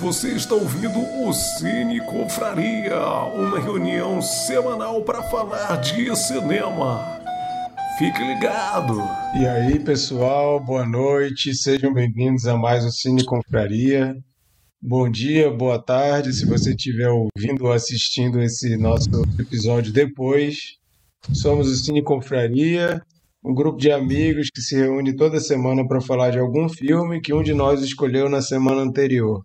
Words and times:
Você 0.00 0.28
está 0.28 0.54
ouvindo 0.54 1.00
o 1.00 1.32
Cine 1.32 2.00
Confraria, 2.06 3.00
uma 3.34 3.58
reunião 3.58 4.22
semanal 4.22 5.02
para 5.02 5.24
falar 5.24 5.74
de 5.80 6.14
cinema. 6.14 7.04
Fique 7.98 8.22
ligado! 8.22 8.96
E 9.34 9.44
aí, 9.44 9.80
pessoal, 9.80 10.64
boa 10.64 10.86
noite, 10.86 11.52
sejam 11.52 11.92
bem-vindos 11.92 12.46
a 12.46 12.56
mais 12.56 12.84
o 12.84 12.92
Cine 12.92 13.24
Confraria. 13.24 14.16
Bom 14.80 15.10
dia, 15.10 15.50
boa 15.50 15.82
tarde, 15.82 16.32
se 16.32 16.46
você 16.46 16.70
estiver 16.70 17.08
ouvindo 17.08 17.64
ou 17.64 17.72
assistindo 17.72 18.40
esse 18.40 18.76
nosso 18.76 19.10
episódio 19.36 19.92
depois. 19.92 20.76
Somos 21.32 21.66
o 21.68 21.74
Cine 21.74 22.04
Confraria, 22.04 23.02
um 23.44 23.52
grupo 23.52 23.76
de 23.76 23.90
amigos 23.90 24.48
que 24.48 24.60
se 24.60 24.76
reúne 24.76 25.16
toda 25.16 25.40
semana 25.40 25.84
para 25.88 26.00
falar 26.00 26.30
de 26.30 26.38
algum 26.38 26.68
filme 26.68 27.20
que 27.20 27.34
um 27.34 27.42
de 27.42 27.52
nós 27.52 27.82
escolheu 27.82 28.28
na 28.28 28.40
semana 28.40 28.80
anterior. 28.80 29.42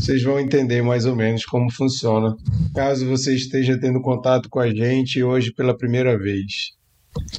Vocês 0.00 0.22
vão 0.22 0.40
entender 0.40 0.80
mais 0.80 1.04
ou 1.04 1.14
menos 1.14 1.44
como 1.44 1.70
funciona, 1.70 2.34
caso 2.74 3.06
você 3.06 3.34
esteja 3.34 3.78
tendo 3.78 4.00
contato 4.00 4.48
com 4.48 4.58
a 4.58 4.74
gente 4.74 5.22
hoje 5.22 5.52
pela 5.52 5.76
primeira 5.76 6.18
vez. 6.18 6.70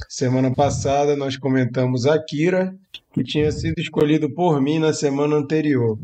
Semana 0.08 0.54
passada 0.54 1.16
nós 1.16 1.36
comentamos 1.36 2.06
Akira, 2.06 2.72
que 3.12 3.24
tinha 3.24 3.50
sido 3.50 3.80
escolhido 3.80 4.32
por 4.32 4.62
mim 4.62 4.78
na 4.78 4.92
semana 4.92 5.34
anterior. 5.34 5.98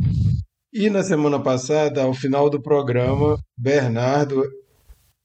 E 0.72 0.90
na 0.90 1.04
semana 1.04 1.38
passada, 1.38 2.02
ao 2.02 2.12
final 2.12 2.50
do 2.50 2.60
programa, 2.60 3.38
Bernardo 3.56 4.42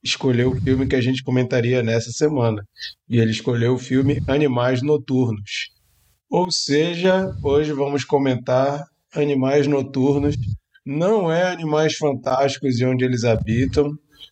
escolheu 0.03 0.51
o 0.51 0.61
filme 0.61 0.85
que 0.85 0.95
a 0.95 1.01
gente 1.01 1.23
comentaria 1.23 1.81
nessa 1.81 2.11
semana. 2.11 2.63
E 3.09 3.17
ele 3.17 3.31
escolheu 3.31 3.73
o 3.73 3.79
filme 3.79 4.21
Animais 4.27 4.83
Noturnos. 4.83 5.71
Ou 6.29 6.51
seja, 6.51 7.35
hoje 7.43 7.73
vamos 7.73 8.05
comentar 8.05 8.83
Animais 9.15 9.65
Noturnos. 9.65 10.35
Não 10.85 11.31
é 11.31 11.43
Animais 11.43 11.95
Fantásticos 11.95 12.79
e 12.79 12.85
onde 12.85 13.05
eles 13.05 13.23
habitam. 13.23 13.91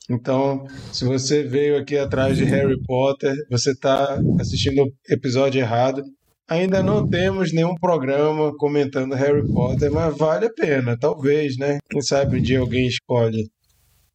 Então, 0.10 0.66
se 0.92 1.06
você 1.06 1.44
veio 1.44 1.78
aqui 1.78 1.98
atrás 1.98 2.36
de 2.38 2.44
Harry 2.44 2.82
Potter, 2.84 3.34
você 3.50 3.72
está 3.72 4.20
assistindo 4.40 4.84
o 4.84 4.92
episódio 5.10 5.60
errado. 5.60 6.04
Ainda 6.50 6.84
não 6.84 7.08
temos 7.08 7.54
nenhum 7.54 7.76
programa 7.76 8.52
comentando 8.58 9.16
Harry 9.16 9.48
Potter, 9.48 9.90
mas 9.92 10.18
vale 10.18 10.48
a 10.48 10.54
pena, 10.54 10.98
talvez, 11.00 11.58
né? 11.58 11.78
Quem 11.90 12.02
sabe 12.02 12.38
um 12.38 12.42
dia 12.42 12.60
alguém 12.60 12.88
escolhe. 12.88 13.50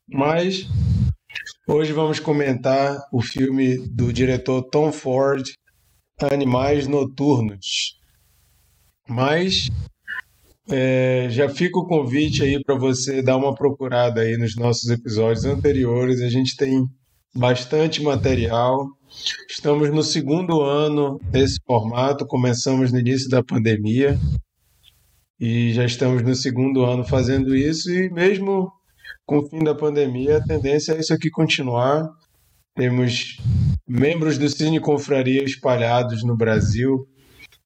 Mas 0.08 0.68
Hoje 1.68 1.92
vamos 1.92 2.20
comentar 2.20 2.96
o 3.12 3.20
filme 3.20 3.76
do 3.88 4.12
diretor 4.12 4.62
Tom 4.70 4.92
Ford, 4.92 5.44
Animais 6.20 6.86
Noturnos. 6.86 7.98
Mas 9.08 9.68
é, 10.68 11.28
já 11.30 11.48
fica 11.48 11.78
o 11.78 11.86
convite 11.86 12.42
aí 12.42 12.62
para 12.62 12.74
você 12.74 13.22
dar 13.22 13.36
uma 13.36 13.54
procurada 13.54 14.20
aí 14.20 14.36
nos 14.36 14.56
nossos 14.56 14.88
episódios 14.90 15.44
anteriores. 15.44 16.20
A 16.20 16.28
gente 16.28 16.56
tem 16.56 16.84
bastante 17.34 18.02
material. 18.02 18.88
Estamos 19.48 19.90
no 19.90 20.02
segundo 20.02 20.60
ano 20.60 21.20
desse 21.30 21.58
formato, 21.64 22.26
começamos 22.26 22.92
no 22.92 22.98
início 22.98 23.28
da 23.28 23.42
pandemia 23.42 24.18
e 25.38 25.72
já 25.72 25.84
estamos 25.84 26.22
no 26.22 26.34
segundo 26.34 26.84
ano 26.84 27.04
fazendo 27.04 27.54
isso 27.54 27.90
e 27.90 28.10
mesmo 28.10 28.72
com 29.24 29.38
o 29.38 29.48
fim 29.48 29.62
da 29.62 29.74
pandemia, 29.74 30.38
a 30.38 30.42
tendência 30.42 30.92
é 30.92 31.00
isso 31.00 31.12
aqui 31.12 31.30
continuar. 31.30 32.08
Temos 32.74 33.38
membros 33.86 34.38
do 34.38 34.48
Cine 34.48 34.80
Confraria 34.80 35.42
espalhados 35.42 36.22
no 36.22 36.36
Brasil. 36.36 37.06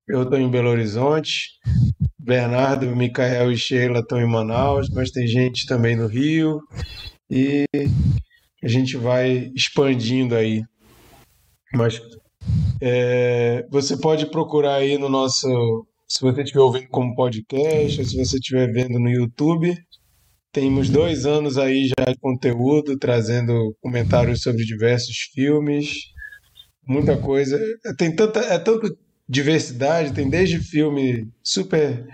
Eu 0.09 0.23
estou 0.23 0.39
em 0.39 0.51
Belo 0.51 0.71
Horizonte, 0.71 1.51
Bernardo, 2.23 2.95
Micael 2.95 3.51
e 3.51 3.57
Sheila 3.57 4.01
estão 4.01 4.21
em 4.21 4.27
Manaus, 4.27 4.89
mas 4.91 5.11
tem 5.11 5.27
gente 5.27 5.67
também 5.67 5.97
no 5.97 6.07
Rio 6.07 6.61
e 7.31 7.65
a 8.63 8.69
gente 8.69 8.97
vai 8.97 9.51
expandindo 9.55 10.35
aí. 10.35 10.63
Mas 11.73 12.01
é, 12.81 13.67
você 13.71 13.97
pode 13.97 14.27
procurar 14.27 14.77
aí 14.77 14.99
no 14.99 15.09
nosso. 15.09 15.87
Se 16.09 16.21
você 16.21 16.43
estiver 16.43 16.61
ouvindo 16.61 16.89
como 16.89 17.15
podcast, 17.15 18.01
ou 18.01 18.07
se 18.07 18.17
você 18.17 18.37
estiver 18.37 18.73
vendo 18.73 18.99
no 18.99 19.09
YouTube, 19.09 19.77
temos 20.53 20.91
dois 20.91 21.25
anos 21.25 21.57
aí 21.57 21.87
já 21.87 22.13
de 22.13 22.19
conteúdo, 22.19 22.99
trazendo 22.99 23.77
comentários 23.81 24.43
sobre 24.43 24.65
diversos 24.65 25.17
filmes, 25.33 25.93
muita 26.87 27.17
coisa. 27.17 27.59
Tem 27.97 28.15
tanta, 28.15 28.41
é 28.41 28.59
tanta 28.59 28.89
diversidade, 29.31 30.13
tem 30.13 30.29
desde 30.29 30.59
filme 30.59 31.29
super 31.41 32.05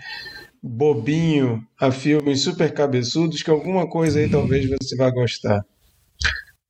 bobinho 0.63 1.67
a 1.81 1.91
filmes 1.91 2.43
super 2.43 2.71
cabeçudos 2.75 3.43
que 3.43 3.49
alguma 3.49 3.89
coisa 3.89 4.19
aí 4.19 4.29
talvez 4.29 4.69
você 4.69 4.95
vá 4.97 5.11
gostar. 5.11 5.65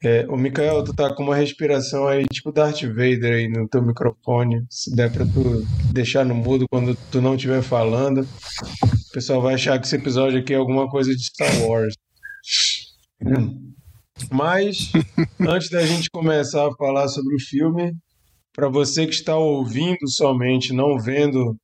É, 0.04 0.24
o 0.28 0.36
Mikael, 0.36 0.84
tu 0.84 0.94
tá 0.94 1.12
com 1.12 1.24
uma 1.24 1.34
respiração 1.34 2.06
aí, 2.06 2.26
tipo 2.30 2.52
Darth 2.52 2.82
Vader 2.82 3.34
aí 3.34 3.48
no 3.48 3.66
teu 3.66 3.82
microfone. 3.82 4.64
Se 4.70 4.94
der 4.94 5.10
pra 5.10 5.24
tu 5.24 5.66
deixar 5.92 6.24
no 6.24 6.34
mudo 6.34 6.66
quando 6.70 6.96
tu 7.10 7.20
não 7.20 7.34
estiver 7.34 7.62
falando, 7.62 8.20
o 8.20 9.12
pessoal 9.12 9.42
vai 9.42 9.54
achar 9.54 9.76
que 9.80 9.86
esse 9.86 9.96
episódio 9.96 10.38
aqui 10.38 10.54
é 10.54 10.56
alguma 10.56 10.88
coisa 10.88 11.10
de 11.10 11.24
Star 11.24 11.60
Wars. 11.62 11.94
Mas, 14.30 14.92
antes 15.40 15.70
da 15.70 15.84
gente 15.84 16.08
começar 16.10 16.68
a 16.68 16.74
falar 16.76 17.08
sobre 17.08 17.34
o 17.34 17.40
filme, 17.40 17.96
para 18.56 18.70
você 18.70 19.06
que 19.06 19.12
está 19.12 19.36
ouvindo 19.36 20.08
somente, 20.08 20.72
não 20.72 20.98
vendo 20.98 21.54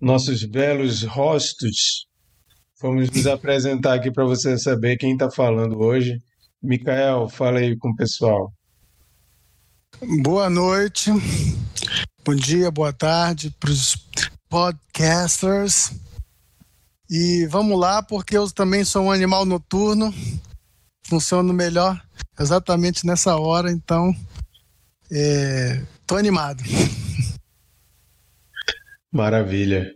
nossos 0.00 0.44
belos 0.44 1.04
rostos, 1.04 2.06
vamos 2.82 3.08
nos 3.08 3.24
apresentar 3.28 3.94
aqui 3.94 4.10
para 4.10 4.24
você 4.24 4.58
saber 4.58 4.96
quem 4.96 5.12
está 5.12 5.30
falando 5.30 5.78
hoje. 5.78 6.18
Micael, 6.60 7.28
fala 7.28 7.60
aí 7.60 7.76
com 7.76 7.90
o 7.90 7.94
pessoal. 7.94 8.52
Boa 10.22 10.50
noite, 10.50 11.12
bom 12.24 12.34
dia, 12.34 12.68
boa 12.68 12.92
tarde 12.92 13.54
para 13.60 13.70
os 13.70 13.94
podcasters. 14.48 15.92
E 17.08 17.46
vamos 17.46 17.78
lá, 17.78 18.02
porque 18.02 18.36
eu 18.36 18.50
também 18.50 18.84
sou 18.84 19.04
um 19.04 19.12
animal 19.12 19.44
noturno, 19.46 20.12
funciono 21.06 21.54
melhor 21.54 22.00
exatamente 22.40 23.06
nessa 23.06 23.36
hora, 23.36 23.70
então 23.70 24.12
estou 25.10 25.99
é, 26.16 26.20
animado. 26.20 26.62
Maravilha. 29.12 29.92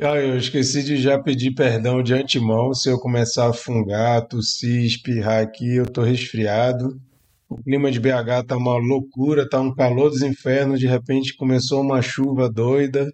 Ah, 0.00 0.16
eu 0.16 0.36
esqueci 0.36 0.82
de 0.82 0.96
já 0.96 1.18
pedir 1.18 1.54
perdão 1.54 2.02
de 2.02 2.12
antemão 2.12 2.74
se 2.74 2.90
eu 2.90 2.98
começar 2.98 3.48
a 3.48 3.52
fungar, 3.52 4.26
tossir, 4.26 4.84
espirrar 4.84 5.42
aqui, 5.42 5.76
eu 5.76 5.86
tô 5.86 6.02
resfriado. 6.02 7.00
O 7.48 7.62
clima 7.62 7.90
de 7.92 8.00
BH 8.00 8.44
tá 8.48 8.56
uma 8.56 8.76
loucura, 8.76 9.48
tá 9.48 9.60
um 9.60 9.72
calor 9.72 10.10
dos 10.10 10.22
infernos, 10.22 10.80
de 10.80 10.86
repente 10.86 11.36
começou 11.36 11.80
uma 11.80 12.02
chuva 12.02 12.50
doida. 12.50 13.08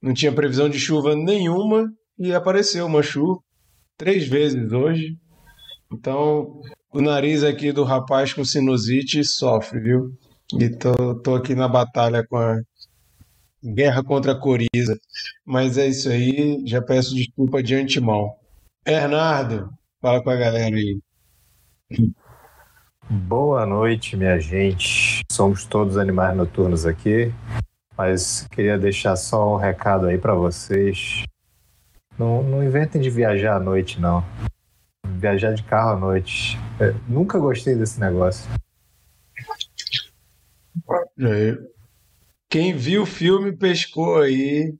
Não 0.00 0.12
tinha 0.12 0.30
previsão 0.30 0.68
de 0.68 0.78
chuva 0.78 1.16
nenhuma 1.16 1.90
e 2.18 2.32
apareceu 2.34 2.84
uma 2.84 3.02
chuva 3.02 3.40
três 3.96 4.26
vezes 4.28 4.70
hoje. 4.72 5.16
Então, 5.92 6.60
o 6.92 7.00
nariz 7.00 7.42
aqui 7.42 7.72
do 7.72 7.84
rapaz 7.84 8.32
com 8.32 8.44
sinusite 8.44 9.24
sofre, 9.24 9.80
viu? 9.80 10.12
E 10.58 10.68
tô, 10.68 11.14
tô 11.14 11.34
aqui 11.34 11.54
na 11.54 11.68
batalha 11.68 12.26
com 12.26 12.36
a 12.36 12.60
guerra 13.64 14.02
contra 14.02 14.32
a 14.32 14.38
coriza. 14.38 14.98
Mas 15.44 15.78
é 15.78 15.86
isso 15.86 16.08
aí, 16.08 16.62
já 16.66 16.82
peço 16.82 17.14
desculpa 17.14 17.62
de 17.62 17.74
antemão. 17.74 18.34
Bernardo, 18.84 19.72
fala 20.00 20.22
com 20.22 20.30
a 20.30 20.36
galera 20.36 20.76
aí. 20.76 20.98
Boa 23.08 23.66
noite, 23.66 24.16
minha 24.16 24.38
gente. 24.40 25.22
Somos 25.30 25.64
todos 25.64 25.96
animais 25.96 26.36
noturnos 26.36 26.86
aqui, 26.86 27.32
mas 27.96 28.46
queria 28.50 28.78
deixar 28.78 29.16
só 29.16 29.54
um 29.54 29.58
recado 29.58 30.06
aí 30.06 30.18
para 30.18 30.34
vocês. 30.34 31.24
Não, 32.18 32.42
não 32.42 32.62
inventem 32.62 33.00
de 33.00 33.10
viajar 33.10 33.56
à 33.56 33.60
noite, 33.60 34.00
não. 34.00 34.24
Viajar 35.06 35.54
de 35.54 35.62
carro 35.62 35.90
à 35.90 35.96
noite. 35.96 36.58
É, 36.80 36.94
nunca 37.08 37.38
gostei 37.38 37.74
desse 37.74 37.98
negócio. 37.98 38.48
É, 41.20 41.56
quem 42.48 42.74
viu 42.74 43.02
o 43.02 43.06
filme 43.06 43.52
pescou 43.52 44.20
aí 44.20 44.74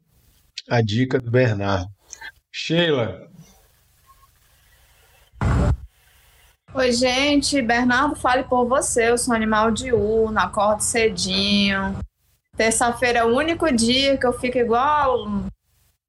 a 0.69 0.81
dica 0.81 1.19
do 1.19 1.31
Bernardo. 1.31 1.91
Sheila. 2.51 3.29
Oi, 6.75 6.93
gente. 6.93 7.61
Bernardo, 7.61 8.17
fale 8.17 8.45
por 8.45 8.67
você. 8.67 9.11
Eu 9.11 9.19
sou 9.19 9.35
animal 9.35 9.71
diurno, 9.71 10.39
acordo 10.39 10.83
cedinho. 10.83 11.99
Terça-feira 12.57 13.21
é 13.21 13.25
o 13.25 13.35
único 13.35 13.71
dia 13.73 14.17
que 14.17 14.27
eu 14.27 14.33
fico 14.33 14.59
igual 14.59 15.27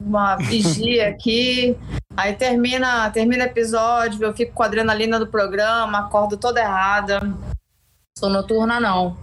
uma 0.02 0.36
vigia 0.38 1.10
aqui. 1.12 1.78
Aí 2.16 2.34
termina, 2.34 3.10
termina 3.10 3.46
o 3.46 3.48
episódio, 3.48 4.24
eu 4.24 4.34
fico 4.34 4.54
com 4.54 4.64
a 4.64 4.68
adrenalina 4.68 5.18
do 5.18 5.28
programa, 5.28 6.00
acordo 6.00 6.38
toda 6.38 6.62
errada. 6.62 7.20
Sou 8.18 8.30
noturna, 8.30 8.80
não. 8.80 9.18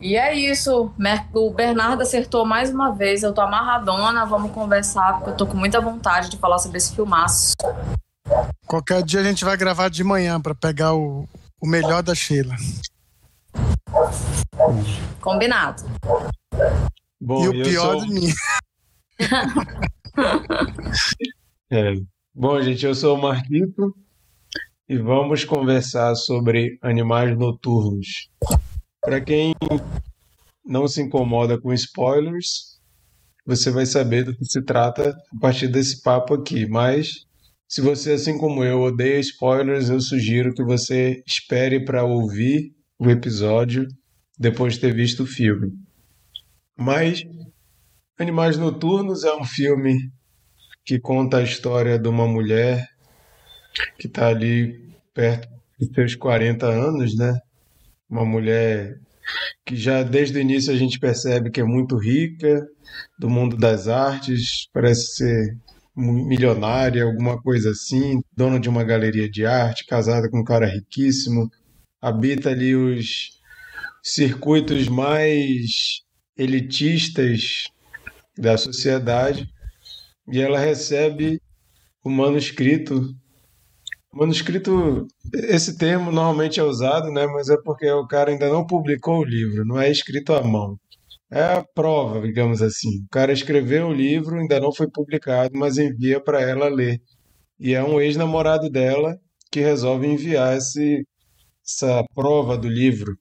E 0.00 0.14
é 0.16 0.34
isso. 0.34 0.92
O 1.34 1.50
Bernardo 1.50 2.02
acertou 2.02 2.44
mais 2.44 2.70
uma 2.70 2.92
vez. 2.94 3.22
Eu 3.22 3.32
tô 3.32 3.40
amarradona. 3.40 4.26
Vamos 4.26 4.52
conversar, 4.52 5.14
porque 5.14 5.30
eu 5.30 5.36
tô 5.36 5.46
com 5.46 5.56
muita 5.56 5.80
vontade 5.80 6.28
de 6.30 6.36
falar 6.36 6.58
sobre 6.58 6.78
esse 6.78 6.94
filmaço. 6.94 7.54
Qualquer 8.66 9.02
dia 9.02 9.20
a 9.20 9.24
gente 9.24 9.44
vai 9.44 9.56
gravar 9.56 9.88
de 9.88 10.02
manhã 10.04 10.40
para 10.40 10.54
pegar 10.54 10.94
o, 10.94 11.26
o 11.60 11.66
melhor 11.66 12.02
da 12.02 12.14
Sheila. 12.14 12.54
Combinado. 15.20 15.82
Bom, 17.20 17.44
e 17.44 17.48
o 17.48 17.54
eu 17.54 17.64
pior 17.64 17.92
sou- 17.92 18.06
de 18.06 18.12
mim. 18.14 18.28
É. 21.70 21.94
Bom, 22.34 22.60
gente, 22.62 22.86
eu 22.86 22.94
sou 22.94 23.16
o 23.18 23.20
Marquito 23.20 23.94
e 24.88 24.96
vamos 24.96 25.44
conversar 25.44 26.14
sobre 26.14 26.78
animais 26.80 27.36
noturnos. 27.36 28.30
Para 29.06 29.20
quem 29.20 29.54
não 30.64 30.88
se 30.88 31.00
incomoda 31.00 31.60
com 31.60 31.72
spoilers, 31.72 32.80
você 33.46 33.70
vai 33.70 33.86
saber 33.86 34.24
do 34.24 34.36
que 34.36 34.44
se 34.44 34.60
trata 34.60 35.10
a 35.10 35.40
partir 35.40 35.68
desse 35.68 36.02
papo 36.02 36.34
aqui. 36.34 36.66
Mas 36.66 37.24
se 37.68 37.80
você, 37.80 38.14
assim 38.14 38.36
como 38.36 38.64
eu, 38.64 38.80
odeia 38.80 39.20
spoilers, 39.20 39.90
eu 39.90 40.00
sugiro 40.00 40.52
que 40.52 40.64
você 40.64 41.22
espere 41.24 41.84
para 41.84 42.02
ouvir 42.02 42.74
o 42.98 43.08
episódio 43.08 43.86
depois 44.36 44.74
de 44.74 44.80
ter 44.80 44.92
visto 44.92 45.22
o 45.22 45.26
filme. 45.26 45.70
Mas 46.76 47.22
Animais 48.18 48.58
Noturnos 48.58 49.22
é 49.22 49.32
um 49.36 49.44
filme 49.44 50.10
que 50.84 50.98
conta 50.98 51.36
a 51.36 51.44
história 51.44 51.96
de 51.96 52.08
uma 52.08 52.26
mulher 52.26 52.88
que 54.00 54.08
está 54.08 54.26
ali 54.26 54.92
perto 55.14 55.48
dos 55.78 55.90
seus 55.94 56.16
40 56.16 56.66
anos, 56.66 57.16
né? 57.16 57.38
Uma 58.08 58.24
mulher 58.24 58.98
que 59.64 59.76
já 59.76 60.02
desde 60.02 60.38
o 60.38 60.40
início 60.40 60.72
a 60.72 60.76
gente 60.76 60.98
percebe 60.98 61.50
que 61.50 61.60
é 61.60 61.64
muito 61.64 61.96
rica, 61.96 62.66
do 63.18 63.28
mundo 63.28 63.56
das 63.56 63.88
artes, 63.88 64.68
parece 64.72 65.16
ser 65.16 65.56
milionária, 65.96 67.04
alguma 67.04 67.40
coisa 67.40 67.70
assim, 67.70 68.20
dona 68.36 68.60
de 68.60 68.68
uma 68.68 68.84
galeria 68.84 69.28
de 69.28 69.46
arte, 69.46 69.86
casada 69.86 70.28
com 70.28 70.40
um 70.40 70.44
cara 70.44 70.66
riquíssimo, 70.66 71.50
habita 72.00 72.50
ali 72.50 72.76
os 72.76 73.40
circuitos 74.02 74.88
mais 74.88 76.02
elitistas 76.36 77.64
da 78.36 78.58
sociedade 78.58 79.48
e 80.30 80.40
ela 80.40 80.58
recebe 80.58 81.40
o 82.04 82.10
manuscrito. 82.10 83.14
Manuscrito, 84.16 85.06
esse 85.34 85.76
termo 85.76 86.10
normalmente 86.10 86.58
é 86.58 86.62
usado, 86.62 87.10
né? 87.10 87.26
Mas 87.26 87.48
é 87.48 87.56
porque 87.62 87.90
o 87.90 88.06
cara 88.06 88.30
ainda 88.30 88.48
não 88.48 88.66
publicou 88.66 89.18
o 89.18 89.24
livro, 89.24 89.64
não 89.64 89.80
é 89.80 89.90
escrito 89.90 90.32
à 90.32 90.42
mão. 90.42 90.78
É 91.30 91.42
a 91.42 91.64
prova, 91.74 92.22
digamos 92.22 92.62
assim. 92.62 92.98
O 93.04 93.08
cara 93.10 93.32
escreveu 93.32 93.88
o 93.88 93.92
livro, 93.92 94.36
ainda 94.36 94.60
não 94.60 94.72
foi 94.72 94.88
publicado, 94.88 95.58
mas 95.58 95.76
envia 95.76 96.20
para 96.20 96.40
ela 96.40 96.68
ler. 96.68 97.00
E 97.58 97.74
é 97.74 97.82
um 97.82 98.00
ex-namorado 98.00 98.70
dela 98.70 99.18
que 99.50 99.60
resolve 99.60 100.06
enviar 100.06 100.56
esse, 100.56 101.04
essa 101.64 102.04
prova 102.14 102.56
do 102.56 102.68
livro 102.68 103.16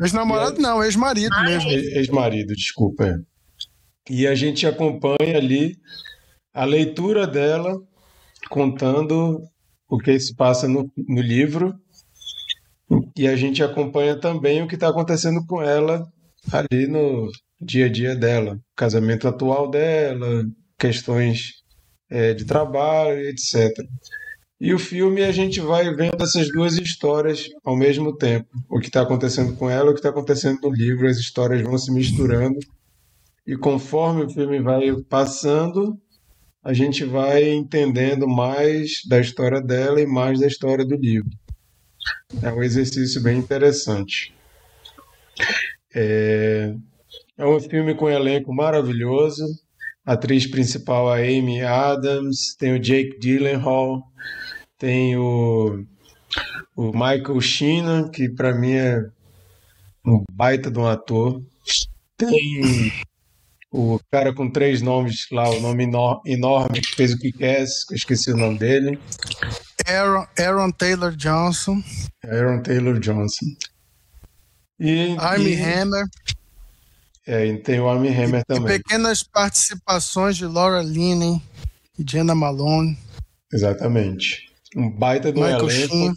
Ex-namorado 0.00 0.58
não, 0.60 0.82
ex-marido 0.82 1.34
mesmo. 1.42 1.70
Ex-marido, 1.70 2.54
desculpa. 2.54 3.04
é. 3.04 3.14
E 4.08 4.26
a 4.26 4.34
gente 4.34 4.66
acompanha 4.66 5.36
ali 5.36 5.76
a 6.54 6.64
leitura 6.64 7.26
dela 7.26 7.78
contando 8.48 9.42
o 9.90 9.98
que 9.98 10.18
se 10.18 10.34
passa 10.34 10.68
no, 10.68 10.90
no 10.96 11.20
livro. 11.20 11.74
E 13.16 13.26
a 13.26 13.36
gente 13.36 13.62
acompanha 13.62 14.18
também 14.18 14.62
o 14.62 14.68
que 14.68 14.74
está 14.74 14.88
acontecendo 14.88 15.44
com 15.46 15.60
ela 15.60 16.06
ali 16.52 16.86
no 16.86 17.28
dia 17.60 17.86
a 17.86 17.88
dia 17.88 18.16
dela. 18.16 18.58
Casamento 18.76 19.28
atual 19.28 19.68
dela, 19.68 20.44
questões 20.78 21.52
eh, 22.08 22.34
de 22.34 22.44
trabalho, 22.44 23.20
etc. 23.28 23.70
E 24.60 24.74
o 24.74 24.78
filme 24.78 25.22
a 25.22 25.32
gente 25.32 25.60
vai 25.60 25.92
vendo 25.94 26.22
essas 26.22 26.48
duas 26.48 26.74
histórias 26.76 27.48
ao 27.64 27.76
mesmo 27.76 28.16
tempo. 28.16 28.48
O 28.68 28.78
que 28.78 28.86
está 28.86 29.02
acontecendo 29.02 29.56
com 29.56 29.70
ela, 29.70 29.90
o 29.90 29.94
que 29.94 30.00
está 30.00 30.10
acontecendo 30.10 30.58
no 30.62 30.70
livro, 30.70 31.08
as 31.08 31.16
histórias 31.16 31.62
vão 31.62 31.78
se 31.78 31.92
misturando. 31.92 32.58
E 33.46 33.56
conforme 33.56 34.24
o 34.24 34.30
filme 34.30 34.60
vai 34.60 34.92
passando, 35.08 35.98
a 36.62 36.72
gente 36.72 37.04
vai 37.04 37.48
entendendo 37.50 38.28
mais 38.28 39.02
da 39.08 39.18
história 39.18 39.60
dela 39.60 40.00
e 40.00 40.06
mais 40.06 40.40
da 40.40 40.46
história 40.46 40.84
do 40.84 40.94
livro. 40.94 41.30
É 42.42 42.52
um 42.52 42.62
exercício 42.62 43.22
bem 43.22 43.38
interessante. 43.38 44.34
É, 45.94 46.74
é 47.36 47.46
um 47.46 47.58
filme 47.58 47.94
com 47.94 48.04
um 48.04 48.10
elenco 48.10 48.54
maravilhoso. 48.54 49.44
A 50.04 50.12
atriz 50.12 50.46
principal, 50.46 51.08
a 51.08 51.16
Amy 51.16 51.62
Adams, 51.62 52.54
tem 52.58 52.74
o 52.74 52.80
Jake 52.80 53.18
Gyllenhaal, 53.20 54.02
tem 54.78 55.16
o, 55.16 55.84
o 56.76 56.92
Michael 56.92 57.40
Sheenan, 57.40 58.10
que 58.10 58.28
para 58.28 58.54
mim 58.54 58.72
é 58.72 59.06
um 60.06 60.22
baita 60.32 60.70
de 60.70 60.78
um 60.78 60.86
ator. 60.86 61.42
Tem 62.16 62.92
o 63.72 64.00
cara 64.10 64.34
com 64.34 64.50
três 64.50 64.82
nomes 64.82 65.26
lá, 65.30 65.48
o 65.48 65.60
nome 65.60 65.84
eno- 65.84 66.20
enorme 66.26 66.80
que 66.80 66.94
fez 66.94 67.12
o 67.12 67.18
que 67.18 67.30
quer, 67.32 67.60
eu 67.60 67.96
esqueci 67.96 68.32
o 68.32 68.36
nome 68.36 68.58
dele. 68.58 68.98
Aaron, 69.86 70.26
Aaron 70.38 70.70
Taylor 70.72 71.14
Johnson, 71.16 71.82
Aaron 72.24 72.62
Taylor 72.62 72.98
Johnson. 72.98 73.46
E, 74.78 75.14
Armie 75.18 75.54
e- 75.54 75.62
Hammer 75.62 76.04
é, 77.26 77.46
e 77.46 77.58
tem 77.58 77.78
o 77.80 77.88
Armie 77.88 78.08
Hammer 78.12 78.40
e 78.40 78.44
também. 78.44 78.78
pequenas 78.78 79.22
participações 79.22 80.36
de 80.36 80.46
Laura 80.46 80.82
Linney 80.82 81.40
e 81.98 82.04
Jenna 82.08 82.34
Malone, 82.34 82.96
Exatamente. 83.52 84.48
Um 84.76 84.88
baita 84.88 85.32
do 85.32 85.40
Michael 85.40 85.68
elenco. 85.70 85.92
Sheen. 85.92 86.10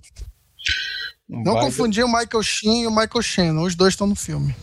Um 1.29 1.43
Não 1.43 1.53
baita, 1.55 1.61
confundir 1.65 2.03
o 2.05 2.07
Michael 2.07 2.43
Sheen 2.43 2.83
e 2.83 2.87
o 2.87 2.91
Michael 2.91 3.21
Shannon, 3.23 3.63
os 3.63 3.73
dois 3.75 3.93
estão 3.93 4.05
no 4.07 4.15
filme. 4.15 4.55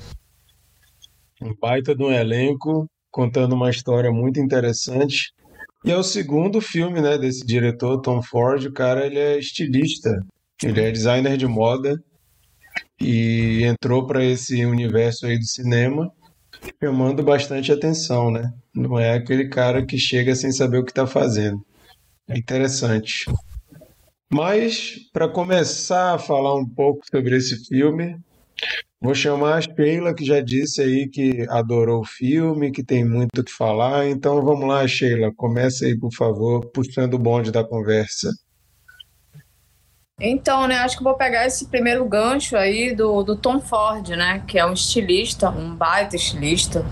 Um 1.41 1.55
baita 1.61 1.95
de 1.95 2.03
um 2.03 2.13
elenco 2.13 2.87
contando 3.11 3.55
uma 3.55 3.71
história 3.71 4.11
muito 4.11 4.41
interessante. 4.41 5.33
E 5.85 5.91
é 5.91 5.97
o 5.97 6.03
segundo 6.03 6.61
filme, 6.61 7.01
né, 7.01 7.17
desse 7.17 7.45
diretor, 7.45 8.01
Tom 8.01 8.23
Ford. 8.23 8.67
O 8.67 8.73
cara, 8.73 9.07
ele 9.07 9.19
é 9.19 9.39
estilista. 9.39 10.11
Ele 10.63 10.81
é 10.81 10.91
designer 10.91 11.37
de 11.37 11.47
moda 11.47 11.99
e 13.01 13.65
entrou 13.65 14.07
para 14.07 14.23
esse 14.23 14.65
universo 14.65 15.27
aí 15.27 15.39
do 15.39 15.47
cinema 15.47 16.13
chamando 16.83 17.23
bastante 17.23 17.73
atenção, 17.73 18.31
né? 18.31 18.53
Não 18.75 18.99
é 18.99 19.15
aquele 19.15 19.49
cara 19.49 19.85
que 19.85 19.99
chega 19.99 20.35
sem 20.35 20.53
saber 20.53 20.79
o 20.79 20.85
que 20.85 20.91
está 20.91 21.07
fazendo. 21.07 21.65
É 22.29 22.39
interessante. 22.39 23.25
Mas, 24.33 24.97
para 25.13 25.29
começar 25.29 26.15
a 26.15 26.19
falar 26.19 26.55
um 26.55 26.69
pouco 26.69 27.01
sobre 27.11 27.37
esse 27.37 27.67
filme, 27.67 28.17
vou 29.03 29.15
chamar 29.15 29.55
a 29.57 29.61
Sheila, 29.61 30.15
que 30.15 30.25
já 30.25 30.41
disse 30.41 30.83
aí 30.83 31.09
que 31.09 31.47
adorou 31.49 32.01
o 32.01 32.07
filme, 32.07 32.71
que 32.71 32.85
tem 32.85 33.05
muito 33.05 33.41
o 33.41 33.45
que 33.45 33.53
falar. 33.53 34.07
Então 34.09 34.43
vamos 34.45 34.69
lá, 34.69 34.87
Sheila, 34.87 35.33
começa 35.35 35.85
aí, 35.87 35.99
por 35.99 36.13
favor, 36.15 36.67
puxando 36.67 37.15
o 37.15 37.19
bonde 37.19 37.51
da 37.51 37.65
conversa. 37.65 38.31
Então, 40.23 40.67
né, 40.69 40.77
acho 40.77 40.99
que 40.99 41.03
vou 41.05 41.15
pegar 41.15 41.47
esse 41.47 41.67
primeiro 41.69 42.05
gancho 42.05 42.55
aí 42.55 42.95
do, 42.95 43.23
do 43.23 43.35
Tom 43.37 43.59
Ford, 43.59 44.07
né, 44.11 44.45
que 44.47 44.59
é 44.59 44.67
um 44.67 44.75
estilista, 44.75 45.49
um 45.49 45.75
baita 45.75 46.15
estilista, 46.15 46.85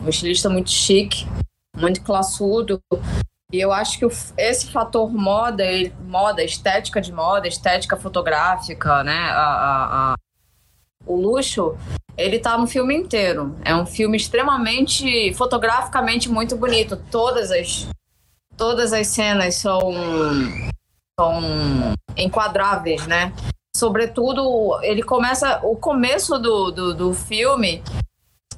um 0.00 0.08
estilista 0.08 0.48
muito 0.48 0.70
chique, 0.70 1.26
muito 1.76 2.00
classudo. 2.02 2.80
E 3.52 3.60
eu 3.60 3.72
acho 3.72 3.98
que 3.98 4.06
esse 4.38 4.70
fator 4.70 5.12
moda, 5.12 5.64
ele- 5.64 5.92
moda, 6.04 6.44
estética 6.44 7.00
de 7.00 7.12
moda, 7.12 7.48
estética 7.48 7.96
fotográfica, 7.96 9.02
né, 9.02 9.18
a, 9.18 9.42
a- 9.42 10.12
a- 10.12 10.14
o 11.06 11.16
luxo, 11.16 11.76
ele 12.16 12.38
tá 12.38 12.58
no 12.58 12.66
filme 12.66 12.94
inteiro. 12.94 13.56
É 13.64 13.74
um 13.74 13.86
filme 13.86 14.16
extremamente, 14.16 15.32
fotograficamente 15.34 16.28
muito 16.28 16.56
bonito. 16.56 16.96
Todas 17.10 17.50
as, 17.50 17.88
todas 18.56 18.92
as 18.92 19.06
cenas 19.06 19.54
são 19.56 19.80
são 21.18 21.94
enquadráveis, 22.16 23.06
né? 23.06 23.32
Sobretudo, 23.74 24.78
ele 24.82 25.02
começa. 25.02 25.60
O 25.62 25.76
começo 25.76 26.38
do, 26.38 26.70
do, 26.70 26.94
do 26.94 27.14
filme 27.14 27.82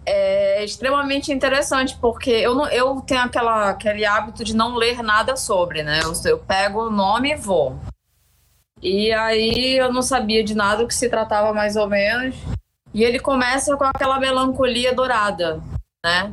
é 0.05 0.65
extremamente 0.65 1.33
interessante, 1.33 1.97
porque 2.01 2.31
eu, 2.31 2.55
não, 2.55 2.67
eu 2.69 3.01
tenho 3.03 3.23
aquela, 3.23 3.71
aquele 3.71 4.05
hábito 4.05 4.43
de 4.43 4.57
não 4.57 4.75
ler 4.75 5.03
nada 5.03 5.37
sobre, 5.37 5.83
né? 5.83 6.01
Eu, 6.03 6.13
eu 6.25 6.39
pego 6.39 6.87
o 6.87 6.91
nome 6.91 7.33
e 7.33 7.37
vou. 7.37 7.79
E 8.83 9.13
aí 9.13 9.77
eu 9.77 9.93
não 9.93 10.03
sabia 10.03 10.45
de 10.45 10.55
nada 10.55 10.83
do 10.83 10.89
que 10.89 10.95
se 10.95 11.09
tratava 11.09 11.53
mais 11.53 11.77
ou 11.77 11.89
menos. 11.89 12.37
E 12.95 13.03
ele 13.05 13.19
começa 13.19 13.77
com 13.77 13.85
aquela 13.85 14.19
melancolia 14.19 14.95
dourada, 14.95 15.61
né? 16.05 16.33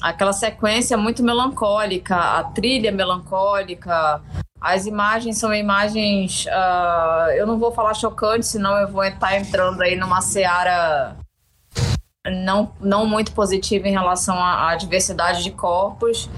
Aquela 0.00 0.32
sequência 0.32 0.96
muito 0.96 1.22
melancólica, 1.22 2.16
a 2.16 2.44
trilha 2.44 2.92
melancólica, 2.92 4.20
as 4.60 4.86
imagens 4.86 5.38
são 5.38 5.52
imagens. 5.54 6.46
ah, 6.50 7.28
eu 7.36 7.46
não 7.46 7.58
vou 7.58 7.72
falar 7.72 7.94
chocantes, 7.94 8.48
senão 8.48 8.76
eu 8.78 8.88
vou 8.88 9.04
estar 9.04 9.36
entrando 9.36 9.82
aí 9.82 9.96
numa 9.96 10.20
seara 10.20 11.16
não, 12.30 12.72
não 12.80 13.06
muito 13.06 13.32
positiva 13.32 13.88
em 13.88 13.92
relação 13.92 14.36
à, 14.36 14.70
à 14.70 14.76
diversidade 14.76 15.42
de 15.42 15.50
corpos. 15.50 16.28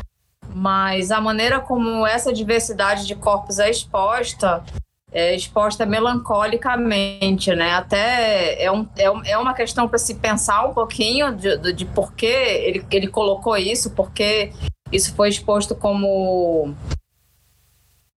mas 0.55 1.11
a 1.11 1.21
maneira 1.21 1.61
como 1.61 2.07
essa 2.07 2.33
diversidade 2.33 3.07
de 3.07 3.15
corpos 3.15 3.59
é 3.59 3.71
exposta 3.71 4.65
é 5.11 5.35
exposta 5.35 5.87
melancolicamente, 5.87 7.55
né? 7.55 7.73
Até 7.73 8.63
é, 8.63 8.71
um, 8.71 8.87
é, 8.97 9.33
é 9.33 9.39
uma 9.39 9.55
questão 9.55 9.89
para 9.89 9.99
se 9.99 10.15
pensar 10.15 10.67
um 10.67 10.75
pouquinho 10.75 11.35
de, 11.35 11.57
de, 11.59 11.73
de 11.73 11.85
por 11.87 12.13
que 12.13 12.27
ele, 12.27 12.85
ele 12.91 13.09
colocou 13.09 13.57
isso, 13.57 13.91
porque 13.91 14.53
isso 14.93 15.15
foi 15.15 15.29
exposto 15.29 15.75
como 15.75 16.75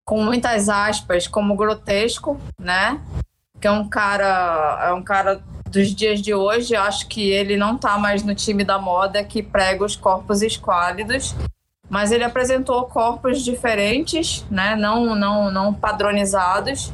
com 0.05 0.23
muitas 0.23 0.67
aspas 0.67 1.27
como 1.27 1.55
grotesco, 1.55 2.39
né? 2.59 2.99
Que 3.59 3.67
é 3.67 3.71
um 3.71 3.87
cara 3.87 4.87
é 4.89 4.93
um 4.93 5.03
cara 5.03 5.41
dos 5.69 5.95
dias 5.95 6.21
de 6.21 6.33
hoje, 6.33 6.75
acho 6.75 7.07
que 7.07 7.29
ele 7.29 7.55
não 7.55 7.75
está 7.75 7.97
mais 7.97 8.23
no 8.23 8.35
time 8.35 8.65
da 8.65 8.77
moda 8.77 9.23
que 9.23 9.41
prega 9.41 9.85
os 9.85 9.95
corpos 9.95 10.41
esquálidos 10.41 11.33
mas 11.91 12.09
ele 12.13 12.23
apresentou 12.23 12.85
corpos 12.85 13.41
diferentes, 13.41 14.45
né, 14.49 14.77
não, 14.77 15.13
não, 15.13 15.51
não 15.51 15.73
padronizados, 15.73 16.89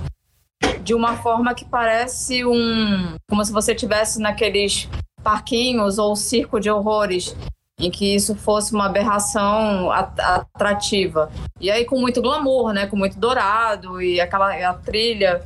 de 0.81 0.95
uma 0.95 1.17
forma 1.17 1.53
que 1.53 1.63
parece 1.63 2.43
um. 2.43 3.15
como 3.29 3.45
se 3.45 3.51
você 3.51 3.75
tivesse 3.75 4.19
naqueles 4.19 4.89
parquinhos 5.21 5.99
ou 5.99 6.15
circo 6.15 6.59
de 6.59 6.71
horrores, 6.71 7.35
em 7.79 7.91
que 7.91 8.15
isso 8.15 8.33
fosse 8.33 8.73
uma 8.73 8.87
aberração 8.87 9.91
atrativa. 9.91 11.31
E 11.61 11.69
aí 11.69 11.85
com 11.85 11.99
muito 11.99 12.19
glamour, 12.19 12.73
né, 12.73 12.87
com 12.87 12.95
muito 12.97 13.19
dourado 13.19 14.01
e 14.01 14.19
aquela 14.19 14.73
trilha. 14.73 15.43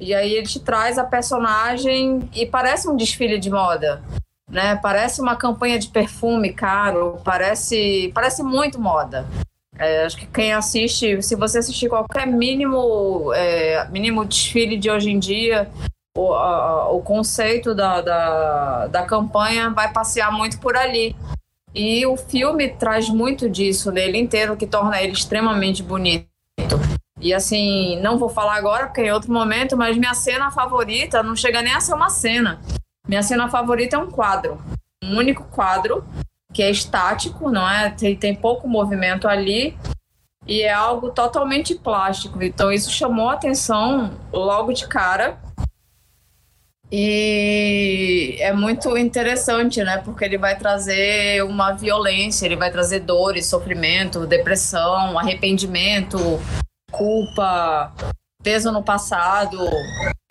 E 0.00 0.14
aí 0.14 0.32
ele 0.32 0.46
te 0.46 0.60
traz 0.60 0.96
a 0.96 1.04
personagem 1.04 2.26
e 2.34 2.46
parece 2.46 2.88
um 2.88 2.96
desfile 2.96 3.38
de 3.38 3.50
moda 3.50 4.02
né? 4.50 4.76
Parece 4.76 5.20
uma 5.20 5.36
campanha 5.36 5.78
de 5.78 5.88
perfume 5.88 6.52
caro, 6.52 7.20
parece, 7.24 8.10
parece 8.14 8.42
muito 8.42 8.80
moda. 8.80 9.26
É, 9.76 10.04
acho 10.04 10.16
que 10.16 10.26
quem 10.26 10.52
assiste, 10.52 11.20
se 11.20 11.34
você 11.34 11.58
assistir 11.58 11.88
qualquer 11.88 12.26
mínimo, 12.26 13.32
é, 13.34 13.88
mínimo 13.88 14.24
desfile 14.24 14.76
de 14.76 14.88
hoje 14.88 15.10
em 15.10 15.18
dia, 15.18 15.68
o, 16.16 16.32
a, 16.32 16.90
o 16.92 17.02
conceito 17.02 17.74
da, 17.74 18.00
da, 18.00 18.86
da 18.86 19.02
campanha 19.04 19.70
vai 19.70 19.92
passear 19.92 20.30
muito 20.30 20.60
por 20.60 20.76
ali. 20.76 21.16
E 21.74 22.06
o 22.06 22.16
filme 22.16 22.68
traz 22.68 23.08
muito 23.08 23.50
disso 23.50 23.90
nele 23.90 24.16
inteiro, 24.16 24.56
que 24.56 24.66
torna 24.66 25.02
ele 25.02 25.12
extremamente 25.12 25.82
bonito. 25.82 26.28
E 27.20 27.34
assim, 27.34 27.98
não 28.00 28.16
vou 28.16 28.28
falar 28.28 28.54
agora, 28.54 28.86
porque 28.86 29.00
é 29.00 29.06
em 29.06 29.10
outro 29.10 29.32
momento, 29.32 29.76
mas 29.76 29.96
minha 29.96 30.14
cena 30.14 30.52
favorita 30.52 31.22
não 31.22 31.34
chega 31.34 31.62
nem 31.62 31.72
a 31.72 31.80
ser 31.80 31.94
uma 31.94 32.10
cena. 32.10 32.60
Minha 33.06 33.22
cena 33.22 33.48
favorita 33.48 33.96
é 33.96 33.98
um 33.98 34.10
quadro. 34.10 34.62
Um 35.02 35.16
único 35.16 35.44
quadro, 35.44 36.04
que 36.52 36.62
é 36.62 36.70
estático, 36.70 37.50
não 37.50 37.68
é? 37.68 37.90
Tem, 37.90 38.16
tem 38.16 38.34
pouco 38.34 38.68
movimento 38.68 39.28
ali. 39.28 39.76
E 40.46 40.62
é 40.62 40.72
algo 40.72 41.10
totalmente 41.10 41.74
plástico. 41.74 42.42
Então 42.42 42.72
isso 42.72 42.90
chamou 42.90 43.28
a 43.28 43.34
atenção 43.34 44.12
logo 44.32 44.72
de 44.72 44.86
cara. 44.86 45.38
E 46.90 48.36
é 48.38 48.52
muito 48.52 48.96
interessante, 48.96 49.82
né? 49.82 49.98
Porque 49.98 50.24
ele 50.24 50.38
vai 50.38 50.56
trazer 50.56 51.42
uma 51.42 51.72
violência, 51.72 52.46
ele 52.46 52.56
vai 52.56 52.70
trazer 52.70 53.00
dores, 53.00 53.46
sofrimento, 53.46 54.26
depressão, 54.26 55.18
arrependimento, 55.18 56.18
culpa, 56.92 57.92
peso 58.42 58.70
no 58.70 58.82
passado. 58.82 59.58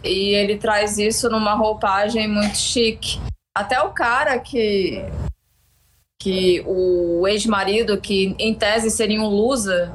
E 0.03 0.33
ele 0.35 0.57
traz 0.57 0.97
isso 0.97 1.29
numa 1.29 1.53
roupagem 1.53 2.27
muito 2.27 2.57
chique. 2.57 3.19
Até 3.55 3.81
o 3.81 3.89
cara 3.89 4.37
que. 4.39 5.03
que 6.19 6.63
o 6.65 7.27
ex-marido, 7.27 7.99
que 7.99 8.35
em 8.37 8.53
tese 8.53 8.91
seria 8.91 9.21
um 9.21 9.27
loser, 9.27 9.91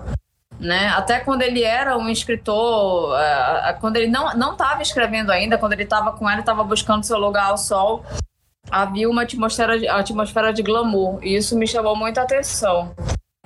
né? 0.58 0.88
Até 0.88 1.20
quando 1.20 1.42
ele 1.42 1.62
era 1.62 1.96
um 1.98 2.08
escritor, 2.08 3.14
uh, 3.14 3.80
quando 3.80 3.96
ele 3.96 4.08
não 4.08 4.34
não 4.36 4.52
estava 4.52 4.80
escrevendo 4.82 5.30
ainda, 5.30 5.58
quando 5.58 5.74
ele 5.74 5.84
estava 5.84 6.12
com 6.12 6.28
ela, 6.28 6.40
estava 6.40 6.64
buscando 6.64 7.04
seu 7.04 7.18
lugar 7.18 7.50
ao 7.50 7.58
sol, 7.58 8.04
havia 8.70 9.08
uma 9.08 9.22
atmosfera 9.22 9.74
atmosfera 9.92 10.52
de 10.52 10.62
glamour 10.62 11.18
e 11.22 11.36
isso 11.36 11.56
me 11.56 11.66
chamou 11.66 11.94
muita 11.96 12.22
atenção 12.22 12.94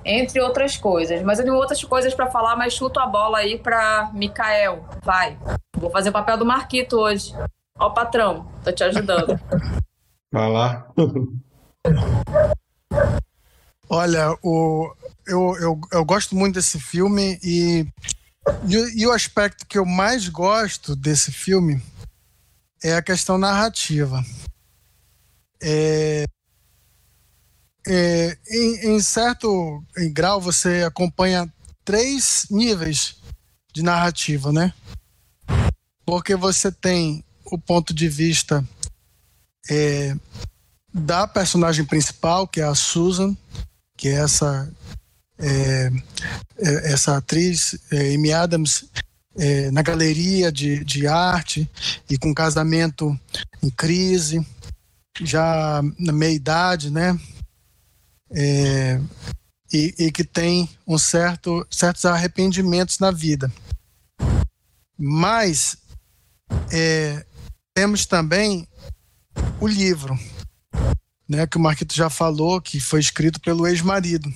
entre 0.05 0.41
outras 0.41 0.77
coisas. 0.77 1.23
Mas 1.23 1.39
eu 1.39 1.45
tenho 1.45 1.57
outras 1.57 1.83
coisas 1.85 2.15
para 2.15 2.31
falar, 2.31 2.57
mas 2.57 2.75
chuto 2.75 3.01
a 3.01 3.07
bola 3.07 3.39
aí 3.39 3.59
para 3.59 4.11
Mikael. 4.13 4.85
Vai. 5.03 5.39
Vou 5.77 5.91
fazer 5.91 6.11
o 6.11 6.13
papel 6.13 6.39
do 6.39 6.45
Marquito 6.45 6.97
hoje. 6.97 7.33
Ó, 7.79 7.91
patrão, 7.91 8.47
tô 8.63 8.73
te 8.73 8.85
ajudando. 8.85 9.39
Vai 10.33 10.51
lá. 10.51 10.87
Olha, 13.89 14.37
o, 14.43 14.95
eu, 15.27 15.55
eu, 15.61 15.81
eu 15.93 16.05
gosto 16.05 16.35
muito 16.35 16.55
desse 16.55 16.81
filme 16.81 17.39
e, 17.43 17.87
e, 18.67 19.03
e 19.03 19.07
o 19.07 19.13
aspecto 19.13 19.67
que 19.67 19.77
eu 19.77 19.85
mais 19.85 20.29
gosto 20.29 20.97
desse 20.97 21.31
filme 21.31 21.83
é 22.83 22.95
a 22.95 23.03
questão 23.03 23.37
narrativa. 23.37 24.25
É, 25.63 26.25
é, 27.87 28.39
em, 28.49 28.95
em, 28.95 29.01
certo 29.01 29.83
em 29.97 30.13
grau 30.13 30.41
você 30.41 30.83
acompanha 30.85 31.53
três 31.85 32.47
níveis 32.51 33.17
de 33.73 33.83
narrativa, 33.83 34.53
né? 34.53 34.73
Porque 36.05 36.37
você 36.37 36.71
tem 36.71 37.25
o 37.45 37.59
ponto 37.59 37.93
de 37.93 38.09
vista 38.09 38.67
é, 39.71 40.15
da 40.93 41.27
personagem 41.27 41.85
principal, 41.85 42.47
que 42.47 42.61
é 42.61 42.65
a 42.65 42.75
Susan, 42.75 43.37
que 43.97 44.09
é 44.09 44.13
essa 44.13 44.71
é, 45.39 45.91
é 46.59 46.93
essa 46.93 47.17
atriz, 47.17 47.79
é, 47.91 48.15
Amy 48.15 48.33
Adams, 48.33 48.85
é, 49.37 49.71
na 49.71 49.83
galeria 49.83 50.53
de, 50.53 50.85
de 50.85 51.07
arte 51.07 51.69
e 52.09 52.19
com 52.19 52.35
casamento 52.35 53.19
em 53.63 53.71
crise, 53.71 54.47
já 55.21 55.83
na 55.99 56.13
meia 56.13 56.35
idade, 56.35 56.91
né? 56.91 57.19
É, 58.33 59.01
e, 59.73 59.95
e, 59.99 60.13
que 60.13 60.25
tem 60.25 60.69
um 60.87 60.99
certo, 60.99 61.67
certos 61.71 62.05
arrependimentos 62.05 62.99
na 62.99 63.11
vida. 63.11 63.53
Mas 64.99 65.77
é, 66.73 67.25
temos 67.75 68.07
também 68.07 68.67
o 69.61 69.67
livro, 69.67 70.19
né, 71.29 71.47
que 71.47 71.57
o 71.57 71.61
Marquito 71.61 71.95
já 71.95 72.11
falou, 72.11 72.61
que 72.61 72.81
foi 72.81 73.01
escrito 73.01 73.41
pelo 73.41 73.67
ex-marido. 73.67 74.33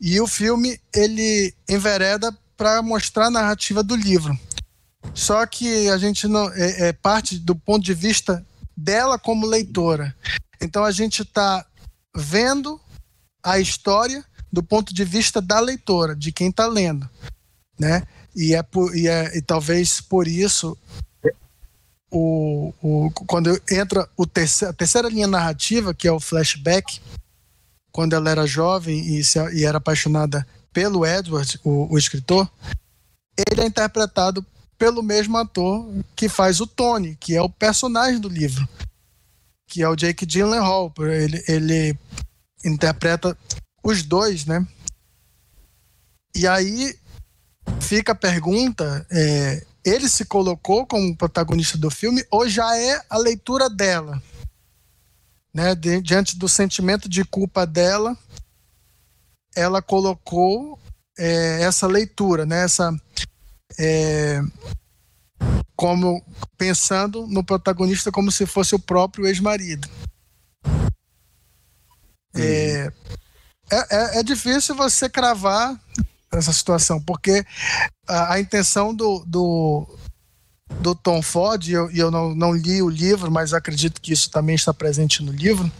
E 0.00 0.20
o 0.20 0.26
filme 0.26 0.80
ele 0.94 1.54
envereda 1.68 2.36
para 2.56 2.82
mostrar 2.82 3.26
a 3.26 3.30
narrativa 3.30 3.82
do 3.82 3.94
livro. 3.94 4.38
Só 5.14 5.44
que 5.46 5.88
a 5.88 5.98
gente 5.98 6.26
não 6.26 6.50
é, 6.52 6.88
é 6.88 6.92
parte 6.92 7.38
do 7.38 7.54
ponto 7.54 7.84
de 7.84 7.94
vista 7.94 8.44
dela 8.76 9.18
como 9.18 9.46
leitora. 9.46 10.14
Então 10.60 10.84
a 10.84 10.90
gente 10.90 11.22
está 11.22 11.66
vendo 12.14 12.80
a 13.42 13.58
história 13.58 14.24
do 14.52 14.62
ponto 14.62 14.92
de 14.92 15.04
vista 15.04 15.40
da 15.40 15.58
leitora, 15.60 16.14
de 16.14 16.30
quem 16.30 16.50
está 16.50 16.66
lendo, 16.66 17.08
né? 17.78 18.02
E 18.34 18.54
é, 18.54 18.62
por, 18.62 18.94
e 18.96 19.08
é 19.08 19.36
e 19.36 19.42
talvez 19.42 20.00
por 20.00 20.28
isso 20.28 20.76
o, 22.10 22.74
o, 22.82 23.10
quando 23.26 23.58
entra 23.70 24.06
o 24.16 24.26
terceiro, 24.26 24.70
a 24.70 24.76
terceira 24.76 25.08
linha 25.08 25.26
narrativa, 25.26 25.94
que 25.94 26.06
é 26.06 26.12
o 26.12 26.20
flashback, 26.20 27.00
quando 27.90 28.14
ela 28.14 28.30
era 28.30 28.46
jovem 28.46 29.16
e, 29.16 29.24
se, 29.24 29.38
e 29.54 29.64
era 29.64 29.78
apaixonada 29.78 30.46
pelo 30.72 31.06
Edward, 31.06 31.58
o, 31.64 31.92
o, 31.92 31.98
escritor, 31.98 32.50
ele 33.48 33.62
é 33.62 33.66
interpretado 33.66 34.44
pelo 34.78 35.02
mesmo 35.02 35.36
ator 35.38 35.86
que 36.14 36.28
faz 36.28 36.60
o 36.60 36.66
Tony, 36.66 37.16
que 37.16 37.34
é 37.34 37.42
o 37.42 37.48
personagem 37.48 38.20
do 38.20 38.28
livro, 38.28 38.66
que 39.68 39.82
é 39.82 39.88
o 39.88 39.96
Jake 39.96 40.26
Gyllenhaal. 40.26 40.92
Ele, 40.98 41.44
ele 41.48 41.98
interpreta 42.64 43.36
os 43.82 44.02
dois, 44.02 44.46
né? 44.46 44.66
E 46.34 46.46
aí 46.46 46.96
fica 47.80 48.12
a 48.12 48.16
pergunta: 48.16 49.06
é, 49.10 49.64
ele 49.84 50.08
se 50.08 50.24
colocou 50.24 50.86
como 50.86 51.16
protagonista 51.16 51.76
do 51.76 51.90
filme 51.90 52.24
ou 52.30 52.48
já 52.48 52.76
é 52.76 53.00
a 53.08 53.18
leitura 53.18 53.68
dela? 53.68 54.22
Né? 55.52 55.74
Diante 55.74 56.38
do 56.38 56.48
sentimento 56.48 57.08
de 57.08 57.24
culpa 57.24 57.66
dela, 57.66 58.16
ela 59.54 59.82
colocou 59.82 60.78
é, 61.18 61.62
essa 61.62 61.86
leitura, 61.86 62.46
né? 62.46 62.64
Essa, 62.64 62.94
é, 63.78 64.40
como 65.76 66.24
pensando 66.56 67.26
no 67.26 67.44
protagonista 67.44 68.12
como 68.12 68.30
se 68.30 68.46
fosse 68.46 68.74
o 68.74 68.78
próprio 68.78 69.26
ex-marido. 69.26 69.88
É, 72.34 72.92
é, 73.70 73.76
é, 73.90 74.18
é, 74.18 74.22
difícil 74.22 74.74
você 74.74 75.08
cravar 75.08 75.78
essa 76.32 76.52
situação, 76.52 77.00
porque 77.00 77.44
a, 78.08 78.34
a 78.34 78.40
intenção 78.40 78.94
do, 78.94 79.22
do, 79.26 79.98
do, 80.80 80.94
Tom 80.94 81.20
Ford, 81.20 81.66
e 81.66 81.72
eu, 81.72 81.90
eu 81.90 82.10
não, 82.10 82.34
não 82.34 82.52
li 82.52 82.82
o 82.82 82.88
livro, 82.88 83.30
mas 83.30 83.52
acredito 83.52 84.00
que 84.00 84.12
isso 84.12 84.30
também 84.30 84.54
está 84.54 84.72
presente 84.72 85.22
no 85.22 85.32
livro, 85.32 85.70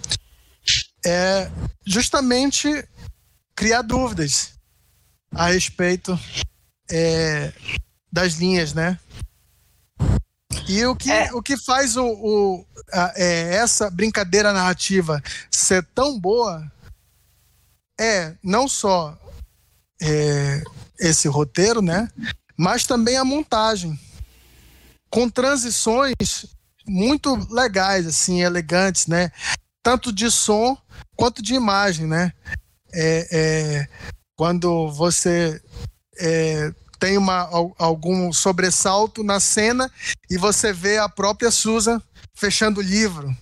é 1.05 1.51
justamente 1.87 2.87
criar 3.55 3.83
dúvidas. 3.83 4.53
a 5.35 5.47
respeito 5.47 6.19
é, 6.91 7.53
das 8.13 8.35
linhas, 8.35 8.75
né? 8.75 8.99
E 10.69 10.85
o 10.87 10.95
que, 10.95 11.11
é. 11.11 11.33
o 11.33 11.43
que 11.43 11.57
faz 11.57 11.97
o, 11.97 12.05
o 12.05 12.67
a, 12.93 13.13
é, 13.17 13.55
essa 13.55 13.91
brincadeira 13.91 14.53
narrativa 14.53 15.23
ser 15.51 15.85
tão 15.95 16.19
boa 16.19 16.71
é 17.99 18.35
não 18.43 18.69
só 18.69 19.19
é, 20.01 20.63
esse 20.99 21.29
roteiro, 21.29 21.81
né? 21.81 22.09
Mas 22.57 22.87
também 22.87 23.17
a 23.17 23.25
montagem, 23.25 23.99
com 25.11 25.29
transições 25.29 26.47
muito 26.87 27.35
legais, 27.53 28.07
assim, 28.07 28.43
elegantes, 28.43 29.07
né? 29.07 29.31
Tanto 29.83 30.13
de 30.13 30.31
som 30.31 30.77
quanto 31.17 31.43
de 31.43 31.55
imagem, 31.55 32.07
né? 32.07 32.33
É, 32.93 33.29
é 33.33 33.89
quando 34.37 34.91
você 34.91 35.63
é, 36.19 36.73
tem 37.03 37.19
uma, 37.19 37.49
algum 37.79 38.33
sobressalto 38.33 39.25
na 39.25 39.41
cena 39.41 39.91
e 40.31 40.39
você 40.39 40.73
vê 40.73 40.99
a 40.99 41.09
própria 41.09 41.51
Susan 41.51 42.01
fechando 42.33 42.79
o 42.79 42.83
livro. 42.83 43.37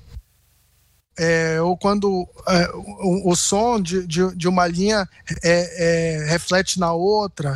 É, 1.19 1.61
ou 1.61 1.77
quando 1.77 2.27
é, 2.49 2.71
o, 2.73 3.31
o, 3.31 3.37
som 3.37 3.79
de, 3.79 4.07
de, 4.07 4.35
de 4.35 4.49
uma 4.49 4.67
linha 4.67 5.07
é, 5.45 6.23
é 6.25 6.25
reflete 6.25 6.81
na 6.81 6.95
outra, 6.95 7.53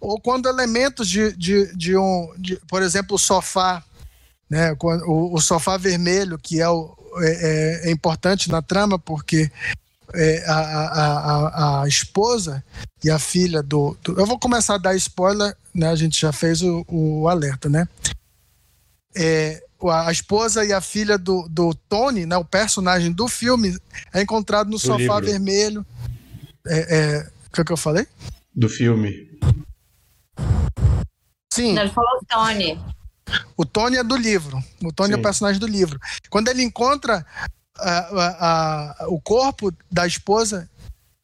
ou 0.00 0.18
quando 0.18 0.48
elementos 0.48 1.10
de, 1.10 1.36
de, 1.36 1.76
de 1.76 1.94
um, 1.94 2.32
de, 2.38 2.56
por 2.66 2.82
exemplo, 2.82 3.16
o 3.16 3.18
sofá, 3.18 3.84
né, 4.48 4.74
o, 4.80 5.34
o 5.34 5.40
sofá 5.42 5.76
vermelho, 5.76 6.38
que 6.38 6.62
é, 6.62 6.68
o, 6.70 6.96
é, 7.18 7.82
é, 7.84 7.88
é 7.88 7.90
importante 7.90 8.50
na 8.50 8.62
trama, 8.62 8.98
porque 8.98 9.52
é, 10.12 10.44
a, 10.46 10.58
a, 10.58 11.82
a, 11.82 11.88
esposa 11.88 12.64
e 13.02 13.10
a 13.10 13.18
filha 13.18 13.62
do, 13.62 13.96
do, 14.02 14.18
Eu 14.18 14.26
vou 14.26 14.38
começar 14.38 14.74
a 14.74 14.78
dar 14.78 14.94
spoiler, 14.96 15.56
né? 15.74 15.88
A 15.88 15.96
gente 15.96 16.20
já 16.20 16.32
fez 16.32 16.62
o, 16.62 16.84
o 16.88 17.28
alerta, 17.28 17.68
né? 17.68 17.88
É, 19.16 19.62
a 19.90 20.10
esposa 20.10 20.64
e 20.64 20.72
a 20.72 20.80
filha 20.80 21.16
do, 21.16 21.46
do 21.48 21.74
Tony, 21.88 22.26
né, 22.26 22.36
o 22.36 22.44
personagem 22.44 23.12
do 23.12 23.28
filme, 23.28 23.76
é 24.12 24.22
encontrado 24.22 24.66
no 24.66 24.76
do 24.76 24.78
sofá 24.78 24.98
livro. 24.98 25.26
vermelho. 25.26 25.86
É, 26.66 26.96
é, 26.96 27.30
o 27.46 27.50
que, 27.52 27.60
é 27.60 27.64
que 27.64 27.72
eu 27.72 27.76
falei? 27.76 28.06
Do 28.54 28.68
filme. 28.68 29.30
Sim. 31.52 31.74
Não, 31.74 31.82
ele 31.82 31.92
falou 31.92 32.20
Tony. 32.28 32.80
O 33.56 33.64
Tony 33.64 33.96
é 33.96 34.04
do 34.04 34.16
livro. 34.16 34.62
O 34.82 34.92
Tony 34.92 35.10
Sim. 35.10 35.14
é 35.14 35.18
o 35.18 35.22
personagem 35.22 35.60
do 35.60 35.66
livro. 35.66 35.98
Quando 36.28 36.48
ele 36.48 36.62
encontra 36.62 37.24
a, 37.78 38.96
a, 39.02 39.08
o 39.08 39.20
corpo 39.20 39.72
da 39.90 40.06
esposa 40.06 40.68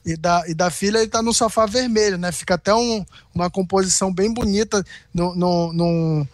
e 0.04 0.16
da, 0.16 0.44
e 0.48 0.54
da 0.54 0.70
filha, 0.70 0.98
ele 0.98 1.06
está 1.06 1.22
no 1.22 1.34
sofá 1.34 1.66
vermelho, 1.66 2.16
né? 2.16 2.32
Fica 2.32 2.54
até 2.54 2.74
um, 2.74 3.04
uma 3.34 3.50
composição 3.50 4.12
bem 4.12 4.32
bonita 4.32 4.84
no, 5.12 5.34
no, 5.34 5.72
no, 5.72 6.28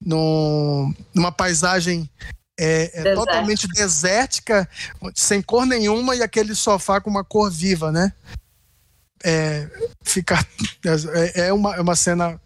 no 0.00 0.94
numa 1.14 1.30
paisagem 1.30 2.10
é, 2.58 2.90
é 2.92 3.14
totalmente 3.14 3.66
desértica, 3.68 4.68
sem 5.14 5.40
cor 5.40 5.64
nenhuma, 5.64 6.14
e 6.14 6.22
aquele 6.22 6.54
sofá 6.54 7.00
com 7.00 7.10
uma 7.10 7.24
cor 7.24 7.50
viva, 7.50 7.90
né? 7.90 8.12
É, 9.24 9.68
fica, 10.02 10.34
é, 11.14 11.46
é 11.46 11.52
uma, 11.52 11.76
é 11.76 11.80
uma 11.80 11.96
cena 11.96 12.40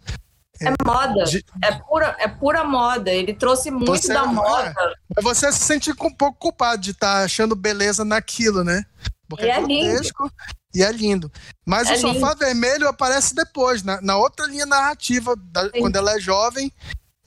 é 0.61 0.73
moda, 0.85 1.23
de... 1.25 1.45
é, 1.63 1.71
pura, 1.73 2.15
é 2.19 2.27
pura 2.27 2.63
moda. 2.63 3.11
Ele 3.11 3.33
trouxe 3.33 3.69
muito 3.69 3.85
você, 3.85 4.13
da 4.13 4.25
moda. 4.25 4.73
É, 5.15 5.21
você 5.21 5.51
se 5.51 5.59
sente 5.59 5.91
um 5.91 6.11
pouco 6.11 6.33
culpado 6.33 6.81
de 6.81 6.91
estar 6.91 7.19
tá 7.19 7.23
achando 7.23 7.55
beleza 7.55 8.03
naquilo, 8.03 8.63
né? 8.63 8.85
Porque 9.27 9.45
e 9.45 9.49
é, 9.49 9.57
é 9.57 9.61
lindo. 9.61 10.31
E 10.73 10.83
é 10.83 10.91
lindo. 10.91 11.31
Mas 11.65 11.89
é 11.89 11.93
o 11.93 11.97
sofá 11.97 12.29
lindo. 12.29 12.39
vermelho 12.39 12.87
aparece 12.87 13.35
depois, 13.35 13.83
na, 13.83 14.01
na 14.01 14.17
outra 14.17 14.45
linha 14.47 14.65
narrativa, 14.65 15.35
da, 15.35 15.69
quando 15.69 15.95
ela 15.95 16.15
é 16.15 16.19
jovem, 16.19 16.71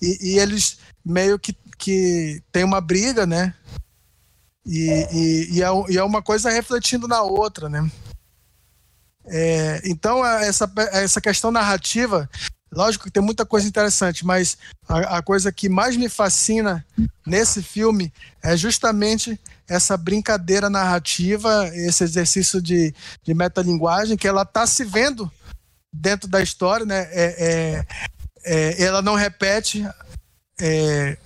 e, 0.00 0.32
e, 0.32 0.38
eles 0.38 0.78
meio 1.04 1.38
que, 1.38 1.54
que 1.78 2.42
tem 2.50 2.64
uma 2.64 2.80
briga, 2.80 3.26
né? 3.26 3.54
E, 4.64 4.88
e, 5.12 5.56
e, 5.56 5.62
é, 5.62 5.68
e 5.88 5.98
é 5.98 6.02
uma 6.02 6.22
coisa 6.22 6.50
refletindo 6.50 7.06
na 7.06 7.22
outra, 7.22 7.68
né? 7.68 7.90
É, 9.26 9.82
então, 9.84 10.24
essa, 10.24 10.70
essa 10.92 11.20
questão 11.20 11.50
narrativa 11.50 12.28
Lógico 12.72 13.04
que 13.04 13.10
tem 13.10 13.22
muita 13.22 13.44
coisa 13.44 13.66
interessante, 13.66 14.24
mas 14.24 14.56
a, 14.88 15.18
a, 15.18 15.22
coisa 15.22 15.50
que 15.50 15.68
mais 15.68 15.96
me 15.96 16.08
fascina 16.08 16.86
nesse 17.26 17.62
filme 17.62 18.12
é 18.42 18.56
justamente 18.56 19.38
essa 19.68 19.96
brincadeira 19.96 20.70
narrativa, 20.70 21.68
esse 21.74 22.04
exercício 22.04 22.62
de, 22.62 22.94
de 23.22 23.34
metalinguagem, 23.34 24.16
que 24.16 24.28
ela 24.28 24.42
está 24.42 24.66
se 24.66 24.84
vendo 24.84 25.30
dentro 25.92 26.28
da 26.28 26.40
história, 26.40 26.86
né? 26.86 27.08
É, 27.10 27.34
é, 27.38 27.86
é, 28.44 28.82
ela 28.84 29.02
não 29.02 29.14
repete 29.16 29.84
é, 30.60 31.16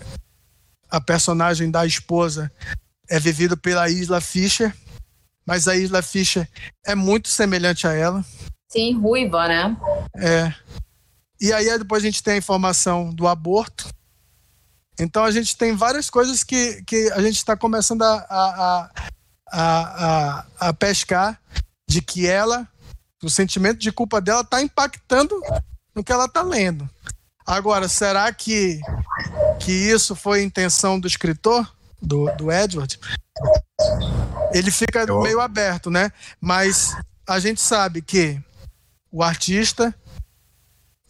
a 0.91 1.01
personagem 1.01 1.71
da 1.71 1.85
esposa 1.85 2.51
é 3.09 3.19
vivida 3.19 3.57
pela 3.57 3.89
Isla 3.91 4.21
Fisher, 4.21 4.75
mas 5.47 5.69
a 5.69 5.77
Isla 5.77 6.03
Fisher 6.03 6.49
é 6.87 6.95
muito 6.95 7.29
semelhante 7.29 7.87
a 7.87 7.93
ela. 7.93 8.25
Sim, 8.69 8.99
ruiva, 8.99 9.47
né? 9.47 9.77
É. 10.17 10.55
E 11.45 11.53
aí 11.53 11.67
depois 11.79 12.03
a 12.03 12.07
gente 12.07 12.23
tem 12.23 12.33
a 12.33 12.39
informação 12.39 13.11
do 13.11 13.29
aborto. 13.29 13.87
Então 14.99 15.23
a 15.23 15.31
gente 15.31 15.55
tem 15.55 15.77
várias 15.77 16.09
coisas 16.09 16.43
que, 16.43 16.83
que 16.85 17.13
a 17.13 17.21
gente 17.21 17.37
está 17.37 17.55
começando 17.55 18.01
a, 18.01 18.15
a, 18.31 18.91
a, 19.53 19.59
a, 19.59 20.47
a 20.69 20.73
pescar 20.73 21.39
de 21.87 22.01
que 22.01 22.27
ela, 22.27 22.67
o 23.23 23.29
sentimento 23.29 23.79
de 23.79 23.93
culpa 23.93 24.23
dela 24.23 24.41
está 24.41 24.63
impactando 24.63 25.39
no 25.95 26.03
que 26.03 26.11
ela 26.11 26.25
está 26.25 26.41
lendo. 26.41 26.89
Agora, 27.47 27.91
será 27.91 28.33
que, 28.33 28.81
que 29.61 29.71
isso 29.71 30.17
foi 30.17 30.41
a 30.41 30.45
intenção 30.45 30.99
do 30.99 31.07
escritor, 31.07 31.71
do, 32.01 32.25
do 32.37 32.51
Edward? 32.51 32.99
Ele 34.55 34.71
fica 34.71 35.05
meio 35.21 35.41
aberto, 35.41 35.91
né? 35.91 36.11
Mas 36.41 36.97
a 37.29 37.39
gente 37.39 37.61
sabe 37.61 38.01
que 38.01 38.43
o 39.13 39.23
artista 39.23 39.95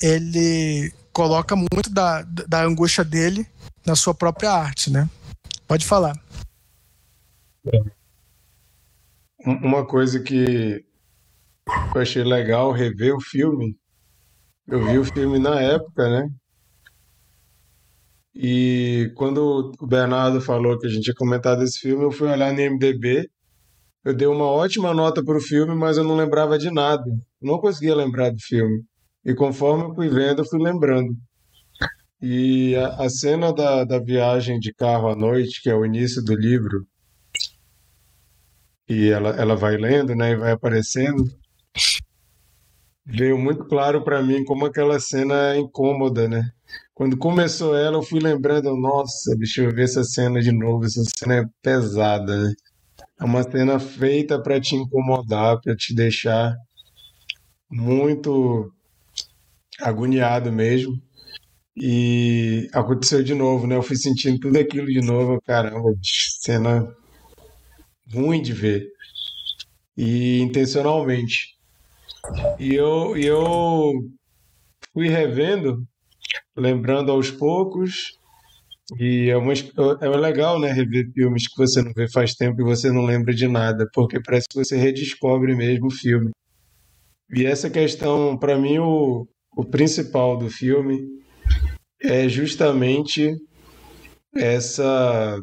ele 0.05 0.93
coloca 1.13 1.57
muito 1.57 1.89
da, 1.91 2.23
da 2.23 2.63
angústia 2.63 3.03
dele 3.03 3.47
na 3.87 3.97
sua 3.97 4.15
própria 4.15 4.51
arte, 4.51 4.91
né? 4.91 5.09
Pode 5.67 5.87
falar. 5.87 6.15
Uma 9.47 9.87
coisa 9.87 10.21
que 10.21 10.85
eu 11.95 12.01
achei 12.01 12.23
legal 12.23 12.71
rever 12.71 13.15
o 13.15 13.21
filme. 13.21 13.75
Eu 14.67 14.85
vi 14.85 14.99
o 14.99 15.05
filme 15.05 15.39
na 15.39 15.59
época, 15.59 16.09
né? 16.11 16.29
E 18.35 19.11
quando 19.17 19.73
o 19.81 19.87
Bernardo 19.87 20.41
falou 20.41 20.79
que 20.79 20.87
a 20.87 20.91
gente 20.91 21.07
ia 21.07 21.15
comentar 21.15 21.57
desse 21.57 21.79
filme, 21.79 22.05
eu 22.05 22.11
fui 22.11 22.29
olhar 22.29 22.53
no 22.53 22.61
MDB. 22.61 23.27
Eu 24.05 24.15
dei 24.15 24.27
uma 24.27 24.45
ótima 24.45 24.93
nota 24.93 25.25
para 25.25 25.37
o 25.37 25.41
filme, 25.41 25.75
mas 25.75 25.97
eu 25.97 26.05
não 26.05 26.17
lembrava 26.17 26.59
de 26.59 26.71
nada. 26.71 27.05
Não 27.41 27.59
conseguia 27.59 27.95
lembrar 27.95 28.31
do 28.31 28.39
filme. 28.39 28.85
E 29.25 29.35
conforme 29.35 29.85
eu 29.85 29.95
fui 29.95 30.09
vendo, 30.09 30.43
eu 30.43 30.47
fui 30.47 30.61
lembrando. 30.61 31.17
E 32.21 32.75
a, 32.77 33.05
a 33.05 33.11
cena 33.11 33.53
da, 33.53 33.85
da 33.85 33.99
viagem 33.99 34.59
de 34.59 34.73
carro 34.73 35.09
à 35.09 35.17
noite, 35.17 35.61
que 35.63 35.71
é 35.71 35.75
o 35.75 35.85
início 35.85 36.23
do 36.23 36.35
livro, 36.35 36.87
e 38.89 39.09
ela, 39.09 39.31
ela 39.31 39.57
vai 39.57 39.77
lendo, 39.77 40.15
né, 40.15 40.33
e 40.33 40.37
vai 40.37 40.53
aparecendo, 40.53 41.25
veio 43.05 43.39
muito 43.39 43.65
claro 43.65 44.03
para 44.05 44.23
mim 44.23 44.45
como 44.45 44.67
aquela 44.67 44.99
cena 45.01 45.55
é 45.55 45.59
incômoda, 45.59 46.29
né? 46.29 46.51
Quando 46.95 47.17
começou 47.19 47.77
ela, 47.77 47.97
eu 47.97 48.03
fui 48.03 48.21
lembrando, 48.21 48.77
nossa, 48.77 49.37
deixa 49.37 49.63
eu 49.63 49.75
ver 49.75 49.85
essa 49.85 50.05
cena 50.05 50.41
de 50.41 50.53
novo, 50.53 50.85
essa 50.85 51.03
cena 51.19 51.37
é 51.37 51.45
pesada, 51.63 52.45
né? 52.45 52.53
É 53.21 53.25
uma 53.25 53.43
cena 53.43 53.79
feita 53.79 54.41
para 54.41 54.61
te 54.61 54.77
incomodar, 54.77 55.61
para 55.61 55.77
te 55.77 55.95
deixar 55.95 56.55
muito 57.71 58.73
agoniado 59.81 60.53
mesmo. 60.53 61.01
E 61.77 62.69
aconteceu 62.73 63.23
de 63.23 63.35
novo, 63.35 63.67
né? 63.67 63.77
Eu 63.77 63.83
fui 63.83 63.97
sentindo 63.97 64.39
tudo 64.39 64.59
aquilo 64.59 64.87
de 64.87 65.01
novo. 65.01 65.41
Caramba, 65.43 65.91
cena 66.03 66.87
ruim 68.13 68.41
de 68.41 68.53
ver. 68.53 68.87
E 69.97 70.41
intencionalmente. 70.41 71.55
E 72.59 72.75
eu, 72.75 73.17
eu 73.17 73.93
fui 74.93 75.09
revendo, 75.09 75.85
lembrando 76.57 77.11
aos 77.11 77.31
poucos. 77.31 78.13
E 78.99 79.31
é, 79.31 79.37
uma, 79.37 79.53
é 79.53 80.09
legal, 80.09 80.61
né? 80.61 80.71
Rever 80.71 81.11
filmes 81.13 81.49
que 81.49 81.57
você 81.57 81.83
não 81.83 81.93
vê 81.93 82.09
faz 82.09 82.35
tempo 82.35 82.61
e 82.61 82.65
você 82.65 82.93
não 82.93 83.05
lembra 83.05 83.35
de 83.35 83.49
nada, 83.49 83.89
porque 83.93 84.21
parece 84.23 84.47
que 84.49 84.57
você 84.57 84.77
redescobre 84.77 85.57
mesmo 85.57 85.87
o 85.87 85.91
filme. 85.91 86.31
E 87.35 87.47
essa 87.47 87.71
questão, 87.71 88.37
para 88.37 88.59
mim, 88.59 88.79
o, 88.79 89.27
o 89.57 89.65
principal 89.65 90.37
do 90.37 90.51
filme 90.51 91.01
é 92.03 92.29
justamente 92.29 93.35
essa 94.35 95.43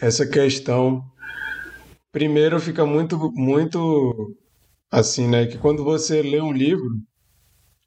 essa 0.00 0.26
questão. 0.26 1.02
Primeiro 2.12 2.60
fica 2.60 2.86
muito 2.86 3.30
muito 3.32 4.36
assim, 4.90 5.28
né? 5.28 5.46
Que 5.46 5.58
quando 5.58 5.84
você 5.84 6.22
lê 6.22 6.40
um 6.40 6.52
livro, 6.52 6.88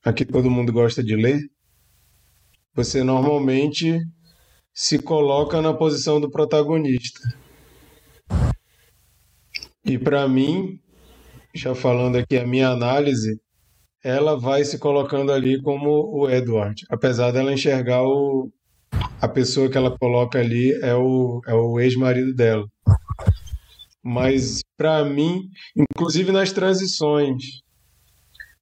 aqui 0.03 0.25
todo 0.25 0.49
mundo 0.51 0.73
gosta 0.73 1.03
de 1.03 1.15
ler, 1.15 1.39
você 2.73 3.03
normalmente 3.03 3.99
se 4.73 4.99
coloca 4.99 5.61
na 5.61 5.73
posição 5.73 6.21
do 6.21 6.29
protagonista. 6.29 7.19
E 9.83 9.97
para 9.97 10.27
mim, 10.27 10.79
já 11.55 11.73
falando 11.73 12.17
aqui 12.17 12.37
a 12.37 12.45
minha 12.45 12.69
análise, 12.69 13.39
ela 14.07 14.39
vai 14.39 14.63
se 14.63 14.79
colocando 14.79 15.33
ali 15.33 15.61
como 15.61 15.89
o 15.89 16.29
Edward, 16.29 16.85
apesar 16.89 17.31
dela 17.31 17.51
enxergar 17.51 18.01
o, 18.03 18.49
a 19.21 19.27
pessoa 19.27 19.69
que 19.69 19.77
ela 19.77 19.97
coloca 19.97 20.39
ali 20.39 20.71
é 20.81 20.95
o, 20.95 21.41
é 21.45 21.53
o 21.53 21.77
ex-marido 21.77 22.33
dela. 22.33 22.65
Mas 24.01 24.61
para 24.77 25.03
mim, 25.03 25.41
inclusive 25.75 26.31
nas 26.31 26.53
transições, 26.53 27.43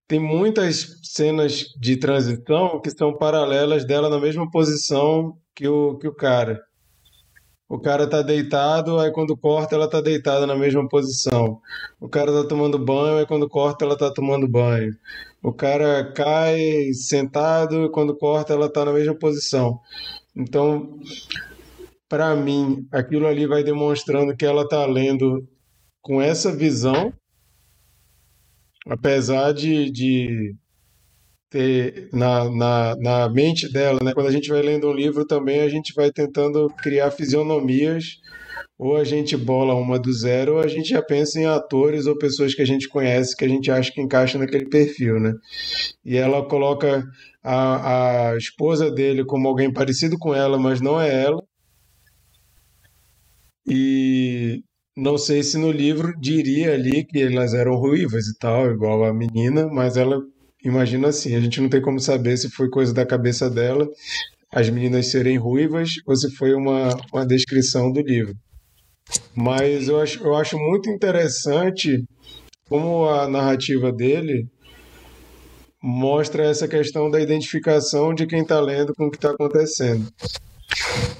tem 0.08 0.19
muitas 0.19 0.99
cenas 1.03 1.65
de 1.79 1.95
transição 1.97 2.81
que 2.81 2.89
são 2.89 3.15
paralelas 3.15 3.86
dela 3.86 4.10
na 4.10 4.19
mesma 4.19 4.49
posição 4.49 5.38
que 5.53 5.67
o, 5.67 5.95
que 5.99 6.08
o 6.08 6.15
cara. 6.15 6.60
O 7.67 7.79
cara 7.79 8.08
tá 8.08 8.21
deitado, 8.21 8.99
aí 8.99 9.12
quando 9.12 9.36
corta 9.36 9.75
ela 9.75 9.89
tá 9.89 9.99
deitada 9.99 10.45
na 10.45 10.55
mesma 10.55 10.88
posição. 10.88 11.60
O 11.99 12.08
cara 12.08 12.31
tá 12.31 12.47
tomando 12.47 12.77
banho, 12.77 13.17
aí 13.17 13.25
quando 13.25 13.49
corta 13.49 13.84
ela 13.84 13.97
tá 13.97 14.12
tomando 14.12 14.47
banho. 14.47 14.91
O 15.45 15.53
cara 15.53 16.12
cai 16.12 16.91
sentado, 16.93 17.91
quando 17.91 18.17
corta 18.17 18.51
ela 18.51 18.67
tá 18.67 18.84
na 18.84 18.91
mesma 18.91 19.13
posição. 19.13 19.79
Então, 20.36 20.97
para 22.10 22.36
mim, 22.36 22.88
aquilo 22.91 23.27
ali 23.27 23.45
vai 23.45 23.63
demonstrando 23.63 24.36
que 24.36 24.43
ela 24.43 24.63
está 24.63 24.84
lendo 24.88 25.47
com 26.01 26.19
essa 26.19 26.51
visão, 26.51 27.13
apesar 28.89 29.53
de, 29.53 29.91
de 29.91 30.55
ter 31.47 32.10
na, 32.12 32.49
na, 32.49 32.95
na 32.95 33.29
mente 33.29 33.71
dela, 33.71 33.99
né? 34.03 34.15
Quando 34.15 34.29
a 34.29 34.31
gente 34.31 34.49
vai 34.49 34.63
lendo 34.63 34.89
um 34.89 34.93
livro 34.93 35.27
também, 35.27 35.62
a 35.62 35.69
gente 35.69 35.93
vai 35.93 36.12
tentando 36.12 36.67
criar 36.81 37.12
fisionomias, 37.12 38.19
ou 38.77 38.97
a 38.97 39.03
gente 39.03 39.35
bola 39.37 39.73
uma 39.73 39.97
do 39.97 40.11
zero, 40.13 40.55
ou 40.55 40.59
a 40.59 40.67
gente 40.67 40.89
já 40.89 41.01
pensa 41.01 41.39
em 41.39 41.45
atores 41.45 42.05
ou 42.05 42.17
pessoas 42.17 42.53
que 42.53 42.61
a 42.61 42.65
gente 42.65 42.87
conhece, 42.89 43.35
que 43.35 43.45
a 43.45 43.47
gente 43.47 43.71
acha 43.71 43.91
que 43.91 44.01
encaixa 44.01 44.37
naquele 44.37 44.69
perfil, 44.69 45.19
né? 45.19 45.33
E 46.03 46.17
ela 46.17 46.47
coloca 46.47 47.03
a, 47.43 48.31
a 48.31 48.37
esposa 48.37 48.91
dele 48.91 49.23
como 49.25 49.47
alguém 49.47 49.71
parecido 49.71 50.17
com 50.17 50.33
ela, 50.33 50.57
mas 50.57 50.81
não 50.81 50.99
é 50.99 51.23
ela. 51.23 51.41
E 53.67 54.63
não 54.95 55.17
sei 55.17 55.43
se 55.43 55.57
no 55.57 55.71
livro 55.71 56.13
diria 56.19 56.73
ali 56.73 57.03
que 57.05 57.21
elas 57.21 57.53
eram 57.53 57.75
ruivas 57.75 58.27
e 58.27 58.37
tal, 58.37 58.71
igual 58.71 59.03
a 59.03 59.13
menina, 59.13 59.67
mas 59.67 59.97
ela 59.97 60.21
imagina 60.63 61.09
assim. 61.09 61.35
A 61.35 61.39
gente 61.39 61.61
não 61.61 61.69
tem 61.69 61.81
como 61.81 61.99
saber 61.99 62.37
se 62.37 62.49
foi 62.49 62.69
coisa 62.69 62.93
da 62.93 63.05
cabeça 63.05 63.49
dela, 63.49 63.87
as 64.55 64.69
meninas 64.69 65.11
serem 65.11 65.37
ruivas, 65.37 65.89
ou 66.07 66.15
se 66.15 66.33
foi 66.33 66.55
uma, 66.55 66.95
uma 67.11 67.27
descrição 67.27 67.91
do 67.91 67.99
livro. 67.99 68.33
Mas 69.35 69.89
eu 69.89 69.99
acho, 69.99 70.23
eu 70.23 70.33
acho 70.33 70.57
muito 70.57 70.89
interessante 70.89 72.05
como 72.69 73.03
a 73.03 73.27
narrativa 73.27 73.91
dele 73.91 74.47
mostra 75.83 76.45
essa 76.45 76.69
questão 76.69 77.11
da 77.11 77.19
identificação 77.19 78.13
de 78.13 78.25
quem 78.25 78.43
está 78.43 78.61
lendo 78.61 78.93
com 78.95 79.07
o 79.07 79.11
que 79.11 79.17
está 79.17 79.31
acontecendo. 79.31 80.07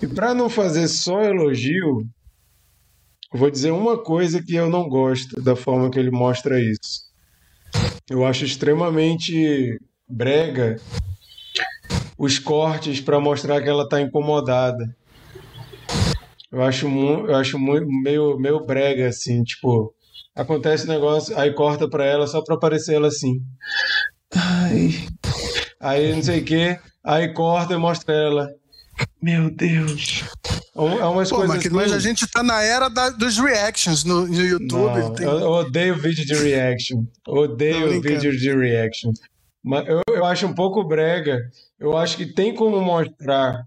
E 0.02 0.08
para 0.08 0.34
não 0.34 0.50
fazer 0.50 0.88
só 0.88 1.22
elogio, 1.22 2.08
vou 3.34 3.52
dizer 3.52 3.72
uma 3.72 4.02
coisa 4.02 4.42
que 4.42 4.56
eu 4.56 4.70
não 4.70 4.88
gosto 4.88 5.42
da 5.42 5.58
forma 5.58 5.92
que 5.92 6.00
ele 6.00 6.10
mostra 6.10 6.58
isso. 6.58 7.04
Eu 8.10 8.26
acho 8.26 8.46
extremamente 8.46 9.78
brega 10.08 10.78
os 12.18 12.40
cortes 12.40 13.02
para 13.02 13.20
mostrar 13.20 13.62
que 13.62 13.70
ela 13.70 13.84
está 13.84 14.02
incomodada. 14.02 14.86
Eu 16.52 16.62
acho, 16.62 16.88
eu 16.88 17.36
acho 17.36 17.60
muito, 17.60 17.88
meio, 17.88 18.38
meio 18.38 18.66
brega, 18.66 19.08
assim, 19.08 19.44
tipo, 19.44 19.94
acontece 20.36 20.86
um 20.86 20.90
negócio, 20.90 21.38
aí 21.38 21.54
corta 21.54 21.90
para 21.90 22.06
ela 22.06 22.28
só 22.28 22.42
para 22.42 22.56
aparecer 22.56 22.96
ela 22.96 23.08
assim. 23.08 23.42
Ai. 24.34 25.08
Aí 25.80 26.16
não 26.16 26.24
sei 26.24 26.40
o 26.40 26.46
que. 26.46 26.80
Aí 27.04 27.34
corta 27.34 27.74
e 27.74 27.78
mostra 27.78 28.14
ela. 28.14 28.50
Meu 29.22 29.50
Deus. 29.50 30.24
É, 30.76 30.80
é 30.80 31.06
umas 31.06 31.30
Pô, 31.30 31.38
coisas 31.38 31.56
mas, 31.56 31.66
assim... 31.66 31.76
mas 31.76 31.92
a 31.94 32.00
gente 32.00 32.28
tá 32.28 32.44
na 32.44 32.62
era 32.62 32.90
da, 32.90 33.10
dos 33.10 33.38
reactions 33.38 34.04
no, 34.04 34.28
no 34.28 34.42
YouTube. 34.42 35.00
Não, 35.00 35.14
tem... 35.14 35.26
Eu 35.26 35.50
odeio 35.50 35.96
vídeo 35.96 36.26
de 36.26 36.36
reaction. 36.36 37.04
Odeio 37.28 38.02
vídeo 38.02 38.38
de 38.38 38.56
reaction. 38.56 39.12
Mas 39.66 39.88
eu, 39.88 40.02
eu 40.10 40.24
acho 40.24 40.46
um 40.46 40.54
pouco 40.54 40.84
brega. 40.84 41.40
Eu 41.80 41.98
acho 41.98 42.16
que 42.16 42.34
tem 42.34 42.54
como 42.54 42.80
mostrar 42.80 43.64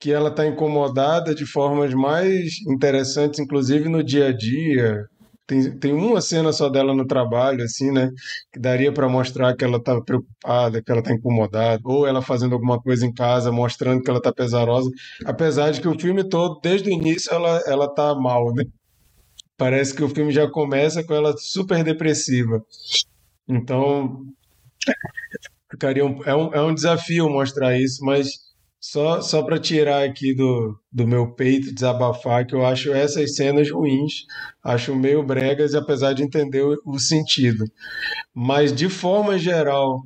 que 0.00 0.10
ela 0.10 0.30
está 0.30 0.46
incomodada 0.46 1.34
de 1.34 1.44
formas 1.44 1.92
mais 1.92 2.58
interessantes, 2.66 3.38
inclusive 3.38 3.88
no 3.90 4.02
dia 4.02 4.28
a 4.28 4.32
dia, 4.32 5.04
tem, 5.46 5.78
tem 5.78 5.92
uma 5.92 6.22
cena 6.22 6.52
só 6.52 6.70
dela 6.70 6.94
no 6.94 7.06
trabalho, 7.06 7.62
assim, 7.62 7.90
né? 7.90 8.08
Que 8.52 8.58
daria 8.58 8.90
para 8.92 9.08
mostrar 9.08 9.54
que 9.54 9.64
ela 9.64 9.82
tá 9.82 10.00
preocupada, 10.00 10.80
que 10.82 10.90
ela 10.90 11.02
tá 11.02 11.12
incomodada, 11.12 11.82
ou 11.84 12.06
ela 12.06 12.22
fazendo 12.22 12.54
alguma 12.54 12.80
coisa 12.80 13.04
em 13.04 13.12
casa, 13.12 13.52
mostrando 13.52 14.00
que 14.00 14.08
ela 14.08 14.22
tá 14.22 14.32
pesarosa. 14.32 14.88
Apesar 15.26 15.72
de 15.72 15.80
que 15.80 15.88
o 15.88 15.98
filme 15.98 16.26
todo, 16.26 16.60
desde 16.62 16.88
o 16.88 16.92
início, 16.92 17.34
ela, 17.34 17.60
ela 17.66 17.92
tá 17.92 18.14
mal, 18.14 18.54
né? 18.54 18.64
Parece 19.58 19.92
que 19.92 20.02
o 20.02 20.08
filme 20.08 20.32
já 20.32 20.48
começa 20.48 21.04
com 21.04 21.12
ela 21.12 21.34
super 21.36 21.84
depressiva. 21.84 22.62
Então, 23.48 24.24
ficaria 25.70 26.04
um, 26.04 26.22
é, 26.24 26.34
um, 26.34 26.54
é 26.54 26.60
um 26.62 26.74
desafio 26.74 27.28
mostrar 27.28 27.78
isso, 27.78 28.04
mas 28.04 28.28
só, 28.80 29.20
só 29.20 29.42
para 29.42 29.58
tirar 29.58 30.04
aqui 30.04 30.34
do, 30.34 30.74
do 30.90 31.06
meu 31.06 31.34
peito, 31.34 31.72
desabafar, 31.72 32.46
que 32.46 32.54
eu 32.54 32.64
acho 32.64 32.92
essas 32.92 33.34
cenas 33.34 33.70
ruins, 33.70 34.24
acho 34.64 34.94
meio 34.94 35.22
bregas, 35.22 35.74
apesar 35.74 36.14
de 36.14 36.22
entender 36.22 36.62
o, 36.62 36.80
o 36.86 36.98
sentido. 36.98 37.64
Mas, 38.34 38.72
de 38.72 38.88
forma 38.88 39.38
geral, 39.38 40.00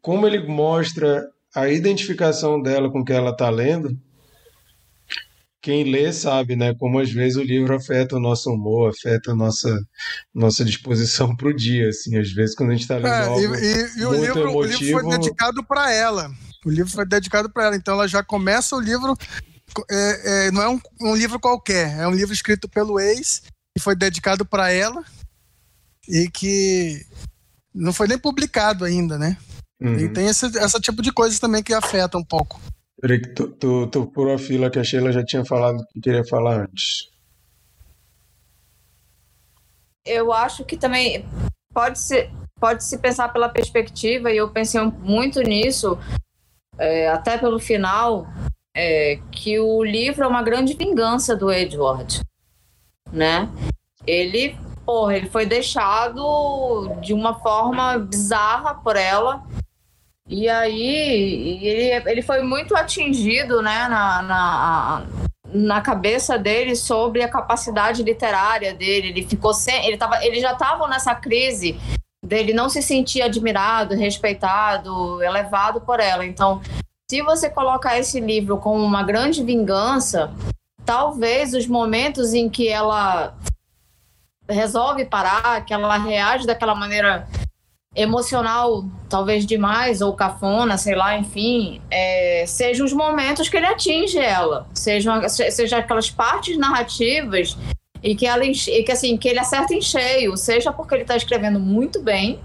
como 0.00 0.26
ele 0.26 0.46
mostra 0.46 1.24
a 1.54 1.68
identificação 1.68 2.60
dela 2.60 2.90
com 2.90 3.00
o 3.00 3.04
que 3.04 3.12
ela 3.12 3.30
está 3.30 3.48
lendo, 3.48 3.96
quem 5.62 5.84
lê 5.84 6.12
sabe, 6.12 6.56
né? 6.56 6.74
Como 6.74 6.98
às 6.98 7.10
vezes 7.10 7.38
o 7.38 7.42
livro 7.42 7.74
afeta 7.74 8.16
o 8.16 8.20
nosso 8.20 8.50
humor, 8.50 8.90
afeta 8.90 9.30
a 9.30 9.34
nossa, 9.34 9.80
nossa 10.34 10.64
disposição 10.64 11.34
para 11.36 11.48
o 11.48 11.54
dia, 11.54 11.88
assim. 11.88 12.18
Às 12.18 12.32
vezes 12.32 12.56
quando 12.56 12.70
a 12.70 12.72
gente 12.72 12.82
está 12.82 12.96
lendo 12.96 13.06
é, 13.06 13.24
algo 13.26 13.54
e, 13.54 13.62
e, 13.62 14.00
e 14.00 14.04
o, 14.04 14.12
livro, 14.12 14.40
emotivo... 14.40 14.58
o 14.58 14.64
livro 14.64 15.00
foi 15.00 15.18
dedicado 15.18 15.64
para 15.64 15.92
ela. 15.92 16.30
O 16.66 16.70
livro 16.70 16.90
foi 16.90 17.06
dedicado 17.06 17.48
para 17.48 17.66
ela, 17.66 17.76
então 17.76 17.94
ela 17.94 18.08
já 18.08 18.24
começa 18.24 18.74
o 18.76 18.80
livro. 18.80 19.16
É, 19.88 20.46
é, 20.46 20.50
não 20.50 20.62
é 20.62 20.68
um, 20.68 20.80
um, 21.00 21.16
livro 21.16 21.38
qualquer, 21.40 21.96
é 21.98 22.06
um 22.06 22.14
livro 22.14 22.34
escrito 22.34 22.68
pelo 22.68 23.00
ex, 23.00 23.42
que 23.74 23.82
foi 23.82 23.96
dedicado 23.96 24.44
para 24.44 24.70
ela 24.70 25.02
e 26.06 26.28
que 26.28 27.06
não 27.74 27.92
foi 27.92 28.06
nem 28.06 28.18
publicado 28.18 28.84
ainda, 28.84 29.16
né? 29.16 29.38
Uhum. 29.80 29.98
E 29.98 30.08
tem 30.08 30.26
esse, 30.26 30.46
esse 30.46 30.80
tipo 30.80 31.00
de 31.00 31.10
coisas 31.12 31.38
também 31.38 31.62
que 31.62 31.72
afeta 31.72 32.18
um 32.18 32.24
pouco. 32.24 32.60
Peraí, 33.02 33.20
tu, 33.20 33.48
tu, 33.88 34.30
a 34.30 34.38
fila 34.38 34.70
que 34.70 34.78
a 34.78 34.84
Sheila 34.84 35.10
já 35.10 35.24
tinha 35.24 35.44
falado 35.44 35.84
que 35.92 36.00
queria 36.00 36.24
falar 36.24 36.60
antes. 36.60 37.10
Eu 40.06 40.32
acho 40.32 40.64
que 40.64 40.76
também 40.76 41.26
pode 41.74 41.98
ser 41.98 42.30
pode 42.60 42.84
se 42.84 42.96
pensar 42.98 43.32
pela 43.32 43.48
perspectiva 43.48 44.30
e 44.30 44.36
eu 44.36 44.48
pensei 44.52 44.80
muito 44.80 45.40
nisso 45.42 45.98
é, 46.78 47.08
até 47.08 47.36
pelo 47.36 47.58
final, 47.58 48.24
é, 48.72 49.18
que 49.32 49.58
o 49.58 49.82
livro 49.82 50.22
é 50.22 50.26
uma 50.28 50.44
grande 50.44 50.74
vingança 50.74 51.34
do 51.34 51.50
Edward, 51.50 52.20
né? 53.12 53.48
Ele, 54.06 54.56
porra, 54.86 55.16
ele 55.16 55.28
foi 55.28 55.44
deixado 55.44 56.94
de 57.00 57.12
uma 57.12 57.34
forma 57.34 57.98
bizarra 57.98 58.76
por 58.76 58.94
ela. 58.94 59.44
E 60.32 60.48
aí 60.48 61.58
ele, 61.62 62.10
ele 62.10 62.22
foi 62.22 62.42
muito 62.42 62.74
atingido, 62.74 63.60
né, 63.60 63.86
na, 63.86 64.22
na, 64.22 65.06
na 65.44 65.80
cabeça 65.82 66.38
dele 66.38 66.74
sobre 66.74 67.22
a 67.22 67.28
capacidade 67.28 68.02
literária 68.02 68.72
dele. 68.72 69.08
Ele 69.08 69.26
ficou 69.26 69.52
sem, 69.52 69.86
ele, 69.86 69.98
tava, 69.98 70.24
ele 70.24 70.40
já 70.40 70.52
estava 70.52 70.88
nessa 70.88 71.14
crise 71.14 71.78
dele 72.24 72.54
não 72.54 72.70
se 72.70 72.80
sentir 72.80 73.20
admirado, 73.20 73.94
respeitado, 73.94 75.22
elevado 75.22 75.82
por 75.82 76.00
ela. 76.00 76.24
Então, 76.24 76.62
se 77.10 77.20
você 77.20 77.50
colocar 77.50 77.98
esse 77.98 78.18
livro 78.18 78.56
como 78.56 78.82
uma 78.82 79.02
grande 79.02 79.44
vingança, 79.44 80.32
talvez 80.82 81.52
os 81.52 81.66
momentos 81.66 82.32
em 82.32 82.48
que 82.48 82.70
ela 82.70 83.36
resolve 84.48 85.04
parar, 85.04 85.62
que 85.66 85.74
ela 85.74 85.98
reage 85.98 86.46
daquela 86.46 86.74
maneira 86.74 87.28
emocional, 87.94 88.84
talvez 89.08 89.44
demais, 89.44 90.00
ou 90.00 90.14
cafona, 90.14 90.78
sei 90.78 90.94
lá, 90.94 91.16
enfim, 91.18 91.80
é, 91.90 92.44
sejam 92.46 92.86
os 92.86 92.92
momentos 92.92 93.48
que 93.48 93.56
ele 93.56 93.66
atinge 93.66 94.18
ela, 94.18 94.66
sejam, 94.72 95.28
sejam 95.28 95.78
aquelas 95.78 96.10
partes 96.10 96.56
narrativas 96.56 97.56
e 98.02 98.16
que, 98.16 98.26
ela, 98.26 98.44
e 98.44 98.54
que, 98.54 98.90
assim, 98.92 99.16
que 99.16 99.28
ele 99.28 99.38
acerta 99.38 99.74
em 99.74 99.82
cheio, 99.82 100.36
seja 100.36 100.72
porque 100.72 100.94
ele 100.94 101.02
está 101.02 101.16
escrevendo 101.16 101.60
muito 101.60 102.00
bem, 102.00 102.40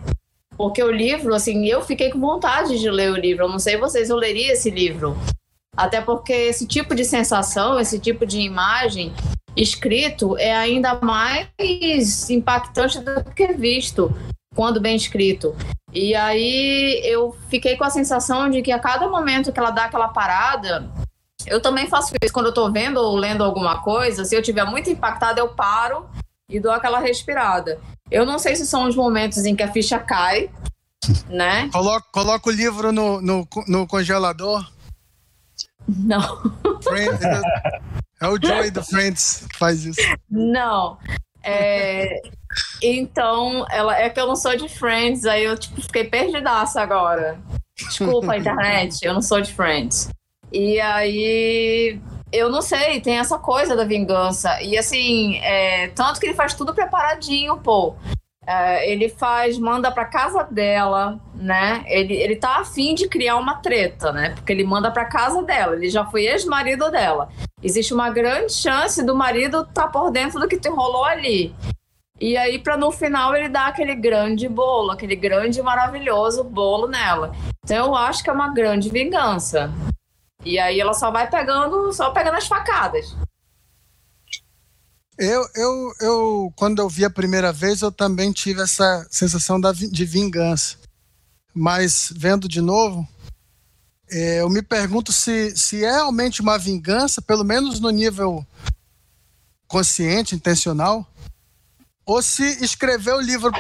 porque 0.57 0.83
o 0.83 0.91
livro, 0.91 1.33
assim, 1.33 1.65
eu 1.65 1.81
fiquei 1.81 2.09
com 2.09 2.19
vontade 2.19 2.79
de 2.79 2.89
ler 2.89 3.11
o 3.11 3.15
livro. 3.15 3.45
Eu 3.45 3.49
não 3.49 3.59
sei 3.59 3.77
vocês, 3.77 4.09
eu 4.09 4.15
leria 4.17 4.53
esse 4.53 4.71
livro. 4.71 5.15
Até 5.75 6.01
porque 6.01 6.33
esse 6.33 6.65
tipo 6.65 6.95
de 6.95 7.05
sensação, 7.05 7.79
esse 7.79 7.99
tipo 7.99 8.25
de 8.25 8.39
imagem 8.39 9.13
escrito 9.55 10.35
é 10.37 10.55
ainda 10.55 10.99
mais 11.01 12.29
impactante 12.29 12.99
do 12.99 13.23
que 13.35 13.53
visto 13.53 14.11
quando 14.57 14.81
bem 14.81 14.95
escrito. 14.95 15.55
E 15.93 16.15
aí 16.15 16.99
eu 17.03 17.37
fiquei 17.47 17.77
com 17.77 17.83
a 17.83 17.91
sensação 17.91 18.49
de 18.49 18.63
que 18.63 18.71
a 18.71 18.79
cada 18.79 19.07
momento 19.07 19.53
que 19.53 19.59
ela 19.59 19.69
dá 19.69 19.85
aquela 19.85 20.07
parada, 20.07 20.89
eu 21.45 21.61
também 21.61 21.87
faço 21.87 22.11
isso 22.19 22.33
quando 22.33 22.47
eu 22.47 22.53
tô 22.53 22.71
vendo 22.71 22.97
ou 22.97 23.15
lendo 23.15 23.43
alguma 23.43 23.83
coisa, 23.83 24.25
se 24.25 24.33
eu 24.33 24.41
tiver 24.41 24.65
muito 24.65 24.89
impactada, 24.89 25.39
eu 25.39 25.49
paro 25.49 26.09
e 26.49 26.59
dou 26.59 26.71
aquela 26.71 26.97
respirada. 26.99 27.79
Eu 28.09 28.25
não 28.25 28.39
sei 28.39 28.55
se 28.55 28.65
são 28.65 28.87
os 28.87 28.95
momentos 28.95 29.45
em 29.45 29.55
que 29.55 29.61
a 29.61 29.71
ficha 29.71 29.99
cai, 29.99 30.49
né? 31.29 31.69
Coloca, 31.71 32.07
coloca 32.11 32.49
o 32.49 32.51
livro 32.53 32.91
no, 32.91 33.21
no, 33.21 33.47
no 33.67 33.85
congelador. 33.85 34.67
Não. 35.87 36.41
Friends, 36.81 37.21
é 38.21 38.27
o 38.27 38.37
Joey 38.41 38.71
do 38.71 38.83
Friends 38.83 39.45
que 39.51 39.57
faz 39.57 39.85
isso. 39.85 40.01
Não. 40.29 40.97
É, 41.43 42.21
então, 42.81 43.65
ela, 43.69 43.97
é 43.97 44.09
que 44.09 44.19
eu 44.19 44.27
não 44.27 44.35
sou 44.35 44.55
de 44.55 44.69
Friends, 44.69 45.25
aí 45.25 45.43
eu 45.43 45.57
tipo, 45.57 45.81
fiquei 45.81 46.03
perdidaça 46.03 46.81
agora. 46.81 47.39
Desculpa, 47.75 48.35
internet, 48.37 49.03
eu 49.03 49.13
não 49.13 49.21
sou 49.21 49.41
de 49.41 49.53
Friends. 49.53 50.09
E 50.51 50.79
aí, 50.79 51.99
eu 52.31 52.49
não 52.49 52.61
sei, 52.61 53.01
tem 53.01 53.17
essa 53.17 53.37
coisa 53.37 53.75
da 53.75 53.83
vingança. 53.83 54.61
E 54.61 54.77
assim, 54.77 55.37
é, 55.39 55.87
tanto 55.89 56.19
que 56.19 56.27
ele 56.27 56.35
faz 56.35 56.53
tudo 56.53 56.73
preparadinho, 56.73 57.57
pô. 57.57 57.95
É, 58.45 58.89
ele 58.89 59.09
faz, 59.09 59.57
manda 59.57 59.91
pra 59.91 60.05
casa 60.05 60.45
dela, 60.45 61.19
né? 61.35 61.83
Ele, 61.85 62.13
ele 62.13 62.37
tá 62.37 62.59
afim 62.59 62.95
de 62.95 63.09
criar 63.09 63.35
uma 63.35 63.55
treta, 63.55 64.13
né? 64.13 64.29
Porque 64.35 64.53
ele 64.53 64.63
manda 64.63 64.89
pra 64.89 65.03
casa 65.03 65.43
dela, 65.43 65.75
ele 65.75 65.89
já 65.89 66.05
foi 66.05 66.25
ex-marido 66.27 66.89
dela. 66.89 67.27
Existe 67.61 67.93
uma 67.93 68.09
grande 68.09 68.53
chance 68.53 69.03
do 69.03 69.13
marido 69.13 69.67
tá 69.73 69.87
por 69.87 70.11
dentro 70.11 70.39
do 70.39 70.47
que 70.47 70.57
te 70.57 70.69
rolou 70.69 71.03
ali. 71.03 71.53
E 72.19 72.35
aí, 72.35 72.57
para 72.57 72.75
no 72.75 72.91
final 72.91 73.35
ele 73.35 73.47
dar 73.47 73.67
aquele 73.67 73.93
grande 73.93 74.49
bolo, 74.49 74.91
aquele 74.91 75.15
grande 75.15 75.61
maravilhoso 75.61 76.43
bolo 76.43 76.87
nela. 76.87 77.31
Então 77.63 77.87
eu 77.87 77.95
acho 77.95 78.23
que 78.23 78.29
é 78.29 78.33
uma 78.33 78.53
grande 78.53 78.89
vingança. 78.89 79.71
E 80.43 80.57
aí 80.57 80.79
ela 80.79 80.93
só 80.93 81.11
vai 81.11 81.29
pegando, 81.29 81.91
só 81.93 82.09
pegando 82.11 82.37
as 82.37 82.47
facadas. 82.47 83.15
Eu, 85.17 85.47
eu, 85.55 85.93
eu, 85.99 86.53
quando 86.55 86.79
eu 86.79 86.87
vi 86.87 87.03
a 87.03 87.09
primeira 87.09 87.51
vez, 87.51 87.81
eu 87.81 87.91
também 87.91 88.31
tive 88.31 88.61
essa 88.61 89.05
sensação 89.09 89.59
da, 89.59 89.71
de 89.71 90.05
vingança. 90.05 90.77
Mas 91.53 92.13
vendo 92.15 92.47
de 92.47 92.61
novo, 92.61 93.07
é, 94.09 94.41
eu 94.41 94.49
me 94.49 94.61
pergunto 94.61 95.11
se, 95.11 95.55
se 95.57 95.83
é 95.83 95.91
realmente 95.91 96.41
uma 96.41 96.57
vingança, 96.57 97.21
pelo 97.21 97.43
menos 97.43 97.79
no 97.79 97.89
nível 97.89 98.45
consciente, 99.67 100.35
intencional, 100.35 101.05
ou 102.07 102.21
se 102.21 102.63
escrever 102.63 103.13
o 103.13 103.21
livro 103.21 103.51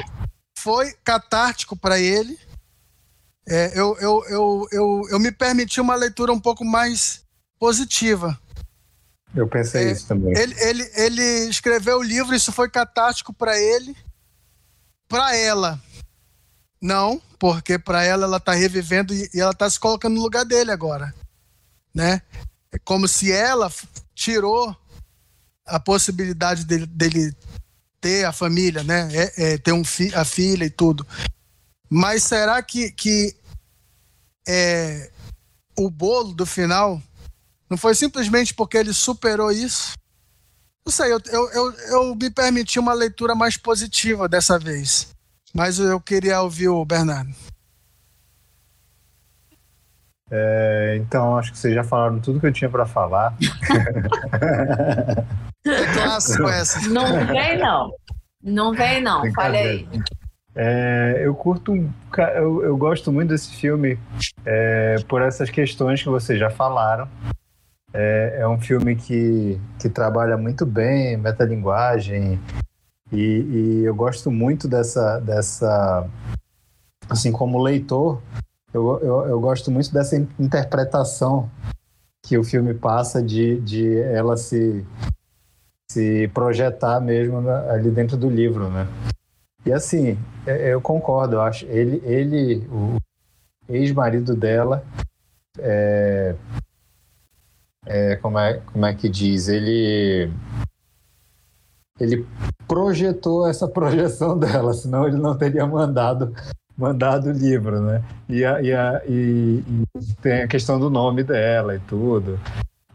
foi 0.57 0.93
catártico 1.03 1.75
para 1.75 1.99
ele 1.99 2.39
é, 3.49 3.79
eu, 3.79 3.97
eu, 3.99 4.25
eu, 4.27 4.67
eu, 4.73 5.01
eu 5.09 5.19
me 5.19 5.31
permiti 5.31 5.79
uma 5.79 5.95
leitura 5.95 6.33
um 6.33 6.39
pouco 6.39 6.65
mais 6.65 7.23
positiva. 7.57 8.37
Eu 9.33 9.47
pensei 9.47 9.87
é, 9.87 9.91
isso 9.91 10.05
também. 10.05 10.37
Ele, 10.37 10.53
ele, 10.59 10.91
ele 10.95 11.49
escreveu 11.49 11.99
o 11.99 12.03
livro, 12.03 12.35
isso 12.35 12.51
foi 12.51 12.69
catártico 12.69 13.33
para 13.33 13.57
ele, 13.57 13.95
para 15.07 15.33
ela. 15.35 15.81
Não, 16.81 17.21
porque 17.39 17.79
para 17.79 18.03
ela 18.03 18.25
ela 18.25 18.37
está 18.37 18.51
revivendo 18.51 19.13
e, 19.13 19.29
e 19.33 19.39
ela 19.39 19.51
está 19.51 19.69
se 19.69 19.79
colocando 19.79 20.15
no 20.15 20.21
lugar 20.21 20.43
dele 20.43 20.71
agora, 20.71 21.15
né? 21.95 22.21
É 22.71 22.77
como 22.79 23.07
se 23.07 23.31
ela 23.31 23.71
tirou 24.13 24.75
a 25.65 25.79
possibilidade 25.79 26.65
dele, 26.65 26.85
dele 26.85 27.35
ter 28.07 28.23
a 28.23 28.31
família, 28.31 28.83
né? 28.83 29.09
É, 29.11 29.53
é, 29.53 29.57
ter 29.57 29.73
um 29.73 29.83
fi, 29.83 30.15
a 30.15 30.23
filha 30.23 30.63
e 30.63 30.69
tudo. 30.69 31.05
Mas 31.89 32.23
será 32.23 32.63
que, 32.63 32.89
que 32.91 33.35
é, 34.47 35.11
o 35.77 35.89
bolo 35.89 36.33
do 36.33 36.45
final 36.45 37.01
não 37.69 37.77
foi 37.77 37.93
simplesmente 37.93 38.53
porque 38.53 38.77
ele 38.77 38.93
superou 38.93 39.51
isso? 39.51 39.93
Não 40.85 40.93
sei, 40.93 41.11
eu, 41.11 41.19
eu, 41.27 41.51
eu, 41.51 41.71
eu 41.73 42.15
me 42.15 42.29
permiti 42.29 42.79
uma 42.79 42.93
leitura 42.93 43.35
mais 43.35 43.57
positiva 43.57 44.29
dessa 44.29 44.57
vez. 44.57 45.09
Mas 45.53 45.77
eu 45.77 45.99
queria 45.99 46.41
ouvir 46.41 46.69
o 46.69 46.85
Bernardo. 46.85 47.35
É, 50.31 50.95
então, 50.97 51.37
acho 51.37 51.51
que 51.51 51.57
vocês 51.57 51.75
já 51.75 51.83
falaram 51.83 52.21
tudo 52.21 52.39
que 52.39 52.47
eu 52.47 52.53
tinha 52.53 52.69
para 52.69 52.85
falar. 52.85 53.35
Clássico 55.93 56.47
essa. 56.47 56.89
Não 56.89 57.25
vem, 57.25 57.57
não. 57.57 57.91
Não 58.43 58.73
vem, 58.73 59.01
não. 59.01 59.31
Falei. 59.33 59.87
É, 60.55 61.21
eu 61.23 61.35
curto, 61.35 61.71
eu, 62.35 62.63
eu, 62.63 62.75
gosto 62.77 63.11
muito 63.11 63.29
desse 63.29 63.55
filme 63.55 63.99
é, 64.43 64.95
por 65.07 65.21
essas 65.21 65.51
questões 65.51 66.01
que 66.01 66.09
vocês 66.09 66.39
já 66.39 66.49
falaram. 66.49 67.07
É, 67.93 68.39
é, 68.39 68.47
um 68.47 68.59
filme 68.59 68.95
que, 68.95 69.59
que 69.79 69.87
trabalha 69.87 70.35
muito 70.35 70.65
bem 70.65 71.15
metalinguagem 71.15 72.39
e, 73.11 73.17
e 73.17 73.83
eu 73.85 73.95
gosto 73.95 74.29
muito 74.29 74.67
dessa, 74.67 75.19
dessa 75.19 76.09
assim 77.09 77.31
como 77.31 77.61
leitor, 77.61 78.21
eu, 78.73 78.99
eu, 78.99 79.27
eu, 79.27 79.39
gosto 79.39 79.71
muito 79.71 79.93
dessa 79.93 80.17
interpretação 80.39 81.49
que 82.25 82.37
o 82.37 82.43
filme 82.43 82.73
passa 82.73 83.23
de, 83.23 83.61
de 83.61 83.99
ela 83.99 84.35
se, 84.35 84.85
se 85.89 86.27
projetar 86.33 86.99
mesmo 86.99 87.49
ali 87.49 87.89
dentro 87.89 88.17
do 88.17 88.29
livro, 88.29 88.69
né? 88.69 88.87
E 89.65 89.71
assim, 89.71 90.17
é, 90.45 90.73
eu 90.73 90.81
concordo, 90.81 91.35
eu 91.35 91.41
acho. 91.41 91.65
Ele, 91.65 92.01
ele 92.05 92.67
o 92.69 92.97
ex-marido 93.69 94.35
dela, 94.35 94.83
é, 95.59 96.35
é, 97.85 98.15
como, 98.17 98.37
é, 98.39 98.61
como 98.71 98.85
é 98.85 98.93
que 98.93 99.09
diz? 99.09 99.47
Ele, 99.47 100.31
ele 101.99 102.25
projetou 102.67 103.47
essa 103.47 103.67
projeção 103.69 104.37
dela, 104.37 104.73
senão 104.73 105.07
ele 105.07 105.17
não 105.17 105.37
teria 105.37 105.65
mandado 105.65 106.33
mandado 106.77 107.29
o 107.29 107.33
livro, 107.33 107.81
né? 107.81 108.03
E, 108.29 108.45
a, 108.45 108.61
e, 108.61 108.71
a, 108.71 109.01
e, 109.07 109.63
e 109.67 110.15
tem 110.21 110.43
a 110.43 110.47
questão 110.47 110.79
do 110.79 110.91
nome 110.91 111.23
dela 111.23 111.75
e 111.75 111.79
tudo. 111.79 112.39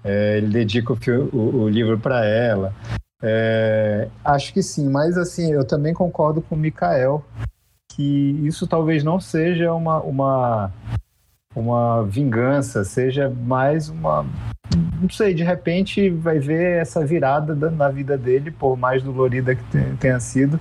É, 0.05 0.39
ele 0.39 0.49
dedica 0.49 0.93
o, 0.93 0.97
o, 1.33 1.63
o 1.63 1.69
livro 1.69 1.99
para 1.99 2.25
ela. 2.25 2.75
É, 3.23 4.09
acho 4.25 4.53
que 4.53 4.63
sim, 4.63 4.89
mas 4.89 5.17
assim, 5.17 5.53
eu 5.53 5.65
também 5.65 5.95
concordo 5.95 6.43
com 6.43 6.57
o 6.57 6.59
Mikael 6.59 7.25
que 7.95 8.41
isso 8.43 8.67
talvez 8.67 9.05
não 9.05 9.21
seja 9.21 9.73
uma, 9.73 10.01
uma, 10.01 10.73
uma 11.55 12.05
vingança, 12.05 12.85
seja 12.85 13.29
mais 13.29 13.89
uma. 13.89 14.27
Não 15.01 15.11
sei, 15.11 15.35
de 15.35 15.45
repente 15.45 16.09
vai 16.09 16.39
ver 16.39 16.81
essa 16.81 17.05
virada 17.05 17.55
na 17.71 17.91
vida 17.91 18.17
dele, 18.17 18.51
por 18.51 18.77
mais 18.77 19.03
dolorida 19.03 19.55
que 19.55 19.63
tenha 20.01 20.19
sido, 20.19 20.59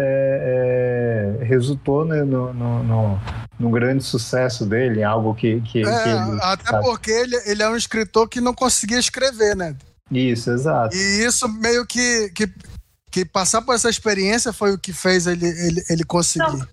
é, 0.00 1.38
é, 1.40 1.44
resultou 1.44 2.04
né, 2.04 2.22
no, 2.22 2.52
no, 2.52 2.82
no, 2.82 3.20
no, 3.58 3.70
grande 3.70 4.02
sucesso 4.02 4.66
dele, 4.66 5.02
algo 5.02 5.34
que. 5.34 5.60
que, 5.60 5.80
é, 5.80 5.82
que 5.82 6.08
ele, 6.08 6.40
até 6.42 6.70
sabe. 6.70 6.84
porque 6.84 7.10
ele, 7.10 7.36
ele 7.46 7.62
é 7.62 7.68
um 7.68 7.76
escritor 7.76 8.28
que 8.28 8.40
não 8.40 8.54
conseguia 8.54 8.98
escrever, 8.98 9.54
né? 9.54 9.76
Isso, 10.10 10.50
exato. 10.50 10.96
E 10.96 11.24
isso 11.24 11.48
meio 11.48 11.86
que, 11.86 12.30
que, 12.30 12.52
que 13.10 13.24
passar 13.24 13.62
por 13.62 13.74
essa 13.74 13.88
experiência 13.88 14.52
foi 14.52 14.72
o 14.72 14.78
que 14.78 14.92
fez 14.92 15.26
ele, 15.26 15.46
ele, 15.46 15.84
ele 15.88 16.04
conseguir. 16.04 16.66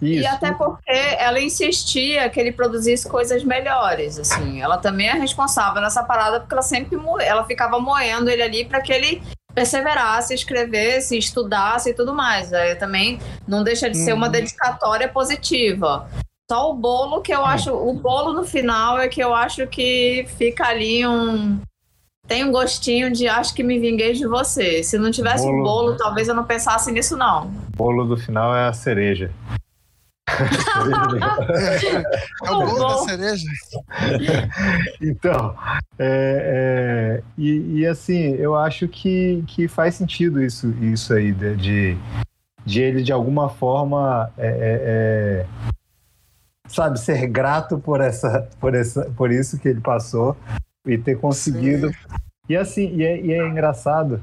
E 0.00 0.26
até 0.26 0.52
porque 0.52 0.90
ela 1.18 1.40
insistia 1.40 2.28
que 2.30 2.40
ele 2.40 2.52
produzisse 2.52 3.08
coisas 3.08 3.44
melhores, 3.44 4.18
assim. 4.18 4.60
Ela 4.60 4.78
também 4.78 5.08
é 5.08 5.14
responsável 5.14 5.80
nessa 5.80 6.02
parada 6.02 6.40
porque 6.40 6.54
ela 6.54 6.62
sempre 6.62 6.98
ela 7.20 7.44
ficava 7.44 7.78
moendo 7.78 8.30
ele 8.30 8.42
ali 8.42 8.64
para 8.64 8.80
que 8.80 8.92
ele 8.92 9.22
perseverasse, 9.54 10.34
escrevesse, 10.34 11.16
estudasse 11.16 11.90
e 11.90 11.94
tudo 11.94 12.14
mais. 12.14 12.52
Aí 12.52 12.74
também 12.76 13.18
não 13.46 13.62
deixa 13.62 13.90
de 13.90 13.96
ser 13.96 14.12
uma 14.12 14.26
uhum. 14.26 14.32
dedicatória 14.32 15.08
positiva. 15.08 16.08
Só 16.50 16.70
o 16.70 16.74
bolo 16.74 17.20
que 17.20 17.32
eu 17.32 17.44
acho, 17.44 17.72
o 17.72 17.92
bolo 17.92 18.32
no 18.32 18.44
final 18.44 18.98
é 18.98 19.08
que 19.08 19.22
eu 19.22 19.34
acho 19.34 19.66
que 19.68 20.26
fica 20.36 20.66
ali 20.66 21.06
um 21.06 21.60
tem 22.26 22.44
um 22.44 22.52
gostinho 22.52 23.10
de 23.10 23.26
acho 23.26 23.52
que 23.52 23.62
me 23.62 23.80
vinguei 23.80 24.12
de 24.12 24.24
você. 24.24 24.84
Se 24.84 24.96
não 24.96 25.10
tivesse 25.10 25.44
bolo, 25.44 25.58
um 25.58 25.62
bolo, 25.64 25.96
talvez 25.96 26.28
eu 26.28 26.34
não 26.34 26.44
pensasse 26.44 26.92
nisso, 26.92 27.16
não. 27.16 27.48
O 27.48 27.76
bolo 27.76 28.04
do 28.04 28.16
final 28.16 28.54
é 28.54 28.68
a 28.68 28.72
cereja. 28.72 29.32
é 32.44 32.50
o 32.50 32.66
bolo 32.66 32.88
da 32.88 32.98
cereja. 32.98 33.48
então, 35.00 35.56
é, 35.98 37.18
é, 37.18 37.22
e, 37.36 37.80
e, 37.80 37.86
assim, 37.86 38.34
eu 38.34 38.56
acho 38.56 38.88
que, 38.88 39.44
que 39.46 39.68
faz 39.68 39.94
sentido 39.94 40.42
isso, 40.42 40.70
isso 40.80 41.12
aí, 41.12 41.32
de, 41.32 41.96
de 42.64 42.80
ele 42.80 43.02
de 43.02 43.12
alguma 43.12 43.48
forma 43.48 44.30
é, 44.38 44.46
é, 44.46 44.80
é 44.82 45.46
sabe, 46.70 47.00
ser 47.00 47.26
grato 47.26 47.78
por 47.78 48.00
essa, 48.00 48.48
por 48.60 48.74
essa, 48.74 49.04
por 49.16 49.30
isso 49.30 49.58
que 49.58 49.68
ele 49.68 49.80
passou 49.80 50.36
e 50.86 50.96
ter 50.96 51.18
conseguido. 51.18 51.88
Sim. 51.88 51.94
E 52.48 52.56
assim, 52.56 52.96
e 52.96 53.04
é, 53.04 53.20
e 53.20 53.32
é 53.32 53.46
engraçado, 53.46 54.22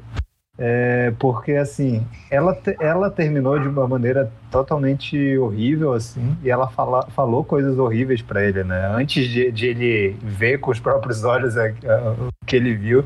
é, 0.58 1.13
porque 1.20 1.54
assim, 1.54 2.06
ela, 2.32 2.58
ela 2.80 3.12
terminou 3.12 3.60
de 3.60 3.67
uma 3.67 3.88
maneira 3.88 4.32
totalmente 4.50 5.38
horrível, 5.38 5.93
assim, 5.93 6.36
e 6.43 6.50
ela 6.50 6.67
fala, 6.67 7.04
falou 7.12 7.43
coisas 7.43 7.78
horríveis 7.78 8.22
para 8.22 8.43
ele, 8.43 8.63
né? 8.63 8.88
Antes 8.88 9.28
de, 9.30 9.52
de, 9.52 9.67
ele 9.67 10.17
ver 10.22 10.60
com 10.60 10.72
os 10.72 10.80
próprios 10.80 11.24
olhos 11.24 11.56
o 11.56 12.46
que 12.46 12.56
ele 12.56 12.76
viu, 12.76 13.06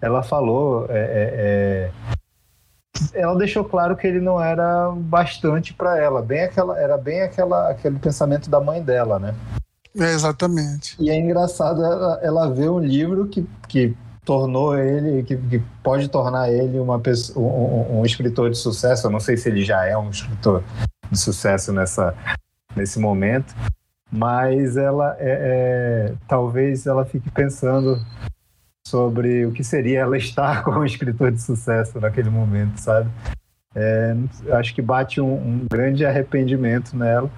ela 0.00 0.22
falou 0.22 0.86
é, 0.88 0.98
é, 0.98 1.90
é 2.14 2.20
ela 3.14 3.36
deixou 3.36 3.64
claro 3.64 3.96
que 3.96 4.06
ele 4.06 4.20
não 4.20 4.42
era 4.42 4.90
bastante 4.90 5.72
para 5.72 5.98
ela, 5.98 6.20
bem 6.20 6.42
aquela, 6.42 6.78
era 6.78 6.96
bem 6.96 7.22
aquela, 7.22 7.70
aquele 7.70 7.98
pensamento 7.98 8.50
da 8.50 8.60
mãe 8.60 8.82
dela, 8.82 9.18
né? 9.18 9.34
É, 9.96 10.12
exatamente. 10.12 10.96
E 10.98 11.10
é 11.10 11.18
engraçado 11.18 11.84
ela, 11.84 12.20
ela 12.22 12.50
ver 12.50 12.68
um 12.68 12.78
livro 12.78 13.26
que, 13.26 13.46
que 13.68 13.96
tornou 14.24 14.78
ele, 14.78 15.22
que, 15.22 15.36
que 15.36 15.62
pode 15.82 16.08
tornar 16.08 16.50
ele 16.50 16.78
uma 16.78 16.98
pessoa, 16.98 17.44
um, 17.44 18.00
um, 18.00 18.06
escritor 18.06 18.50
de 18.50 18.58
sucesso. 18.58 19.06
Eu 19.06 19.10
não 19.10 19.20
sei 19.20 19.36
se 19.36 19.48
ele 19.48 19.64
já 19.64 19.84
é 19.84 19.96
um 19.96 20.10
escritor 20.10 20.62
de 21.10 21.18
sucesso 21.18 21.72
nessa, 21.72 22.14
nesse 22.76 22.98
momento, 22.98 23.54
mas 24.10 24.76
ela 24.76 25.16
é, 25.18 26.10
é 26.10 26.14
talvez 26.28 26.86
ela 26.86 27.04
fique 27.04 27.30
pensando 27.30 27.98
sobre 28.86 29.46
o 29.46 29.52
que 29.52 29.62
seria 29.62 30.00
ela 30.00 30.16
estar 30.16 30.62
com 30.64 30.72
um 30.72 30.84
escritor 30.84 31.30
de 31.30 31.40
sucesso 31.40 32.00
naquele 32.00 32.30
momento, 32.30 32.78
sabe? 32.78 33.10
É, 33.74 34.14
acho 34.52 34.74
que 34.74 34.82
bate 34.82 35.20
um, 35.20 35.32
um, 35.32 35.66
grande 35.70 36.04
arrependimento 36.04 36.96
nela. 36.96 37.30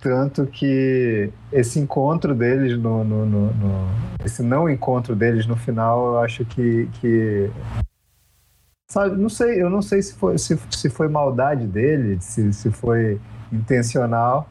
Tanto 0.00 0.46
que 0.46 1.30
esse 1.52 1.78
encontro 1.78 2.34
deles 2.34 2.78
no, 2.78 3.04
no, 3.04 3.26
no, 3.26 3.52
no, 3.52 3.88
Esse 4.24 4.42
não 4.42 4.68
encontro 4.68 5.14
deles 5.14 5.46
no 5.46 5.56
final, 5.56 6.14
eu 6.14 6.18
acho 6.20 6.44
que. 6.46 6.88
que 7.00 7.50
sabe, 8.90 9.16
não 9.16 9.28
sei, 9.28 9.62
eu 9.62 9.68
não 9.68 9.82
sei 9.82 10.00
se 10.02 10.14
foi, 10.14 10.38
se, 10.38 10.58
se 10.70 10.88
foi 10.88 11.06
maldade 11.06 11.66
dele, 11.66 12.18
se, 12.20 12.50
se 12.52 12.70
foi 12.70 13.20
intencional, 13.52 14.48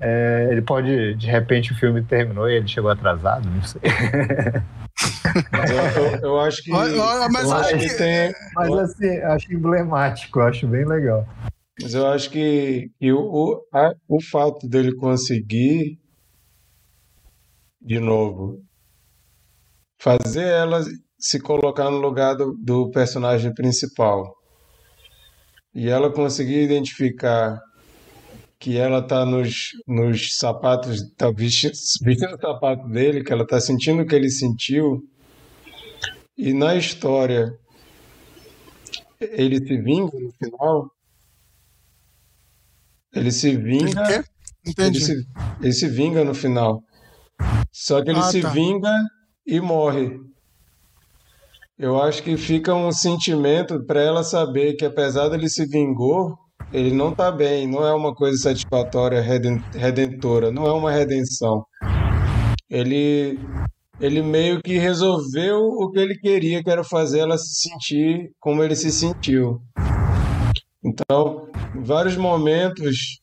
é, 0.00 0.48
ele 0.50 0.62
pode, 0.62 1.14
de 1.14 1.26
repente, 1.26 1.72
o 1.72 1.76
filme 1.76 2.02
terminou 2.02 2.48
e 2.48 2.56
ele 2.56 2.66
chegou 2.66 2.90
atrasado, 2.90 3.48
não 3.48 3.62
sei. 3.62 3.80
Mas 5.52 5.70
eu, 5.70 5.76
eu, 5.76 6.20
eu, 6.22 6.40
acho 6.40 6.62
que. 6.62 6.70
mas 6.70 6.92
eu 6.92 7.56
acho 7.56 7.78
que, 7.78 7.96
tem. 7.96 8.34
Mas 8.54 8.70
assim, 8.78 9.18
acho 9.18 9.52
emblemático, 9.52 10.40
acho 10.40 10.66
bem 10.66 10.86
legal. 10.86 11.26
Mas 11.82 11.94
eu 11.94 12.06
acho 12.06 12.30
que, 12.30 12.90
que 12.98 13.12
o, 13.12 13.66
a, 13.72 13.92
o 14.08 14.20
fato 14.22 14.68
dele 14.68 14.94
conseguir, 14.94 15.98
de 17.80 17.98
novo, 17.98 18.62
fazer 19.98 20.46
ela 20.46 20.84
se 21.18 21.40
colocar 21.40 21.90
no 21.90 21.98
lugar 21.98 22.34
do, 22.34 22.54
do 22.58 22.90
personagem 22.90 23.52
principal 23.54 24.34
e 25.74 25.88
ela 25.88 26.10
conseguir 26.10 26.62
identificar 26.62 27.60
que 28.58 28.76
ela 28.76 29.00
tá 29.00 29.24
nos, 29.24 29.70
nos 29.86 30.36
sapatos, 30.36 31.00
tá 31.16 31.30
vestindo, 31.30 31.72
vestindo 32.02 32.34
o 32.34 32.40
sapato 32.40 32.86
dele, 32.88 33.24
que 33.24 33.32
ela 33.32 33.46
tá 33.46 33.58
sentindo 33.58 34.02
o 34.02 34.06
que 34.06 34.14
ele 34.14 34.30
sentiu. 34.30 35.02
E 36.36 36.52
na 36.52 36.74
história, 36.74 37.50
ele 39.18 39.58
se 39.58 39.80
vinga 39.80 40.18
no 40.18 40.32
final. 40.32 40.90
Ele 43.14 43.30
se 43.30 43.56
vinga. 43.56 44.24
Entendi. 44.66 44.98
Ele 44.98 45.04
se, 45.04 45.26
ele 45.60 45.72
se 45.72 45.88
vinga 45.88 46.24
no 46.24 46.34
final. 46.34 46.82
Só 47.72 48.02
que 48.02 48.10
ele 48.10 48.18
ah, 48.18 48.22
se 48.22 48.42
tá. 48.42 48.50
vinga 48.50 48.92
e 49.46 49.60
morre. 49.60 50.18
Eu 51.78 52.00
acho 52.00 52.22
que 52.22 52.36
fica 52.36 52.74
um 52.74 52.92
sentimento 52.92 53.84
para 53.86 54.02
ela 54.02 54.22
saber 54.22 54.74
que 54.74 54.84
apesar 54.84 55.28
dele 55.28 55.48
se 55.48 55.66
vingou, 55.66 56.36
ele 56.72 56.92
não 56.92 57.10
está 57.10 57.32
bem, 57.32 57.66
não 57.66 57.86
é 57.86 57.94
uma 57.94 58.14
coisa 58.14 58.36
satisfatória, 58.36 59.20
redentora, 59.20 60.52
não 60.52 60.66
é 60.66 60.72
uma 60.72 60.92
redenção. 60.92 61.64
Ele, 62.68 63.38
ele 63.98 64.22
meio 64.22 64.60
que 64.62 64.76
resolveu 64.78 65.58
o 65.58 65.90
que 65.90 65.98
ele 65.98 66.18
queria, 66.18 66.62
que 66.62 66.70
era 66.70 66.84
fazer 66.84 67.20
ela 67.20 67.38
se 67.38 67.68
sentir 67.68 68.30
como 68.38 68.62
ele 68.62 68.76
se 68.76 68.92
sentiu. 68.92 69.58
Então, 70.82 71.48
vários 71.84 72.16
momentos, 72.16 73.20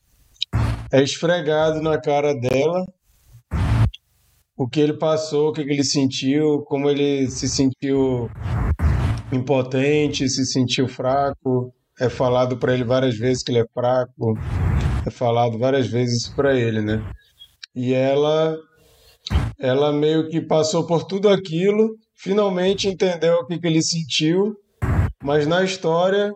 é 0.92 1.02
esfregado 1.02 1.82
na 1.82 2.00
cara 2.00 2.34
dela 2.34 2.86
o 4.56 4.68
que 4.68 4.80
ele 4.80 4.94
passou, 4.94 5.50
o 5.50 5.54
que 5.54 5.62
ele 5.62 5.84
sentiu, 5.84 6.64
como 6.64 6.90
ele 6.90 7.30
se 7.30 7.48
sentiu 7.48 8.30
impotente, 9.32 10.30
se 10.30 10.46
sentiu 10.46 10.88
fraco, 10.88 11.74
é 12.00 12.10
falado 12.10 12.58
para 12.58 12.74
ele 12.74 12.84
várias 12.84 13.18
vezes 13.18 13.44
que 13.44 13.52
ele 13.52 13.60
é 13.60 13.66
fraco, 13.74 14.38
é 15.06 15.10
falado 15.10 15.58
várias 15.58 15.88
vezes 15.88 16.28
para 16.30 16.56
ele, 16.56 16.82
né? 16.82 17.04
E 17.76 17.94
ela 17.94 18.58
ela 19.60 19.92
meio 19.92 20.30
que 20.30 20.40
passou 20.40 20.86
por 20.86 21.04
tudo 21.04 21.30
aquilo, 21.30 21.96
finalmente 22.16 22.88
entendeu 22.88 23.38
o 23.38 23.46
que, 23.46 23.60
que 23.60 23.68
ele 23.68 23.82
sentiu, 23.82 24.56
mas 25.24 25.46
na 25.46 25.64
história 25.64 26.34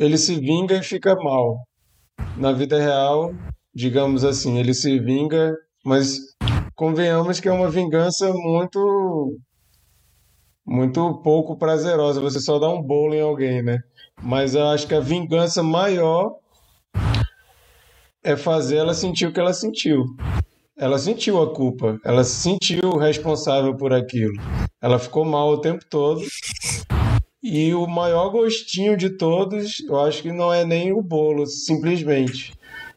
ele 0.00 0.16
se 0.16 0.40
vinga 0.40 0.76
e 0.76 0.82
fica 0.82 1.14
mal. 1.14 1.58
Na 2.38 2.52
vida 2.52 2.78
real, 2.78 3.34
digamos 3.74 4.24
assim, 4.24 4.58
ele 4.58 4.72
se 4.72 4.98
vinga, 4.98 5.54
mas 5.84 6.18
convenhamos 6.74 7.38
que 7.38 7.48
é 7.48 7.52
uma 7.52 7.68
vingança 7.68 8.32
muito 8.32 9.36
muito 10.66 11.20
pouco 11.22 11.58
prazerosa. 11.58 12.20
Você 12.20 12.40
só 12.40 12.58
dá 12.58 12.70
um 12.70 12.82
bolo 12.82 13.14
em 13.14 13.20
alguém, 13.20 13.62
né? 13.62 13.78
Mas 14.22 14.54
eu 14.54 14.66
acho 14.68 14.86
que 14.86 14.94
a 14.94 15.00
vingança 15.00 15.62
maior 15.62 16.34
é 18.24 18.36
fazer 18.36 18.76
ela 18.76 18.94
sentir 18.94 19.26
o 19.26 19.32
que 19.32 19.40
ela 19.40 19.52
sentiu. 19.52 20.04
Ela 20.78 20.98
sentiu 20.98 21.42
a 21.42 21.54
culpa, 21.54 21.98
ela 22.02 22.24
se 22.24 22.36
sentiu 22.36 22.96
responsável 22.96 23.76
por 23.76 23.92
aquilo. 23.92 24.32
Ela 24.80 24.98
ficou 24.98 25.26
mal 25.26 25.50
o 25.50 25.60
tempo 25.60 25.84
todo. 25.90 26.22
E 27.42 27.72
o 27.74 27.86
maior 27.86 28.28
gostinho 28.30 28.96
de 28.96 29.16
todos, 29.16 29.80
eu 29.80 29.98
acho 29.98 30.22
que 30.22 30.30
não 30.30 30.52
é 30.52 30.64
nem 30.64 30.92
o 30.92 31.02
bolo, 31.02 31.46
simplesmente. 31.46 32.52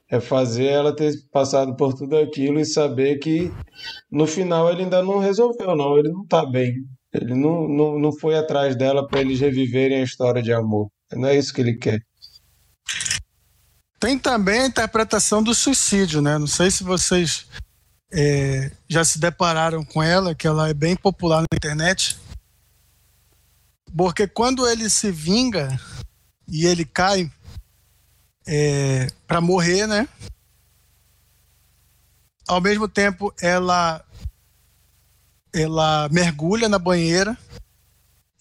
É 0.09 0.19
fazer 0.19 0.65
ela 0.65 0.95
ter 0.95 1.13
passado 1.31 1.75
por 1.75 1.93
tudo 1.93 2.17
aquilo 2.17 2.59
e 2.59 2.65
saber 2.65 3.19
que 3.19 3.51
no 4.11 4.27
final 4.27 4.69
ele 4.69 4.83
ainda 4.83 5.01
não 5.01 5.19
resolveu, 5.19 5.75
não. 5.75 5.97
Ele 5.97 6.09
não 6.09 6.25
tá 6.27 6.45
bem. 6.45 6.73
Ele 7.13 7.33
não, 7.33 7.67
não, 7.67 7.99
não 7.99 8.11
foi 8.11 8.35
atrás 8.35 8.75
dela 8.75 9.07
para 9.07 9.21
eles 9.21 9.39
reviverem 9.39 10.01
a 10.01 10.03
história 10.03 10.41
de 10.41 10.51
amor. 10.51 10.89
Não 11.11 11.29
é 11.29 11.37
isso 11.37 11.53
que 11.53 11.61
ele 11.61 11.75
quer. 11.75 12.01
Tem 13.99 14.19
também 14.19 14.59
a 14.59 14.67
interpretação 14.67 15.41
do 15.41 15.55
suicídio, 15.55 16.21
né? 16.21 16.37
Não 16.37 16.47
sei 16.47 16.69
se 16.69 16.83
vocês 16.83 17.47
é, 18.11 18.71
já 18.89 19.05
se 19.05 19.17
depararam 19.19 19.85
com 19.85 20.03
ela, 20.03 20.35
que 20.35 20.45
ela 20.45 20.69
é 20.69 20.73
bem 20.73 20.95
popular 20.95 21.41
na 21.41 21.55
internet. 21.55 22.17
Porque 23.95 24.27
quando 24.27 24.67
ele 24.67 24.89
se 24.89 25.11
vinga 25.11 25.79
e 26.47 26.65
ele 26.65 26.85
cai 26.85 27.31
é, 28.47 29.07
para 29.27 29.39
morrer, 29.39 29.87
né? 29.87 30.07
Ao 32.47 32.59
mesmo 32.59 32.87
tempo, 32.87 33.33
ela 33.41 34.03
ela 35.53 36.09
mergulha 36.09 36.67
na 36.67 36.79
banheira 36.79 37.37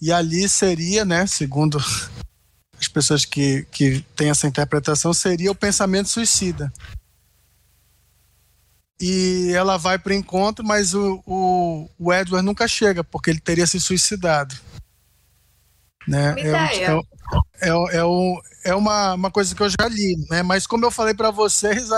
e 0.00 0.10
ali 0.10 0.48
seria, 0.48 1.04
né, 1.04 1.26
segundo 1.26 1.78
as 2.76 2.88
pessoas 2.88 3.24
que, 3.24 3.64
que 3.70 4.00
têm 4.16 4.30
essa 4.30 4.48
interpretação, 4.48 5.12
seria 5.12 5.50
o 5.50 5.54
pensamento 5.54 6.08
suicida. 6.08 6.72
E 9.00 9.52
ela 9.54 9.76
vai 9.76 9.98
para 9.98 10.10
o 10.10 10.16
encontro, 10.16 10.64
mas 10.64 10.94
o, 10.94 11.22
o, 11.26 11.88
o, 11.98 12.12
Edward 12.12 12.44
nunca 12.44 12.66
chega, 12.66 13.04
porque 13.04 13.30
ele 13.30 13.40
teria 13.40 13.66
se 13.66 13.80
suicidado. 13.80 14.54
Né? 16.06 16.34
É, 16.38 16.48
é, 16.48 17.68
é, 17.68 17.96
é, 17.98 18.04
um, 18.04 18.40
é 18.64 18.74
uma, 18.74 19.14
uma 19.14 19.30
coisa 19.30 19.54
que 19.54 19.62
eu 19.62 19.70
já 19.70 19.88
li, 19.88 20.16
né? 20.28 20.42
mas 20.42 20.66
como 20.66 20.84
eu 20.84 20.90
falei 20.90 21.14
para 21.14 21.30
vocês, 21.30 21.88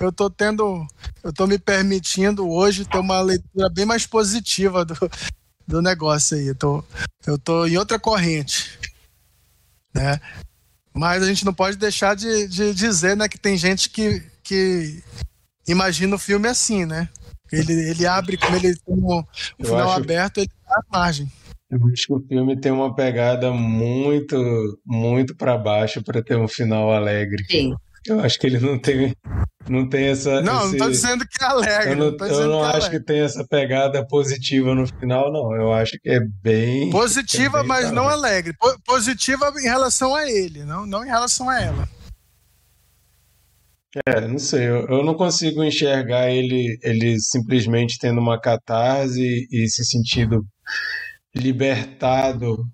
eu 0.00 0.08
estou 0.08 0.28
tendo, 0.28 0.86
eu 1.22 1.30
estou 1.30 1.46
me 1.46 1.58
permitindo 1.58 2.48
hoje 2.48 2.84
ter 2.84 2.98
uma 2.98 3.20
leitura 3.20 3.68
bem 3.70 3.84
mais 3.84 4.06
positiva 4.06 4.84
do, 4.84 4.94
do 5.66 5.80
negócio 5.80 6.36
aí. 6.36 6.48
Eu 6.48 6.54
tô, 6.54 6.84
eu 7.26 7.38
tô 7.38 7.66
em 7.66 7.76
outra 7.76 7.98
corrente 7.98 8.78
né? 9.94 10.20
Mas 10.94 11.22
a 11.22 11.26
gente 11.26 11.44
não 11.44 11.54
pode 11.54 11.76
deixar 11.76 12.14
de, 12.14 12.46
de 12.48 12.74
dizer 12.74 13.16
né, 13.16 13.28
que 13.28 13.38
tem 13.38 13.56
gente 13.56 13.88
que, 13.88 14.22
que 14.42 15.02
imagina 15.66 16.16
o 16.16 16.18
filme 16.18 16.48
assim, 16.48 16.84
né? 16.84 17.08
Ele, 17.50 17.72
ele 17.72 18.06
abre, 18.06 18.36
como 18.36 18.56
ele 18.56 18.74
tem 18.74 18.94
o, 18.94 19.20
o 19.20 19.64
final 19.64 19.90
acho... 19.90 20.00
aberto, 20.00 20.38
ele 20.38 20.50
dá 20.66 20.82
margem. 20.90 21.30
Eu 21.72 21.78
acho 21.90 22.06
que 22.06 22.12
o 22.12 22.20
filme 22.28 22.60
tem 22.60 22.70
uma 22.70 22.94
pegada 22.94 23.50
muito, 23.50 24.36
muito 24.84 25.34
para 25.34 25.56
baixo 25.56 26.04
para 26.04 26.22
ter 26.22 26.36
um 26.36 26.46
final 26.46 26.92
alegre. 26.92 27.42
Sim. 27.50 27.72
Eu 28.06 28.20
acho 28.20 28.38
que 28.38 28.46
ele 28.46 28.58
não 28.58 28.78
tem, 28.78 29.16
não 29.66 29.88
tem 29.88 30.08
essa. 30.08 30.42
Não, 30.42 30.66
esse... 30.66 30.76
não 30.76 30.86
tô 30.86 30.90
dizendo 30.90 31.24
que 31.26 31.42
é 31.42 31.46
alegre. 31.46 31.92
Eu 31.92 31.96
não, 31.96 32.10
não 32.10 32.26
eu 32.26 32.48
não 32.48 32.60
que 32.60 32.66
é 32.66 32.76
acho 32.76 32.90
que 32.90 33.00
tem 33.00 33.20
essa 33.20 33.46
pegada 33.48 34.06
positiva 34.06 34.74
no 34.74 34.86
final, 34.86 35.32
não. 35.32 35.54
Eu 35.56 35.72
acho 35.72 35.92
que 36.02 36.10
é 36.10 36.20
bem. 36.42 36.90
Positiva, 36.90 37.58
é 37.58 37.60
bem 37.60 37.68
mas 37.68 37.90
não 37.90 38.06
alegre. 38.06 38.54
Positiva 38.84 39.50
em 39.58 39.64
relação 39.64 40.14
a 40.14 40.30
ele, 40.30 40.64
não, 40.64 40.84
não 40.84 41.02
em 41.02 41.08
relação 41.08 41.48
a 41.48 41.58
ela. 41.58 41.88
É, 44.06 44.26
não 44.26 44.38
sei, 44.38 44.68
eu, 44.68 44.86
eu 44.88 45.04
não 45.04 45.14
consigo 45.14 45.62
enxergar 45.62 46.30
ele, 46.30 46.78
ele 46.82 47.18
simplesmente 47.20 47.98
tendo 47.98 48.20
uma 48.20 48.40
catarse 48.40 49.46
e 49.50 49.68
se 49.68 49.84
sentindo 49.84 50.42
libertado 51.34 52.64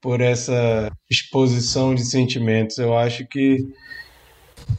por 0.00 0.20
essa 0.20 0.90
exposição 1.10 1.94
de 1.94 2.04
sentimentos. 2.04 2.78
Eu 2.78 2.96
acho 2.96 3.26
que 3.26 3.58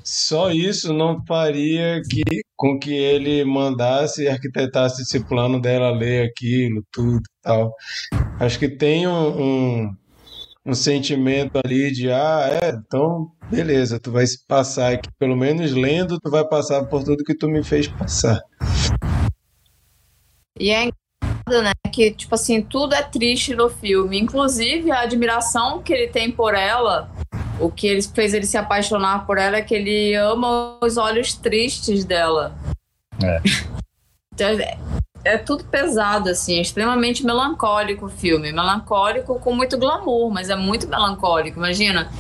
só 0.04 0.52
isso 0.52 0.94
não 0.94 1.24
faria 1.26 2.02
que, 2.10 2.24
com 2.56 2.80
que 2.80 2.94
ele 2.94 3.44
mandasse 3.44 4.24
e 4.24 4.28
arquitetasse 4.30 5.02
esse 5.02 5.20
plano 5.26 5.62
dela 5.62 5.92
ler 5.92 6.30
aquilo, 6.30 6.84
tudo 6.92 7.22
tal. 7.42 7.74
Acho 8.40 8.60
que 8.60 8.70
tem 8.70 9.08
um, 9.08 9.42
um, 9.42 9.96
um 10.66 10.74
sentimento 10.74 11.60
ali 11.64 11.92
de, 11.92 12.12
ah, 12.12 12.60
é, 12.62 12.70
então, 12.70 13.32
beleza, 13.50 14.00
tu 14.00 14.12
vai 14.12 14.26
passar 14.48 14.94
aqui, 14.94 15.10
pelo 15.20 15.36
menos 15.36 15.72
lendo, 15.72 16.20
tu 16.20 16.30
vai 16.30 16.48
passar 16.48 16.86
por 16.86 17.04
tudo 17.04 17.24
que 17.24 17.36
tu 17.36 17.48
me 17.48 17.64
fez 17.64 17.88
passar. 17.88 18.40
E 20.60 20.72
é 20.72 20.90
né? 21.64 21.72
Que, 21.98 22.12
tipo 22.12 22.36
assim, 22.36 22.62
tudo 22.62 22.94
é 22.94 23.02
triste 23.02 23.56
no 23.56 23.72
filme. 23.72 24.20
Inclusive, 24.20 24.92
a 24.92 25.00
admiração 25.00 25.82
que 25.82 25.92
ele 25.92 26.08
tem 26.08 26.32
por 26.32 26.54
ela, 26.54 27.10
o 27.60 27.72
que 27.72 27.88
ele 27.88 28.04
fez 28.04 28.36
ele 28.36 28.46
se 28.46 28.56
apaixonar 28.56 29.26
por 29.26 29.40
ela 29.40 29.58
é 29.58 29.64
que 29.64 29.74
ele 29.74 30.14
ama 30.14 30.78
os 30.80 30.96
olhos 30.96 31.34
tristes 31.34 32.06
dela. 32.06 32.56
É. 33.24 33.42
Então, 34.40 34.50
é, 34.50 34.78
é 35.24 35.36
tudo 35.40 35.64
pesado, 35.64 36.30
assim, 36.30 36.60
é 36.60 36.62
extremamente 36.62 37.26
melancólico 37.26 38.06
o 38.06 38.10
filme. 38.10 38.52
Melancólico 38.52 39.40
com 39.40 39.56
muito 39.56 39.80
glamour, 39.80 40.30
mas 40.30 40.52
é 40.52 40.56
muito 40.56 40.88
melancólico. 40.88 41.58
Imagina, 41.58 42.12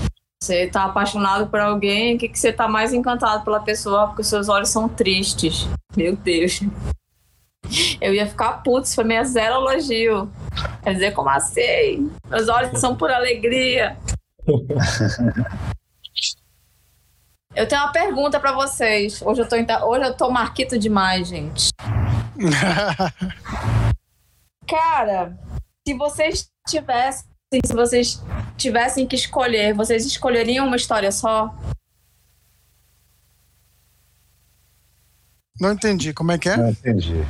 você 0.41 0.65
tá 0.65 0.85
apaixonado 0.85 1.45
por 1.45 1.59
alguém, 1.59 2.17
que, 2.17 2.27
que 2.27 2.39
você 2.39 2.51
tá 2.51 2.67
mais 2.67 2.91
encantado 2.91 3.43
pela 3.43 3.59
pessoa 3.59 4.07
porque 4.07 4.23
seus 4.23 4.49
olhos 4.49 4.69
são 4.69 4.89
tristes. 4.89 5.67
Meu 5.95 6.15
Deus. 6.15 6.61
Eu 7.99 8.13
ia 8.13 8.27
ficar 8.27 8.63
puto, 8.63 8.87
isso 8.87 8.95
foi 8.95 9.03
minha 9.03 9.23
zero 9.23 9.55
elogio. 9.55 10.31
Quer 10.83 10.93
dizer, 10.93 11.11
como 11.11 11.29
assim? 11.29 12.11
Meus 12.29 12.47
olhos 12.47 12.79
são 12.79 12.95
por 12.95 13.11
alegria. 13.11 13.97
Eu 17.55 17.67
tenho 17.67 17.81
uma 17.81 17.91
pergunta 17.91 18.39
para 18.39 18.51
vocês. 18.51 19.19
Hoje 19.19 19.41
eu 19.41 19.49
tô 19.49 19.55
hoje 19.55 20.05
eu 20.05 20.15
tô 20.15 20.29
marquito 20.29 20.77
demais, 20.77 21.27
gente. 21.27 21.69
Cara, 24.69 25.35
se 25.87 25.95
vocês 25.95 26.47
tivessem, 26.69 27.25
se 27.65 27.73
vocês 27.73 28.21
tivessem 28.57 29.07
que 29.07 29.15
escolher, 29.15 29.73
vocês 29.73 30.05
escolheriam 30.05 30.67
uma 30.67 30.75
história 30.75 31.11
só? 31.11 31.51
Não 35.59 35.71
entendi. 35.71 36.13
Como 36.13 36.31
é 36.31 36.37
que 36.37 36.49
é? 36.49 36.57
Não 36.57 36.69
entendi 36.69 37.25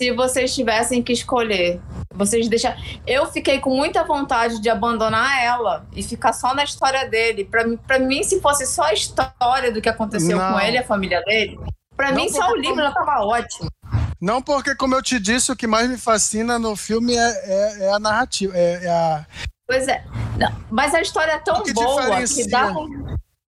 se 0.00 0.12
vocês 0.12 0.54
tivessem 0.54 1.02
que 1.02 1.12
escolher, 1.12 1.80
vocês 2.14 2.48
deixar. 2.48 2.76
Eu 3.06 3.26
fiquei 3.26 3.58
com 3.58 3.74
muita 3.74 4.04
vontade 4.04 4.60
de 4.60 4.68
abandonar 4.68 5.42
ela 5.42 5.86
e 5.94 6.02
ficar 6.02 6.34
só 6.34 6.54
na 6.54 6.64
história 6.64 7.08
dele. 7.08 7.44
Para 7.86 7.98
mim, 7.98 8.22
se 8.22 8.40
fosse 8.40 8.66
só 8.66 8.84
a 8.84 8.92
história 8.92 9.72
do 9.72 9.80
que 9.80 9.88
aconteceu 9.88 10.36
Não. 10.36 10.52
com 10.52 10.60
ele 10.60 10.76
e 10.76 10.80
a 10.80 10.84
família 10.84 11.22
dele, 11.22 11.58
para 11.96 12.12
mim 12.12 12.28
só 12.28 12.50
o 12.50 12.56
livro 12.56 12.76
já 12.76 12.92
tava 12.92 13.24
ótimo. 13.24 13.70
Não, 14.20 14.42
porque, 14.42 14.74
como 14.74 14.94
eu 14.94 15.02
te 15.02 15.18
disse, 15.18 15.52
o 15.52 15.56
que 15.56 15.66
mais 15.66 15.88
me 15.88 15.96
fascina 15.96 16.58
no 16.58 16.74
filme 16.76 17.14
é, 17.14 17.20
é, 17.20 17.84
é 17.84 17.92
a 17.92 17.98
narrativa. 17.98 18.56
É, 18.56 18.84
é 18.84 18.88
a... 18.88 19.26
Pois 19.66 19.88
é. 19.88 20.04
Não, 20.38 20.54
mas 20.70 20.94
a 20.94 21.00
história 21.00 21.32
é 21.32 21.38
tão 21.38 21.62
boa 21.74 22.02
diferencia? 22.02 22.44
que 22.44 22.50
dá 22.50 22.72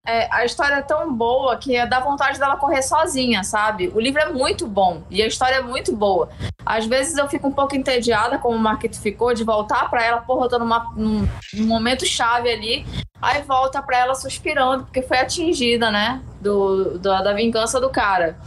é, 0.08 0.30
a 0.32 0.46
história 0.46 0.76
é 0.76 0.82
tão 0.82 1.14
boa 1.14 1.58
que 1.58 1.86
dá 1.86 2.00
vontade 2.00 2.40
dela 2.40 2.56
correr 2.56 2.82
sozinha, 2.82 3.44
sabe? 3.44 3.92
O 3.94 4.00
livro 4.00 4.22
é 4.22 4.32
muito 4.32 4.66
bom 4.66 5.04
e 5.10 5.22
a 5.22 5.28
história 5.28 5.56
é 5.56 5.62
muito 5.62 5.94
boa. 5.94 6.30
Às 6.66 6.86
vezes 6.86 7.18
eu 7.18 7.28
fico 7.28 7.46
um 7.50 7.52
pouco 7.52 7.76
entediada, 7.76 8.38
como 8.38 8.56
o 8.56 8.60
Marquito 8.60 9.00
ficou, 9.02 9.34
de 9.34 9.44
voltar 9.44 9.90
para 9.90 10.06
ela, 10.06 10.22
porra, 10.22 10.46
eu 10.46 10.50
tô 10.50 10.60
numa, 10.60 10.94
num, 10.96 11.28
num 11.54 11.68
momento 11.68 12.06
chave 12.06 12.50
ali, 12.50 12.86
aí 13.22 13.42
volta 13.42 13.82
para 13.82 13.98
ela 13.98 14.16
suspirando, 14.16 14.86
porque 14.86 15.02
foi 15.02 15.20
atingida, 15.20 15.92
né? 15.92 16.22
Do, 16.40 16.98
do, 16.98 17.00
da 17.00 17.34
vingança 17.34 17.80
do 17.82 17.90
cara. 17.90 18.38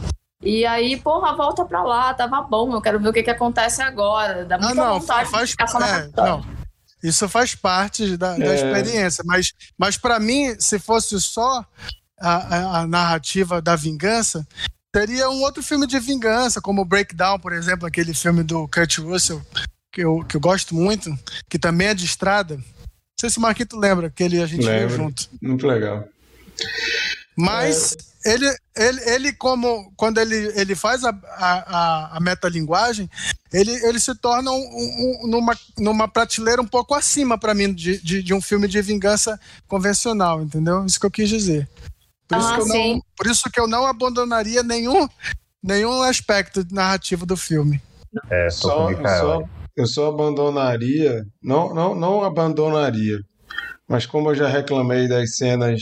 E 0.41 0.65
aí, 0.65 0.97
porra, 0.97 1.35
volta 1.35 1.63
pra 1.63 1.83
lá, 1.83 2.11
tava 2.15 2.41
bom, 2.41 2.73
eu 2.73 2.81
quero 2.81 2.99
ver 2.99 3.09
o 3.09 3.13
que, 3.13 3.21
que 3.21 3.29
acontece 3.29 3.83
agora. 3.83 4.45
Dá 4.45 4.57
muita 4.57 4.81
ah, 4.81 4.85
não, 4.85 4.99
vontade 4.99 5.29
faz, 5.29 5.45
de 5.45 5.51
ficar 5.51 5.67
só 5.67 5.79
na 5.79 5.87
é, 5.87 6.09
não. 6.17 6.60
Isso 7.03 7.27
faz 7.27 7.55
parte 7.55 8.15
da, 8.17 8.37
da 8.37 8.45
É. 8.45 8.55
experiência, 8.55 9.23
mas, 9.25 9.53
mas 9.77 9.97
para 9.97 10.19
mim, 10.19 10.55
se 10.59 10.77
fosse 10.79 11.19
só 11.19 11.65
a, 12.19 12.35
a- 12.35 12.79
a 12.81 12.87
narrativa 12.87 13.61
da 13.61 13.75
vingança, 13.75 14.47
teria 14.91 15.29
um 15.29 15.41
outro 15.41 15.63
filme 15.63 15.87
de 15.87 15.99
vingança, 15.99 16.61
como 16.61 16.85
Breakdown, 16.85 17.39
por 17.39 17.53
exemplo, 17.53 17.87
aquele 17.87 18.13
filme 18.13 18.43
do 18.43 18.67
Kurt 18.67 18.97
Russell, 18.99 19.41
que 19.91 20.01
eu, 20.01 20.23
que 20.25 20.35
eu 20.35 20.41
gosto 20.41 20.75
muito, 20.75 21.09
que 21.49 21.57
também 21.57 21.87
é 21.87 21.93
de 21.93 22.05
estrada. 22.05 22.55
Não 22.57 22.63
sei 23.19 23.29
se 23.29 23.37
o 23.37 23.41
Marquito 23.41 23.77
lembra, 23.77 24.09
que 24.09 24.23
ele, 24.23 24.41
a 24.41 24.45
gente 24.45 24.61
viu 24.61 24.69
Lembro. 24.69 24.95
junto. 24.95 25.29
Muito 25.41 25.65
legal. 25.67 26.07
Mas 27.35 27.95
ele, 28.25 28.45
ele, 28.75 29.01
ele 29.09 29.33
como 29.33 29.91
quando 29.95 30.19
ele, 30.19 30.35
ele 30.59 30.75
faz 30.75 31.03
a, 31.03 31.09
a, 31.09 32.17
a- 32.17 32.19
metalinguagem, 32.19 33.09
ele, 33.51 33.71
ele 33.85 33.99
se 33.99 34.13
torna 34.15 34.51
um, 34.51 34.55
um- 34.55 35.19
um- 35.23 35.27
numa, 35.27 35.57
numa 35.79 36.07
prateleira 36.07 36.61
um 36.61 36.67
pouco 36.67 36.93
acima 36.93 37.37
para 37.37 37.53
mim 37.53 37.73
de, 37.73 38.01
de, 38.01 38.21
de 38.21 38.33
um 38.33 38.41
filme 38.41 38.67
de 38.67 38.81
vingança 38.81 39.39
convencional, 39.67 40.41
entendeu? 40.41 40.85
Isso 40.85 40.99
que 40.99 41.05
eu 41.05 41.11
quis 41.11 41.29
dizer. 41.29 41.67
Por 42.27 42.37
isso, 42.37 42.49
Ah, 42.51 42.53
que, 42.55 42.61
eu 42.61 42.65
sim. 42.65 42.93
não, 42.93 43.01
por 43.17 43.27
isso 43.27 43.49
que 43.51 43.59
eu 43.59 43.67
não 43.67 43.85
abandonaria 43.85 44.63
nenhum, 44.63 45.07
nenhum 45.61 46.01
aspecto 46.01 46.65
narrativo 46.71 47.25
do 47.25 47.35
filme. 47.35 47.81
É, 48.29 48.49
Só, 48.49 48.87
Mikael. 48.89 49.19
só, 49.19 49.43
eu 49.75 49.87
só 49.87 50.07
abandonaria, 50.09 51.23
não, 51.41 51.73
não, 51.73 51.95
não 51.95 52.23
abandonaria, 52.23 53.19
mas 53.87 54.05
como 54.05 54.29
eu 54.29 54.35
já 54.35 54.47
reclamei 54.47 55.07
das 55.07 55.37
cenas 55.37 55.81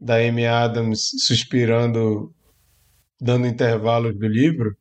da 0.00 0.16
Amy 0.16 0.46
Adams 0.46 1.10
suspirando, 1.18 2.32
dando 3.20 3.46
intervalos 3.46 4.16
do 4.18 4.26
livro, 4.26 4.76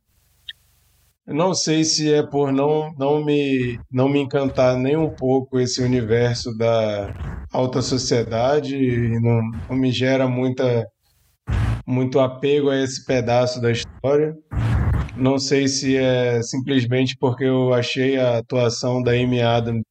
não 1.25 1.53
sei 1.53 1.86
se 1.86 2.13
é 2.13 2.21
por 2.21 2.51
não, 2.51 2.93
não, 2.97 3.23
me, 3.23 3.79
não 3.89 4.09
me 4.09 4.19
encantar 4.19 4.75
nem 4.77 4.97
um 4.97 5.09
pouco 5.09 5.57
esse 5.57 5.81
universo 5.81 6.55
da 6.57 7.13
alta 7.51 7.81
sociedade 7.81 8.77
não, 9.21 9.41
não 9.69 9.77
me 9.77 9.89
gera 9.89 10.27
muita, 10.27 10.86
muito 11.88 12.19
apego 12.19 12.69
a 12.69 12.77
esse 12.77 13.05
pedaço 13.05 13.61
da 13.61 13.71
história. 13.71 14.36
Não 15.15 15.39
sei 15.39 15.67
se 15.69 15.95
é 15.95 16.41
simplesmente 16.41 17.15
porque 17.17 17.45
eu 17.45 17.73
achei 17.73 18.17
a 18.17 18.39
atuação 18.39 19.01
da 19.01 19.11
Amy 19.11 19.41
Adams 19.41 19.84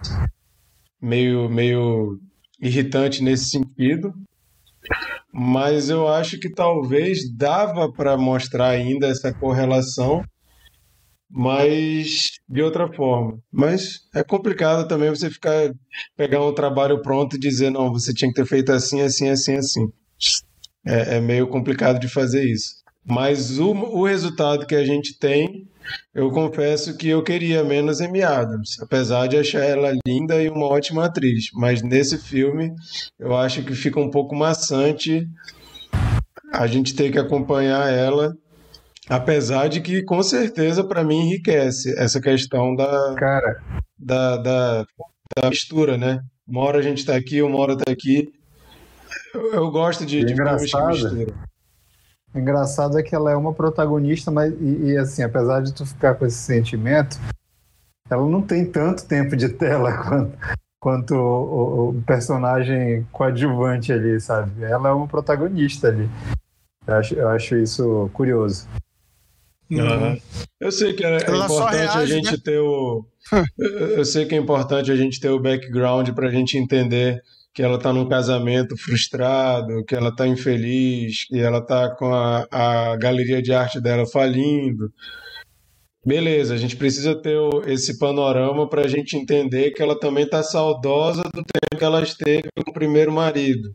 meio, 1.00 1.48
meio 1.48 2.18
irritante 2.60 3.22
nesse 3.22 3.48
sentido, 3.48 4.12
mas 5.32 5.88
eu 5.88 6.08
acho 6.08 6.38
que 6.38 6.50
talvez 6.50 7.20
dava 7.34 7.90
para 7.90 8.16
mostrar 8.16 8.68
ainda 8.68 9.06
essa 9.06 9.32
correlação, 9.32 10.22
mas 11.30 12.32
de 12.48 12.62
outra 12.62 12.92
forma. 12.92 13.38
Mas 13.50 14.00
é 14.14 14.22
complicado 14.22 14.86
também 14.86 15.08
você 15.08 15.30
ficar 15.30 15.72
pegar 16.16 16.44
um 16.44 16.54
trabalho 16.54 17.00
pronto 17.00 17.36
e 17.36 17.40
dizer 17.40 17.70
não, 17.70 17.92
você 17.92 18.12
tinha 18.12 18.28
que 18.28 18.34
ter 18.34 18.46
feito 18.46 18.70
assim, 18.70 19.00
assim, 19.00 19.30
assim, 19.30 19.56
assim. 19.56 19.88
É, 20.86 21.16
é 21.16 21.20
meio 21.20 21.48
complicado 21.48 21.98
de 21.98 22.08
fazer 22.08 22.44
isso. 22.44 22.82
Mas 23.04 23.58
o, 23.58 23.70
o 23.72 24.06
resultado 24.06 24.66
que 24.66 24.74
a 24.74 24.84
gente 24.84 25.18
tem, 25.18 25.66
eu 26.14 26.30
confesso 26.30 26.96
que 26.96 27.08
eu 27.08 27.22
queria 27.22 27.64
menos 27.64 28.00
Amy 28.00 28.22
Adams, 28.22 28.78
apesar 28.80 29.26
de 29.26 29.36
achar 29.36 29.64
ela 29.64 29.92
linda 30.06 30.42
e 30.42 30.48
uma 30.48 30.66
ótima 30.66 31.06
atriz. 31.06 31.46
Mas 31.54 31.82
nesse 31.82 32.18
filme, 32.18 32.72
eu 33.18 33.36
acho 33.36 33.62
que 33.62 33.74
fica 33.74 33.98
um 33.98 34.10
pouco 34.10 34.34
maçante 34.34 35.26
a 36.52 36.66
gente 36.66 36.94
ter 36.94 37.10
que 37.10 37.18
acompanhar 37.18 37.90
ela, 37.90 38.34
apesar 39.08 39.68
de 39.68 39.80
que 39.80 40.02
com 40.04 40.22
certeza 40.22 40.84
para 40.84 41.02
mim 41.02 41.20
enriquece 41.20 41.98
essa 41.98 42.20
questão 42.20 42.74
da, 42.74 43.14
Cara, 43.16 43.62
da, 43.98 44.36
da, 44.36 44.84
da 45.36 45.48
mistura, 45.48 45.96
né? 45.96 46.20
Uma 46.46 46.62
hora 46.62 46.78
a 46.78 46.82
gente 46.82 46.98
está 46.98 47.16
aqui, 47.16 47.40
uma 47.40 47.58
hora 47.58 47.72
está 47.72 47.90
aqui. 47.90 48.28
Eu, 49.34 49.54
eu 49.54 49.70
gosto 49.70 50.04
de, 50.04 50.24
de 50.24 50.34
filmes 50.34 50.70
que 50.70 50.82
misturam. 50.82 51.51
Engraçado 52.34 52.98
é 52.98 53.02
que 53.02 53.14
ela 53.14 53.30
é 53.30 53.36
uma 53.36 53.52
protagonista, 53.52 54.30
mas 54.30 54.52
e, 54.60 54.92
e, 54.92 54.96
assim, 54.96 55.22
apesar 55.22 55.60
de 55.60 55.72
tu 55.72 55.84
ficar 55.84 56.14
com 56.14 56.24
esse 56.24 56.38
sentimento, 56.38 57.18
ela 58.10 58.26
não 58.26 58.40
tem 58.40 58.64
tanto 58.64 59.04
tempo 59.06 59.36
de 59.36 59.50
tela 59.50 59.92
quanto, 60.02 60.38
quanto 60.80 61.14
o, 61.14 61.90
o, 61.90 62.02
personagem 62.02 63.06
coadjuvante 63.12 63.92
ali, 63.92 64.18
sabe? 64.20 64.64
Ela 64.64 64.88
é 64.88 64.92
uma 64.92 65.06
protagonista 65.06 65.88
ali. 65.88 66.08
Eu 66.86 66.94
acho, 66.94 67.14
eu 67.14 67.28
acho 67.28 67.56
isso 67.56 68.10
curioso. 68.14 68.66
Uhum. 69.70 70.18
Eu 70.60 70.72
sei 70.72 70.92
que 70.92 71.04
é, 71.04 71.16
é 71.16 71.16
importante 71.16 71.76
reage, 71.76 71.98
a 71.98 72.06
gente 72.06 72.32
né? 72.32 72.38
ter 72.42 72.58
o. 72.58 73.04
eu 73.96 74.04
sei 74.04 74.26
que 74.26 74.34
é 74.34 74.38
importante 74.38 74.90
a 74.90 74.96
gente 74.96 75.20
ter 75.20 75.30
o 75.30 75.40
background 75.40 76.10
para 76.10 76.28
a 76.28 76.30
gente 76.30 76.58
entender 76.58 77.22
que 77.54 77.62
ela 77.62 77.76
está 77.76 77.92
num 77.92 78.08
casamento 78.08 78.76
frustrado, 78.76 79.84
que 79.84 79.94
ela 79.94 80.08
está 80.08 80.26
infeliz, 80.26 81.26
que 81.26 81.38
ela 81.38 81.58
está 81.58 81.94
com 81.94 82.12
a, 82.12 82.46
a 82.50 82.96
galeria 82.96 83.42
de 83.42 83.52
arte 83.52 83.80
dela 83.80 84.06
falindo. 84.06 84.90
Beleza, 86.04 86.54
a 86.54 86.56
gente 86.56 86.76
precisa 86.76 87.14
ter 87.14 87.38
esse 87.66 87.98
panorama 87.98 88.68
para 88.68 88.82
a 88.82 88.88
gente 88.88 89.16
entender 89.16 89.70
que 89.70 89.82
ela 89.82 89.98
também 89.98 90.24
está 90.24 90.42
saudosa 90.42 91.22
do 91.24 91.44
tempo 91.44 91.78
que 91.78 91.84
ela 91.84 92.02
esteve 92.02 92.48
com 92.64 92.70
o 92.70 92.74
primeiro 92.74 93.12
marido, 93.12 93.74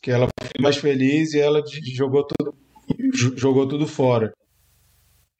que 0.00 0.10
ela 0.10 0.28
foi 0.40 0.62
mais 0.62 0.76
feliz 0.76 1.34
e 1.34 1.40
ela 1.40 1.62
jogou 1.96 2.24
tudo, 2.24 2.54
jogou 3.36 3.66
tudo 3.66 3.86
fora. 3.86 4.32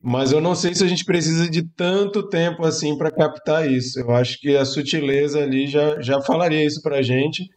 Mas 0.02 0.32
eu 0.32 0.40
não 0.40 0.54
sei 0.54 0.74
se 0.74 0.84
a 0.84 0.88
gente 0.88 1.04
precisa 1.04 1.48
de 1.48 1.62
tanto 1.62 2.28
tempo 2.28 2.64
assim 2.64 2.98
para 2.98 3.10
captar 3.10 3.70
isso. 3.70 3.98
Eu 3.98 4.10
acho 4.10 4.38
que 4.38 4.54
a 4.56 4.64
sutileza 4.64 5.42
ali 5.42 5.66
já, 5.66 6.00
já 6.00 6.20
falaria 6.20 6.64
isso 6.64 6.82
para 6.82 6.98
a 6.98 7.02
gente. 7.02 7.48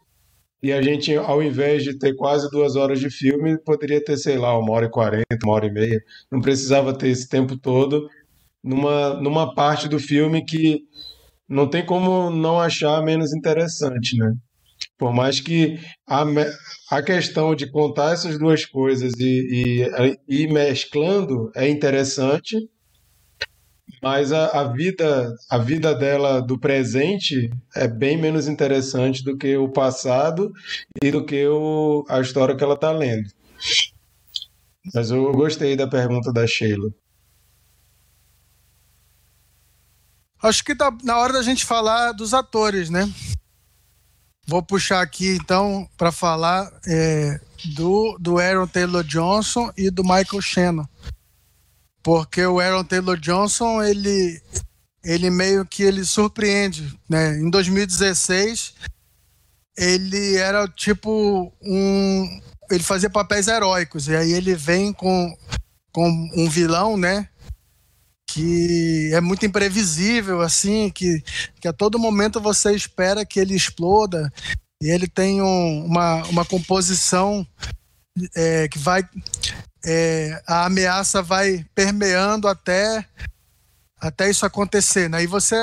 E 0.62 0.72
a 0.72 0.82
gente, 0.82 1.16
ao 1.16 1.41
invés 1.41 1.84
de 1.84 1.97
ter 1.97 2.16
quase 2.16 2.49
duas 2.49 2.76
horas 2.76 2.99
de 2.99 3.10
filme, 3.10 3.58
poderia 3.64 4.03
ter, 4.03 4.18
sei 4.18 4.38
lá, 4.38 4.58
uma 4.58 4.72
hora 4.72 4.86
e 4.88 4.89
quarenta, 4.89 5.38
uma 5.43 5.53
hora 5.53 5.68
e 5.68 5.72
meia. 5.72 6.01
Não 6.32 6.41
precisava 6.41 6.97
ter 6.97 7.10
esse 7.10 7.30
tempo 7.30 7.58
todo 7.58 8.10
numa, 8.64 9.14
numa 9.22 9.53
parte 9.53 9.88
do 9.88 9.99
filme 9.99 10.43
que 10.43 10.82
não 11.47 11.70
tem 11.70 11.86
como 11.86 12.30
não 12.30 12.60
achar 12.60 13.03
menos 13.03 13.34
interessante, 13.34 14.18
né? 14.18 14.34
Por 14.97 15.14
mais 15.14 15.39
que 15.39 15.80
a, 16.08 16.26
a 16.91 17.01
questão 17.03 17.55
de 17.55 17.70
contar 17.70 18.14
essas 18.14 18.38
duas 18.38 18.66
coisas 18.66 19.14
e, 19.20 19.88
e, 20.28 20.47
mesclando 20.47 21.51
é 21.55 21.70
interessante, 21.70 22.58
mas 24.02 24.32
a, 24.32 24.62
a, 24.62 24.64
vida 24.66 25.36
a 25.50 25.58
vida 25.58 25.93
dela 25.95 26.41
do 26.41 26.60
presente 26.60 27.50
é 27.76 27.88
bem 27.88 28.18
menos 28.18 28.48
interessante 28.48 29.24
do 29.24 29.38
que 29.38 29.58
o 29.58 29.70
passado 29.70 30.52
e 31.02 31.12
do 31.12 31.26
que 31.26 31.48
o, 31.48 32.06
a 32.10 32.20
história 32.22 32.56
que 32.56 32.64
ela 32.64 32.76
está 32.76 32.91
lendo. 32.91 33.30
Mas 34.93 35.12
eu 35.12 35.32
gostei 35.32 35.76
da 35.76 35.88
pergunta 35.88 36.32
da 36.32 36.45
Sheila. 36.45 36.89
Acho 40.41 40.64
que 40.64 40.76
tá 40.76 40.95
na 41.04 41.18
hora 41.18 41.34
da 41.34 41.41
gente 41.41 41.66
falar 41.66 42.12
dos 42.12 42.34
atores, 42.34 42.89
né? 42.89 43.12
Vou 44.48 44.64
puxar 44.64 45.02
aqui 45.02 45.36
então 45.36 45.89
para 45.98 46.12
falar 46.12 46.72
é, 46.88 47.39
do, 47.76 48.18
do 48.20 48.38
Aaron 48.38 48.68
Taylor 48.68 49.04
Johnson 49.04 49.72
e 49.76 49.89
do 49.89 50.04
Michael 50.04 50.41
Shannon. 50.41 50.86
Porque 52.08 52.45
o 52.45 52.62
Aaron 52.62 52.86
Taylor 52.86 53.18
Johnson, 53.18 53.84
ele, 53.84 54.41
ele 55.03 55.30
meio 55.30 55.66
que 55.66 55.84
ele 55.84 56.05
surpreende, 56.05 56.97
né? 57.10 57.38
Em 57.38 57.49
2016, 57.49 58.76
ele 59.78 60.38
era 60.38 60.66
tipo 60.70 61.51
um 61.62 62.41
ele 62.72 62.82
fazia 62.82 63.10
papéis 63.10 63.49
heróicos 63.49 64.08
e 64.08 64.16
aí 64.16 64.32
ele 64.32 64.55
vem 64.55 64.93
com, 64.93 65.38
com 65.91 66.10
um 66.34 66.49
vilão, 66.49 66.95
né? 66.95 67.28
que 68.26 69.12
é 69.14 69.20
muito 69.20 69.45
imprevisível, 69.45 70.39
assim, 70.39 70.89
que, 70.89 71.22
que 71.60 71.68
a 71.68 71.74
todo 71.74 71.99
momento 71.99 72.39
você 72.39 72.74
espera 72.74 73.26
que 73.26 73.39
ele 73.39 73.53
exploda. 73.53 74.32
E 74.82 74.89
ele 74.89 75.08
tem 75.08 75.41
um, 75.41 75.86
uma, 75.86 76.24
uma 76.28 76.45
composição 76.45 77.45
é, 78.36 78.68
que 78.70 78.78
vai. 78.78 79.03
É, 79.89 80.43
a 80.45 80.65
ameaça 80.65 81.21
vai 81.21 81.65
permeando 81.73 82.47
até, 82.47 83.05
até 83.97 84.29
isso 84.29 84.45
acontecer. 84.45 85.09
Né? 85.09 85.23
E 85.23 85.27
você 85.27 85.55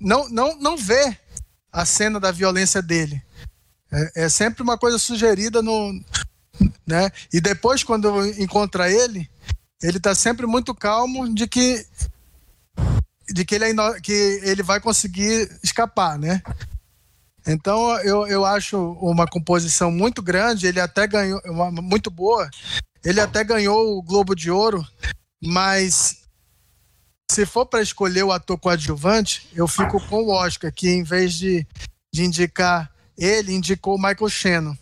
não, 0.00 0.28
não, 0.28 0.56
não 0.60 0.76
vê 0.76 1.18
a 1.72 1.84
cena 1.84 2.20
da 2.20 2.30
violência 2.30 2.80
dele. 2.80 3.20
É, 3.92 4.24
é 4.24 4.28
sempre 4.28 4.62
uma 4.62 4.78
coisa 4.78 4.98
sugerida 4.98 5.60
no. 5.60 5.92
Né? 6.86 7.10
E 7.32 7.40
depois, 7.40 7.82
quando 7.82 8.24
encontra 8.40 8.90
ele, 8.90 9.28
ele 9.82 9.96
está 9.96 10.14
sempre 10.14 10.46
muito 10.46 10.74
calmo 10.74 11.32
de 11.34 11.48
que 11.48 11.84
de 13.32 13.44
que 13.44 13.54
ele, 13.54 13.64
é 13.64 14.00
que 14.00 14.40
ele 14.42 14.62
vai 14.62 14.80
conseguir 14.80 15.48
escapar, 15.62 16.18
né? 16.18 16.42
Então 17.46 17.96
eu, 18.00 18.26
eu 18.26 18.44
acho 18.44 18.76
uma 19.00 19.26
composição 19.26 19.90
muito 19.90 20.20
grande, 20.20 20.66
ele 20.66 20.80
até 20.80 21.06
ganhou, 21.06 21.40
uma, 21.46 21.70
muito 21.70 22.10
boa, 22.10 22.50
ele 23.04 23.20
até 23.20 23.42
ganhou 23.44 23.96
o 23.96 24.02
Globo 24.02 24.34
de 24.34 24.50
Ouro, 24.50 24.86
mas 25.42 26.20
se 27.30 27.46
for 27.46 27.64
para 27.64 27.82
escolher 27.82 28.24
o 28.24 28.32
ator 28.32 28.58
coadjuvante, 28.58 29.48
eu 29.54 29.68
fico 29.68 30.00
com 30.08 30.24
o 30.24 30.30
Oscar, 30.30 30.72
que 30.72 30.90
em 30.90 31.02
vez 31.02 31.34
de, 31.34 31.66
de 32.12 32.24
indicar 32.24 32.90
ele, 33.16 33.52
indicou 33.52 33.96
o 33.96 33.98
Michael 33.98 34.28
Shannon. 34.28 34.76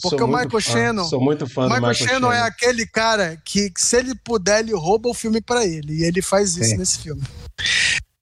Porque 0.00 0.18
sou 0.18 0.26
o 0.26 0.28
Michael 0.28 0.60
Shannon. 0.60 1.04
Sou 1.04 1.20
muito 1.20 1.46
fã 1.48 1.62
Michael 1.64 1.80
do 1.80 1.88
Michael 1.88 1.94
Shannon. 1.94 2.12
Shannon 2.12 2.32
é 2.32 2.42
aquele 2.42 2.86
cara 2.86 3.36
que, 3.44 3.70
que, 3.70 3.80
se 3.80 3.96
ele 3.96 4.14
puder, 4.14 4.60
ele 4.60 4.74
rouba 4.74 5.08
o 5.08 5.14
filme 5.14 5.40
para 5.40 5.64
ele. 5.64 6.00
E 6.00 6.04
ele 6.04 6.20
faz 6.20 6.56
isso 6.56 6.70
Sim. 6.70 6.76
nesse 6.76 6.98
filme. 6.98 7.22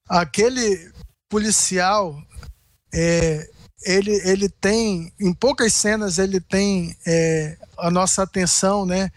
Aquele 0.07 0.91
policial, 1.27 2.21
é, 2.93 3.49
ele, 3.83 4.11
ele 4.25 4.47
tem, 4.47 5.11
em 5.19 5.33
poucas 5.33 5.73
cenas, 5.73 6.19
ele 6.19 6.39
tem 6.39 6.95
é, 7.07 7.57
a 7.81 7.91
nossa 7.91 8.23
atenção, 8.23 8.85
né? 8.85 9.09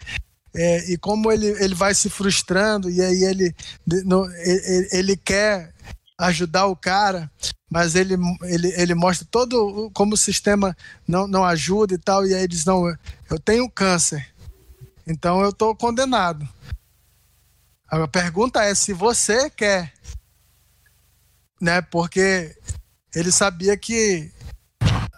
É, 0.53 0.91
e 0.91 0.97
como 0.97 1.31
ele, 1.31 1.47
ele 1.63 1.75
vai 1.75 1.93
se 1.93 2.09
frustrando, 2.09 2.89
e 2.89 3.01
aí 3.01 3.23
ele, 3.23 3.53
no, 4.05 4.25
ele, 4.37 4.89
ele 4.91 5.17
quer 5.17 5.73
ajudar 6.17 6.65
o 6.67 6.75
cara, 6.75 7.29
mas 7.69 7.93
ele, 7.93 8.15
ele, 8.43 8.73
ele 8.77 8.95
mostra 8.95 9.27
todo 9.29 9.91
como 9.93 10.13
o 10.13 10.17
sistema 10.17 10.75
não, 11.05 11.27
não 11.27 11.43
ajuda 11.43 11.93
e 11.93 11.97
tal, 11.97 12.25
e 12.25 12.33
aí 12.33 12.47
diz, 12.47 12.63
não, 12.63 12.87
eu 13.29 13.37
tenho 13.43 13.69
câncer, 13.69 14.25
então 15.05 15.41
eu 15.41 15.49
estou 15.49 15.75
condenado. 15.75 16.47
A 17.87 18.07
pergunta 18.07 18.63
é 18.63 18.73
se 18.73 18.93
você 18.93 19.49
quer, 19.49 19.93
né? 21.61 21.81
Porque 21.81 22.55
ele 23.13 23.31
sabia 23.31 23.77
que 23.77 24.31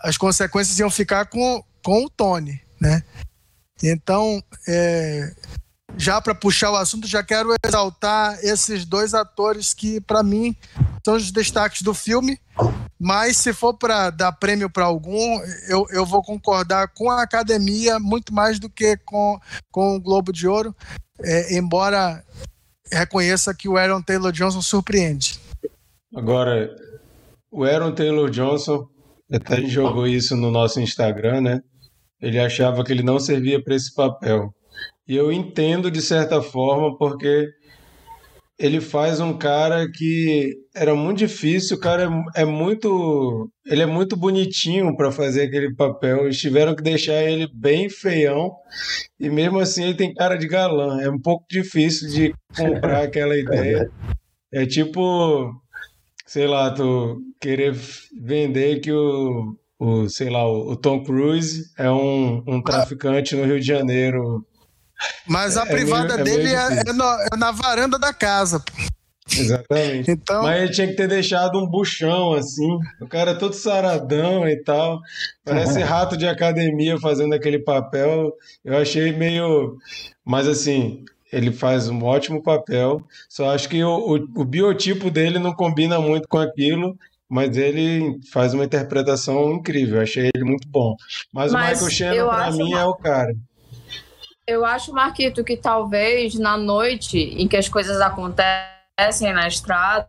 as 0.03 0.17
consequências 0.17 0.77
iam 0.79 0.89
ficar 0.89 1.25
com, 1.25 1.63
com 1.83 2.05
o 2.05 2.09
Tony, 2.09 2.61
né? 2.79 3.03
Então, 3.83 4.41
é, 4.67 5.31
já 5.97 6.21
para 6.21 6.35
puxar 6.35 6.71
o 6.71 6.75
assunto, 6.75 7.07
já 7.07 7.23
quero 7.23 7.53
exaltar 7.65 8.37
esses 8.43 8.85
dois 8.85 9.13
atores 9.13 9.73
que, 9.73 10.01
para 10.01 10.23
mim, 10.23 10.55
são 11.05 11.15
os 11.15 11.31
destaques 11.31 11.81
do 11.81 11.93
filme. 11.93 12.39
Mas 12.99 13.37
se 13.37 13.53
for 13.53 13.75
para 13.75 14.09
dar 14.09 14.31
prêmio 14.31 14.69
para 14.69 14.85
algum, 14.85 15.39
eu, 15.69 15.85
eu 15.91 16.05
vou 16.05 16.23
concordar 16.23 16.87
com 16.89 17.11
a 17.11 17.21
academia 17.21 17.99
muito 17.99 18.33
mais 18.33 18.59
do 18.59 18.69
que 18.69 18.97
com, 18.97 19.39
com 19.71 19.95
o 19.95 20.01
Globo 20.01 20.33
de 20.33 20.47
Ouro, 20.47 20.75
é, 21.23 21.55
embora 21.55 22.23
reconheça 22.91 23.53
que 23.53 23.69
o 23.69 23.77
Aaron 23.77 24.01
Taylor 24.01 24.31
Johnson 24.31 24.61
surpreende. 24.61 25.39
Agora, 26.15 26.75
o 27.51 27.63
Aaron 27.63 27.93
Taylor 27.93 28.29
Johnson 28.29 28.87
até 29.31 29.61
jogou 29.67 30.07
isso 30.07 30.35
no 30.35 30.49
nosso 30.49 30.79
Instagram, 30.79 31.41
né? 31.41 31.61
Ele 32.21 32.39
achava 32.39 32.83
que 32.83 32.91
ele 32.91 33.03
não 33.03 33.19
servia 33.19 33.61
para 33.61 33.75
esse 33.75 33.93
papel. 33.93 34.53
E 35.07 35.15
eu 35.15 35.31
entendo 35.31 35.89
de 35.89 36.01
certa 36.01 36.41
forma, 36.41 36.97
porque 36.97 37.47
ele 38.59 38.81
faz 38.81 39.19
um 39.19 39.37
cara 39.37 39.87
que 39.89 40.55
era 40.75 40.95
muito 40.95 41.19
difícil, 41.19 41.77
o 41.77 41.79
cara 41.79 42.09
é, 42.35 42.41
é 42.41 42.45
muito. 42.45 43.49
Ele 43.65 43.83
é 43.83 43.85
muito 43.85 44.17
bonitinho 44.17 44.95
para 44.97 45.11
fazer 45.11 45.43
aquele 45.43 45.73
papel. 45.75 46.25
Eles 46.25 46.39
tiveram 46.39 46.75
que 46.75 46.81
deixar 46.81 47.23
ele 47.23 47.47
bem 47.53 47.87
feião, 47.89 48.51
e 49.19 49.29
mesmo 49.29 49.59
assim 49.59 49.83
ele 49.83 49.93
tem 49.93 50.13
cara 50.13 50.35
de 50.35 50.47
galã. 50.47 50.99
É 51.01 51.09
um 51.09 51.19
pouco 51.19 51.45
difícil 51.49 52.09
de 52.09 52.33
comprar 52.55 53.03
aquela 53.03 53.37
ideia. 53.37 53.89
É 54.51 54.65
tipo, 54.65 55.53
sei 56.25 56.47
lá, 56.47 56.71
tu 56.71 57.21
querer 57.39 57.75
vender 58.19 58.79
que 58.79 58.91
o, 58.91 59.55
o 59.79 60.09
sei 60.09 60.29
lá, 60.29 60.47
o 60.47 60.75
Tom 60.75 61.03
Cruise 61.03 61.71
é 61.77 61.89
um, 61.89 62.43
um 62.47 62.61
traficante 62.61 63.35
no 63.35 63.45
Rio 63.45 63.59
de 63.59 63.65
Janeiro 63.65 64.45
mas 65.27 65.57
a 65.57 65.63
é, 65.63 65.65
privada 65.65 66.15
é 66.15 66.23
meio, 66.23 66.37
dele 66.37 66.49
é, 66.49 66.89
é, 66.89 66.93
no, 66.93 67.03
é, 67.03 67.37
na 67.37 67.51
varanda 67.51 67.99
da 67.99 68.13
casa. 68.13 68.63
Exatamente. 69.31 70.09
Então, 70.09 70.43
Mas 70.43 70.61
ele 70.61 70.71
tinha 70.71 70.87
que 70.87 70.95
ter 70.95 71.07
deixado 71.07 71.59
um 71.59 71.67
buchão 71.67 72.33
assim. 72.33 72.77
O 73.01 73.07
cara 73.07 73.35
todo 73.35 73.53
saradão 73.53 74.47
e 74.47 74.55
tal. 74.63 74.99
Parece 75.43 75.79
rato 75.83 76.15
de 76.15 76.27
academia 76.27 76.97
fazendo 76.97 77.33
aquele 77.33 77.59
papel. 77.59 78.31
Eu 78.63 78.77
achei 78.77 79.11
meio. 79.11 79.75
Mas 80.25 80.47
assim, 80.47 81.03
ele 81.31 81.51
faz 81.51 81.89
um 81.89 82.03
ótimo 82.03 82.41
papel. 82.41 83.01
Só 83.27 83.53
acho 83.53 83.67
que 83.67 83.83
o, 83.83 84.15
o, 84.15 84.41
o 84.41 84.45
biotipo 84.45 85.11
dele 85.11 85.39
não 85.39 85.53
combina 85.53 85.99
muito 85.99 86.27
com 86.27 86.39
aquilo. 86.39 86.97
Mas 87.29 87.57
ele 87.57 88.19
faz 88.31 88.53
uma 88.53 88.63
interpretação 88.63 89.51
incrível. 89.53 90.01
Achei 90.01 90.29
ele 90.33 90.45
muito 90.45 90.67
bom. 90.69 90.95
Mas, 91.33 91.51
Mas 91.51 91.81
o 91.81 91.85
Michael 91.85 91.91
Shannon, 91.91 92.31
acho 92.31 92.57
mim, 92.57 92.73
é 92.73 92.85
o 92.85 92.95
cara. 92.95 93.33
Eu 94.45 94.63
acho, 94.63 94.93
Marquito, 94.93 95.43
que 95.43 95.57
talvez 95.57 96.35
na 96.35 96.55
noite 96.55 97.17
em 97.17 97.47
que 97.47 97.57
as 97.57 97.67
coisas 97.67 97.99
acontecem 97.99 99.33
na 99.33 99.45
estrada, 99.45 100.07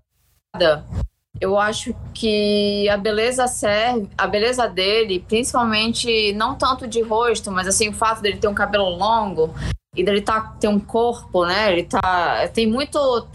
eu 1.41 1.59
acho 1.59 1.95
que 2.14 2.89
a 2.89 2.97
beleza 2.97 3.47
serve, 3.49 4.09
a 4.16 4.27
beleza 4.27 4.69
dele, 4.69 5.25
principalmente 5.27 6.33
não 6.35 6.55
tanto 6.55 6.87
de 6.87 7.01
rosto, 7.01 7.51
mas 7.51 7.66
assim 7.66 7.89
o 7.89 7.93
fato 7.93 8.23
dele 8.23 8.39
ter 8.39 8.49
um 8.49 8.55
cabelo 8.55 8.91
longo 8.91 9.53
e 9.95 10.05
dele 10.05 10.21
tá 10.21 10.41
ter 10.61 10.69
um 10.69 10.79
corpo, 10.79 11.45
né? 11.45 11.73
Ele 11.73 11.85
tá 11.85 12.47
tem 12.49 12.66
muito 12.66 13.27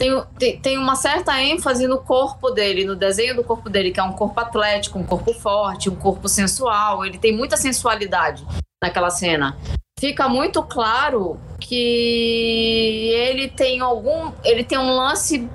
tem, 0.00 0.58
tem, 0.60 0.78
uma 0.78 0.96
certa 0.96 1.42
ênfase 1.42 1.86
no 1.86 1.98
corpo 1.98 2.50
dele, 2.50 2.86
no 2.86 2.96
desenho 2.96 3.36
do 3.36 3.44
corpo 3.44 3.68
dele, 3.68 3.90
que 3.90 4.00
é 4.00 4.02
um 4.02 4.14
corpo 4.14 4.40
atlético, 4.40 4.98
um 4.98 5.04
corpo 5.04 5.34
forte, 5.34 5.90
um 5.90 5.94
corpo 5.94 6.26
sensual. 6.26 7.04
Ele 7.04 7.18
tem 7.18 7.36
muita 7.36 7.54
sensualidade 7.54 8.42
naquela 8.82 9.10
cena. 9.10 9.58
Fica 9.98 10.26
muito 10.26 10.62
claro 10.62 11.38
que 11.60 13.12
ele 13.14 13.48
tem 13.48 13.80
algum. 13.80 14.32
Ele 14.42 14.64
tem 14.64 14.78
um 14.78 14.96
lance 14.96 15.46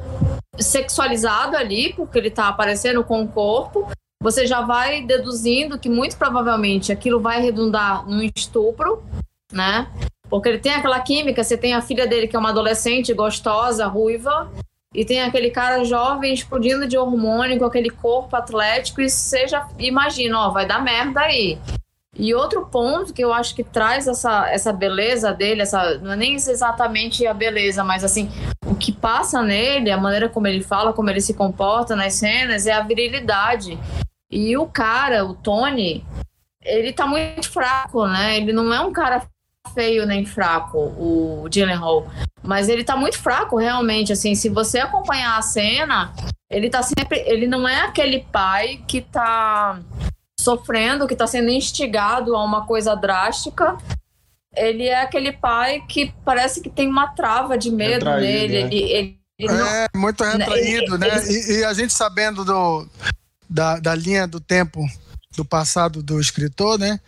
sexualizado 0.59 1.57
ali, 1.57 1.91
porque 1.93 2.19
ele 2.19 2.29
tá 2.29 2.47
aparecendo 2.47 3.03
com 3.03 3.23
o 3.23 3.27
corpo. 3.27 3.89
Você 4.21 4.45
já 4.45 4.61
vai 4.61 5.01
deduzindo 5.01 5.79
que 5.79 5.89
muito 5.89 6.17
provavelmente 6.17 6.91
aquilo 6.91 7.19
vai 7.19 7.41
redundar 7.41 8.07
num 8.07 8.21
estupro, 8.21 9.03
né? 9.51 9.91
Porque 10.29 10.49
ele 10.49 10.59
tem 10.59 10.73
aquela 10.73 10.99
química, 10.99 11.43
você 11.43 11.57
tem 11.57 11.73
a 11.73 11.81
filha 11.81 12.07
dele 12.07 12.27
que 12.27 12.35
é 12.35 12.39
uma 12.39 12.49
adolescente 12.49 13.13
gostosa, 13.13 13.85
ruiva, 13.87 14.51
e 14.93 15.03
tem 15.03 15.21
aquele 15.21 15.49
cara 15.49 15.83
jovem 15.83 16.33
explodindo 16.33 16.87
de 16.87 16.97
hormônio 16.97 17.59
com 17.59 17.65
aquele 17.65 17.89
corpo 17.89 18.35
atlético 18.35 19.01
e 19.01 19.09
você 19.09 19.47
já 19.47 19.67
imagina, 19.77 20.39
ó, 20.39 20.49
vai 20.49 20.65
dar 20.65 20.81
merda 20.81 21.19
aí. 21.21 21.59
E 22.17 22.33
outro 22.33 22.65
ponto 22.67 23.13
que 23.13 23.21
eu 23.21 23.33
acho 23.33 23.53
que 23.53 23.63
traz 23.63 24.07
essa, 24.07 24.49
essa 24.49 24.71
beleza 24.71 25.33
dele, 25.33 25.61
essa 25.61 25.97
não 25.97 26.13
é 26.13 26.15
nem 26.15 26.35
exatamente 26.35 27.27
a 27.27 27.33
beleza, 27.33 27.83
mas 27.83 28.05
assim, 28.05 28.31
o 28.65 28.73
que 28.73 28.93
passa 28.93 29.41
nele, 29.41 29.91
a 29.91 29.97
maneira 29.97 30.29
como 30.29 30.47
ele 30.47 30.63
fala, 30.63 30.93
como 30.93 31.09
ele 31.09 31.19
se 31.19 31.33
comporta 31.33 31.93
nas 31.93 32.13
cenas, 32.13 32.65
é 32.65 32.71
a 32.71 32.81
virilidade. 32.81 33.77
E 34.31 34.55
o 34.55 34.65
cara, 34.65 35.25
o 35.25 35.33
Tony, 35.33 36.05
ele 36.61 36.93
tá 36.93 37.05
muito 37.05 37.51
fraco, 37.51 38.07
né? 38.07 38.37
Ele 38.37 38.53
não 38.53 38.73
é 38.73 38.79
um 38.79 38.93
cara 38.93 39.27
feio 39.73 40.05
nem 40.05 40.25
fraco, 40.25 40.77
o 40.77 41.47
Gyllenhaal. 41.49 42.07
Mas 42.43 42.69
ele 42.69 42.83
tá 42.83 42.95
muito 42.95 43.17
fraco, 43.17 43.57
realmente. 43.57 44.13
Assim, 44.13 44.35
se 44.35 44.49
você 44.49 44.79
acompanhar 44.79 45.37
a 45.37 45.41
cena, 45.41 46.13
ele 46.49 46.69
tá 46.69 46.81
sempre. 46.83 47.19
Ele 47.25 47.47
não 47.47 47.67
é 47.67 47.81
aquele 47.81 48.19
pai 48.31 48.83
que 48.87 49.01
tá 49.01 49.79
sofrendo, 50.39 51.07
que 51.07 51.15
tá 51.15 51.25
sendo 51.25 51.49
instigado 51.49 52.35
a 52.35 52.43
uma 52.43 52.65
coisa 52.65 52.95
drástica. 52.95 53.77
Ele 54.55 54.87
é 54.87 55.01
aquele 55.01 55.31
pai 55.33 55.81
que 55.87 56.13
parece 56.23 56.61
que 56.61 56.69
tem 56.69 56.87
uma 56.87 57.07
trava 57.07 57.57
de 57.57 57.71
medo 57.71 58.05
Retraído, 58.05 58.21
nele. 58.21 58.63
né? 58.63 58.67
Ele, 58.67 58.77
ele, 58.91 59.19
ele 59.39 59.53
não- 59.53 59.67
é 59.67 59.87
muito 59.95 60.23
retraído, 60.23 60.97
né? 60.97 61.07
E, 61.27 61.59
e 61.59 61.65
a 61.65 61.73
gente 61.73 61.93
sabendo 61.93 62.45
do, 62.45 62.87
da, 63.49 63.79
da 63.79 63.93
linha 63.95 64.27
do 64.27 64.39
tempo 64.39 64.79
do 65.35 65.43
passado 65.43 66.01
do 66.01 66.21
escritor, 66.21 66.79
né? 66.79 66.99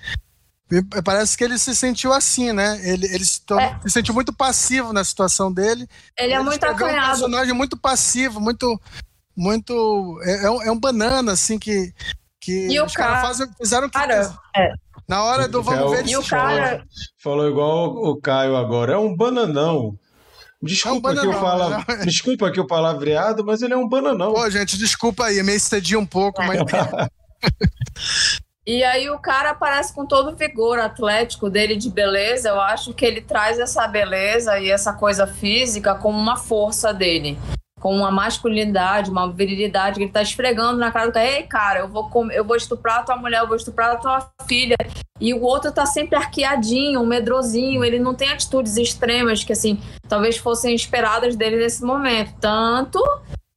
Parece 1.03 1.37
que 1.37 1.43
ele 1.43 1.57
se 1.57 1.73
sentiu 1.75 2.11
assim, 2.11 2.51
né? 2.51 2.79
Ele, 2.83 3.05
ele 3.07 3.23
se, 3.25 3.41
É. 3.57 3.79
se 3.83 3.89
sentiu 3.89 4.13
muito 4.13 4.33
passivo 4.33 4.91
na 4.91 5.03
situação 5.03 5.51
dele. 5.51 5.87
ele 6.17 6.33
é 6.33 6.39
muito 6.39 6.53
escreveu 6.55 6.85
um 6.85 6.89
acanhado. 6.89 7.07
personagem 7.19 7.53
muito 7.53 7.77
passivo, 7.77 8.39
muito. 8.41 8.79
muito 9.35 10.19
é, 10.23 10.45
é 10.45 10.51
um, 10.51 10.61
é 10.63 10.71
um 10.71 10.79
banana, 10.79 11.31
assim, 11.31 11.57
que. 11.57 11.93
que 12.41 12.67
E 12.67 12.79
o 12.81 12.87
cara- 12.91 13.21
fazem- 13.21 13.47
fizeram 13.57 13.89
Cara, 13.89 14.35
é. 14.55 14.73
Na 15.07 15.23
hora 15.23 15.47
do 15.47 15.63
vamos 15.63 15.79
É 15.79 15.85
o- 15.85 15.89
ver, 15.89 16.05
E 16.07 16.17
o 16.17 16.23
cara. 16.23 16.83
Falou 17.23 17.47
igual 17.47 17.95
o 17.95 18.19
Caio 18.19 18.57
agora. 18.57 18.93
É 18.93 18.97
um 18.97 19.15
bananão. 19.15 19.97
Desculpa, 20.61 21.09
É 21.09 21.11
um 21.13 21.15
que 21.15 21.25
eu 21.27 21.31
bananão, 21.31 21.79
fala... 21.85 21.85
Desculpa 22.03 22.51
que 22.51 22.59
o 22.59 22.67
palavreado, 22.67 23.45
mas 23.45 23.61
ele 23.61 23.73
é 23.73 23.77
um 23.77 23.87
bananão. 23.87 24.33
Pô, 24.33 24.49
gente, 24.49 24.77
desculpa 24.77 25.25
aí, 25.25 25.41
me 25.43 25.53
excedi 25.53 25.95
um 25.95 26.05
pouco, 26.05 26.41
mas. 26.43 26.59
E 28.67 28.83
aí 28.83 29.09
o 29.09 29.17
cara 29.17 29.51
aparece 29.51 29.93
com 29.93 30.05
todo 30.05 30.31
o 30.31 30.35
vigor 30.35 30.77
atlético 30.77 31.49
dele 31.49 31.77
de 31.77 31.89
beleza. 31.89 32.49
Eu 32.49 32.59
acho 32.59 32.93
que 32.93 33.05
ele 33.05 33.21
traz 33.21 33.57
essa 33.57 33.87
beleza 33.87 34.59
e 34.59 34.69
essa 34.69 34.91
coisa 34.91 35.25
física 35.25 35.95
como 35.95 36.19
uma 36.19 36.35
força 36.35 36.93
dele. 36.93 37.37
Com 37.79 37.95
uma 37.95 38.11
masculinidade, 38.11 39.09
uma 39.09 39.31
virilidade 39.31 39.95
que 39.95 40.03
ele 40.03 40.11
tá 40.11 40.21
esfregando 40.21 40.77
na 40.77 40.91
cara 40.91 41.05
do 41.05 41.13
cara. 41.13 41.25
Ei, 41.25 41.43
cara, 41.43 41.79
eu 41.79 41.87
vou, 41.87 42.11
eu 42.29 42.43
vou 42.43 42.57
estuprar 42.57 42.99
a 42.99 43.03
tua 43.03 43.15
mulher, 43.15 43.39
eu 43.39 43.47
vou 43.47 43.55
estuprar 43.55 43.91
a 43.91 43.95
tua 43.95 44.29
filha. 44.45 44.75
E 45.17 45.33
o 45.33 45.41
outro 45.43 45.71
tá 45.71 45.85
sempre 45.85 46.17
arqueadinho, 46.17 47.05
medrosinho. 47.05 47.85
Ele 47.85 47.99
não 47.99 48.13
tem 48.13 48.31
atitudes 48.31 48.75
extremas 48.75 49.45
que, 49.45 49.53
assim, 49.53 49.79
talvez 50.09 50.35
fossem 50.35 50.75
esperadas 50.75 51.37
dele 51.37 51.55
nesse 51.55 51.85
momento. 51.85 52.33
Tanto 52.41 53.01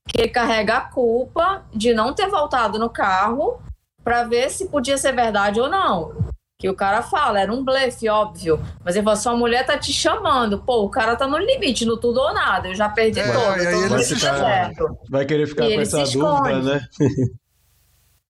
que 0.07 0.21
ele 0.21 0.29
carrega 0.29 0.77
a 0.77 0.81
culpa 0.83 1.65
de 1.75 1.93
não 1.93 2.15
ter 2.15 2.29
voltado 2.29 2.79
no 2.79 2.89
carro 2.89 3.61
para 4.05 4.25
ver 4.25 4.51
se 4.51 4.69
podia 4.69 4.97
ser 4.99 5.13
verdade 5.13 5.61
ou 5.61 5.69
não. 5.69 6.31
Que 6.59 6.69
o 6.69 6.75
cara 6.75 7.01
fala, 7.01 7.41
era 7.41 7.51
um 7.51 7.65
blefe, 7.65 8.07
óbvio. 8.09 8.61
Mas 8.85 8.95
ele 8.95 9.03
falou, 9.05 9.19
sua 9.19 9.35
mulher 9.35 9.65
tá 9.65 9.79
te 9.79 9.93
chamando. 9.95 10.61
Pô, 10.63 10.83
o 10.85 10.91
cara 10.91 11.17
tá 11.17 11.27
no 11.27 11.39
limite, 11.39 11.87
no 11.87 11.97
tudo 11.97 12.21
ou 12.21 12.35
nada. 12.35 12.69
Eu 12.69 12.75
já 12.75 12.87
perdi 12.89 13.19
É, 13.21 13.33
todo. 13.33 13.99
e 13.99 14.05
se 14.05 14.21
cara- 14.21 14.39
certo. 14.39 14.99
Vai 15.09 15.25
querer 15.25 15.47
ficar 15.47 15.65
E 15.71 15.75
com 15.77 15.81
essa 15.81 16.03
dúvida, 16.05 16.19
esconde. 16.19 16.67
né? 16.67 16.81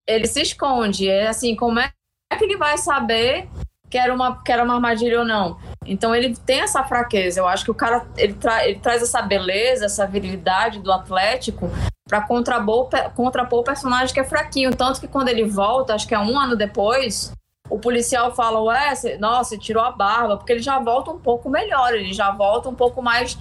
Ele 0.08 0.28
se 0.28 0.42
esconde. 0.42 1.08
É 1.10 1.28
assim, 1.28 1.56
como 1.56 1.80
é 1.80 1.92
que 2.38 2.44
ele 2.44 2.58
vai 2.58 2.78
saber 2.78 3.48
que 3.90 3.98
era 3.98 4.14
uma, 4.14 4.42
que 4.44 4.52
era 4.52 4.64
uma 4.64 4.76
armadilha 4.76 5.20
ou 5.20 5.26
não? 5.26 5.58
Então 5.86 6.14
ele 6.16 6.36
tem 6.36 6.62
essa 6.62 6.84
fraqueza. 6.84 7.40
Eu 7.40 7.48
acho 7.48 7.64
que 7.66 7.72
o 7.72 7.76
cara 7.76 8.06
ele, 8.18 8.34
tra 8.34 8.68
ele 8.68 8.80
traz 8.80 9.02
essa 9.02 9.22
beleza, 9.22 9.86
essa 9.86 10.06
virilidade 10.08 10.80
do 10.80 10.92
Atlético 10.92 11.70
para 12.10 12.22
contrapor, 12.24 13.60
o 13.60 13.64
personagem 13.64 14.14
que 14.14 14.20
é 14.20 14.24
fraquinho. 14.24 14.76
Tanto 14.76 15.00
que 15.00 15.08
quando 15.08 15.30
ele 15.30 15.46
volta, 15.46 15.94
acho 15.94 16.08
que 16.08 16.16
é 16.16 16.20
um 16.20 16.38
ano 16.38 16.56
depois, 16.56 17.32
o 17.70 17.78
policial 17.78 18.36
fala: 18.36 18.60
Ué, 18.64 18.96
cê, 18.96 19.18
nossa, 19.18 19.52
você 19.52 19.58
tirou 19.60 19.84
a 19.84 19.92
barba, 19.92 20.36
porque 20.36 20.52
ele 20.52 20.62
já 20.62 20.80
volta 20.80 21.12
um 21.12 21.20
pouco 21.20 21.50
melhor, 21.50 21.94
ele 21.94 22.12
já 22.12 22.32
volta 22.32 22.68
um 22.68 22.76
pouco 22.76 23.02
mais 23.02 23.38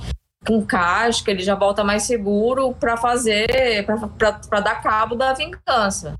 com 0.47 0.65
casca, 0.65 1.31
ele 1.31 1.43
já 1.43 1.55
volta 1.55 1.83
mais 1.83 2.03
seguro 2.05 2.73
para 2.75 2.97
fazer, 2.97 3.85
para 4.49 4.61
dar 4.61 4.83
cabo 4.83 5.15
da 5.17 5.33
vingança. 5.33 6.15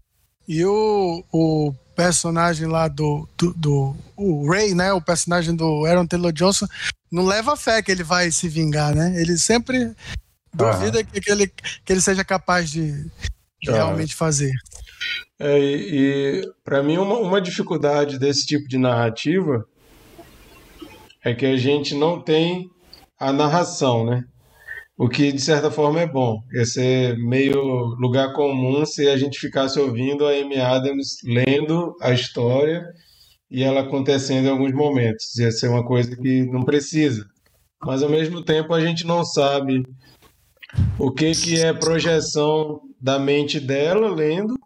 E 0.49 0.65
o, 0.65 1.23
o 1.31 1.75
personagem 1.95 2.67
lá 2.67 2.89
do, 2.89 3.29
do, 3.37 3.53
do- 3.55 3.97
o 4.17 4.51
Ray, 4.51 4.75
né? 4.75 4.93
O 4.95 5.01
personagem 5.01 5.55
do 5.55 5.85
Aaron 5.85 6.07
Taylor 6.07 6.33
Johnson 6.33 6.67
não 7.13 7.25
leva 7.25 7.57
fé 7.57 7.83
que 7.83 7.93
ele 7.93 8.03
vai 8.03 8.31
se 8.31 8.49
vingar, 8.49 8.95
né? 8.95 9.13
Ele 9.21 9.37
sempre 9.37 9.95
duvida 10.53 11.05
que, 11.05 11.21
que 11.21 11.31
ele, 11.31 11.47
que 11.47 11.93
ele 11.93 12.01
seja 12.01 12.25
capaz 12.25 12.71
de, 12.71 12.93
de 13.63 13.71
Ah. 13.71 13.75
realmente 13.75 14.15
fazer. 14.15 14.53
É, 15.39 15.59
e 15.59 16.41
e 16.41 16.53
para 16.65 16.83
mim, 16.83 16.99
uma, 16.99 17.17
uma 17.19 17.41
dificuldade 17.41 18.19
desse 18.19 18.47
tipo 18.47 18.67
de 18.69 18.77
narrativa 18.79 19.65
é 21.25 21.35
que 21.35 21.47
a 21.47 21.57
gente 21.57 21.95
não 21.95 22.21
tem 22.21 22.69
a 23.19 23.33
narração, 23.33 24.05
né? 24.05 24.25
O 24.97 25.09
que 25.09 25.31
de 25.31 25.41
certa 25.41 25.71
forma 25.71 26.01
é 26.01 26.07
bom. 26.07 26.41
Ia 26.53 26.65
ser 26.65 27.17
meio 27.19 27.61
lugar 28.01 28.33
comum 28.33 28.85
se 28.85 29.09
a 29.09 29.17
gente 29.17 29.39
ficasse 29.39 29.79
ouvindo 29.79 30.27
a 30.27 30.33
Amy 30.33 30.59
Adams 30.61 31.19
lendo 31.25 31.95
a 32.01 32.11
história 32.13 32.85
e 33.51 33.63
ela 33.63 33.81
acontecendo 33.83 34.47
em 34.47 34.51
alguns 34.51 34.73
momentos. 34.73 35.37
Ia 35.39 35.53
ser 35.53 35.69
uma 35.69 35.85
coisa 35.87 36.17
que 36.17 36.43
não 36.47 36.65
precisa. 36.65 37.25
Mas 37.81 38.03
ao 38.03 38.11
mesmo 38.11 38.43
tempo 38.43 38.75
a 38.75 38.81
gente 38.81 39.07
não 39.07 39.25
sabe 39.25 39.85
o 40.99 41.11
que, 41.11 41.33
que 41.33 41.61
é 41.61 41.73
projeção 41.73 42.81
da 43.01 43.19
mente 43.19 43.59
dela 43.61 44.11
lendo 44.15 44.59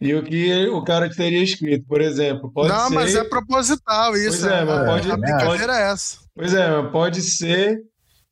e 0.00 0.14
o 0.14 0.22
que 0.22 0.66
o 0.68 0.82
cara 0.82 1.10
teria 1.10 1.42
escrito. 1.42 1.84
Por 1.86 2.00
exemplo, 2.00 2.50
pode 2.50 2.68
não, 2.70 2.88
ser. 2.88 2.94
mas 2.94 3.14
é 3.14 3.24
proposital 3.24 4.16
isso. 4.16 4.40
Pois 4.40 4.44
é, 4.52 4.64
mas 4.64 4.78
a, 4.78 4.84
pode- 4.86 5.10
a 5.12 5.16
brincadeira 5.16 5.72
é 5.78 5.90
essa. 5.92 6.18
Pois 6.34 6.54
é, 6.54 6.70
mas 6.80 6.90
pode 6.90 7.20
ser 7.22 7.82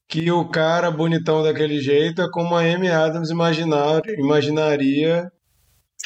que 0.09 0.31
o 0.33 0.49
cara 0.49 0.91
bonitão 0.91 1.43
daquele 1.43 1.81
jeito 1.81 2.23
é 2.23 2.31
como 2.31 2.57
a 2.57 2.61
Amy 2.63 2.89
Adams 2.89 3.29
imaginar, 3.29 4.01
imaginaria 4.19 5.31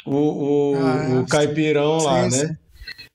o, 0.05 0.16
o, 0.16 0.74
Ah, 0.76 1.20
o 1.20 1.26
caipirão 1.28 2.00
sim, 2.00 2.07
lá, 2.07 2.30
sim. 2.30 2.42
né? 2.42 2.59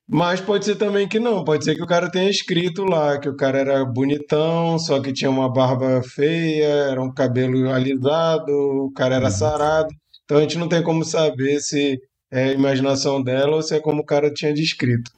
Mas 0.09 0.39
pode 0.39 0.63
ser 0.63 0.75
também 0.75 1.05
que 1.05 1.19
não, 1.19 1.43
pode 1.43 1.65
ser 1.65 1.75
que 1.75 1.83
o 1.83 1.87
cara 1.87 2.09
tenha 2.09 2.29
escrito 2.29 2.85
lá 2.85 3.19
que 3.19 3.27
o 3.27 3.35
cara 3.35 3.59
era 3.59 3.83
bonitão, 3.83 4.79
só 4.79 5.01
que 5.01 5.11
tinha 5.11 5.29
uma 5.29 5.51
barba 5.51 6.01
feia, 6.01 6.65
era 6.65 7.01
um 7.01 7.13
cabelo 7.13 7.69
alisado, 7.69 8.51
o 8.53 8.91
cara 8.93 9.15
era 9.15 9.29
sarado. 9.29 9.89
Então 10.23 10.37
a 10.37 10.41
gente 10.41 10.57
não 10.57 10.69
tem 10.69 10.81
como 10.81 11.03
saber 11.03 11.59
se 11.59 11.99
é 12.31 12.45
a 12.45 12.53
imaginação 12.53 13.21
dela 13.21 13.57
ou 13.57 13.61
se 13.61 13.75
é 13.75 13.81
como 13.81 14.01
o 14.01 14.05
cara 14.05 14.33
tinha 14.33 14.53
descrito. 14.53 15.11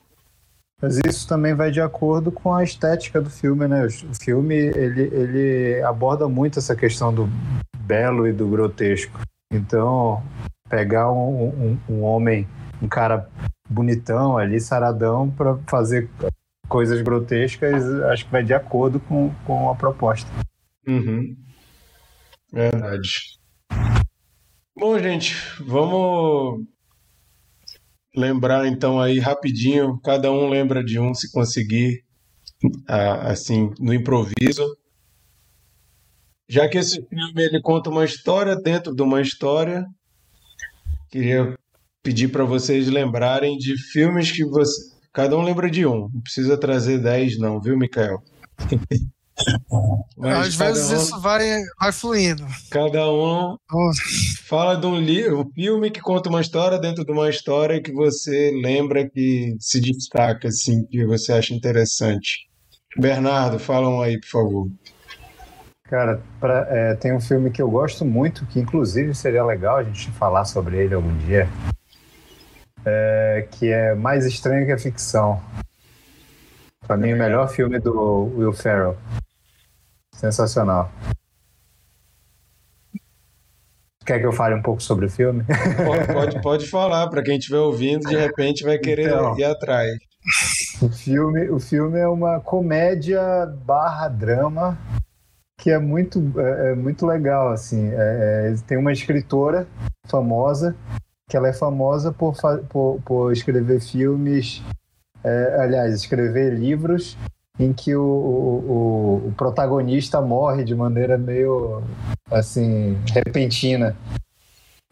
Mas 0.81 0.97
isso 1.05 1.27
também 1.27 1.53
vai 1.53 1.69
de 1.69 1.81
acordo 1.81 2.31
com 2.31 2.53
a 2.53 2.63
estética 2.63 3.21
do 3.21 3.29
filme, 3.29 3.67
né? 3.67 3.85
O 3.85 4.23
filme 4.23 4.55
ele, 4.55 5.01
ele 5.01 5.83
aborda 5.83 6.27
muito 6.27 6.57
essa 6.57 6.75
questão 6.75 7.13
do 7.13 7.29
belo 7.77 8.27
e 8.27 8.33
do 8.33 8.47
grotesco. 8.47 9.19
Então, 9.51 10.23
pegar 10.69 11.11
um, 11.11 11.49
um, 11.49 11.79
um 11.89 12.03
homem, 12.03 12.47
um 12.81 12.87
cara 12.87 13.27
bonitão 13.69 14.37
ali, 14.37 14.59
saradão, 14.59 15.29
para 15.29 15.57
fazer 15.69 16.09
coisas 16.67 17.01
grotescas, 17.01 17.83
acho 18.03 18.25
que 18.25 18.31
vai 18.31 18.43
de 18.43 18.53
acordo 18.53 18.99
com, 18.99 19.33
com 19.45 19.69
a 19.69 19.75
proposta. 19.75 20.29
Uhum. 20.87 21.35
Verdade. 22.51 23.39
Bom, 24.77 24.97
gente, 24.97 25.35
vamos 25.61 26.65
lembrar 28.15 28.67
então 28.67 28.99
aí 28.99 29.19
rapidinho, 29.19 29.99
cada 30.01 30.31
um 30.31 30.49
lembra 30.49 30.83
de 30.83 30.99
um 30.99 31.13
se 31.13 31.31
conseguir, 31.31 32.03
assim, 32.87 33.71
no 33.79 33.93
improviso. 33.93 34.65
Já 36.47 36.67
que 36.67 36.77
esse 36.77 37.05
filme 37.07 37.43
ele 37.43 37.61
conta 37.61 37.89
uma 37.89 38.03
história 38.03 38.55
dentro 38.55 38.95
de 38.95 39.01
uma 39.03 39.21
história, 39.21 39.85
queria 41.11 41.55
pedir 42.03 42.29
para 42.29 42.43
vocês 42.43 42.87
lembrarem 42.87 43.57
de 43.57 43.77
filmes 43.91 44.31
que 44.31 44.45
você. 44.45 44.89
Cada 45.13 45.37
um 45.37 45.41
lembra 45.41 45.69
de 45.69 45.85
um. 45.85 46.09
Não 46.13 46.21
precisa 46.21 46.57
trazer 46.57 46.99
dez, 46.99 47.37
não, 47.37 47.59
viu, 47.59 47.77
Mikael? 47.77 48.21
Mas 50.17 50.47
Às 50.47 50.55
vezes 50.55 50.91
um, 50.91 50.95
isso 50.95 51.21
vai, 51.21 51.39
vai 51.79 51.91
fluindo. 51.91 52.45
Cada 52.69 53.09
um 53.09 53.57
fala 54.45 54.75
de 54.75 54.85
um 54.85 54.99
livro, 54.99 55.41
um 55.41 55.51
filme 55.53 55.89
que 55.89 56.01
conta 56.01 56.29
uma 56.29 56.41
história 56.41 56.77
dentro 56.77 57.05
de 57.05 57.11
uma 57.11 57.29
história 57.29 57.81
que 57.81 57.91
você 57.91 58.51
lembra 58.61 59.09
que 59.09 59.55
se 59.59 59.79
destaca, 59.79 60.49
assim, 60.49 60.85
que 60.85 61.05
você 61.05 61.31
acha 61.31 61.53
interessante. 61.53 62.49
Bernardo, 62.97 63.59
fala 63.59 63.87
um 63.87 64.01
aí, 64.01 64.19
por 64.19 64.27
favor. 64.27 64.67
Cara, 65.83 66.21
pra, 66.39 66.67
é, 66.69 66.95
tem 66.95 67.13
um 67.15 67.21
filme 67.21 67.49
que 67.49 67.61
eu 67.61 67.69
gosto 67.69 68.05
muito, 68.05 68.45
que 68.45 68.59
inclusive 68.59 69.15
seria 69.15 69.43
legal 69.43 69.77
a 69.77 69.83
gente 69.83 70.11
falar 70.11 70.45
sobre 70.45 70.77
ele 70.77 70.93
algum 70.93 71.17
dia, 71.19 71.49
é, 72.85 73.47
que 73.51 73.71
é 73.71 73.93
Mais 73.95 74.25
Estranho 74.25 74.65
que 74.65 74.71
a 74.71 74.77
Ficção. 74.77 75.41
Pra 76.85 76.97
mim, 76.97 77.13
o 77.13 77.17
melhor 77.17 77.49
filme 77.49 77.79
do 77.79 78.31
Will 78.35 78.53
Ferrell. 78.53 78.97
Sensacional. 80.13 80.91
Quer 84.05 84.19
que 84.19 84.25
eu 84.25 84.31
fale 84.31 84.55
um 84.55 84.61
pouco 84.61 84.81
sobre 84.81 85.05
o 85.05 85.09
filme? 85.09 85.43
Pode, 85.85 86.07
pode, 86.13 86.41
pode 86.41 86.67
falar, 86.67 87.07
para 87.09 87.21
quem 87.21 87.37
estiver 87.37 87.59
ouvindo, 87.59 88.09
de 88.09 88.15
repente 88.15 88.63
vai 88.63 88.77
querer 88.77 89.07
então, 89.07 89.37
ir 89.37 89.43
atrás. 89.43 89.91
O 90.81 90.89
filme, 90.89 91.49
o 91.49 91.59
filme 91.59 91.99
é 91.99 92.07
uma 92.07 92.39
comédia 92.39 93.21
barra 93.65 94.07
drama 94.07 94.77
que 95.59 95.69
é 95.69 95.77
muito, 95.77 96.33
é, 96.39 96.71
é 96.71 96.75
muito 96.75 97.05
legal, 97.05 97.51
assim. 97.51 97.89
É, 97.91 98.51
é, 98.51 98.55
tem 98.65 98.77
uma 98.77 98.93
escritora 98.93 99.67
famosa, 100.07 100.75
que 101.29 101.37
ela 101.37 101.47
é 101.47 101.53
famosa 101.53 102.11
por, 102.11 102.35
por, 102.67 102.99
por 103.05 103.31
escrever 103.31 103.79
filmes, 103.79 104.63
é, 105.23 105.57
aliás, 105.61 105.93
escrever 105.93 106.55
livros 106.55 107.15
em 107.59 107.71
que 107.71 107.95
o, 107.95 108.01
o, 108.01 109.27
o, 109.27 109.33
protagonista 109.37 110.19
morre 110.21 110.63
de 110.63 110.73
maneira 110.73 111.17
meio 111.17 111.83
assim 112.31 112.97
repentina. 113.13 113.95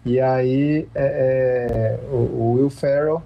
E 0.05 0.19
aí 0.19 0.87
é, 0.93 1.05
é, 1.05 1.99
o, 2.11 2.15
o, 2.15 2.53
Will 2.53 2.69
Ferrell 2.69 3.23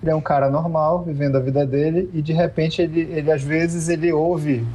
ele 0.00 0.10
é 0.10 0.14
um 0.14 0.20
cara 0.20 0.48
normal 0.48 1.02
vivendo 1.02 1.36
a 1.36 1.40
vida 1.40 1.66
dele 1.66 2.08
e 2.14 2.22
de 2.22 2.32
repente 2.32 2.80
ele, 2.80 3.00
ele 3.00 3.30
às 3.30 3.42
vezes 3.42 3.88
ele 3.88 4.12
ouve 4.12 4.66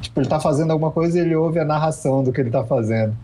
tipo 0.00 0.20
ele 0.20 0.28
tá 0.28 0.40
fazendo 0.40 0.72
alguma 0.72 0.90
coisa 0.90 1.18
e 1.18 1.22
ele 1.22 1.34
ouve 1.34 1.58
a 1.58 1.64
narração 1.64 2.22
do 2.22 2.32
que 2.32 2.40
ele 2.40 2.50
tá 2.50 2.64
fazendo. 2.64 3.16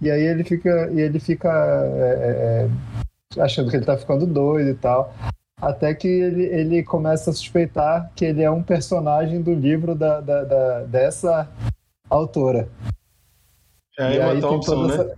E 0.00 0.10
aí 0.10 0.22
ele 0.22 0.44
fica 0.44 0.90
e 0.92 1.00
ele 1.00 1.20
fica 1.20 1.48
é, 1.48 2.68
é, 2.68 3.38
é 3.38 3.42
achando 3.42 3.70
que 3.70 3.76
ele 3.76 3.84
tá 3.84 3.96
ficando 3.96 4.26
doido 4.26 4.70
e 4.70 4.74
tal. 4.74 5.14
Até 5.60 5.94
que 5.94 6.08
ele, 6.08 6.44
ele 6.44 6.82
começa 6.82 7.30
a 7.30 7.34
suspeitar 7.34 8.10
que 8.16 8.24
ele 8.24 8.42
é 8.42 8.50
um 8.50 8.62
personagem 8.62 9.42
do 9.42 9.52
livro 9.52 9.94
da, 9.94 10.20
da, 10.20 10.44
da 10.44 10.80
dessa 10.84 11.48
autora. 12.08 12.68
É 13.98 14.22
a 14.22 14.34
Emma 14.34 14.40
Thompson, 14.40 14.86
né? 14.86 14.94
Essa... 14.94 15.16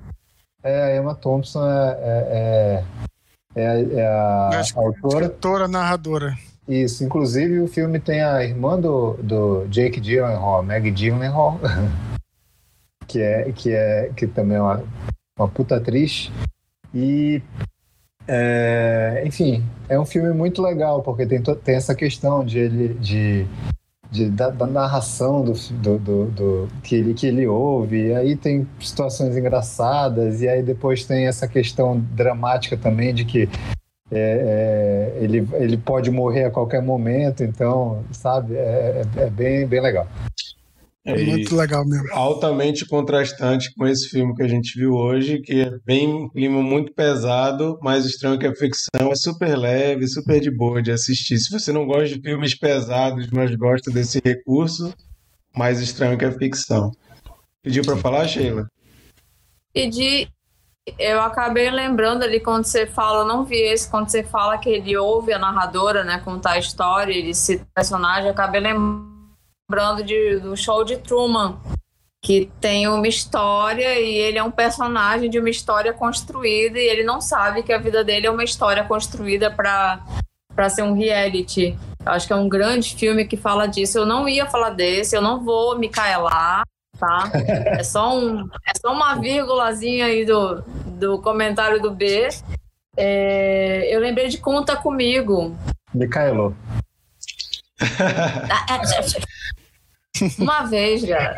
É, 0.64 0.82
a 0.82 0.96
Emma 0.96 1.14
Thompson 1.14 1.64
é, 1.64 1.98
é, 2.00 2.84
é, 3.54 3.62
é, 3.62 3.94
é 3.94 4.06
a, 4.06 4.50
a 4.50 4.80
autora. 4.80 5.26
Escritora, 5.26 5.68
narradora. 5.68 6.34
Isso, 6.68 7.04
inclusive 7.04 7.60
o 7.60 7.68
filme 7.68 7.98
tem 7.98 8.22
a 8.22 8.44
irmã 8.44 8.78
do, 8.80 9.14
do 9.14 9.66
Jake 9.66 10.00
Gyllenhaal, 10.00 10.62
Meg 10.62 10.90
Gyllenhaal, 10.92 11.58
que 13.06 13.20
é 13.20 13.52
que 13.52 13.72
é 13.72 14.10
que 14.16 14.26
também 14.26 14.56
é 14.56 14.62
uma, 14.62 14.84
uma 15.38 15.48
puta 15.48 15.76
atriz. 15.76 16.30
E 16.94 17.42
é, 18.26 19.22
enfim, 19.26 19.64
é 19.88 19.98
um 19.98 20.04
filme 20.04 20.32
muito 20.32 20.62
legal, 20.62 21.02
porque 21.02 21.26
tem, 21.26 21.42
tem 21.42 21.74
essa 21.74 21.94
questão 21.94 22.44
de 22.44 22.58
ele. 22.58 22.94
De, 22.94 23.46
de 24.10 24.28
da, 24.28 24.50
da, 24.50 24.66
narração 24.66 25.42
do, 25.42 25.52
do, 25.52 25.98
do, 25.98 26.24
do, 26.26 26.68
que, 26.82 26.94
ele, 26.94 27.14
que 27.14 27.26
ele 27.26 27.46
ouve, 27.46 28.08
e 28.08 28.14
aí 28.14 28.36
tem 28.36 28.68
situações 28.78 29.34
engraçadas, 29.34 30.42
e 30.42 30.48
aí 30.48 30.62
depois 30.62 31.06
tem 31.06 31.26
essa 31.26 31.48
questão 31.48 31.98
dramática 31.98 32.76
também 32.76 33.14
de 33.14 33.24
que 33.24 33.48
é, 34.10 35.14
é, 35.16 35.24
ele, 35.24 35.48
ele 35.54 35.78
pode 35.78 36.10
morrer 36.10 36.44
a 36.44 36.50
qualquer 36.50 36.82
momento, 36.82 37.42
então, 37.42 38.04
sabe, 38.12 38.54
é, 38.54 39.02
é, 39.16 39.22
é 39.22 39.30
bem, 39.30 39.66
bem 39.66 39.80
legal. 39.80 40.06
É 41.04 41.16
muito 41.24 41.56
legal 41.56 41.84
mesmo. 41.84 42.06
Altamente 42.12 42.86
contrastante 42.86 43.74
com 43.74 43.86
esse 43.86 44.08
filme 44.08 44.34
que 44.36 44.42
a 44.42 44.48
gente 44.48 44.78
viu 44.78 44.92
hoje, 44.92 45.40
que 45.40 45.62
é 45.62 45.70
bem 45.84 46.06
um 46.06 46.28
clima 46.28 46.62
muito 46.62 46.94
pesado, 46.94 47.76
mas 47.82 48.06
estranho 48.06 48.38
que 48.38 48.46
a 48.46 48.54
ficção 48.54 49.10
é 49.10 49.14
super 49.16 49.56
leve, 49.56 50.06
super 50.06 50.40
de 50.40 50.50
boa 50.50 50.80
de 50.80 50.92
assistir. 50.92 51.38
Se 51.38 51.50
você 51.50 51.72
não 51.72 51.86
gosta 51.86 52.14
de 52.14 52.22
filmes 52.22 52.56
pesados, 52.56 53.28
mas 53.32 53.52
gosta 53.56 53.90
desse 53.90 54.22
recurso, 54.24 54.94
mais 55.56 55.80
estranho 55.80 56.16
que 56.16 56.24
a 56.24 56.32
ficção. 56.32 56.92
Pediu 57.64 57.82
para 57.82 57.96
falar, 57.96 58.28
Sheila? 58.28 58.68
Pedi. 59.74 60.28
Eu 60.98 61.20
acabei 61.20 61.70
lembrando 61.70 62.22
ali 62.22 62.38
quando 62.38 62.64
você 62.64 62.86
fala, 62.86 63.24
não 63.24 63.44
vi 63.44 63.56
esse, 63.56 63.88
quando 63.88 64.08
você 64.08 64.22
fala 64.22 64.58
que 64.58 64.68
ele 64.68 64.96
ouve 64.96 65.32
a 65.32 65.38
narradora, 65.38 66.02
né, 66.02 66.20
contar 66.24 66.52
a 66.52 66.58
história, 66.58 67.12
ele 67.12 67.34
cita 67.34 67.62
o 67.62 67.74
personagem, 67.74 68.26
eu 68.26 68.32
acabei 68.32 68.60
lembrando 68.60 69.11
lembrando 69.70 70.04
de, 70.04 70.40
do 70.40 70.56
show 70.56 70.84
de 70.84 70.96
Truman, 70.98 71.58
que 72.22 72.50
tem 72.60 72.86
uma 72.86 73.08
história 73.08 73.98
e 74.00 74.14
ele 74.14 74.38
é 74.38 74.42
um 74.42 74.50
personagem 74.50 75.28
de 75.28 75.38
uma 75.38 75.50
história 75.50 75.92
construída 75.92 76.78
e 76.78 76.86
ele 76.86 77.02
não 77.02 77.20
sabe 77.20 77.62
que 77.62 77.72
a 77.72 77.78
vida 77.78 78.04
dele 78.04 78.26
é 78.26 78.30
uma 78.30 78.44
história 78.44 78.84
construída 78.84 79.50
para 79.50 80.00
para 80.54 80.68
ser 80.68 80.82
um 80.82 80.94
reality. 80.94 81.76
Eu 82.04 82.12
acho 82.12 82.26
que 82.26 82.32
é 82.32 82.36
um 82.36 82.48
grande 82.48 82.94
filme 82.94 83.24
que 83.24 83.36
fala 83.36 83.66
disso. 83.66 83.98
Eu 83.98 84.06
não 84.06 84.28
ia 84.28 84.46
falar 84.46 84.70
desse, 84.70 85.16
eu 85.16 85.22
não 85.22 85.42
vou 85.42 85.78
me 85.78 85.88
caelar, 85.88 86.62
tá? 86.98 87.30
É 87.78 87.82
só, 87.82 88.16
um, 88.16 88.46
é 88.66 88.72
só 88.78 88.92
uma 88.92 89.14
vírgulazinha 89.14 90.06
aí 90.06 90.24
do, 90.24 90.62
do 90.98 91.18
comentário 91.20 91.80
do 91.80 91.90
B. 91.90 92.28
É, 92.96 93.88
eu 93.94 94.00
lembrei 94.00 94.28
de 94.28 94.38
Conta 94.38 94.76
Comigo. 94.76 95.56
Micaelo. 95.94 96.54
Uma 100.38 100.64
vez 100.64 101.02
já. 101.02 101.34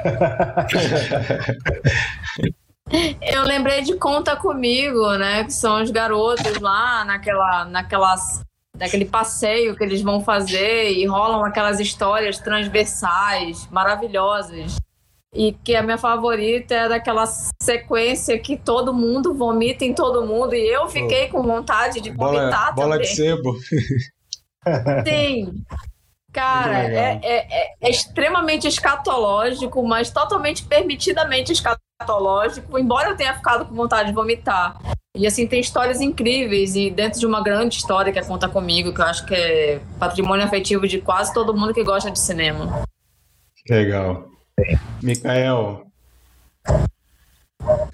Eu 3.22 3.44
lembrei 3.44 3.82
de 3.82 3.96
Conta 3.96 4.36
Comigo, 4.36 5.16
né? 5.16 5.44
Que 5.44 5.52
são 5.52 5.82
os 5.82 5.90
garotos 5.90 6.60
lá 6.60 7.04
naquela, 7.04 7.64
naquelas, 7.64 8.42
naquele 8.76 9.04
passeio 9.04 9.74
que 9.74 9.82
eles 9.82 10.02
vão 10.02 10.20
fazer 10.20 10.92
e 10.92 11.06
rolam 11.06 11.44
aquelas 11.44 11.80
histórias 11.80 12.38
transversais, 12.38 13.68
maravilhosas. 13.70 14.76
E 15.34 15.52
que 15.52 15.74
a 15.74 15.82
minha 15.82 15.98
favorita 15.98 16.74
é 16.74 16.88
daquela 16.88 17.24
sequência 17.60 18.38
que 18.38 18.56
todo 18.56 18.94
mundo 18.94 19.34
vomita 19.34 19.84
em 19.84 19.92
todo 19.92 20.24
mundo. 20.24 20.54
E 20.54 20.68
eu 20.68 20.88
fiquei 20.88 21.28
com 21.28 21.42
vontade 21.42 22.00
de 22.00 22.10
vomitar 22.10 22.72
bola, 22.74 22.88
bola 22.88 22.98
de 22.98 23.08
sebo. 23.08 23.56
Sim. 25.04 25.64
Cara, 26.34 26.82
é, 26.82 27.20
é, 27.22 27.46
é, 27.48 27.74
é, 27.80 27.90
extremamente 27.90 28.66
escatológico, 28.66 29.86
mas 29.86 30.10
totalmente 30.10 30.64
permitidamente 30.64 31.52
escatológico, 31.52 32.76
embora 32.76 33.10
eu 33.10 33.16
tenha 33.16 33.34
ficado 33.34 33.66
com 33.66 33.74
vontade 33.76 34.08
de 34.08 34.14
vomitar. 34.16 34.76
E 35.16 35.28
assim, 35.28 35.46
tem 35.46 35.60
histórias 35.60 36.00
incríveis, 36.00 36.74
e 36.74 36.90
dentro 36.90 37.20
de 37.20 37.26
uma 37.26 37.40
grande 37.40 37.76
história 37.76 38.12
que 38.12 38.18
é 38.18 38.24
Conta 38.24 38.48
Comigo, 38.48 38.92
que 38.92 39.00
eu 39.00 39.04
acho 39.04 39.24
que 39.24 39.32
é 39.32 39.80
patrimônio 39.96 40.44
afetivo 40.44 40.88
de 40.88 41.00
quase 41.00 41.32
todo 41.32 41.56
mundo 41.56 41.72
que 41.72 41.84
gosta 41.84 42.10
de 42.10 42.18
cinema. 42.18 42.82
Legal. 43.70 44.28
Mikael. 45.00 45.86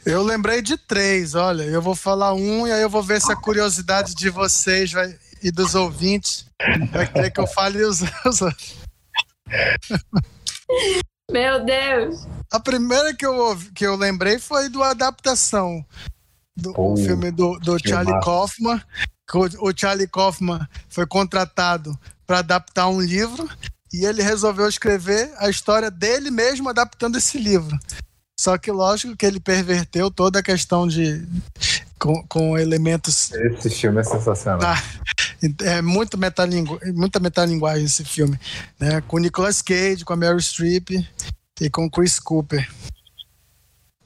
Eu 0.07 0.23
lembrei 0.23 0.63
de 0.63 0.79
três, 0.79 1.35
olha, 1.35 1.65
eu 1.65 1.83
vou 1.83 1.95
falar 1.95 2.33
um 2.33 2.67
e 2.67 2.73
aí 2.73 2.81
eu 2.81 2.89
vou 2.89 3.03
ver 3.03 3.21
se 3.21 3.31
a 3.31 3.37
curiosidade 3.37 4.15
de 4.15 4.31
vocês 4.31 4.91
vai, 4.91 5.15
e 5.43 5.51
dos 5.51 5.75
ouvintes 5.75 6.47
vai 6.93 7.07
querer 7.11 7.31
que 7.31 7.41
eu 7.41 7.47
fale 7.47 7.83
os 7.85 8.01
outros. 8.03 8.77
Meu 11.31 11.65
Deus! 11.65 12.27
A 12.53 12.59
primeira 12.59 13.15
que 13.15 13.25
eu, 13.25 13.57
que 13.75 13.87
eu 13.87 13.97
lembrei 13.97 14.39
foi 14.39 14.69
do 14.69 14.83
adaptação 14.83 15.85
do 16.57 16.75
Oh, 16.77 16.97
filme 16.97 17.31
do, 17.31 17.59
do 17.61 17.79
Charlie 17.79 18.07
filmaço. 18.13 18.25
Kaufman. 18.27 18.83
que 19.29 19.37
O, 19.37 19.69
o 19.69 19.73
Charlie 19.77 20.09
Kaufman 20.09 20.67
foi 20.89 21.07
contratado 21.07 21.97
para 22.27 22.39
adaptar 22.41 22.89
um 22.89 23.01
livro 23.01 23.49
e 23.93 24.05
ele 24.05 24.23
resolveu 24.23 24.69
escrever 24.69 25.33
a 25.39 25.49
história 25.49 25.91
dele 25.91 26.31
mesmo 26.31 26.69
adaptando 26.69 27.17
esse 27.19 27.39
livro. 27.39 27.79
Só 28.39 28.57
que, 28.57 28.71
lógico, 28.71 29.17
que 29.17 29.27
ele 29.27 29.39
perverteu 29.39 30.11
toda 30.11 30.39
a 30.39 30.43
questão 30.43 30.89
de. 30.89 31.27
Com, 32.01 32.27
com 32.27 32.59
elementos. 32.59 33.31
Esse 33.33 33.71
filme 33.71 34.01
é 34.01 34.05
sensacional. 34.05 34.61
Ah, 34.63 34.83
é 35.63 35.81
muito 35.83 36.17
metalingu, 36.19 36.81
muita 36.95 37.21
metalinguagem 37.21 37.85
esse 37.85 38.05
filme. 38.05 38.39
Né? 38.79 39.01
Com 39.03 39.19
Nicolas 39.19 39.63
Cage, 39.63 40.05
com 40.05 40.13
a 40.13 40.17
Meryl 40.17 40.41
Streep 40.41 40.91
e 41.61 41.71
com 41.71 41.89
Chris 41.91 42.19
Cooper. 42.19 42.69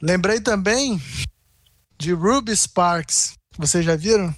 Lembrei 0.03 0.41
também 0.41 1.01
de 1.99 2.13
Ruby 2.13 2.55
Sparks. 2.55 3.35
Vocês 3.57 3.85
já 3.85 3.97
viram? 3.97 4.35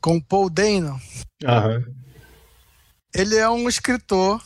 Com 0.00 0.20
Paul 0.20 0.48
Dano. 0.48 1.00
Aham. 1.44 1.84
Ele 3.14 3.36
é 3.36 3.48
um 3.48 3.68
escritor. 3.68 4.42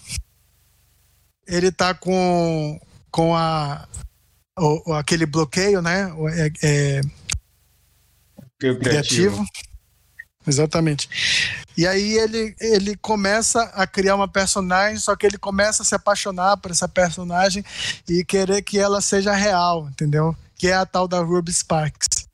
Ele 1.46 1.70
tá 1.72 1.94
com, 1.94 2.80
com 3.10 3.34
a, 3.36 3.86
o- 4.58 4.92
aquele 4.94 5.26
bloqueio, 5.26 5.80
né? 5.82 6.12
É, 6.36 6.52
é, 6.62 7.00
criativo. 8.78 9.44
Exatamente. 10.46 11.08
E 11.76 11.86
aí 11.86 12.18
ele, 12.18 12.54
ele 12.60 12.96
começa 12.96 13.62
a 13.74 13.86
criar 13.86 14.16
uma 14.16 14.28
personagem, 14.28 14.98
só 14.98 15.14
que 15.14 15.26
ele 15.26 15.38
começa 15.38 15.82
a 15.82 15.86
se 15.86 15.94
apaixonar 15.94 16.56
por 16.56 16.70
essa 16.70 16.88
personagem 16.88 17.64
e 18.08 18.24
querer 18.24 18.62
que 18.62 18.78
ela 18.78 19.00
seja 19.00 19.32
real, 19.32 19.88
entendeu? 19.88 20.36
Que 20.56 20.68
é 20.68 20.74
a 20.74 20.84
tal 20.84 21.06
da 21.06 21.20
Ruby 21.20 21.52
Sparks. 21.52 22.26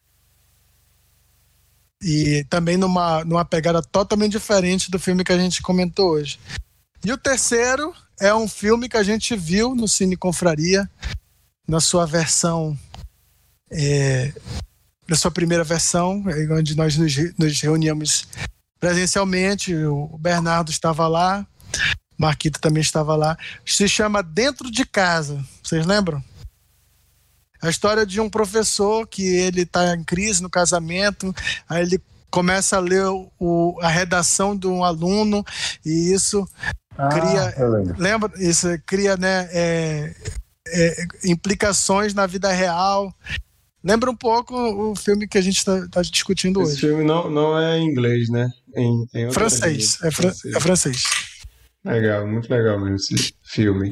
E 2.02 2.44
também 2.48 2.76
numa, 2.76 3.24
numa 3.24 3.44
pegada 3.44 3.82
totalmente 3.82 4.32
diferente 4.32 4.90
do 4.90 4.98
filme 4.98 5.24
que 5.24 5.32
a 5.32 5.38
gente 5.38 5.60
comentou 5.60 6.10
hoje. 6.12 6.38
E 7.04 7.12
o 7.12 7.18
terceiro 7.18 7.92
é 8.20 8.34
um 8.34 8.48
filme 8.48 8.88
que 8.88 8.96
a 8.96 9.02
gente 9.02 9.36
viu 9.36 9.74
no 9.74 9.86
Cine 9.86 10.16
Confraria, 10.16 10.88
na 11.66 11.80
sua 11.80 12.06
versão 12.06 12.76
é, 13.70 14.32
da 15.08 15.16
sua 15.16 15.30
primeira 15.30 15.64
versão, 15.64 16.22
onde 16.52 16.76
nós 16.76 16.96
nos, 16.96 17.14
nos 17.38 17.60
reuníamos 17.60 18.28
presencialmente. 18.78 19.74
O 19.74 20.18
Bernardo 20.18 20.70
estava 20.70 21.08
lá, 21.08 21.46
Marquito 22.18 22.60
também 22.60 22.82
estava 22.82 23.16
lá. 23.16 23.36
Se 23.64 23.88
chama 23.88 24.22
Dentro 24.22 24.70
de 24.70 24.84
Casa. 24.84 25.42
Vocês 25.62 25.86
lembram? 25.86 26.22
A 27.60 27.68
história 27.70 28.06
de 28.06 28.20
um 28.20 28.30
professor 28.30 29.06
que 29.06 29.22
ele 29.24 29.62
está 29.62 29.94
em 29.96 30.04
crise 30.04 30.42
no 30.42 30.48
casamento, 30.50 31.34
aí 31.68 31.82
ele 31.82 32.00
começa 32.30 32.76
a 32.76 32.80
ler 32.80 33.06
o, 33.40 33.76
a 33.80 33.88
redação 33.88 34.56
de 34.56 34.66
um 34.68 34.84
aluno 34.84 35.44
e 35.84 36.12
isso 36.12 36.46
cria- 37.10 37.54
eu 37.56 37.70
lembro. 37.70 37.94
lembra 37.98 38.32
isso 38.36 38.68
cria 38.84 39.16
né 39.16 39.48
é, 39.50 40.14
é, 40.68 41.06
implicações 41.24 42.12
na 42.12 42.26
vida 42.26 42.52
real 42.52 43.12
lembra 43.88 44.10
um 44.10 44.16
pouco 44.16 44.54
o 44.54 44.94
filme 44.94 45.26
que 45.26 45.38
a 45.38 45.40
gente 45.40 45.56
está 45.56 45.80
discutindo 46.02 46.60
Esse 46.62 46.72
hoje 46.72 46.80
filme 46.80 47.04
não, 47.04 47.30
não 47.30 47.58
é 47.58 47.78
em 47.78 47.86
inglês, 47.86 48.28
né? 48.28 48.48
Em, 48.76 49.06
francês 49.32 49.98
é, 50.02 50.10
fran- 50.10 50.32
é 50.54 50.60
francês 50.60 51.02
Legal, 51.84 52.26
muito 52.26 52.50
legal 52.50 52.78
mesmo 52.78 52.96
esse 52.96 53.34
filme. 53.42 53.90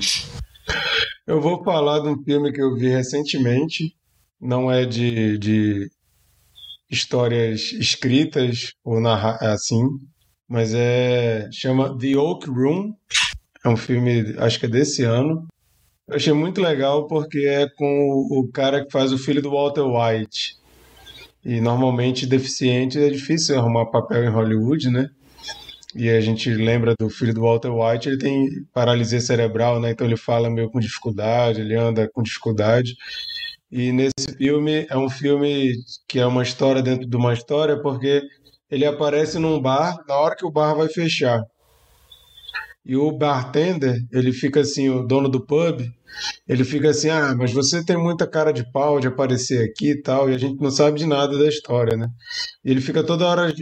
Eu 1.26 1.40
vou 1.40 1.62
falar 1.64 2.00
de 2.00 2.08
um 2.08 2.22
filme 2.22 2.52
que 2.52 2.60
eu 2.60 2.74
vi 2.74 2.88
recentemente. 2.88 3.94
Não 4.40 4.70
é 4.70 4.84
de, 4.84 5.38
de 5.38 5.88
histórias 6.90 7.72
escritas 7.72 8.72
ou 8.84 9.00
narra 9.00 9.38
assim, 9.40 9.82
mas 10.48 10.72
é 10.74 11.48
chama 11.52 11.96
The 11.98 12.16
Oak 12.16 12.48
Room. 12.50 12.92
É 13.64 13.68
um 13.68 13.76
filme, 13.76 14.34
acho 14.38 14.58
que 14.60 14.66
é 14.66 14.68
desse 14.68 15.02
ano. 15.02 15.46
Eu 16.08 16.14
achei 16.14 16.32
muito 16.32 16.60
legal 16.60 17.08
porque 17.08 17.38
é 17.40 17.68
com 17.68 18.28
o, 18.30 18.48
cara 18.52 18.84
que 18.84 18.92
faz 18.92 19.12
o 19.12 19.18
filho 19.18 19.42
do 19.42 19.50
Walter 19.50 19.82
White. 19.82 20.56
E 21.44 21.60
normalmente 21.60 22.26
deficiente 22.26 22.96
é 22.98 23.10
difícil 23.10 23.58
arrumar 23.58 23.86
papel 23.86 24.24
em 24.24 24.28
Hollywood, 24.28 24.88
né? 24.88 25.10
E 25.96 26.08
a 26.08 26.20
gente 26.20 26.48
lembra 26.54 26.94
do 26.98 27.10
filho 27.10 27.34
do 27.34 27.40
Walter 27.40 27.70
White, 27.70 28.08
ele 28.08 28.18
tem 28.18 28.48
paralisia 28.72 29.20
cerebral, 29.20 29.80
né? 29.80 29.90
Então 29.90 30.06
ele 30.06 30.16
fala 30.16 30.48
meio 30.48 30.70
com 30.70 30.78
dificuldade, 30.78 31.60
ele 31.60 31.74
anda 31.74 32.08
com 32.12 32.22
dificuldade. 32.22 32.94
E 33.70 33.90
nesse 33.90 34.36
filme 34.38 34.86
é 34.88 34.96
um 34.96 35.10
filme 35.10 35.74
que 36.06 36.20
é 36.20 36.26
uma 36.26 36.44
história 36.44 36.82
dentro 36.82 37.08
de 37.08 37.16
uma 37.16 37.34
história, 37.34 37.80
porque 37.82 38.22
ele 38.70 38.84
aparece 38.84 39.40
num 39.40 39.60
bar 39.60 39.96
na 40.06 40.14
hora 40.16 40.36
que 40.36 40.46
o 40.46 40.52
bar 40.52 40.74
vai 40.74 40.88
fechar. 40.88 41.42
E 42.86 42.96
o 42.96 43.10
bartender, 43.10 44.00
ele 44.12 44.32
fica 44.32 44.60
assim, 44.60 44.88
o 44.88 45.02
dono 45.02 45.28
do 45.28 45.44
pub, 45.44 45.80
ele 46.48 46.64
fica 46.64 46.90
assim: 46.90 47.08
"Ah, 47.10 47.34
mas 47.36 47.52
você 47.52 47.84
tem 47.84 47.96
muita 47.96 48.26
cara 48.26 48.52
de 48.52 48.70
pau 48.72 49.00
de 49.00 49.08
aparecer 49.08 49.68
aqui 49.68 49.90
e 49.92 50.02
tal", 50.02 50.30
e 50.30 50.34
a 50.34 50.38
gente 50.38 50.60
não 50.62 50.70
sabe 50.70 50.98
de 50.98 51.06
nada 51.06 51.36
da 51.38 51.48
história, 51.48 51.96
né? 51.96 52.08
E 52.64 52.70
ele 52.70 52.80
fica 52.80 53.02
toda 53.02 53.26
hora 53.26 53.52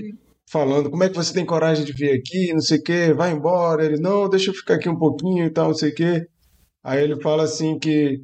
falando, 0.51 0.91
como 0.91 1.03
é 1.05 1.09
que 1.09 1.17
você 1.17 1.33
tem 1.33 1.45
coragem 1.47 1.85
de 1.85 1.93
vir 1.93 2.13
aqui, 2.13 2.53
não 2.53 2.61
sei 2.61 2.79
o 2.79 2.83
quê, 2.83 3.13
vai 3.15 3.33
embora. 3.33 3.85
Ele, 3.85 3.99
não, 3.99 4.29
deixa 4.29 4.51
eu 4.51 4.55
ficar 4.55 4.75
aqui 4.75 4.89
um 4.89 4.99
pouquinho 4.99 5.47
e 5.47 5.51
tal, 5.51 5.69
não 5.69 5.75
sei 5.75 5.91
o 5.91 5.95
quê. 5.95 6.27
Aí 6.83 7.03
ele 7.03 7.21
fala 7.23 7.45
assim 7.45 7.79
que 7.79 8.21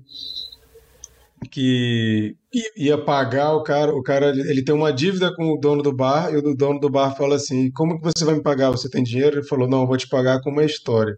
que 1.50 2.36
ia 2.76 2.98
pagar 2.98 3.54
o 3.54 3.62
cara, 3.62 3.94
o 3.94 4.02
cara, 4.02 4.30
ele 4.30 4.64
tem 4.64 4.74
uma 4.74 4.92
dívida 4.92 5.34
com 5.34 5.52
o 5.52 5.58
dono 5.58 5.82
do 5.82 5.94
bar, 5.94 6.32
e 6.32 6.36
o 6.36 6.54
dono 6.54 6.80
do 6.80 6.90
bar 6.90 7.16
fala 7.16 7.36
assim, 7.36 7.70
como 7.72 8.00
que 8.00 8.04
você 8.04 8.24
vai 8.24 8.34
me 8.34 8.42
pagar? 8.42 8.70
Você 8.70 8.88
tem 8.90 9.02
dinheiro? 9.02 9.38
Ele 9.38 9.46
falou, 9.46 9.68
não, 9.68 9.82
eu 9.82 9.86
vou 9.86 9.96
te 9.96 10.08
pagar 10.08 10.40
com 10.40 10.50
uma 10.50 10.64
história. 10.64 11.14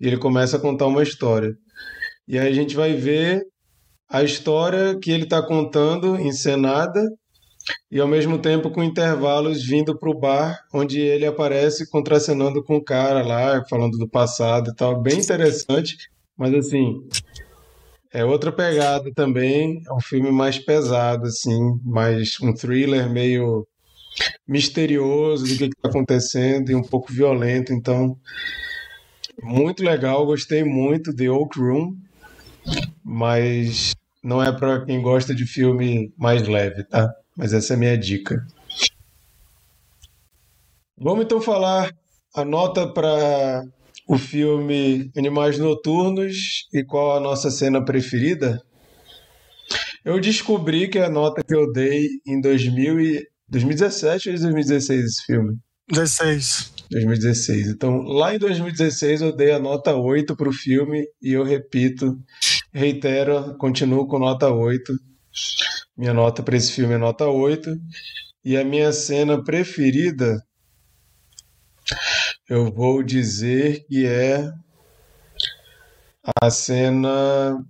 E 0.00 0.06
ele 0.06 0.16
começa 0.16 0.56
a 0.56 0.60
contar 0.60 0.86
uma 0.86 1.02
história. 1.02 1.52
E 2.26 2.38
aí 2.38 2.48
a 2.48 2.52
gente 2.52 2.76
vai 2.76 2.94
ver 2.94 3.42
a 4.08 4.22
história 4.22 4.98
que 4.98 5.10
ele 5.10 5.24
está 5.24 5.42
contando, 5.42 6.18
encenada, 6.20 7.02
e 7.90 8.00
ao 8.00 8.08
mesmo 8.08 8.38
tempo 8.38 8.70
com 8.70 8.82
intervalos 8.82 9.64
vindo 9.64 9.98
para 9.98 10.10
o 10.10 10.18
bar, 10.18 10.58
onde 10.72 11.00
ele 11.00 11.26
aparece 11.26 11.88
contracenando 11.90 12.62
com 12.62 12.76
o 12.76 12.84
cara 12.84 13.22
lá, 13.22 13.62
falando 13.68 13.98
do 13.98 14.08
passado 14.08 14.70
e 14.70 14.74
tal. 14.74 15.00
Bem 15.00 15.18
interessante, 15.18 15.96
mas 16.36 16.54
assim, 16.54 17.00
é 18.12 18.24
outra 18.24 18.50
pegada 18.50 19.10
também. 19.14 19.82
É 19.86 19.92
um 19.92 20.00
filme 20.00 20.30
mais 20.30 20.58
pesado, 20.58 21.26
assim, 21.26 21.78
mais 21.84 22.36
um 22.40 22.52
thriller 22.52 23.08
meio 23.08 23.66
misterioso 24.46 25.44
do 25.46 25.56
que 25.56 25.64
está 25.64 25.88
acontecendo 25.88 26.70
e 26.70 26.74
um 26.74 26.82
pouco 26.82 27.12
violento. 27.12 27.72
Então, 27.72 28.16
muito 29.42 29.82
legal, 29.82 30.26
gostei 30.26 30.64
muito 30.64 31.14
de 31.14 31.28
Oak 31.28 31.58
Room, 31.58 31.96
mas 33.02 33.94
não 34.22 34.42
é 34.42 34.52
para 34.52 34.84
quem 34.84 35.00
gosta 35.00 35.34
de 35.34 35.46
filme 35.46 36.12
mais 36.16 36.46
leve, 36.46 36.84
tá? 36.84 37.12
Mas 37.36 37.52
essa 37.52 37.72
é 37.72 37.76
a 37.76 37.78
minha 37.78 37.96
dica. 37.96 38.44
Vamos 40.98 41.24
então 41.24 41.40
falar 41.40 41.90
a 42.34 42.44
nota 42.44 42.86
para 42.86 43.64
o 44.10 44.18
filme 44.18 45.08
Animais 45.16 45.56
Noturnos 45.56 46.66
e 46.74 46.82
qual 46.82 47.16
a 47.16 47.20
nossa 47.20 47.48
cena 47.48 47.84
preferida. 47.84 48.60
Eu 50.04 50.18
descobri 50.18 50.88
que 50.88 50.98
a 50.98 51.08
nota 51.08 51.44
que 51.44 51.54
eu 51.54 51.70
dei 51.70 52.08
em 52.26 52.40
2000 52.40 53.00
e... 53.00 53.30
2017 53.48 54.30
ou 54.30 54.34
2016 54.36 55.04
esse 55.04 55.24
filme? 55.24 55.56
16 55.88 56.72
2016. 56.90 57.68
Então, 57.68 58.02
lá 58.02 58.34
em 58.34 58.38
2016 58.40 59.22
eu 59.22 59.36
dei 59.36 59.52
a 59.52 59.60
nota 59.60 59.94
8 59.94 60.34
para 60.34 60.48
o 60.48 60.52
filme 60.52 61.06
e 61.22 61.32
eu 61.32 61.44
repito, 61.44 62.18
reitero, 62.72 63.56
continuo 63.58 64.08
com 64.08 64.18
nota 64.18 64.48
8. 64.48 64.92
Minha 65.96 66.12
nota 66.12 66.42
para 66.42 66.56
esse 66.56 66.72
filme 66.72 66.94
é 66.94 66.98
nota 66.98 67.26
8. 67.26 67.76
E 68.44 68.56
a 68.56 68.64
minha 68.64 68.90
cena 68.90 69.40
preferida, 69.42 70.36
eu 72.50 72.70
vou 72.72 73.02
dizer 73.02 73.86
que 73.86 74.04
é 74.04 74.52
a 76.42 76.50
cena 76.50 77.64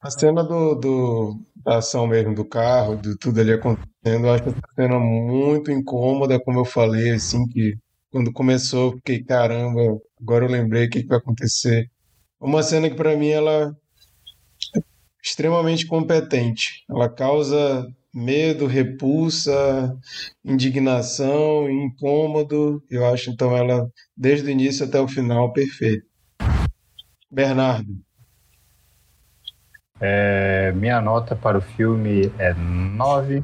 A 0.00 0.10
cena 0.10 0.42
do, 0.42 0.74
do, 0.74 1.40
da 1.64 1.78
ação 1.78 2.08
mesmo 2.08 2.34
do 2.34 2.44
carro, 2.44 2.96
de 2.96 3.16
tudo 3.16 3.40
ali 3.40 3.52
acontecendo, 3.52 4.26
eu 4.26 4.32
acho 4.32 4.48
essa 4.48 4.60
cena 4.74 4.98
muito 4.98 5.70
incômoda, 5.70 6.40
como 6.40 6.58
eu 6.58 6.64
falei, 6.64 7.10
assim, 7.12 7.46
que 7.46 7.76
quando 8.10 8.32
começou, 8.32 8.90
eu 8.90 8.96
fiquei, 8.96 9.22
caramba, 9.22 9.80
agora 10.20 10.44
eu 10.44 10.50
lembrei 10.50 10.86
o 10.86 10.90
que, 10.90 11.02
que 11.02 11.08
vai 11.08 11.18
acontecer. 11.18 11.88
Uma 12.40 12.64
cena 12.64 12.90
que 12.90 12.96
para 12.96 13.16
mim 13.16 13.28
ela 13.28 13.76
é 14.76 14.80
extremamente 15.22 15.86
competente. 15.86 16.84
Ela 16.90 17.08
causa 17.08 17.86
medo, 18.14 18.66
repulsa, 18.66 19.96
indignação, 20.44 21.70
incômodo. 21.70 22.82
Eu 22.90 23.06
acho 23.06 23.30
então 23.30 23.56
ela 23.56 23.90
desde 24.16 24.46
o 24.46 24.50
início 24.50 24.84
até 24.84 25.00
o 25.00 25.08
final 25.08 25.52
perfeita. 25.52 26.04
Bernardo. 27.30 27.96
É, 30.00 30.72
minha 30.72 31.00
nota 31.00 31.36
para 31.36 31.58
o 31.58 31.62
filme 31.62 32.32
é 32.38 32.52
9. 32.54 33.42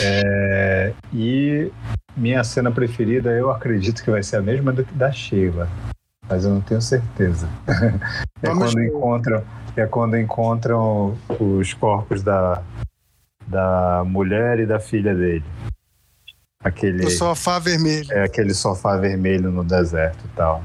É, 0.00 0.92
e 1.12 1.72
minha 2.16 2.44
cena 2.44 2.70
preferida, 2.70 3.30
eu 3.30 3.50
acredito 3.50 4.02
que 4.02 4.10
vai 4.10 4.22
ser 4.22 4.36
a 4.36 4.42
mesma 4.42 4.72
do 4.72 4.84
que 4.84 4.94
da 4.94 5.10
Sheila, 5.10 5.68
mas 6.28 6.44
eu 6.44 6.50
não 6.50 6.60
tenho 6.60 6.80
certeza. 6.80 7.48
é 8.42 8.48
quando 8.48 8.80
encontram, 8.80 9.42
é 9.76 9.86
quando 9.86 10.16
encontram 10.16 11.16
os 11.38 11.74
corpos 11.74 12.22
da, 12.22 12.62
da 13.46 14.02
mulher 14.06 14.58
e 14.60 14.66
da 14.66 14.80
filha 14.80 15.14
dele. 15.14 15.44
Aquele 16.60 17.04
o 17.04 17.10
sofá 17.10 17.58
vermelho. 17.58 18.10
É 18.12 18.24
aquele 18.24 18.54
sofá 18.54 18.96
vermelho 18.96 19.50
no 19.50 19.62
deserto 19.62 20.24
e 20.24 20.28
tal. 20.36 20.62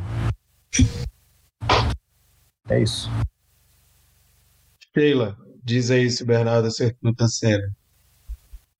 É 2.70 2.80
isso. 2.80 3.09
Sheila, 4.93 5.38
diz 5.64 5.91
aí 5.91 6.09
se 6.09 6.24
o 6.24 6.26
Bernardo 6.26 6.68
acertou 6.68 7.14
a 7.20 7.28
cena. 7.28 7.72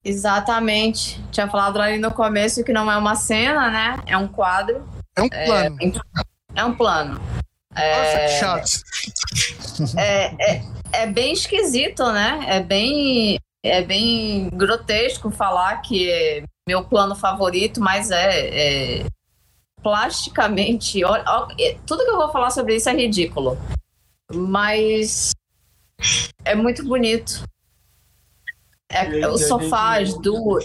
Exatamente. 0.04 1.22
Tinha 1.30 1.48
falado 1.48 1.80
ali 1.80 1.98
no 1.98 2.10
começo 2.10 2.64
que 2.64 2.72
não 2.72 2.90
é 2.90 2.96
uma 2.96 3.14
cena, 3.14 3.70
né? 3.70 4.02
É 4.06 4.16
um 4.16 4.26
quadro. 4.26 4.84
É 5.14 5.22
um 5.22 5.28
plano. 5.28 5.78
É, 5.80 6.60
é 6.60 6.64
um 6.64 6.74
plano. 6.74 7.20
É, 7.74 8.26
é, 9.96 10.36
é, 10.40 10.62
é, 10.92 11.06
bem 11.06 11.32
esquisito, 11.32 12.04
né? 12.12 12.44
É 12.46 12.60
bem, 12.60 13.38
é 13.62 13.82
bem 13.82 14.50
grotesco 14.50 15.30
falar 15.30 15.80
que 15.80 16.10
é 16.10 16.44
meu 16.68 16.84
plano 16.84 17.14
favorito, 17.14 17.80
mas 17.80 18.10
é, 18.10 19.00
é 19.00 19.06
plasticamente. 19.82 21.02
Ó, 21.04 21.10
ó, 21.26 21.48
é, 21.58 21.76
tudo 21.86 22.04
que 22.04 22.10
eu 22.10 22.16
vou 22.16 22.30
falar 22.30 22.50
sobre 22.50 22.76
isso 22.76 22.88
é 22.88 22.94
ridículo. 22.94 23.56
Mas 24.32 25.32
é 26.44 26.54
muito 26.54 26.84
bonito. 26.84 27.44
É, 28.90 29.26
os 29.28 29.46
sofás 29.46 30.10
gente... 30.10 30.22
do. 30.22 30.58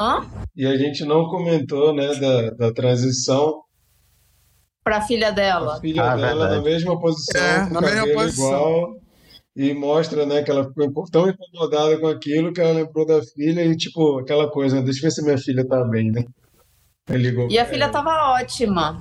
Hã? 0.00 0.26
E 0.56 0.66
a 0.66 0.76
gente 0.76 1.04
não 1.04 1.28
comentou, 1.28 1.94
né, 1.94 2.14
da, 2.14 2.50
da 2.50 2.72
transição 2.72 3.62
para 4.84 4.98
a 4.98 5.00
filha 5.00 5.32
dela. 5.32 5.76
A 5.76 5.80
filha 5.80 6.02
ah, 6.02 6.16
dela 6.16 6.46
verdade. 6.48 6.56
na 6.56 6.62
mesma 6.62 7.00
posição, 7.00 7.42
é, 7.42 7.70
na 7.70 7.80
mesma 7.80 8.06
posição. 8.12 8.46
igual. 8.46 9.04
E 9.56 9.72
mostra, 9.72 10.26
né, 10.26 10.42
que 10.42 10.50
ela 10.50 10.64
ficou 10.64 11.04
tão 11.10 11.28
incomodada 11.28 11.98
com 11.98 12.08
aquilo 12.08 12.52
que 12.52 12.60
ela 12.60 12.72
lembrou 12.72 13.06
da 13.06 13.22
filha 13.22 13.64
e, 13.64 13.76
tipo, 13.76 14.18
aquela 14.18 14.50
coisa, 14.50 14.82
deixa 14.82 14.98
eu 14.98 15.02
ver 15.04 15.10
se 15.12 15.22
minha 15.22 15.38
filha 15.38 15.66
tá 15.66 15.84
bem, 15.84 16.10
né? 16.10 16.24
Ligou, 17.08 17.48
e 17.48 17.58
a 17.58 17.64
filha 17.64 17.88
tava 17.88 18.32
ótima. 18.32 19.00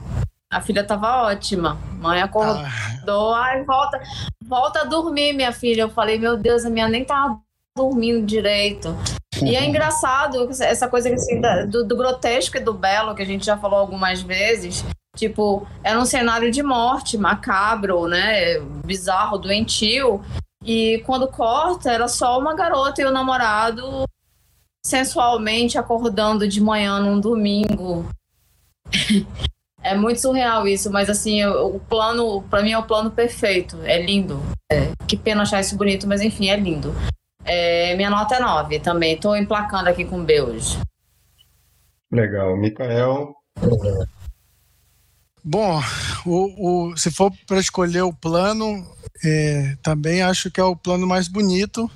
A 0.52 0.62
filha 0.62 0.84
tava 0.84 1.24
ótima. 1.24 1.76
Mãe 2.00 2.22
acordou, 2.22 3.34
ah. 3.34 3.46
ai, 3.46 3.64
volta, 3.64 4.00
volta 4.46 4.82
a 4.82 4.84
dormir, 4.84 5.34
minha 5.34 5.52
filha. 5.52 5.82
Eu 5.82 5.90
falei, 5.90 6.20
meu 6.20 6.38
Deus, 6.38 6.64
a 6.64 6.70
minha 6.70 6.88
nem 6.88 7.04
tava 7.04 7.40
dormindo 7.76 8.24
direito. 8.24 8.96
E 9.42 9.56
é 9.56 9.66
engraçado 9.66 10.48
essa 10.62 10.88
coisa 10.88 11.12
assim, 11.12 11.42
do, 11.68 11.84
do, 11.84 11.98
grotesco 11.98 12.58
e 12.58 12.60
do 12.60 12.74
belo, 12.74 13.16
que 13.16 13.24
a 13.24 13.26
gente 13.26 13.46
já 13.46 13.58
falou 13.58 13.80
algumas 13.80 14.22
vezes. 14.22 14.86
Tipo, 15.16 15.68
era 15.84 16.00
um 16.00 16.06
cenário 16.06 16.52
de 16.52 16.64
morte, 16.64 17.18
macabro, 17.18 18.08
né? 18.08 18.60
Bizarro, 18.84 19.38
doentio. 19.38 20.22
E 20.66 21.04
quando 21.06 21.28
corta, 21.28 21.92
era 21.92 22.08
só 22.08 22.40
uma 22.40 22.56
garota 22.56 23.02
e 23.02 23.06
o 23.06 23.12
namorado 23.12 24.06
sensualmente 24.86 25.78
acordando 25.78 26.48
de 26.48 26.60
manhã 26.62 27.00
num 27.00 27.20
domingo. 27.20 28.06
é 29.82 29.96
muito 29.96 30.20
surreal 30.20 30.68
isso, 30.68 30.92
mas 30.92 31.10
assim, 31.10 31.46
o 31.46 31.80
plano, 31.80 32.42
para 32.44 32.62
mim 32.62 32.72
é 32.72 32.78
o 32.78 32.84
plano 32.84 33.12
perfeito. 33.12 33.78
É 33.84 34.02
lindo. 34.02 34.42
É, 34.72 34.92
que 35.08 35.16
pena 35.16 35.44
achar 35.44 35.62
isso 35.62 35.78
bonito, 35.78 36.08
mas 36.08 36.22
enfim, 36.22 36.50
é 36.50 36.56
lindo. 36.56 36.94
É, 37.46 37.96
minha 37.96 38.10
nota 38.10 38.36
é 38.36 38.40
9 38.40 38.80
também. 38.80 39.14
Estou 39.14 39.36
emplacando 39.36 39.90
aqui 39.90 40.06
com 40.06 40.24
B 40.24 40.42
hoje. 40.42 40.80
Legal. 42.12 42.56
Mikael. 42.58 43.34
Bom, 45.44 45.82
o, 46.26 46.92
o, 46.92 46.98
se 46.98 47.12
for 47.12 47.32
para 47.46 47.60
escolher 47.60 48.04
o 48.04 48.14
plano, 48.14 48.88
é, 49.24 49.76
também 49.84 50.22
acho 50.22 50.50
que 50.50 50.60
é 50.60 50.64
o 50.64 50.76
plano 50.76 51.06
mais 51.06 51.28
bonito 51.28 51.92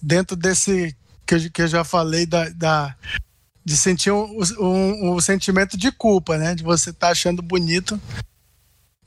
dentro 0.00 0.36
desse 0.36 0.96
que, 1.26 1.34
eu, 1.34 1.50
que 1.50 1.62
eu 1.62 1.68
já 1.68 1.82
falei 1.82 2.24
da, 2.24 2.48
da 2.50 2.94
de 3.64 3.76
sentir 3.76 4.12
um, 4.12 4.38
um, 4.60 5.14
um, 5.14 5.20
sentimento 5.20 5.76
de 5.76 5.90
culpa, 5.90 6.36
né? 6.36 6.54
De 6.54 6.62
você 6.62 6.90
estar 6.90 7.06
tá 7.06 7.12
achando 7.12 7.42
bonito 7.42 8.00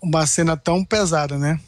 uma 0.02 0.26
cena 0.26 0.58
tão 0.58 0.84
pesada, 0.84 1.38
né? 1.38 1.60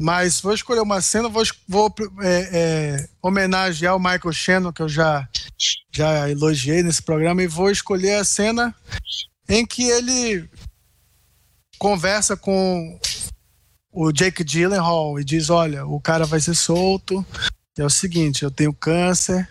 Mas 0.00 0.40
vou 0.40 0.54
escolher 0.54 0.80
uma 0.80 1.00
cena, 1.00 1.28
vou, 1.28 1.44
vou 1.68 1.94
é, 2.22 2.48
é, 2.52 3.08
homenagear 3.20 3.94
o 3.94 3.98
Michael 3.98 4.32
Shannon, 4.32 4.72
que 4.72 4.80
eu 4.80 4.88
já, 4.88 5.28
já 5.92 6.30
elogiei 6.30 6.82
nesse 6.82 7.02
programa, 7.02 7.42
e 7.42 7.48
vou 7.48 7.70
escolher 7.70 8.14
a 8.14 8.24
cena 8.24 8.74
em 9.48 9.66
que 9.66 9.82
ele 9.82 10.48
conversa 11.78 12.36
com 12.36 12.98
o 13.92 14.12
Jake 14.12 14.44
Gyllenhaal 14.44 15.18
e 15.18 15.24
diz: 15.24 15.50
Olha, 15.50 15.86
o 15.86 16.00
cara 16.00 16.26
vai 16.26 16.40
ser 16.40 16.54
solto. 16.54 17.24
É 17.78 17.84
o 17.84 17.90
seguinte, 17.90 18.42
eu 18.42 18.50
tenho 18.50 18.74
câncer 18.74 19.48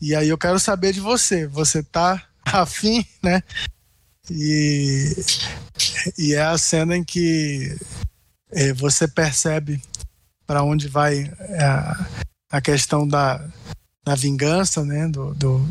e 0.00 0.14
aí 0.14 0.28
eu 0.28 0.38
quero 0.38 0.58
saber 0.58 0.92
de 0.92 1.00
você. 1.00 1.46
Você 1.46 1.82
tá 1.82 2.22
afim, 2.44 3.04
né? 3.22 3.42
E, 4.30 5.16
e 6.18 6.34
é 6.34 6.42
a 6.42 6.58
cena 6.58 6.96
em 6.96 7.02
que 7.02 7.76
é, 8.50 8.72
você 8.72 9.08
percebe 9.08 9.82
para 10.46 10.62
onde 10.62 10.88
vai 10.88 11.30
a, 11.60 12.06
a 12.50 12.60
questão 12.60 13.06
da, 13.08 13.46
da 14.04 14.14
vingança, 14.14 14.84
né? 14.84 15.08
Do, 15.08 15.34
do, 15.34 15.66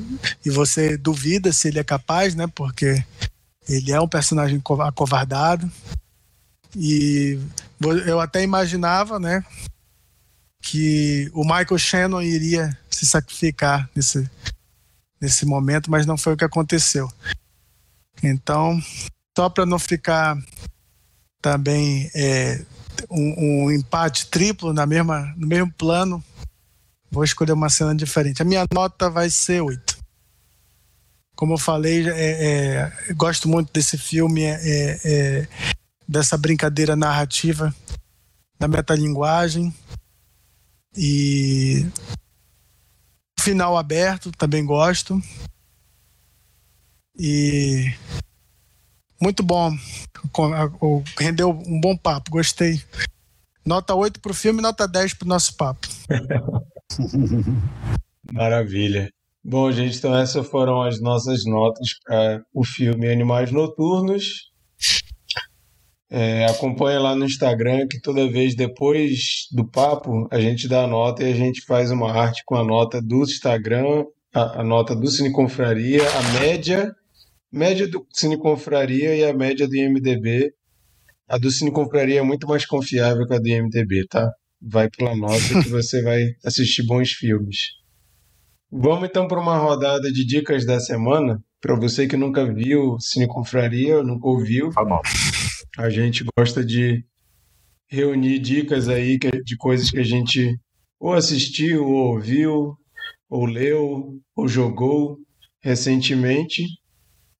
e 0.45 0.49
você 0.49 0.97
duvida 0.97 1.53
se 1.53 1.67
ele 1.67 1.79
é 1.79 1.83
capaz, 1.83 2.35
né? 2.35 2.47
Porque 2.47 3.03
ele 3.67 3.91
é 3.91 3.99
um 3.99 4.07
personagem 4.07 4.61
acovardado. 4.85 5.69
E 6.75 7.39
eu 8.05 8.19
até 8.19 8.43
imaginava, 8.43 9.19
né? 9.19 9.43
Que 10.61 11.29
o 11.33 11.43
Michael 11.43 11.77
Shannon 11.77 12.21
iria 12.21 12.77
se 12.89 13.05
sacrificar 13.05 13.89
nesse, 13.95 14.29
nesse 15.19 15.45
momento, 15.45 15.89
mas 15.89 16.05
não 16.05 16.17
foi 16.17 16.33
o 16.33 16.37
que 16.37 16.45
aconteceu. 16.45 17.11
Então, 18.23 18.79
só 19.37 19.49
para 19.49 19.65
não 19.65 19.79
ficar 19.79 20.37
também 21.41 22.09
é, 22.15 22.63
um, 23.09 23.65
um, 23.65 23.71
empate 23.71 24.27
triplo 24.27 24.73
na 24.73 24.85
mesma, 24.85 25.33
no 25.37 25.47
mesmo 25.47 25.71
plano, 25.73 26.23
vou 27.11 27.23
escolher 27.23 27.53
uma 27.53 27.69
cena 27.69 27.95
diferente. 27.95 28.41
A 28.41 28.45
minha 28.45 28.65
nota 28.73 29.09
vai 29.09 29.29
ser 29.29 29.61
8. 29.61 29.96
Como 31.37 31.53
eu 31.53 31.57
falei, 31.59 32.09
é, 32.09 32.91
é, 33.09 33.13
gosto 33.13 33.47
muito 33.47 33.71
desse 33.71 33.95
filme, 33.95 34.41
é, 34.41 34.59
é, 34.59 34.99
é, 35.05 35.47
dessa 36.07 36.35
brincadeira 36.35 36.95
narrativa, 36.95 37.71
da 38.59 38.67
metalinguagem. 38.67 39.71
E 40.97 41.85
final 43.39 43.77
aberto, 43.77 44.31
também 44.31 44.65
gosto. 44.65 45.21
E 47.15 47.93
muito 49.21 49.43
bom. 49.43 49.77
Rendeu 51.19 51.51
um 51.51 51.79
bom 51.79 51.95
papo, 51.95 52.31
gostei. 52.31 52.81
Nota 53.63 53.93
8 53.93 54.19
para 54.19 54.31
o 54.31 54.35
filme, 54.35 54.59
nota 54.59 54.87
10 54.87 55.13
para 55.13 55.25
o 55.27 55.29
nosso 55.29 55.55
papo. 55.55 55.87
Maravilha. 58.33 59.11
Bom, 59.49 59.71
gente, 59.71 59.97
então 59.97 60.13
essas 60.13 60.45
foram 60.45 60.81
as 60.81 60.99
nossas 60.99 61.45
notas 61.45 61.87
para 62.03 62.43
o 62.53 62.65
filme 62.65 63.09
Animais 63.09 63.49
Noturnos. 63.49 64.51
É, 66.09 66.43
acompanha 66.47 66.99
lá 66.99 67.15
no 67.15 67.23
Instagram 67.23 67.87
que 67.87 68.01
toda 68.01 68.29
vez 68.29 68.57
depois 68.57 69.47
do 69.53 69.65
papo 69.65 70.27
a 70.29 70.37
gente 70.41 70.67
dá 70.67 70.83
a 70.83 70.87
nota 70.87 71.23
e 71.23 71.31
a 71.31 71.33
gente 71.33 71.61
faz 71.65 71.91
uma 71.91 72.11
arte 72.11 72.43
com 72.45 72.55
a 72.55 72.63
nota 72.63 73.01
do 73.01 73.23
Instagram, 73.23 74.03
a, 74.35 74.59
a 74.59 74.63
nota 74.65 74.93
do 74.93 75.07
Cine 75.07 75.31
Confraria, 75.31 76.01
a 76.05 76.39
média 76.41 76.93
média 77.49 77.87
do 77.87 78.05
Cine 78.11 78.37
Confraria 78.37 79.15
e 79.15 79.23
a 79.23 79.33
média 79.33 79.65
do 79.65 79.73
IMDB. 79.73 80.51
a 81.25 81.37
do 81.37 81.49
Cine 81.49 81.71
Compraria 81.71 82.19
é 82.19 82.23
muito 82.23 82.45
mais 82.47 82.65
confiável 82.65 83.25
que 83.25 83.33
a 83.33 83.39
do 83.39 83.47
IMDB, 83.47 84.07
tá? 84.09 84.29
Vai 84.61 84.89
pela 84.89 85.15
nota 85.15 85.39
que 85.63 85.69
você 85.71 86.01
vai 86.01 86.21
assistir 86.43 86.85
bons 86.85 87.11
filmes. 87.11 87.77
Vamos 88.71 89.07
então 89.07 89.27
para 89.27 89.39
uma 89.39 89.57
rodada 89.57 90.11
de 90.11 90.25
dicas 90.25 90.65
da 90.65 90.79
semana. 90.79 91.41
Para 91.61 91.75
você 91.75 92.05
que 92.05 92.17
nunca 92.17 92.45
viu 92.45 92.99
Cine 92.99 93.27
Confraria, 93.27 94.03
nunca 94.03 94.27
ouviu, 94.27 94.69
Tá 94.71 94.83
bom. 94.83 95.01
a 95.77 95.89
gente 95.89 96.25
gosta 96.37 96.63
de 96.63 97.03
reunir 97.89 98.39
dicas 98.39 98.89
aí 98.89 99.17
de 99.17 99.57
coisas 99.57 99.89
que 99.89 99.99
a 99.99 100.03
gente 100.03 100.59
ou 100.99 101.13
assistiu, 101.13 101.85
ou 101.85 102.13
ouviu, 102.13 102.75
ou 103.29 103.45
leu, 103.45 104.19
ou 104.35 104.47
jogou 104.47 105.17
recentemente. 105.61 106.63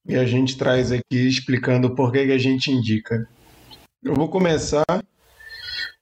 E 0.07 0.15
a 0.15 0.25
gente 0.25 0.57
traz 0.57 0.91
aqui 0.91 1.28
explicando 1.28 1.93
por 1.93 2.11
que 2.11 2.25
que 2.25 2.32
a 2.32 2.38
gente 2.38 2.71
indica. 2.71 3.28
Eu 4.01 4.13
vou 4.13 4.30
começar 4.30 4.86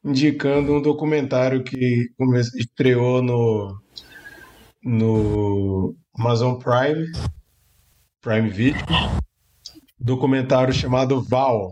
indicando 0.03 0.73
um 0.73 0.81
documentário 0.81 1.63
que 1.63 2.09
estreou 2.55 3.23
no, 3.23 3.75
no 4.85 5.95
Amazon 6.15 6.59
Prime, 6.59 7.11
Prime 8.21 8.49
Video, 8.49 8.85
documentário 9.99 10.71
chamado 10.71 11.23
Val, 11.23 11.71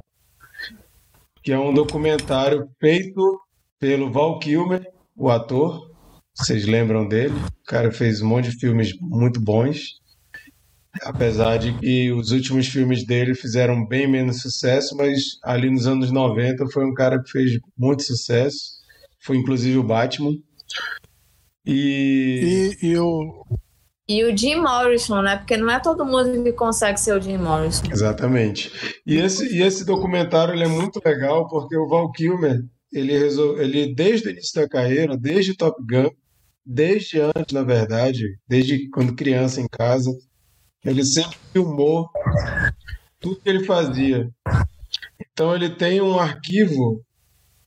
que 1.43 1.51
é 1.51 1.59
um 1.59 1.71
documentário 1.71 2.67
feito 2.79 3.39
pelo 3.79 4.11
Val 4.11 4.39
Kilmer, 4.39 4.83
o 5.15 5.29
ator. 5.29 5.91
Vocês 6.35 6.65
lembram 6.65 7.07
dele? 7.07 7.35
O 7.35 7.65
cara 7.67 7.91
fez 7.91 8.19
um 8.21 8.27
monte 8.27 8.49
de 8.49 8.57
filmes 8.57 8.97
muito 8.99 9.39
bons. 9.39 10.01
Apesar 11.03 11.57
de 11.57 11.77
que 11.77 12.11
os 12.11 12.31
últimos 12.31 12.67
filmes 12.67 13.05
dele 13.05 13.35
fizeram 13.35 13.85
bem 13.85 14.07
menos 14.07 14.41
sucesso, 14.41 14.95
mas 14.95 15.37
ali 15.43 15.69
nos 15.69 15.85
anos 15.85 16.11
90 16.11 16.65
foi 16.71 16.85
um 16.85 16.93
cara 16.93 17.21
que 17.21 17.29
fez 17.29 17.59
muito 17.77 18.03
sucesso. 18.03 18.57
Foi 19.19 19.37
inclusive 19.37 19.77
o 19.77 19.83
Batman. 19.83 20.31
E, 21.65 22.75
E, 22.81 22.87
e 22.89 22.97
o, 22.97 23.45
E 24.07 24.23
o 24.25 24.35
Jim 24.35 24.55
Morrison, 24.55 25.21
né? 25.21 25.37
Porque 25.37 25.55
não 25.55 25.69
é 25.71 25.79
todo 25.79 26.05
mundo 26.05 26.43
que 26.43 26.51
consegue 26.51 26.99
ser 26.99 27.17
o 27.17 27.21
Jim 27.21 27.37
Morrison. 27.37 27.85
Exatamente. 27.89 28.71
E 29.05 29.15
esse, 29.17 29.47
e 29.55 29.61
esse 29.61 29.85
documentário 29.85 30.53
ele 30.53 30.65
é 30.65 30.67
muito 30.67 31.01
legal 31.03 31.47
porque 31.47 31.77
o 31.77 31.87
Val 31.87 32.11
Kilmer, 32.11 32.61
ele, 32.91 33.17
resol... 33.17 33.59
ele 33.61 33.93
desde 33.95 34.27
o 34.27 34.31
início 34.31 34.61
da 34.61 34.67
carreira, 34.67 35.17
desde 35.17 35.55
Top 35.55 35.81
Gun, 35.89 36.09
desde 36.65 37.21
antes, 37.21 37.53
na 37.53 37.63
verdade, 37.63 38.23
desde 38.47 38.89
quando 38.89 39.15
criança 39.15 39.61
em 39.61 39.67
casa, 39.67 40.11
ele 40.83 41.03
sempre 41.05 41.37
filmou 41.53 42.09
tudo 43.19 43.39
que 43.39 43.49
ele 43.49 43.63
fazia. 43.63 44.29
Então 45.31 45.55
ele 45.55 45.69
tem 45.69 46.01
um 46.01 46.19
arquivo 46.19 47.01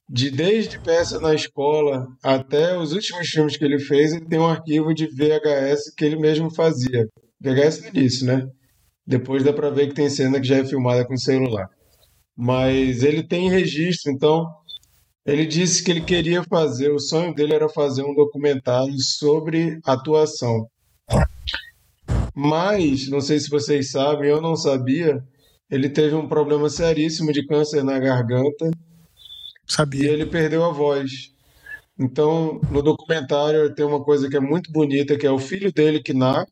de 0.08 0.30
desde 0.30 0.78
peça 0.78 1.20
na 1.20 1.34
escola 1.34 2.06
até 2.22 2.78
os 2.78 2.92
últimos 2.92 3.28
filmes 3.28 3.56
que 3.56 3.64
ele 3.64 3.78
fez, 3.78 4.12
ele 4.12 4.26
tem 4.26 4.38
um 4.38 4.46
arquivo 4.46 4.94
de 4.94 5.06
VHS 5.06 5.92
que 5.96 6.04
ele 6.04 6.16
mesmo 6.16 6.50
fazia. 6.54 7.08
VHS 7.40 7.82
no 7.82 7.88
início, 7.88 8.26
né? 8.26 8.46
Depois 9.06 9.42
dá 9.42 9.52
pra 9.52 9.70
ver 9.70 9.88
que 9.88 9.94
tem 9.94 10.08
cena 10.08 10.40
que 10.40 10.46
já 10.46 10.58
é 10.58 10.64
filmada 10.64 11.04
com 11.04 11.16
celular. 11.16 11.68
Mas 12.36 13.02
ele 13.02 13.22
tem 13.22 13.50
registro, 13.50 14.12
então 14.12 14.46
ele 15.24 15.44
disse 15.44 15.82
que 15.82 15.90
ele 15.90 16.02
queria 16.02 16.42
fazer, 16.44 16.90
o 16.90 17.00
sonho 17.00 17.34
dele 17.34 17.54
era 17.54 17.68
fazer 17.68 18.02
um 18.02 18.14
documentário 18.14 18.98
sobre 19.00 19.80
atuação. 19.84 20.68
Mas, 22.34 23.08
não 23.08 23.20
sei 23.20 23.40
se 23.40 23.48
vocês 23.48 23.90
sabem, 23.90 24.28
eu 24.28 24.40
não 24.40 24.54
sabia, 24.54 25.20
ele 25.70 25.88
teve 25.88 26.14
um 26.14 26.28
problema 26.28 26.68
seríssimo 26.68 27.32
de 27.32 27.44
câncer 27.46 27.82
na 27.82 27.98
garganta 27.98 28.70
e 29.68 29.72
sabia. 29.72 30.12
ele 30.12 30.26
perdeu 30.26 30.64
a 30.64 30.72
voz. 30.72 31.34
Então, 31.98 32.60
no 32.70 32.82
documentário 32.82 33.74
tem 33.74 33.84
uma 33.84 34.02
coisa 34.04 34.28
que 34.28 34.36
é 34.36 34.40
muito 34.40 34.70
bonita, 34.70 35.16
que 35.16 35.26
é 35.26 35.30
o 35.30 35.38
filho 35.38 35.72
dele 35.72 36.02
que 36.02 36.12
narra, 36.12 36.46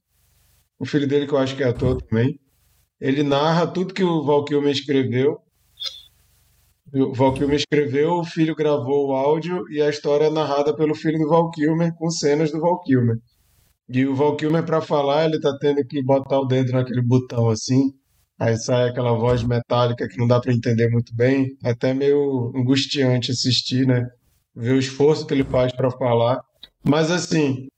o 0.78 0.86
filho 0.86 1.06
dele 1.06 1.26
que 1.26 1.34
eu 1.34 1.38
acho 1.38 1.56
que 1.56 1.62
é 1.62 1.68
ator 1.68 2.00
também. 2.02 2.40
Ele 3.00 3.22
narra 3.22 3.66
tudo 3.66 3.92
que 3.92 4.02
o 4.02 4.24
Val 4.24 4.44
Kilmer 4.44 4.70
escreveu. 4.70 5.38
O 6.94 7.12
Val 7.12 7.34
Kilmer 7.34 7.56
escreveu, 7.56 8.12
o 8.20 8.24
filho 8.24 8.54
gravou 8.54 9.08
o 9.08 9.12
áudio 9.12 9.64
e 9.70 9.82
a 9.82 9.90
história 9.90 10.26
é 10.26 10.30
narrada 10.30 10.74
pelo 10.74 10.94
filho 10.94 11.18
do 11.18 11.28
Val 11.28 11.50
Kilmer 11.50 11.92
com 11.94 12.08
cenas 12.10 12.50
do 12.50 12.60
Val 12.60 12.80
Kilmer. 12.82 13.16
E 13.88 14.06
o 14.06 14.14
Val 14.14 14.36
Kilmer 14.36 14.64
para 14.64 14.80
falar, 14.80 15.26
ele 15.26 15.40
tá 15.40 15.54
tendo 15.60 15.84
que 15.86 16.02
botar 16.02 16.40
o 16.40 16.46
dedo 16.46 16.72
naquele 16.72 17.02
botão 17.02 17.50
assim, 17.50 17.92
aí 18.38 18.56
sai 18.56 18.88
aquela 18.88 19.12
voz 19.12 19.42
metálica 19.42 20.08
que 20.08 20.18
não 20.18 20.26
dá 20.26 20.40
para 20.40 20.52
entender 20.52 20.88
muito 20.88 21.14
bem, 21.14 21.56
é 21.64 21.70
até 21.70 21.94
meio 21.94 22.52
angustiante 22.56 23.30
assistir, 23.30 23.86
né? 23.86 24.08
Ver 24.54 24.74
o 24.74 24.78
esforço 24.78 25.26
que 25.26 25.34
ele 25.34 25.44
faz 25.44 25.72
para 25.72 25.90
falar. 25.90 26.40
Mas 26.82 27.10
assim, 27.10 27.68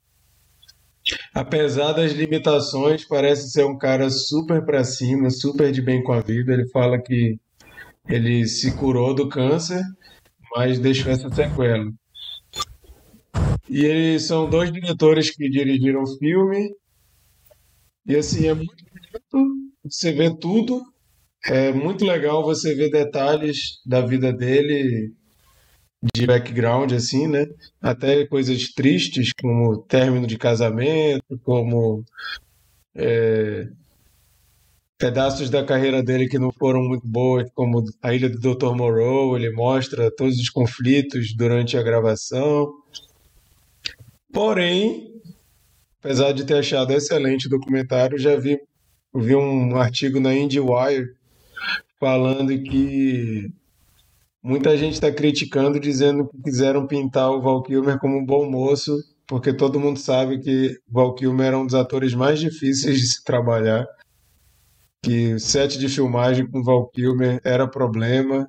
apesar 1.34 1.92
das 1.92 2.12
limitações, 2.12 3.06
parece 3.06 3.50
ser 3.50 3.64
um 3.64 3.78
cara 3.78 4.10
super 4.10 4.64
para 4.64 4.84
cima, 4.84 5.30
super 5.30 5.72
de 5.72 5.82
bem 5.82 6.02
com 6.02 6.12
a 6.12 6.20
vida. 6.20 6.52
Ele 6.52 6.68
fala 6.70 7.00
que 7.00 7.38
ele 8.08 8.46
se 8.46 8.76
curou 8.76 9.14
do 9.14 9.28
câncer, 9.28 9.82
mas 10.54 10.78
deixou 10.78 11.12
essa 11.12 11.28
sequela. 11.28 11.90
E 13.68 13.84
eles 13.84 14.24
são 14.24 14.48
dois 14.48 14.72
diretores 14.72 15.30
que 15.30 15.48
dirigiram 15.50 16.02
o 16.02 16.18
filme. 16.18 16.70
E 18.06 18.14
assim, 18.14 18.46
é 18.46 18.54
muito 18.54 18.84
bonito, 18.84 19.65
você 19.88 20.12
vê 20.12 20.34
tudo. 20.36 20.82
É 21.44 21.72
muito 21.72 22.04
legal 22.04 22.42
você 22.42 22.74
ver 22.74 22.90
detalhes 22.90 23.80
da 23.84 24.00
vida 24.00 24.32
dele, 24.32 25.12
de 26.14 26.26
background, 26.26 26.92
assim, 26.92 27.26
né? 27.28 27.46
Até 27.80 28.26
coisas 28.26 28.72
tristes, 28.72 29.30
como 29.40 29.82
término 29.82 30.26
de 30.26 30.36
casamento, 30.36 31.38
como 31.44 32.04
é, 32.94 33.68
pedaços 34.98 35.50
da 35.50 35.64
carreira 35.64 36.02
dele 36.02 36.28
que 36.28 36.38
não 36.38 36.50
foram 36.50 36.80
muito 36.82 37.06
boas, 37.06 37.48
como 37.54 37.84
a 38.02 38.14
Ilha 38.14 38.28
do 38.28 38.38
Dr. 38.38 38.74
Moreau, 38.74 39.36
ele 39.36 39.50
mostra 39.50 40.10
todos 40.10 40.38
os 40.38 40.48
conflitos 40.48 41.34
durante 41.36 41.76
a 41.76 41.82
gravação. 41.82 42.72
Porém, 44.32 45.20
apesar 46.00 46.32
de 46.32 46.44
ter 46.44 46.58
achado 46.58 46.92
excelente 46.92 47.46
o 47.46 47.50
documentário, 47.50 48.18
já 48.18 48.36
vi, 48.36 48.58
vi 49.18 49.34
um 49.34 49.76
artigo 49.76 50.20
na 50.20 50.34
IndieWire 50.34 51.14
falando 51.98 52.48
que 52.62 53.50
muita 54.42 54.76
gente 54.76 54.94
está 54.94 55.10
criticando, 55.10 55.80
dizendo 55.80 56.28
que 56.28 56.42
quiseram 56.42 56.86
pintar 56.86 57.30
o 57.30 57.40
Val 57.40 57.62
Kilmer 57.62 57.98
como 57.98 58.16
um 58.16 58.24
bom 58.24 58.48
moço, 58.50 58.96
porque 59.26 59.52
todo 59.52 59.80
mundo 59.80 59.98
sabe 59.98 60.38
que 60.38 60.78
Val 60.88 61.14
Kilmer 61.14 61.46
era 61.46 61.58
um 61.58 61.66
dos 61.66 61.74
atores 61.74 62.14
mais 62.14 62.38
difíceis 62.38 63.00
de 63.00 63.06
se 63.06 63.24
trabalhar, 63.24 63.86
que 65.02 65.34
o 65.34 65.40
set 65.40 65.78
de 65.78 65.88
filmagem 65.88 66.46
com 66.48 66.62
Val 66.62 66.88
Kilmer 66.88 67.40
era 67.44 67.66
problema. 67.66 68.48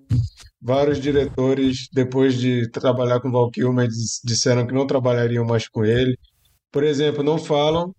Vários 0.62 1.00
diretores, 1.00 1.88
depois 1.94 2.36
de 2.38 2.70
trabalhar 2.72 3.20
com 3.20 3.32
Val 3.32 3.50
Kilmer, 3.52 3.88
dis- 3.88 4.20
disseram 4.24 4.66
que 4.68 4.74
não 4.74 4.88
trabalhariam 4.88 5.46
mais 5.46 5.68
com 5.68 5.86
ele. 5.86 6.18
Por 6.72 6.84
exemplo, 6.84 7.24
não 7.24 7.38
falam 7.38 7.94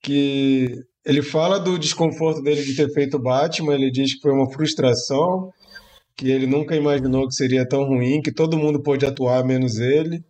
que 0.00 0.84
ele 1.04 1.22
fala 1.22 1.58
do 1.58 1.78
desconforto 1.78 2.42
dele 2.42 2.62
de 2.62 2.74
ter 2.74 2.92
feito 2.92 3.18
Batman, 3.18 3.74
ele 3.74 3.90
diz 3.90 4.14
que 4.14 4.20
foi 4.20 4.32
uma 4.32 4.50
frustração, 4.50 5.50
que 6.16 6.30
ele 6.30 6.46
nunca 6.46 6.74
imaginou 6.74 7.28
que 7.28 7.34
seria 7.34 7.68
tão 7.68 7.84
ruim, 7.84 8.22
que 8.22 8.32
todo 8.32 8.58
mundo 8.58 8.82
pôde 8.82 9.04
atuar 9.04 9.44
menos 9.44 9.78
ele, 9.78 10.24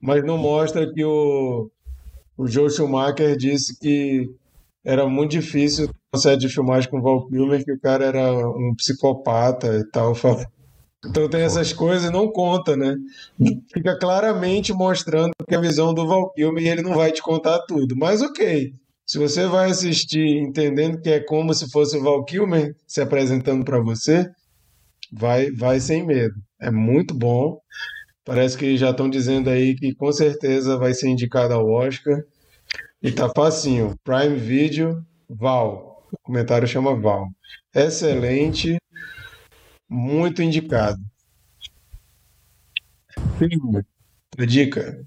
mas 0.00 0.24
não 0.24 0.38
mostra 0.38 0.90
que 0.90 1.04
o, 1.04 1.70
o 2.36 2.46
Joe 2.46 2.70
Schumacher 2.70 3.36
disse 3.36 3.78
que 3.78 4.24
era 4.84 5.06
muito 5.06 5.32
difícil 5.32 5.90
o 6.14 6.18
set 6.18 6.38
de 6.38 6.48
filmagem 6.48 6.88
com 6.88 6.98
o 6.98 7.02
Val 7.02 7.26
Kilmer, 7.26 7.64
que 7.64 7.72
o 7.72 7.80
cara 7.80 8.04
era 8.04 8.48
um 8.48 8.74
psicopata 8.76 9.78
e 9.78 9.84
tal. 9.90 10.12
Então 11.04 11.28
tem 11.28 11.42
essas 11.42 11.72
coisas 11.72 12.08
e 12.08 12.12
não 12.12 12.26
conta, 12.32 12.76
né? 12.76 12.96
Fica 13.72 13.96
claramente 13.96 14.72
mostrando 14.72 15.30
que 15.46 15.54
a 15.54 15.60
visão 15.60 15.94
do 15.94 16.04
Val 16.04 16.32
Kilmer 16.32 16.64
e 16.64 16.68
ele 16.68 16.82
não 16.82 16.94
vai 16.94 17.12
te 17.12 17.22
contar 17.22 17.60
tudo. 17.60 17.94
Mas 17.94 18.22
ok, 18.22 18.72
se 19.06 19.18
você 19.18 19.46
vai 19.46 19.70
assistir 19.70 20.38
entendendo 20.38 21.00
que 21.00 21.08
é 21.08 21.20
como 21.20 21.54
se 21.54 21.70
fosse 21.70 21.96
o 21.96 22.02
Val 22.02 22.24
Kilmer 22.24 22.74
se 22.88 23.00
apresentando 23.00 23.64
para 23.64 23.78
você, 23.78 24.28
vai, 25.12 25.48
vai 25.52 25.78
sem 25.78 26.04
medo. 26.04 26.34
É 26.60 26.72
muito 26.72 27.14
bom. 27.14 27.60
Parece 28.24 28.58
que 28.58 28.76
já 28.76 28.90
estão 28.90 29.08
dizendo 29.08 29.48
aí 29.48 29.76
que 29.76 29.94
com 29.94 30.10
certeza 30.10 30.76
vai 30.76 30.92
ser 30.92 31.08
indicado 31.08 31.54
ao 31.54 31.70
Oscar. 31.70 32.20
E 33.00 33.12
tá 33.12 33.30
facinho. 33.32 33.94
Prime 34.02 34.36
Video, 34.36 35.06
Val. 35.30 36.04
O 36.10 36.18
comentário 36.24 36.66
chama 36.66 36.98
Val. 37.00 37.28
Excelente. 37.72 38.76
Muito 39.88 40.42
indicado. 40.42 41.00
Filme. 43.38 43.84
A 44.36 44.44
dica. 44.44 45.06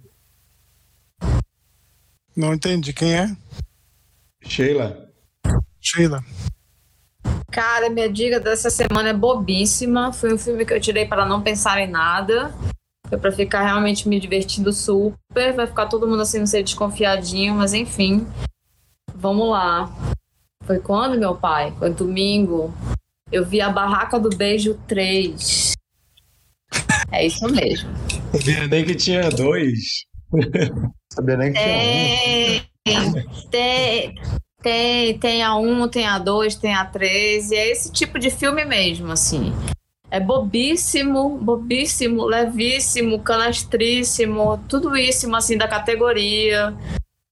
Não 2.33 2.53
entendi 2.53 2.93
quem 2.93 3.13
é. 3.13 3.35
Sheila. 4.43 5.09
Sheila. 5.79 6.23
Cara, 7.51 7.89
minha 7.89 8.11
dica 8.11 8.39
dessa 8.39 8.69
semana 8.69 9.09
é 9.09 9.13
bobíssima. 9.13 10.13
Foi 10.13 10.33
um 10.33 10.37
filme 10.37 10.65
que 10.65 10.73
eu 10.73 10.79
tirei 10.79 11.05
para 11.05 11.25
não 11.25 11.41
pensar 11.41 11.79
em 11.81 11.87
nada. 11.87 12.53
Foi 13.07 13.17
pra 13.17 13.31
ficar 13.31 13.63
realmente 13.63 14.07
me 14.07 14.19
divertindo 14.19 14.71
super. 14.71 15.53
Vai 15.55 15.65
ficar 15.65 15.87
todo 15.87 16.07
mundo 16.07 16.21
assim, 16.21 16.39
não 16.39 16.45
sei, 16.45 16.63
desconfiadinho, 16.63 17.55
mas 17.55 17.73
enfim. 17.73 18.27
Vamos 19.15 19.49
lá. 19.49 19.91
Foi 20.63 20.79
quando, 20.79 21.19
meu 21.19 21.35
pai? 21.35 21.73
Foi 21.79 21.89
domingo. 21.89 22.73
Eu 23.31 23.45
vi 23.45 23.61
a 23.61 23.69
Barraca 23.69 24.19
do 24.19 24.29
Beijo 24.29 24.75
3. 24.87 25.73
É 27.11 27.25
isso 27.25 27.47
mesmo. 27.47 27.89
Sabia 28.31 28.67
nem 28.67 28.85
que 28.85 28.95
tinha 28.95 29.29
dois. 29.29 30.05
Sabia 31.11 31.37
nem 31.37 31.51
que 31.51 31.59
tinha 31.59 32.61
um. 32.65 32.69
Tem, 33.49 34.15
tem, 34.61 35.17
tem, 35.17 35.43
a 35.43 35.55
1, 35.55 35.87
tem 35.87 36.07
a 36.07 36.19
2, 36.19 36.55
tem 36.55 36.73
a 36.73 36.85
3. 36.85 37.51
E 37.51 37.55
é 37.55 37.71
esse 37.71 37.91
tipo 37.91 38.19
de 38.19 38.29
filme 38.29 38.65
mesmo, 38.65 39.11
assim. 39.11 39.53
É 40.11 40.19
bobíssimo, 40.19 41.37
bobíssimo, 41.37 42.25
levíssimo, 42.25 43.19
canastríssimo, 43.19 44.57
tudo 44.67 44.97
isso 44.97 45.33
assim 45.35 45.57
da 45.57 45.67
categoria. 45.67 46.75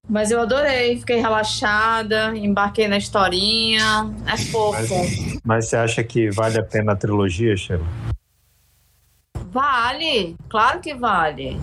Mas 0.08 0.32
eu 0.32 0.40
adorei, 0.40 0.98
fiquei 0.98 1.20
relaxada, 1.20 2.36
embarquei 2.38 2.88
na 2.88 2.98
historinha, 2.98 4.10
é 4.26 4.38
fofo. 4.38 4.96
Mas, 4.96 5.40
mas 5.44 5.70
você 5.70 5.76
acha 5.76 6.04
que 6.04 6.30
vale 6.30 6.60
a 6.60 6.64
pena 6.64 6.94
a 6.94 6.96
trilogia, 6.96 7.58
Sheila? 7.58 7.86
Vale, 9.52 10.36
claro 10.48 10.80
que 10.80 10.94
vale. 10.94 11.60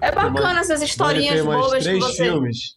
É 0.00 0.12
bacana 0.12 0.60
essas 0.60 0.82
historinhas 0.82 1.44
bobas 1.44 1.84
que 1.84 1.96
você. 1.96 2.24
filmes. 2.24 2.76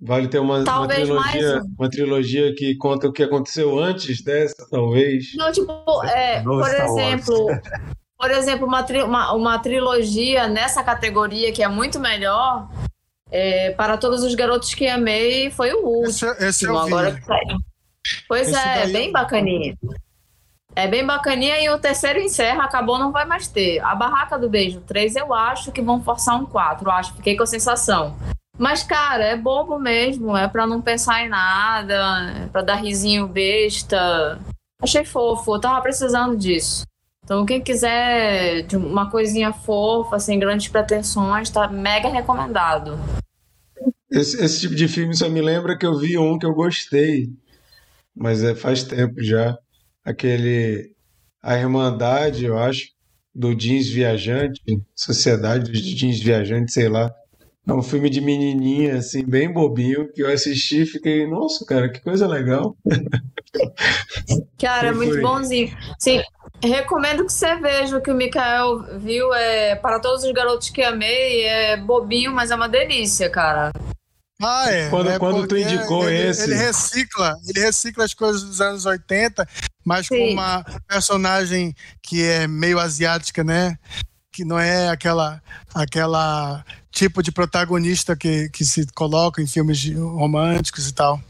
Vale 0.00 0.28
ter 0.28 0.38
uma, 0.38 0.58
uma 0.58 0.86
trilogia, 0.88 1.14
mais 1.20 1.64
um. 1.64 1.74
uma 1.78 1.90
trilogia 1.90 2.54
que 2.54 2.76
conta 2.76 3.08
o 3.08 3.12
que 3.12 3.22
aconteceu 3.22 3.78
antes 3.78 4.22
dessa, 4.22 4.64
talvez. 4.70 5.24
Não, 5.34 5.50
tipo, 5.50 5.72
é, 6.04 6.40
Novo 6.42 6.60
por 6.60 6.70
exemplo, 6.72 7.46
por 8.16 8.30
exemplo, 8.30 8.66
uma, 8.66 8.82
tri- 8.84 9.02
uma, 9.02 9.32
uma 9.32 9.58
trilogia 9.58 10.46
nessa 10.46 10.82
categoria 10.84 11.52
que 11.52 11.62
é 11.64 11.68
muito 11.68 11.98
melhor. 11.98 12.68
é, 13.30 13.72
para 13.72 13.96
todos 13.98 14.22
os 14.22 14.34
garotos 14.34 14.72
que 14.72 14.86
amei 14.86 15.50
foi 15.50 15.72
o 15.74 16.04
Esse, 16.06 16.24
último. 16.24 16.46
esse 16.46 16.64
eu 16.64 16.72
vi. 16.72 16.86
agora 16.86 17.12
que 17.14 17.24
saiu. 17.24 17.58
Pois 18.28 18.48
Esse 18.48 18.56
é, 18.58 18.74
daí 18.84 18.92
bem 18.92 19.06
eu- 19.08 19.12
bacaninha. 19.12 19.76
É 20.76 20.86
bem 20.86 21.04
bacaninha 21.04 21.60
e 21.60 21.68
o 21.70 21.78
terceiro 21.78 22.20
encerra, 22.20 22.62
acabou, 22.62 22.98
não 23.00 23.10
vai 23.10 23.24
mais 23.26 23.48
ter. 23.48 23.80
A 23.80 23.96
Barraca 23.96 24.38
do 24.38 24.48
Beijo 24.48 24.80
3, 24.82 25.16
eu 25.16 25.34
acho 25.34 25.72
que 25.72 25.82
vão 25.82 26.00
forçar 26.02 26.40
um 26.40 26.46
4, 26.46 26.86
eu 26.88 26.92
acho, 26.92 27.14
fiquei 27.16 27.36
com 27.36 27.42
a 27.42 27.46
sensação. 27.46 28.16
Mas, 28.58 28.82
cara, 28.82 29.24
é 29.24 29.36
bobo 29.36 29.78
mesmo, 29.78 30.36
é 30.36 30.48
pra 30.48 30.66
não 30.66 30.82
pensar 30.82 31.24
em 31.24 31.28
nada, 31.28 31.94
é 32.44 32.46
pra 32.48 32.60
dar 32.60 32.74
risinho 32.74 33.28
besta. 33.28 34.40
Achei 34.82 35.04
fofo, 35.04 35.54
eu 35.54 35.60
tava 35.60 35.80
precisando 35.80 36.36
disso. 36.36 36.84
Então, 37.24 37.46
quem 37.46 37.60
quiser 37.60 38.62
de 38.62 38.76
uma 38.76 39.10
coisinha 39.10 39.52
fofa, 39.52 40.18
sem 40.18 40.38
grandes 40.38 40.68
pretensões, 40.68 41.50
tá 41.50 41.68
mega 41.68 42.08
recomendado. 42.08 42.98
Esse, 44.10 44.42
esse 44.42 44.60
tipo 44.60 44.74
de 44.74 44.88
filme 44.88 45.14
só 45.14 45.28
me 45.28 45.40
lembra 45.42 45.76
que 45.76 45.86
eu 45.86 45.96
vi 45.98 46.16
um 46.18 46.38
que 46.38 46.46
eu 46.46 46.54
gostei, 46.54 47.30
mas 48.16 48.42
é 48.42 48.54
faz 48.54 48.82
tempo 48.82 49.22
já. 49.22 49.56
Aquele 50.04 50.94
A 51.42 51.56
Irmandade, 51.58 52.46
eu 52.46 52.58
acho, 52.58 52.88
do 53.34 53.54
Jeans 53.54 53.88
Viajante, 53.88 54.62
Sociedade 54.96 55.70
dos 55.70 55.80
Jeans 55.80 56.18
Viajantes, 56.20 56.72
sei 56.72 56.88
lá. 56.88 57.14
É 57.68 57.72
um 57.72 57.82
filme 57.82 58.08
de 58.08 58.20
menininha, 58.22 58.96
assim, 58.96 59.22
bem 59.22 59.52
bobinho, 59.52 60.10
que 60.12 60.22
eu 60.22 60.32
assisti 60.32 60.82
e 60.82 60.86
fiquei, 60.86 61.26
nossa, 61.26 61.66
cara, 61.66 61.88
que 61.90 62.00
coisa 62.00 62.26
legal. 62.26 62.74
Cara, 64.58 64.88
é 64.88 64.92
muito 64.92 65.12
foi. 65.12 65.20
bonzinho. 65.20 65.76
Sim, 65.98 66.22
recomendo 66.62 67.24
que 67.26 67.32
você 67.32 67.56
veja 67.56 67.96
o 67.96 68.00
que 68.00 68.10
o 68.10 68.14
Mikael 68.14 68.98
viu. 68.98 69.32
É 69.34 69.74
para 69.76 70.00
todos 70.00 70.24
os 70.24 70.32
garotos 70.32 70.70
que 70.70 70.82
amei, 70.82 71.42
é 71.44 71.76
bobinho, 71.76 72.32
mas 72.32 72.50
é 72.50 72.54
uma 72.54 72.68
delícia, 72.68 73.28
cara. 73.28 73.70
Ah, 74.40 74.70
é. 74.70 74.88
Quando- 74.88 75.10
é 75.10 75.18
quando 75.18 75.42
tu 75.42 75.48
porque 75.48 75.62
indicou 75.62 76.08
ele, 76.08 76.28
esse- 76.30 76.44
Ele 76.44 76.54
recicla, 76.54 77.34
ele 77.48 77.60
recicla 77.60 78.04
as 78.04 78.14
coisas 78.14 78.42
dos 78.44 78.60
anos 78.60 78.86
80, 78.86 79.46
mas 79.84 80.08
com 80.08 80.14
Sim. 80.14 80.32
uma 80.32 80.64
personagem 80.86 81.74
que 82.02 82.24
é 82.24 82.46
meio 82.46 82.78
asiática, 82.78 83.42
né? 83.44 83.76
Que 84.38 84.44
não 84.44 84.56
é 84.56 84.88
aquela, 84.88 85.42
aquela 85.74 86.64
tipo 86.92 87.24
de 87.24 87.32
protagonista 87.32 88.14
que, 88.14 88.48
que 88.50 88.64
se 88.64 88.86
coloca 88.92 89.42
em 89.42 89.48
filmes 89.48 89.84
românticos 89.92 90.86
e 90.88 90.94
tal. 90.94 91.20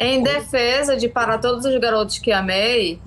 Em 0.00 0.22
defesa 0.22 0.96
de 0.96 1.10
Para 1.10 1.36
Todos 1.36 1.66
os 1.66 1.78
Garotos 1.78 2.16
que 2.16 2.32
Amei, 2.32 2.98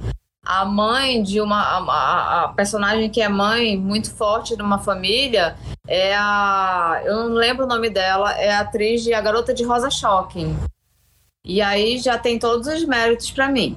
a 0.45 0.64
mãe 0.64 1.23
de 1.23 1.41
uma. 1.41 1.60
A, 1.60 2.43
a- 2.43 2.47
personagem 2.49 3.10
que 3.10 3.19
é 3.19 3.27
mãe 3.27 3.76
muito 3.76 4.14
forte 4.14 4.56
de 4.56 4.61
uma 4.61 4.77
família 4.77 5.56
é 5.88 6.15
a. 6.15 7.02
Eu 7.03 7.27
não 7.27 7.34
lembro 7.34 7.65
o 7.65 7.68
nome 7.68 7.89
dela, 7.89 8.31
é 8.34 8.53
a 8.53 8.60
atriz 8.60 9.02
de 9.03 9.11
A 9.11 9.22
Garota 9.22 9.56
de 9.56 9.64
Rosa 9.64 9.89
Shocking. 9.89 10.56
E 11.43 11.64
aí 11.64 11.97
já 11.97 12.15
tem 12.15 12.38
todos 12.38 12.68
os 12.68 12.85
méritos 12.85 13.31
pra 13.31 13.49
mim. 13.49 13.76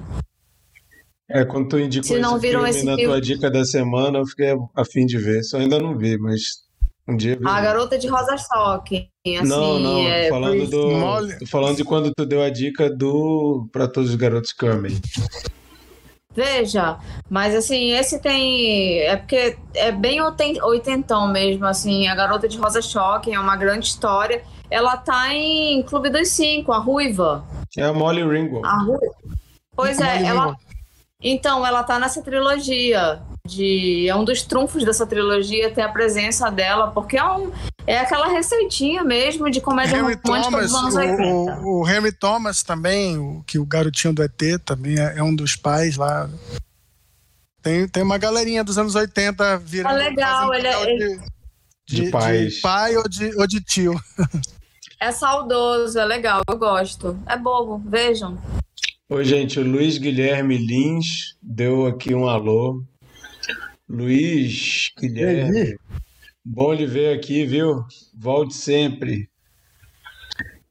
É, 1.29 1.45
quando 1.45 1.69
tu 1.69 1.79
indicou 1.79 2.15
Se 2.15 2.19
não 2.19 2.31
esse 2.37 2.41
viram 2.41 2.59
filme 2.63 2.69
esse 2.71 2.85
na 2.85 2.95
filme- 2.95 3.05
tua 3.05 3.21
dica 3.21 3.51
da 3.51 3.63
semana, 3.63 4.17
eu 4.19 4.25
fiquei 4.25 4.55
a 4.75 4.83
fim 4.85 5.05
de 5.05 5.17
ver. 5.17 5.43
Só 5.43 5.57
ainda 5.57 5.77
não 5.79 5.95
vi, 5.97 6.17
mas 6.17 6.41
um 7.07 7.15
dia 7.15 7.37
eu 7.39 7.47
A 7.47 7.57
vi. 7.57 7.61
Garota 7.65 7.97
de 7.99 8.07
Rosa 8.07 8.35
Shocking. 8.37 9.07
Assim, 9.37 9.47
Não, 9.47 9.77
não, 9.79 9.99
é, 10.07 10.23
tô 10.23 10.29
falando 10.35 10.67
do. 10.69 11.37
Tô 11.39 11.45
falando 11.45 11.77
de 11.77 11.83
quando 11.83 12.11
tu 12.15 12.25
deu 12.25 12.41
a 12.41 12.49
dica 12.49 12.89
do 12.89 13.67
Pra 13.71 13.87
Todos 13.87 14.09
os 14.09 14.15
Garotos 14.15 14.51
que 14.53 14.65
eu 14.65 14.71
amei. 14.71 14.97
Veja, 16.35 16.97
mas 17.29 17.53
assim, 17.55 17.91
esse 17.91 18.19
tem. 18.19 18.99
É 19.01 19.15
porque 19.17 19.57
é 19.75 19.91
bem 19.91 20.21
oiten- 20.21 20.61
oitentão 20.63 21.27
mesmo, 21.27 21.65
assim. 21.65 22.07
A 22.07 22.15
Garota 22.15 22.47
de 22.47 22.57
Rosa 22.57 22.81
Shocking 22.81 23.33
é 23.33 23.39
uma 23.39 23.55
grande 23.55 23.87
história. 23.87 24.43
Ela 24.69 24.95
tá 24.95 25.33
em 25.33 25.81
Clube 25.83 26.09
dos 26.09 26.29
Cinco, 26.29 26.71
a 26.71 26.77
Ruiva. 26.77 27.43
É 27.77 27.83
a 27.83 27.93
Molly 27.93 28.23
Ringwald. 28.23 28.65
A 28.67 28.77
Ruiva. 28.83 29.15
Pois 29.75 29.99
é, 29.99 30.03
Molly 30.15 30.25
ela. 30.27 30.39
Ringwald. 30.45 30.68
Então, 31.21 31.65
ela 31.65 31.83
tá 31.83 31.99
nessa 31.99 32.21
trilogia. 32.21 33.21
De, 33.47 34.07
é 34.07 34.15
um 34.15 34.23
dos 34.23 34.43
trunfos 34.43 34.83
dessa 34.85 35.07
trilogia 35.07 35.73
ter 35.73 35.81
a 35.81 35.89
presença 35.89 36.51
dela, 36.51 36.91
porque 36.91 37.17
é, 37.17 37.23
um, 37.23 37.51
é 37.87 37.97
aquela 37.97 38.27
receitinha 38.27 39.03
mesmo 39.03 39.49
de 39.49 39.59
comédia 39.59 39.97
Henry 39.97 40.19
romântica 40.23 40.51
Thomas, 40.51 40.71
dos 40.71 40.79
anos 40.79 40.93
o, 40.95 40.97
80. 40.99 41.25
o, 41.61 41.81
o 41.81 41.89
Henry 41.89 42.11
Thomas 42.11 42.61
também, 42.61 43.17
o, 43.17 43.43
que 43.47 43.57
o 43.57 43.65
garotinho 43.65 44.13
do 44.13 44.21
ET 44.21 44.39
também 44.63 44.99
é, 44.99 45.17
é 45.17 45.23
um 45.23 45.35
dos 45.35 45.55
pais 45.55 45.97
lá. 45.97 46.29
Tem, 47.63 47.87
tem 47.87 48.03
uma 48.03 48.19
galerinha 48.19 48.63
dos 48.63 48.77
anos 48.77 48.93
80 48.93 49.57
virando. 49.57 49.93
Ah, 49.95 49.97
legal, 49.97 50.53
ele 50.53 50.67
é- 50.67 50.91
ele- 50.91 51.21
de, 51.87 52.03
De 52.03 52.11
pais. 52.11 52.53
de 52.53 52.61
pai 52.61 52.95
ou 52.97 53.09
de, 53.09 53.35
ou 53.35 53.47
de 53.47 53.59
tio. 53.61 53.99
É 54.99 55.11
saudoso, 55.11 55.97
é 55.97 56.05
legal, 56.05 56.41
eu 56.47 56.55
gosto. 56.57 57.17
É 57.25 57.35
bobo, 57.35 57.81
vejam. 57.89 58.37
Oi, 59.11 59.25
gente, 59.25 59.59
o 59.59 59.63
Luiz 59.63 59.97
Guilherme 59.97 60.55
Lins 60.55 61.35
deu 61.41 61.87
aqui 61.87 62.13
um 62.13 62.29
alô. 62.29 62.85
Luiz 63.89 64.91
Guilherme, 64.99 65.75
bom 66.45 66.71
lhe 66.71 66.85
ver 66.85 67.17
aqui, 67.17 67.43
viu? 67.43 67.83
Volte 68.15 68.53
sempre. 68.53 69.27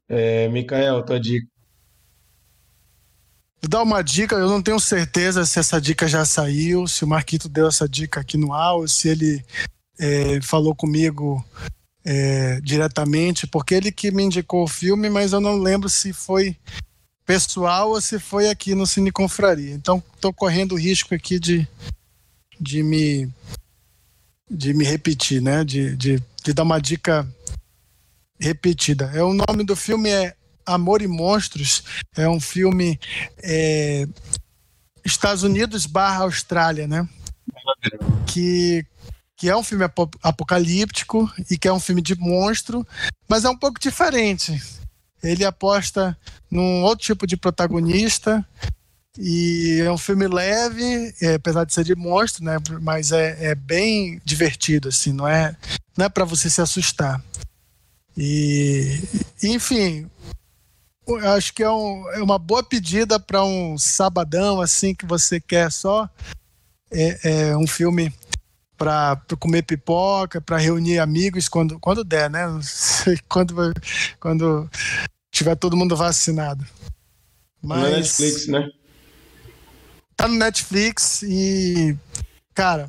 É, 0.09 0.49
Micael, 0.51 1.05
tua 1.05 1.19
dica. 1.19 1.49
Vou 3.61 3.69
dar 3.69 3.83
uma 3.83 4.03
dica, 4.03 4.37
eu 4.37 4.49
não 4.49 4.63
tenho 4.63 4.79
certeza 4.79 5.45
se 5.45 5.59
essa 5.59 5.81
dica 5.81 6.07
já 6.07 6.25
saiu, 6.25 6.87
se 6.87 7.03
o 7.03 7.09
Marquito 7.09 7.49
deu 7.49 7.67
essa 7.67 7.89
dica 7.89 8.21
aqui 8.21 8.37
no 8.37 8.53
ar, 8.53 8.75
ou 8.75 8.87
se 8.87 9.09
ele 9.09 9.45
é, 9.99 10.41
falou 10.43 10.77
comigo 10.77 11.45
é, 12.05 12.61
diretamente, 12.61 13.49
porque 13.49 13.75
ele 13.75 13.91
que 13.91 14.13
me 14.13 14.23
indicou 14.23 14.63
o 14.63 14.69
filme, 14.69 15.11
mas 15.11 15.33
eu 15.33 15.41
não 15.41 15.59
lembro 15.59 15.89
se 15.89 16.13
foi 16.13 16.57
pessoal 17.29 17.91
ou 17.91 18.01
se 18.01 18.19
foi 18.19 18.49
aqui 18.49 18.75
no 18.75 18.87
Cine 18.87 19.13
Confraria. 19.13 19.75
Então, 19.75 20.03
estou 20.15 20.33
correndo 20.33 20.73
o 20.73 20.79
risco 20.79 21.15
aqui 21.15 21.39
de, 21.39 21.69
de 22.59 22.83
me 22.83 23.31
de 24.51 24.73
me 24.73 24.83
repetir, 24.83 25.43
né? 25.43 25.63
De, 25.63 25.95
de, 25.95 26.23
de 26.43 26.53
dar 26.55 26.63
uma 26.63 26.81
dica 26.81 27.29
repetida. 28.41 29.11
É 29.15 29.23
o 29.23 29.35
nome 29.35 29.63
do 29.63 29.77
filme 29.77 30.09
é 30.09 30.35
Amor 30.65 31.03
e 31.03 31.07
Monstros. 31.07 31.85
É 32.17 32.27
um 32.27 32.41
filme 32.41 32.99
é, 33.43 34.09
Estados 35.05 35.43
Unidos 35.43 35.85
barra 35.85 36.23
Austrália, 36.25 36.89
né? 36.89 37.07
Que 38.27 38.87
que 39.37 39.49
é 39.49 39.57
um 39.57 39.63
filme 39.63 39.85
apo- 39.85 40.11
apocalíptico 40.21 41.31
e 41.49 41.57
que 41.59 41.69
é 41.69 41.73
um 41.73 41.79
filme 41.79 42.03
de 42.03 42.19
monstro, 42.19 42.85
mas 43.29 43.45
é 43.45 43.51
um 43.51 43.57
pouco 43.57 43.79
diferente. 43.79 44.61
Ele 45.23 45.45
aposta 45.45 46.17
num 46.51 46.83
outro 46.83 47.05
tipo 47.05 47.27
de 47.27 47.37
protagonista 47.37 48.47
e 49.19 49.81
é 49.85 49.91
um 49.91 49.99
filme 49.99 50.29
leve, 50.29 51.13
é, 51.21 51.35
apesar 51.35 51.65
de 51.65 51.75
ser 51.75 51.85
de 51.85 51.95
monstro, 51.97 52.45
né? 52.45 52.57
Mas 52.81 53.11
é, 53.11 53.51
é 53.51 53.55
bem 53.55 54.21
divertido, 54.25 54.89
assim, 54.89 55.13
não 55.13 55.27
é, 55.27 55.57
não 55.97 56.07
é 56.07 56.09
para 56.09 56.25
você 56.25 56.49
se 56.49 56.61
assustar. 56.61 57.23
E, 58.17 59.01
enfim, 59.43 60.09
acho 61.35 61.53
que 61.53 61.63
é, 61.63 61.71
um, 61.71 62.09
é 62.11 62.23
uma 62.23 62.39
boa 62.39 62.63
pedida 62.63 63.19
para 63.19 63.43
um 63.45 63.77
sabadão 63.79 64.61
assim 64.61 64.95
que 64.95 65.07
você 65.07 65.41
quer 65.41 65.71
só 65.73 66.09
é, 66.91 67.51
é 67.51 67.57
um 67.57 67.67
filme 67.67 68.13
para 68.79 69.21
comer 69.41 69.63
pipoca, 69.63 70.41
para 70.41 70.57
reunir 70.57 71.01
amigos 71.01 71.49
quando, 71.49 71.79
quando 71.81 72.05
der, 72.05 72.31
né? 72.31 72.47
quando, 73.29 73.75
quando 74.21 74.71
tiver 75.33 75.57
todo 75.57 75.77
mundo 75.77 75.97
vacinado. 75.97 76.65
Mas... 77.61 77.83
No 77.83 77.91
Netflix, 77.91 78.47
né? 78.47 78.69
Tá 80.17 80.29
no 80.29 80.35
Netflix 80.37 81.23
e, 81.23 81.97
cara, 82.55 82.89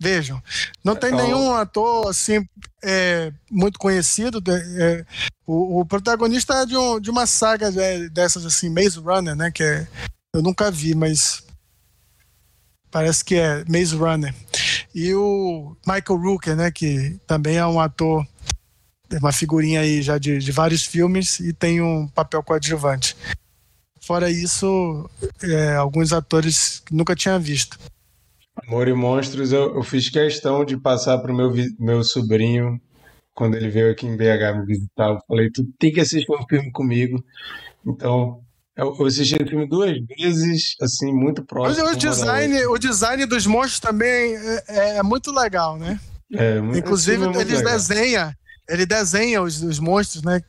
vejam, 0.00 0.42
não 0.82 0.96
tem 0.96 1.12
então... 1.12 1.24
nenhum 1.24 1.54
ator 1.54 2.08
assim 2.08 2.44
é, 2.82 3.32
muito 3.50 3.78
conhecido. 3.78 4.42
É, 4.80 5.04
o, 5.46 5.80
o, 5.80 5.86
protagonista 5.86 6.54
é 6.54 6.66
de, 6.66 6.76
um, 6.76 7.00
de 7.00 7.10
uma 7.10 7.26
saga 7.26 7.72
é, 7.80 8.08
dessas 8.08 8.44
assim, 8.44 8.68
Maze 8.68 8.98
Runner, 8.98 9.36
né? 9.36 9.50
Que 9.52 9.62
é, 9.62 9.88
eu 10.34 10.42
nunca 10.42 10.70
vi, 10.70 10.94
mas 10.94 11.44
parece 12.90 13.24
que 13.24 13.36
é 13.36 13.64
Maze 13.68 13.94
Runner. 13.94 14.34
E 14.96 15.14
o 15.14 15.76
Michael 15.86 16.18
Rooker, 16.18 16.56
né, 16.56 16.70
que 16.70 17.20
também 17.26 17.58
é 17.58 17.66
um 17.66 17.78
ator, 17.78 18.26
uma 19.20 19.30
figurinha 19.30 19.82
aí 19.82 20.00
já 20.00 20.16
de, 20.16 20.38
de 20.38 20.50
vários 20.50 20.86
filmes 20.86 21.38
e 21.38 21.52
tem 21.52 21.82
um 21.82 22.08
papel 22.08 22.42
coadjuvante. 22.42 23.14
Fora 24.00 24.30
isso, 24.30 25.06
é, 25.42 25.74
alguns 25.74 26.14
atores 26.14 26.80
que 26.80 26.94
nunca 26.94 27.14
tinha 27.14 27.38
visto. 27.38 27.78
Amor 28.66 28.88
e 28.88 28.94
Monstros, 28.94 29.52
eu, 29.52 29.74
eu 29.74 29.82
fiz 29.82 30.08
questão 30.08 30.64
de 30.64 30.78
passar 30.78 31.18
para 31.18 31.30
o 31.30 31.36
meu, 31.36 31.52
meu 31.78 32.02
sobrinho 32.02 32.80
quando 33.34 33.54
ele 33.54 33.68
veio 33.68 33.90
aqui 33.90 34.06
em 34.06 34.16
BH 34.16 34.60
me 34.60 34.64
visitar. 34.64 35.10
Eu 35.10 35.20
falei, 35.28 35.50
tu 35.50 35.62
tem 35.78 35.92
que 35.92 36.00
assistir 36.00 36.32
um 36.32 36.46
filme 36.48 36.72
comigo. 36.72 37.22
Então, 37.86 38.40
eu 38.76 39.06
assisti 39.06 39.36
o 39.42 39.48
filme 39.48 39.66
duas 39.66 39.96
vezes, 40.18 40.76
assim, 40.82 41.12
muito 41.12 41.42
próximo. 41.42 41.88
o 41.88 41.96
design, 41.96 42.66
o 42.66 42.78
design 42.78 43.24
dos 43.24 43.46
monstros 43.46 43.80
também 43.80 44.36
é, 44.68 44.98
é 44.98 45.02
muito 45.02 45.32
legal, 45.32 45.78
né? 45.78 45.98
É, 46.34 46.58
Inclusive, 46.76 47.24
é 47.24 47.40
ele 47.40 47.62
desenha, 47.62 48.36
ele 48.68 48.84
desenha 48.84 49.42
os, 49.42 49.62
os 49.62 49.78
monstros, 49.78 50.22
né? 50.22 50.42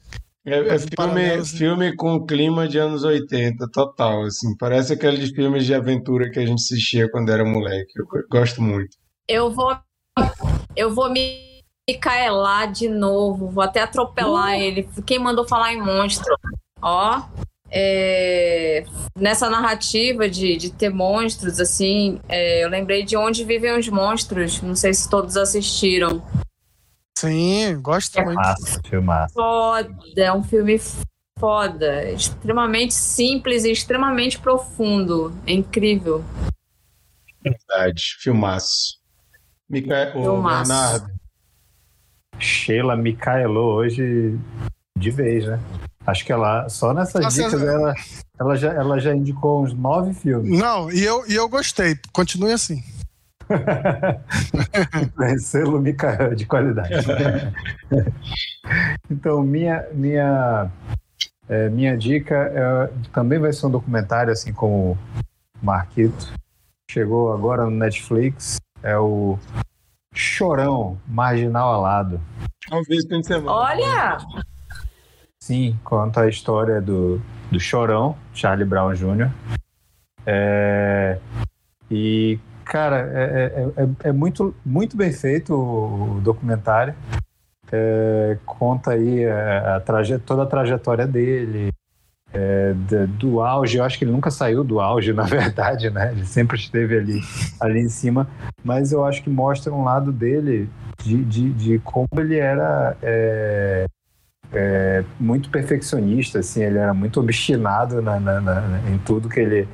É, 0.45 0.75
é 0.75 0.79
filme, 0.79 1.45
filme 1.45 1.95
com 1.95 2.25
clima 2.25 2.67
de 2.67 2.77
anos 2.77 3.03
80, 3.03 3.69
total, 3.71 4.23
assim. 4.23 4.55
Parece 4.57 4.93
aqueles 4.93 5.29
filmes 5.31 5.65
de 5.65 5.73
aventura 5.73 6.29
que 6.29 6.39
a 6.39 6.45
gente 6.45 6.59
assistia 6.59 7.09
quando 7.11 7.31
era 7.31 7.43
moleque. 7.43 7.91
Eu 7.97 8.05
gosto 8.29 8.61
muito. 8.61 8.97
Eu 9.27 9.51
vou, 9.51 9.77
eu 10.75 10.93
vou 10.93 11.11
me 11.11 11.61
caelar 12.01 12.71
de 12.71 12.87
novo, 12.87 13.49
vou 13.49 13.63
até 13.63 13.81
atropelar 13.81 14.57
uh. 14.57 14.61
ele. 14.61 14.89
Quem 15.05 15.19
mandou 15.19 15.45
falar 15.45 15.73
em 15.73 15.81
monstro? 15.81 16.33
Ó, 16.81 17.23
é, 17.69 18.85
nessa 19.18 19.49
narrativa 19.49 20.30
de, 20.30 20.56
de 20.57 20.72
ter 20.72 20.89
monstros, 20.89 21.60
assim, 21.60 22.19
é, 22.27 22.64
eu 22.64 22.69
lembrei 22.69 23.03
de 23.03 23.18
Onde 23.18 23.44
Vivem 23.44 23.77
os 23.77 23.88
Monstros. 23.89 24.61
Não 24.61 24.76
sei 24.76 24.94
se 24.94 25.10
todos 25.10 25.35
assistiram. 25.38 26.23
Sim, 27.18 27.80
gosto 27.81 28.18
é 28.19 28.26
muito. 28.26 28.38
Massa, 28.38 28.81
filmar. 28.88 29.30
Foda, 29.31 29.91
é 30.15 30.31
um 30.31 30.44
filme 30.44 30.80
foda. 31.39 32.11
Extremamente 32.11 32.94
simples 32.94 33.64
e 33.64 33.72
extremamente 33.72 34.39
profundo. 34.39 35.35
É 35.45 35.53
incrível. 35.53 36.23
Verdade, 37.41 38.03
filmaço. 38.19 38.98
Mica... 39.69 40.11
filmaço. 40.11 40.69
Bernardo. 40.69 41.18
Sheila 42.39 42.95
Micaelou 42.95 43.73
hoje 43.73 44.38
de 44.98 45.11
vez, 45.11 45.45
né? 45.48 45.60
Acho 46.07 46.25
que 46.25 46.31
ela, 46.31 46.69
só 46.69 46.93
nessas 46.93 47.21
Nossa, 47.21 47.43
dicas, 47.43 47.61
ela, 47.61 47.93
ela, 48.39 48.55
já, 48.55 48.71
ela 48.71 48.97
já 48.97 49.13
indicou 49.13 49.61
uns 49.61 49.73
nove 49.73 50.13
filmes. 50.13 50.57
Não, 50.57 50.89
e 50.89 51.03
eu, 51.03 51.27
e 51.27 51.35
eu 51.35 51.49
gostei. 51.49 51.99
Continue 52.13 52.53
assim. 52.53 52.81
Selo 55.39 55.81
Micael 55.81 56.34
de 56.34 56.45
qualidade. 56.45 56.93
então, 59.11 59.43
minha, 59.43 59.85
minha, 59.91 60.71
é, 61.49 61.67
minha 61.67 61.97
dica 61.97 62.35
é, 62.35 62.89
também 63.11 63.38
vai 63.38 63.51
ser 63.51 63.65
um 63.65 63.71
documentário, 63.71 64.31
assim 64.31 64.53
como 64.53 64.97
o 65.61 65.65
Marquito. 65.65 66.31
Chegou 66.89 67.34
agora 67.34 67.65
no 67.65 67.71
Netflix. 67.71 68.61
É 68.81 68.97
o 68.97 69.38
Chorão 70.13 70.97
Marginal 71.05 71.73
Alado. 71.73 72.21
Talvez 72.69 73.03
Olha! 73.45 74.17
Sim, 75.47 75.79
conta 75.81 76.23
a 76.23 76.27
história 76.27 76.81
do, 76.81 77.21
do 77.49 77.57
Chorão, 77.57 78.17
Charlie 78.33 78.67
Brown 78.67 78.93
Jr. 78.93 79.31
É, 80.25 81.17
e, 81.89 82.37
cara, 82.65 83.09
é, 83.13 83.23
é, 83.23 83.83
é, 83.83 84.09
é, 84.09 84.11
muito, 84.11 84.53
muito 84.65 84.97
bem 84.97 85.13
feito 85.13 85.53
o, 85.53 86.19
documentário. 86.19 86.93
É, 87.71 88.37
conta 88.45 88.91
aí 88.91 89.25
a, 89.25 89.77
a 89.77 89.79
traje, 89.79 90.19
toda 90.19 90.43
a 90.43 90.45
trajetória 90.45 91.07
dele, 91.07 91.71
é, 92.33 92.73
do, 92.73 93.07
do, 93.07 93.41
auge. 93.41 93.77
Eu 93.77 93.85
acho 93.85 93.97
que 93.97 94.03
ele 94.03 94.11
nunca 94.11 94.29
saiu 94.29 94.65
do 94.65 94.81
auge, 94.81 95.13
na 95.15 95.23
verdade, 95.23 95.89
né? 95.89 96.11
Ele 96.11 96.25
sempre 96.25 96.57
esteve 96.57 96.97
ali, 96.97 97.21
ali 97.57 97.79
em 97.79 97.89
cima. 97.89 98.27
Mas 98.65 98.91
eu 98.91 99.05
acho 99.05 99.23
que 99.23 99.29
mostra 99.29 99.71
um 99.73 99.85
lado 99.85 100.11
dele 100.11 100.69
de, 101.01 101.23
de, 101.23 101.53
de 101.53 101.79
como 101.79 102.09
ele 102.17 102.37
era 102.37 102.97
é, 104.53 105.03
é, 105.03 105.05
muito 105.19 105.49
perfeccionista, 105.49 106.39
assim, 106.39 106.63
ele 106.63 106.77
era 106.77 106.93
muito 106.93 107.19
obstinado 107.19 108.01
na, 108.01 108.19
na, 108.19 108.41
na, 108.41 108.89
em 108.89 108.97
tudo 108.99 109.29
que 109.29 109.39
ele, 109.39 109.67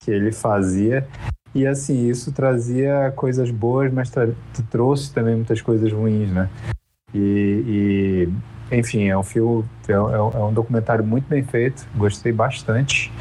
que 0.00 0.10
ele 0.10 0.32
fazia. 0.32 1.06
E 1.54 1.66
assim, 1.66 2.08
isso 2.08 2.32
trazia 2.32 3.12
coisas 3.14 3.50
boas, 3.50 3.92
mas 3.92 4.10
trouxe 4.70 5.12
também 5.12 5.36
muitas 5.36 5.62
coisas 5.62 5.92
ruins, 5.92 6.30
né? 6.30 6.50
E, 7.14 8.28
e 8.70 8.76
enfim, 8.76 9.08
é 9.08 9.16
um 9.16 9.22
filme, 9.22 9.64
é, 9.88 9.92
é, 9.92 9.98
um 10.20 10.52
documentário 10.52 11.04
muito 11.04 11.28
bem 11.28 11.44
feito, 11.44 11.86
gostei 11.96 12.32
bastante. 12.32 13.12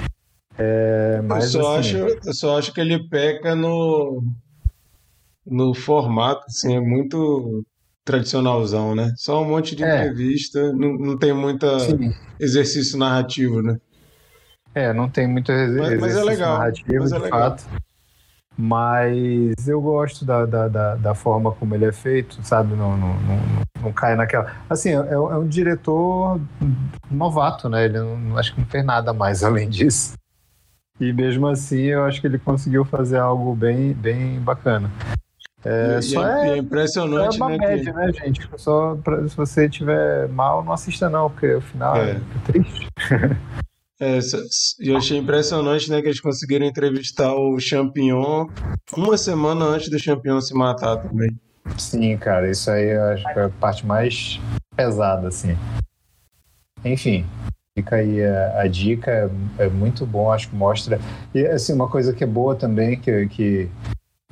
É, 0.57 1.21
mas, 1.23 1.53
eu, 1.53 1.61
só 1.61 1.77
assim, 1.77 2.01
acho, 2.01 2.19
eu 2.25 2.33
só 2.33 2.57
acho 2.57 2.73
que 2.73 2.81
ele 2.81 3.07
peca 3.07 3.55
no, 3.55 4.23
no 5.45 5.73
formato, 5.73 6.45
assim, 6.47 6.75
é 6.75 6.79
muito 6.79 7.63
tradicionalzão, 8.03 8.95
né? 8.95 9.13
Só 9.15 9.41
um 9.41 9.49
monte 9.49 9.75
de 9.75 9.83
é. 9.83 9.95
entrevista, 9.95 10.73
não, 10.73 10.93
não 10.93 11.17
tem 11.17 11.33
muito 11.33 11.65
exercício 12.39 12.97
narrativo, 12.97 13.61
né? 13.61 13.77
É, 14.75 14.91
não 14.91 15.07
tem 15.07 15.27
muito 15.27 15.51
exercício 15.51 16.01
mas, 16.01 16.13
mas 16.13 16.15
é 16.17 16.23
legal, 16.23 16.57
narrativo, 16.57 16.99
mas 16.99 17.11
é 17.11 17.15
de 17.15 17.21
legal. 17.21 17.39
fato. 17.39 17.63
Mas 18.55 19.67
eu 19.67 19.81
gosto 19.81 20.23
da, 20.25 20.45
da, 20.45 20.67
da, 20.67 20.95
da, 20.95 21.15
forma 21.15 21.51
como 21.51 21.73
ele 21.73 21.85
é 21.85 21.91
feito, 21.91 22.37
sabe? 22.43 22.75
Não, 22.75 22.95
não, 22.95 23.13
não, 23.21 23.39
não 23.81 23.93
cai 23.93 24.15
naquela. 24.15 24.51
Assim, 24.69 24.89
é, 24.89 25.13
é, 25.13 25.17
um 25.17 25.47
diretor 25.47 26.39
novato, 27.09 27.67
né? 27.67 27.85
Ele 27.85 27.99
não, 27.99 28.37
acho 28.37 28.53
que 28.53 28.59
não 28.59 28.67
fez 28.67 28.85
nada 28.85 29.11
mais 29.11 29.41
além 29.43 29.69
disso. 29.69 30.13
E 30.99 31.11
mesmo 31.11 31.47
assim, 31.47 31.81
eu 31.81 32.03
acho 32.03 32.21
que 32.21 32.27
ele 32.27 32.37
conseguiu 32.37 32.85
fazer 32.85 33.17
algo 33.17 33.55
bem, 33.55 33.93
bem 33.93 34.39
bacana. 34.39 34.91
É, 35.65 35.99
e, 35.99 36.01
só 36.01 36.27
é, 36.27 36.49
é, 36.49 36.57
impressionante, 36.57 37.39
é 37.39 37.43
uma 37.43 37.49
né? 37.51 37.57
Média, 37.57 37.93
que... 37.93 37.97
né, 37.97 38.13
gente? 38.13 38.49
Só 38.57 38.95
pra, 38.95 39.27
se 39.27 39.35
você 39.35 39.69
tiver 39.69 40.27
mal, 40.29 40.63
não 40.63 40.73
assista 40.73 41.09
não, 41.09 41.29
porque 41.29 41.55
o 41.55 41.61
final 41.61 41.95
é, 41.95 42.11
é 42.11 42.21
triste. 42.45 42.87
É, 43.99 44.19
eu 44.79 44.97
achei 44.97 45.17
impressionante, 45.17 45.89
né, 45.89 46.01
que 46.01 46.07
eles 46.07 46.19
conseguiram 46.19 46.65
entrevistar 46.65 47.33
o 47.33 47.57
Champignon 47.57 48.47
uma 48.97 49.17
semana 49.17 49.63
antes 49.63 49.89
do 49.89 49.97
Champignon 49.97 50.41
se 50.41 50.53
matar 50.53 50.97
também. 50.97 51.29
Sim, 51.77 52.17
cara, 52.17 52.49
isso 52.51 52.69
aí 52.69 52.89
eu 52.89 53.03
acho 53.03 53.23
que 53.23 53.39
é 53.39 53.43
a 53.43 53.49
parte 53.49 53.85
mais 53.85 54.41
pesada, 54.75 55.29
assim. 55.29 55.55
Enfim, 56.83 57.25
fica 57.77 57.95
aí 57.95 58.23
a, 58.23 58.61
a 58.61 58.67
dica, 58.67 59.09
é, 59.57 59.63
é, 59.63 59.69
muito 59.69 60.05
bom, 60.05 60.31
acho 60.31 60.49
que 60.49 60.55
mostra. 60.55 60.99
E, 61.33 61.45
assim, 61.45 61.71
uma 61.71 61.87
coisa 61.87 62.13
que 62.13 62.23
é 62.23 62.27
boa 62.27 62.55
também, 62.55 62.99
que, 62.99 63.27
que 63.27 63.69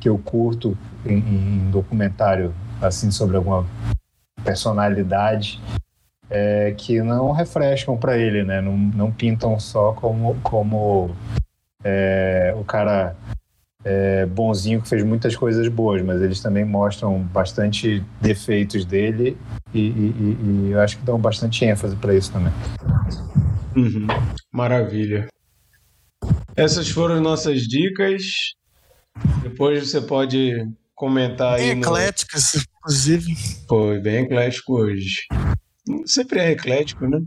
que 0.02 0.10
eu 0.10 0.18
curto 0.18 0.78
em, 1.06 1.19
em 1.19 1.72
documentário 1.72 2.53
assim 2.82 3.11
sobre 3.11 3.38
alguma 3.38 3.65
personalidade 4.44 5.61
é, 6.30 6.73
que 6.76 7.02
não 7.02 7.32
refrescam 7.32 7.95
para 7.95 8.18
ele, 8.18 8.44
né? 8.44 8.60
Não, 8.61 8.76
não, 8.76 9.11
pintam 9.11 9.60
só 9.60 9.94
como, 9.94 10.36
como 10.41 11.15
é, 11.84 12.53
o 12.57 12.64
cara 12.64 13.15
é, 13.84 14.26
bonzinho 14.26 14.82
que 14.82 14.90
fez 14.90 15.03
muitas 15.03 15.36
coisas 15.36 15.68
boas, 15.68 16.02
mas 16.02 16.22
eles 16.22 16.41
também 16.41 16.65
mostram 16.65 17.19
bastante 17.19 18.03
defeitos 18.19 18.86
dele 18.86 19.38
e, 19.73 19.80
e, 19.80 20.38
e 20.41 20.72
eu 20.72 20.80
acho 20.80 20.98
que 20.98 21.06
dão 21.06 21.19
bastante 21.19 21.64
ênfase 21.64 21.95
para 21.95 22.15
isso 22.15 22.32
também. 22.32 22.53
Uhum. 23.76 24.07
Maravilha. 24.52 25.28
Essas 26.56 26.90
foram 26.90 27.19
nossas 27.22 27.61
dicas. 27.61 28.53
Depois 29.43 29.89
você 29.89 30.01
pode 30.01 30.67
comentar 30.95 31.55
bem 31.55 31.65
aí. 31.65 31.71
Bem 31.71 31.81
ecléticas, 31.81 32.53
no... 32.53 32.61
inclusive. 32.61 33.35
Foi 33.67 33.99
bem 33.99 34.23
eclético 34.23 34.73
hoje. 34.81 35.25
Sempre 36.05 36.39
é 36.39 36.51
eclético, 36.51 37.07
né? 37.07 37.19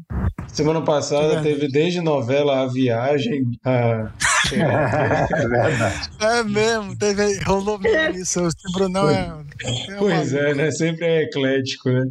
Semana 0.49 0.81
passada 0.83 1.41
É 1.41 1.43
teve 1.43 1.67
desde 1.69 2.01
novela 2.01 2.61
A 2.63 2.67
Viagem, 2.67 3.43
a... 3.65 4.13
É 4.53 5.49
verdade. 5.49 6.11
É 6.21 6.43
mesmo, 6.45 6.97
teve, 6.97 7.39
rolou 7.45 7.79
mesmo 7.79 8.19
isso. 8.21 8.47
O 8.47 8.73
Brunão 8.73 9.09
é. 9.09 9.33
é 9.63 9.97
Pois 9.99 10.33
maluco. 10.33 10.51
é, 10.51 10.55
né? 10.55 10.71
Sempre 10.71 11.07
é 11.07 11.23
eclético, 11.23 11.91
né? 11.91 12.05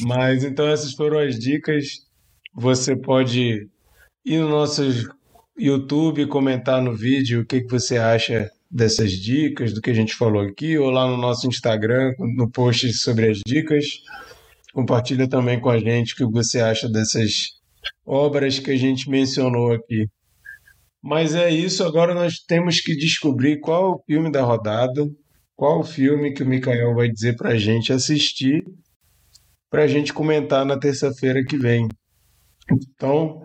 Mas 0.00 0.44
então 0.44 0.68
essas 0.68 0.92
foram 0.92 1.18
as 1.18 1.38
dicas. 1.38 1.86
Você 2.54 2.96
pode 2.96 3.68
ir 4.24 4.38
no 4.38 4.48
nosso 4.48 4.82
YouTube, 5.56 6.26
comentar 6.26 6.82
no 6.82 6.94
vídeo 6.94 7.42
o 7.42 7.46
que, 7.46 7.60
que 7.60 7.70
você 7.70 7.96
acha 7.96 8.50
dessas 8.70 9.12
dicas, 9.12 9.72
do 9.72 9.80
que 9.80 9.90
a 9.90 9.94
gente 9.94 10.14
falou 10.14 10.42
aqui, 10.42 10.78
ou 10.78 10.90
lá 10.90 11.08
no 11.08 11.16
nosso 11.16 11.48
Instagram, 11.48 12.12
no 12.18 12.48
post 12.50 12.92
sobre 12.92 13.28
as 13.28 13.40
dicas. 13.44 13.84
Compartilha 14.72 15.28
também 15.28 15.60
com 15.60 15.68
a 15.68 15.78
gente 15.78 16.12
o 16.12 16.16
que 16.16 16.32
você 16.32 16.60
acha 16.60 16.88
dessas 16.88 17.58
obras 18.06 18.58
que 18.58 18.70
a 18.70 18.76
gente 18.76 19.10
mencionou 19.10 19.72
aqui. 19.72 20.06
Mas 21.02 21.34
é 21.34 21.50
isso, 21.50 21.82
agora 21.82 22.14
nós 22.14 22.38
temos 22.46 22.80
que 22.80 22.94
descobrir 22.94 23.58
qual 23.58 23.84
é 23.84 23.94
o 23.96 24.02
filme 24.06 24.30
da 24.30 24.42
rodada, 24.42 25.08
qual 25.56 25.80
o 25.80 25.84
filme 25.84 26.32
que 26.32 26.42
o 26.42 26.46
Mikael 26.46 26.94
vai 26.94 27.08
dizer 27.08 27.36
pra 27.36 27.56
gente 27.56 27.92
assistir, 27.92 28.62
pra 29.70 29.86
gente 29.86 30.12
comentar 30.12 30.64
na 30.64 30.78
terça-feira 30.78 31.42
que 31.42 31.56
vem. 31.56 31.88
Então, 32.70 33.42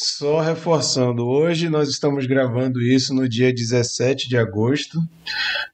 só 0.00 0.40
reforçando, 0.40 1.26
hoje 1.26 1.68
nós 1.68 1.88
estamos 1.88 2.24
gravando 2.24 2.80
isso 2.80 3.12
no 3.12 3.28
dia 3.28 3.52
17 3.52 4.28
de 4.28 4.36
agosto, 4.36 4.96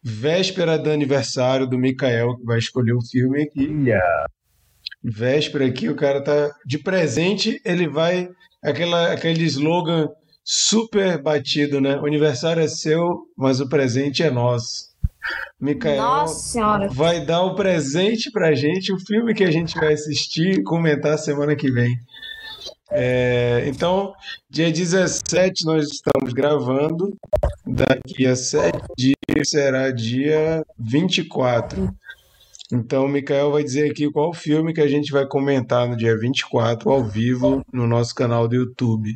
véspera 0.02 0.78
do 0.78 0.90
aniversário 0.90 1.66
do 1.66 1.76
Mikael, 1.76 2.34
que 2.38 2.44
vai 2.44 2.56
escolher 2.56 2.94
o 2.94 3.04
filme 3.04 3.42
aqui. 3.42 3.68
Olha, 3.70 4.00
Véspera 5.02 5.66
aqui, 5.66 5.90
o 5.90 5.94
cara 5.94 6.24
tá 6.24 6.50
de 6.64 6.78
presente, 6.78 7.60
ele 7.66 7.86
vai 7.86 8.30
aquela 8.62 9.12
aquele 9.12 9.44
slogan 9.44 10.08
super 10.42 11.22
batido, 11.22 11.78
né? 11.78 11.98
O 11.98 12.06
aniversário 12.06 12.62
é 12.62 12.68
seu, 12.68 13.26
mas 13.36 13.60
o 13.60 13.68
presente 13.68 14.22
é 14.22 14.30
nosso. 14.30 14.94
Nossa 15.96 16.52
senhora. 16.52 16.88
vai 16.88 17.24
dar 17.24 17.42
o 17.42 17.54
presente 17.54 18.30
pra 18.30 18.54
gente, 18.54 18.92
o 18.92 18.98
filme 18.98 19.34
que 19.34 19.44
a 19.44 19.50
gente 19.50 19.74
vai 19.74 19.92
assistir 19.92 20.58
e 20.58 20.62
comentar 20.62 21.18
semana 21.18 21.54
que 21.54 21.70
vem. 21.70 21.94
É, 22.96 23.64
então, 23.66 24.14
dia 24.48 24.70
17 24.70 25.64
nós 25.64 25.88
estamos 25.88 26.32
gravando, 26.32 27.18
daqui 27.66 28.24
a 28.24 28.36
sete 28.36 28.78
dias 28.96 29.50
será 29.50 29.90
dia 29.90 30.64
24. 30.78 31.92
Então, 32.72 33.06
o 33.06 33.08
Mikael 33.08 33.50
vai 33.50 33.64
dizer 33.64 33.90
aqui 33.90 34.08
qual 34.12 34.32
filme 34.32 34.72
que 34.72 34.80
a 34.80 34.86
gente 34.86 35.10
vai 35.10 35.26
comentar 35.26 35.88
no 35.88 35.96
dia 35.96 36.16
24, 36.16 36.88
ao 36.88 37.02
vivo, 37.02 37.64
no 37.72 37.84
nosso 37.84 38.14
canal 38.14 38.46
do 38.46 38.54
YouTube. 38.54 39.12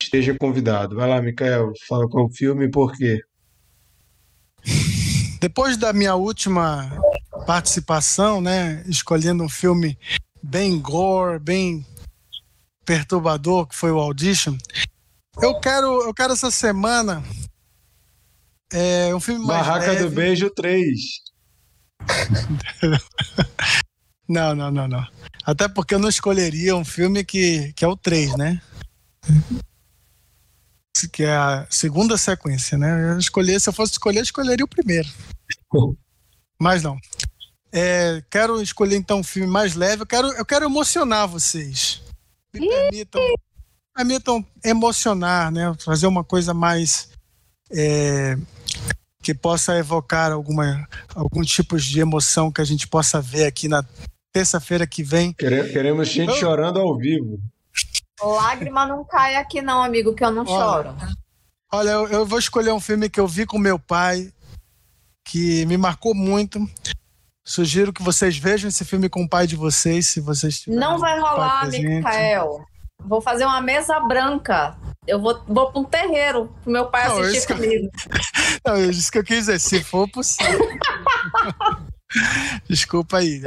Esteja 0.00 0.36
convidado. 0.38 0.94
Vai 0.94 1.08
lá, 1.08 1.20
Mikael, 1.20 1.72
fala 1.88 2.08
qual 2.08 2.30
filme 2.30 2.66
e 2.66 2.70
por 2.70 2.92
quê. 2.92 3.20
Depois 5.40 5.76
da 5.76 5.92
minha 5.92 6.14
última 6.14 6.88
participação, 7.48 8.40
né, 8.40 8.84
escolhendo 8.86 9.42
um 9.42 9.48
filme 9.48 9.98
bem 10.40 10.80
gore, 10.80 11.40
bem 11.40 11.84
perturbador, 12.86 13.66
que 13.66 13.74
foi 13.76 13.90
o 13.90 13.98
Audition, 13.98 14.56
eu 15.42 15.60
quero, 15.60 16.02
eu 16.04 16.14
quero 16.14 16.32
essa 16.32 16.50
semana 16.50 17.22
é, 18.72 19.14
um 19.14 19.20
filme 19.20 19.44
mais 19.44 19.66
Barraca 19.66 19.92
leve. 19.92 20.04
do 20.04 20.10
Beijo 20.10 20.48
3. 20.50 20.98
Não, 24.28 24.56
não, 24.56 24.72
não, 24.72 24.88
não. 24.88 25.06
Até 25.44 25.68
porque 25.68 25.94
eu 25.94 26.00
não 26.00 26.08
escolheria 26.08 26.74
um 26.74 26.84
filme 26.84 27.24
que, 27.24 27.72
que 27.74 27.84
é 27.84 27.88
o 27.88 27.96
3, 27.96 28.36
né? 28.36 28.60
Que 31.12 31.22
é 31.22 31.36
a 31.36 31.64
segunda 31.70 32.18
sequência, 32.18 32.76
né? 32.76 33.14
Eu 33.14 33.22
se 33.22 33.68
eu 33.68 33.72
fosse 33.72 33.92
escolher, 33.92 34.18
eu 34.18 34.24
escolheria 34.24 34.64
o 34.64 34.68
primeiro. 34.68 35.08
Mas 36.60 36.82
não. 36.82 36.98
É, 37.70 38.20
quero 38.28 38.60
escolher 38.60 38.96
então 38.96 39.20
um 39.20 39.24
filme 39.24 39.48
mais 39.48 39.76
leve. 39.76 40.02
Eu 40.02 40.06
quero, 40.06 40.26
eu 40.32 40.44
quero 40.44 40.64
emocionar 40.64 41.28
vocês. 41.28 42.02
Me 42.60 42.68
permitam, 42.68 43.20
permitam 43.94 44.46
emocionar, 44.64 45.50
né? 45.52 45.74
Fazer 45.84 46.06
uma 46.06 46.22
coisa 46.24 46.52
mais 46.54 47.08
é, 47.70 48.36
que 49.22 49.34
possa 49.34 49.76
evocar 49.76 50.30
alguma, 50.32 50.86
algum 51.14 51.42
tipo 51.42 51.78
de 51.78 52.00
emoção 52.00 52.50
que 52.52 52.60
a 52.60 52.64
gente 52.64 52.86
possa 52.86 53.20
ver 53.20 53.46
aqui 53.46 53.68
na 53.68 53.84
terça-feira 54.32 54.86
que 54.86 55.02
vem. 55.02 55.32
Quere- 55.32 55.72
Queremos 55.72 56.08
gente 56.08 56.30
Eu- 56.30 56.36
chorando 56.36 56.78
ao 56.78 56.96
vivo. 56.96 57.38
Lágrima 58.22 58.86
não 58.86 59.04
cai 59.04 59.36
aqui, 59.36 59.60
não, 59.60 59.82
amigo, 59.82 60.14
que 60.14 60.24
eu 60.24 60.30
não 60.30 60.44
Olha. 60.46 60.90
choro. 60.90 60.96
Olha, 61.72 61.90
eu, 61.90 62.08
eu 62.08 62.26
vou 62.26 62.38
escolher 62.38 62.72
um 62.72 62.80
filme 62.80 63.10
que 63.10 63.20
eu 63.20 63.26
vi 63.28 63.44
com 63.44 63.58
meu 63.58 63.78
pai, 63.78 64.32
que 65.24 65.66
me 65.66 65.76
marcou 65.76 66.14
muito. 66.14 66.58
Sugiro 67.48 67.92
que 67.92 68.02
vocês 68.02 68.36
vejam 68.36 68.68
esse 68.68 68.84
filme 68.84 69.08
com 69.08 69.22
o 69.22 69.28
pai 69.28 69.46
de 69.46 69.54
vocês, 69.54 70.08
se 70.08 70.20
vocês 70.20 70.58
tiverem 70.60 70.80
Não 70.80 70.98
vai 70.98 71.16
rolar. 71.20 71.68
Micael. 71.70 72.64
Vou 73.04 73.20
fazer 73.20 73.44
uma 73.44 73.60
mesa 73.60 74.00
branca. 74.00 74.76
Eu 75.06 75.20
vou, 75.20 75.40
vou 75.46 75.70
para 75.70 75.80
um 75.80 75.84
terreiro 75.84 76.52
pro 76.64 76.72
meu 76.72 76.86
pai 76.86 77.06
Não, 77.06 77.18
assistir 77.20 77.38
isso 77.38 77.46
que- 77.46 77.54
comigo. 77.54 77.88
Não, 78.66 78.76
eu 78.76 78.90
disse 78.90 79.12
que 79.12 79.18
eu 79.18 79.22
quis 79.22 79.36
dizer, 79.46 79.60
se 79.60 79.84
for 79.84 80.10
possível. 80.10 80.58
Desculpa 82.68 83.18
aí. 83.18 83.42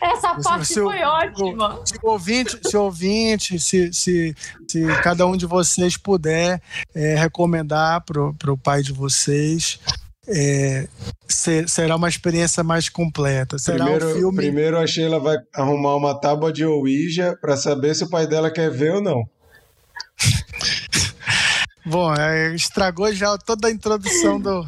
Essa 0.00 0.34
Você- 0.34 0.42
parte 0.48 0.66
você- 0.66 0.82
foi 0.82 1.02
ótima. 1.02 1.80
Se 1.84 1.94
o 2.02 2.10
ouvinte, 2.10 2.58
se, 2.62 2.76
o 2.76 2.82
ouvinte, 2.82 3.58
se, 3.58 3.92
se, 3.92 4.34
se 4.68 4.86
cada 5.02 5.26
um 5.26 5.36
de 5.36 5.46
vocês 5.46 5.96
puder 5.96 6.60
é, 6.94 7.14
recomendar 7.16 8.02
pro, 8.02 8.34
pro 8.34 8.56
pai 8.56 8.82
de 8.82 8.92
vocês, 8.92 9.80
é, 10.28 10.88
se- 11.28 11.66
será 11.68 11.96
uma 11.96 12.08
experiência 12.08 12.62
mais 12.64 12.88
completa. 12.88 13.58
Será 13.58 13.84
Primeiro, 13.84 14.10
um 14.10 14.14
filme. 14.14 14.36
primeiro 14.36 14.78
a 14.78 14.86
Sheila 14.86 15.18
vai 15.20 15.36
arrumar 15.54 15.96
uma 15.96 16.18
tábua 16.18 16.52
de 16.52 16.64
Ouija 16.64 17.36
para 17.40 17.56
saber 17.56 17.94
se 17.94 18.04
o 18.04 18.10
pai 18.10 18.26
dela 18.26 18.50
quer 18.50 18.70
ver 18.70 18.94
ou 18.94 19.02
não. 19.02 19.22
Bom, 21.86 22.14
é, 22.14 22.54
estragou 22.54 23.12
já 23.12 23.36
toda 23.36 23.68
a 23.68 23.70
introdução 23.70 24.40
do, 24.40 24.62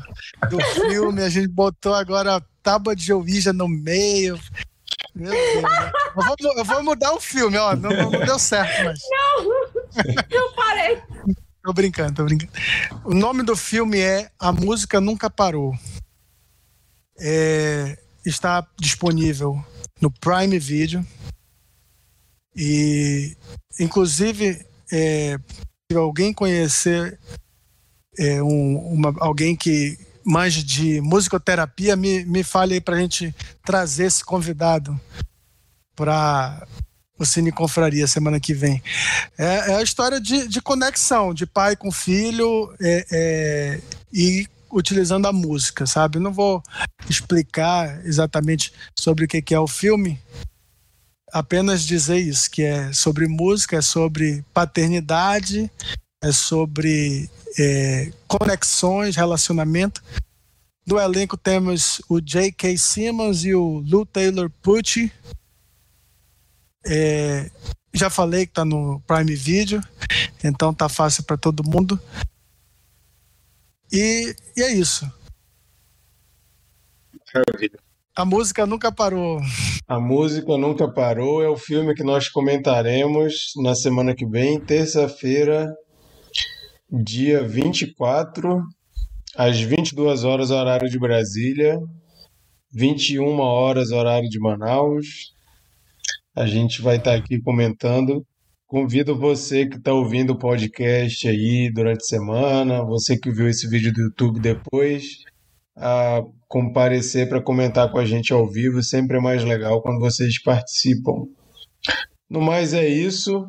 do 0.51 0.61
filme. 0.89 1.23
A 1.23 1.31
gente 1.31 1.49
botou 1.49 1.95
agora 1.95 2.37
a 2.37 2.43
tábua 2.63 2.95
de 2.95 3.11
Ouija 3.13 3.53
no 3.55 3.67
meio. 3.67 4.39
Meu 5.15 5.31
Deus. 5.31 5.65
Eu 6.15 6.23
vou, 6.23 6.37
eu 6.59 6.65
vou 6.65 6.83
mudar 6.83 7.15
o 7.15 7.21
filme, 7.21 7.57
ó. 7.57 7.75
Não, 7.75 7.91
não 7.91 8.11
deu 8.11 8.39
certo, 8.39 8.85
mas. 8.85 9.01
Eu 10.31 10.53
parei. 10.53 10.99
Tô 11.67 11.73
brincando, 11.73 12.15
tô 12.15 12.25
brincando. 12.25 12.53
O 13.05 13.13
nome 13.13 13.43
do 13.43 13.57
filme 13.57 13.99
é 13.99 14.31
A 14.39 14.53
Música 14.53 15.01
Nunca 15.01 15.29
Parou. 15.29 15.77
É, 17.19 17.99
está 18.25 18.65
disponível 18.79 19.61
no 20.01 20.09
Prime 20.09 20.61
Video. 20.61 21.05
E, 22.55 23.37
inclusive, 23.81 24.65
é, 24.93 25.37
se 25.91 25.99
alguém 25.99 26.33
conhecer 26.33 27.19
é, 28.17 28.41
um- 28.41 28.79
uma- 28.95 29.15
alguém 29.19 29.57
que 29.57 29.99
manje 30.25 30.63
de 30.63 31.01
musicoterapia, 31.01 31.97
me, 31.97 32.25
me 32.25 32.45
fale 32.45 32.75
aí 32.75 32.81
pra 32.81 32.97
gente 33.01 33.35
trazer 33.65 34.05
esse 34.05 34.25
convidado 34.25 34.99
para 35.97 36.65
o 37.19 37.25
Cine 37.25 37.51
Confraria 37.51 38.07
semana 38.07 38.39
que 38.39 38.55
vem. 38.55 38.83
É, 39.39 39.73
é 39.73 39.77
a 39.77 39.83
história 39.83 40.21
de, 40.21 40.47
de 40.49 40.61
conexão 40.61 41.33
de 41.33 41.47
pai 41.47 41.77
com 41.77 41.91
filho 41.91 42.75
é, 42.81 43.07
é, 43.11 43.81
e 44.13 44.47
utilizando 44.71 45.27
a 45.27 45.33
música, 45.33 45.87
sabe? 45.87 46.19
Não 46.19 46.33
vou 46.33 46.63
explicar 47.09 48.05
exatamente 48.05 48.73
sobre 48.99 49.25
o 49.25 49.29
que, 49.29 49.55
é 49.55 49.59
o 49.61 49.67
filme, 49.67 50.21
apenas 51.33 51.83
dizer 51.83 52.19
isso, 52.19 52.51
que 52.51 52.63
é 52.63 52.93
sobre 52.93 53.27
música, 53.27 53.77
é 53.77 53.83
sobre 53.83 54.45
paternidade, 54.53 55.71
é 56.23 56.33
sobre 56.33 57.31
é, 57.59 58.13
conexões, 58.27 59.17
relacionamento. 59.17 60.03
Do 60.87 61.01
elenco 61.01 61.37
temos 61.37 62.01
o 62.09 62.21
J.K. 62.21 62.77
Simmons 62.77 63.45
e 63.45 63.55
o 63.55 63.83
Lou 63.87 64.07
Taylor 64.07 64.51
Pucci. 64.63 65.13
É, 66.89 67.51
já 67.93 68.09
falei 68.11 68.47
que 68.47 68.53
tá 68.53 68.65
no 68.65 69.01
Prime 69.07 69.35
Video, 69.35 69.81
então 70.45 70.73
tá 70.73 70.89
fácil 70.89 71.25
para 71.25 71.37
todo 71.37 71.69
mundo. 71.69 71.99
E, 73.93 74.35
e 74.57 74.63
é 74.63 74.73
isso. 74.73 75.11
A 78.15 78.25
música 78.25 78.65
nunca 78.67 78.91
parou. 78.91 79.41
A 79.87 80.01
música 80.01 80.57
nunca 80.57 80.91
parou 80.91 81.43
é 81.43 81.49
o 81.49 81.57
filme 81.57 81.95
que 81.95 82.03
nós 82.03 82.29
comentaremos 82.29 83.53
na 83.63 83.75
semana 83.75 84.15
que 84.15 84.27
vem, 84.27 84.59
terça-feira, 84.59 85.73
dia 86.91 87.47
24, 87.47 88.63
às 89.37 89.61
22 89.61 90.25
horas, 90.25 90.51
horário 90.51 90.89
de 90.89 90.99
Brasília, 90.99 91.79
21 92.73 93.39
horas, 93.39 93.91
horário 93.91 94.29
de 94.29 94.39
Manaus. 94.41 95.36
A 96.37 96.47
gente 96.47 96.83
vai 96.83 96.97
estar 96.97 97.15
aqui 97.15 97.41
comentando 97.41 98.25
Convido 98.69 99.17
você 99.17 99.65
que 99.65 99.77
está 99.77 99.93
ouvindo 99.93 100.33
o 100.33 100.39
podcast 100.39 101.29
aí 101.29 101.71
durante 101.73 102.01
a 102.03 102.05
semana, 102.05 102.85
você 102.85 103.17
que 103.17 103.31
viu 103.31 103.49
esse 103.49 103.69
vídeo 103.69 103.93
do 103.93 104.01
YouTube 104.01 104.41
depois, 104.41 105.19
a 105.77 106.21
comparecer 106.49 107.29
para 107.29 107.41
comentar 107.41 107.93
com 107.93 107.99
a 107.99 108.05
gente 108.05 108.33
ao 108.33 108.45
vivo. 108.51 108.83
Sempre 108.83 109.19
é 109.19 109.21
mais 109.21 109.45
legal 109.45 109.81
quando 109.81 110.01
vocês 110.01 110.43
participam. 110.43 111.27
No 112.29 112.41
mais 112.41 112.75
é 112.75 112.89
isso. 112.89 113.47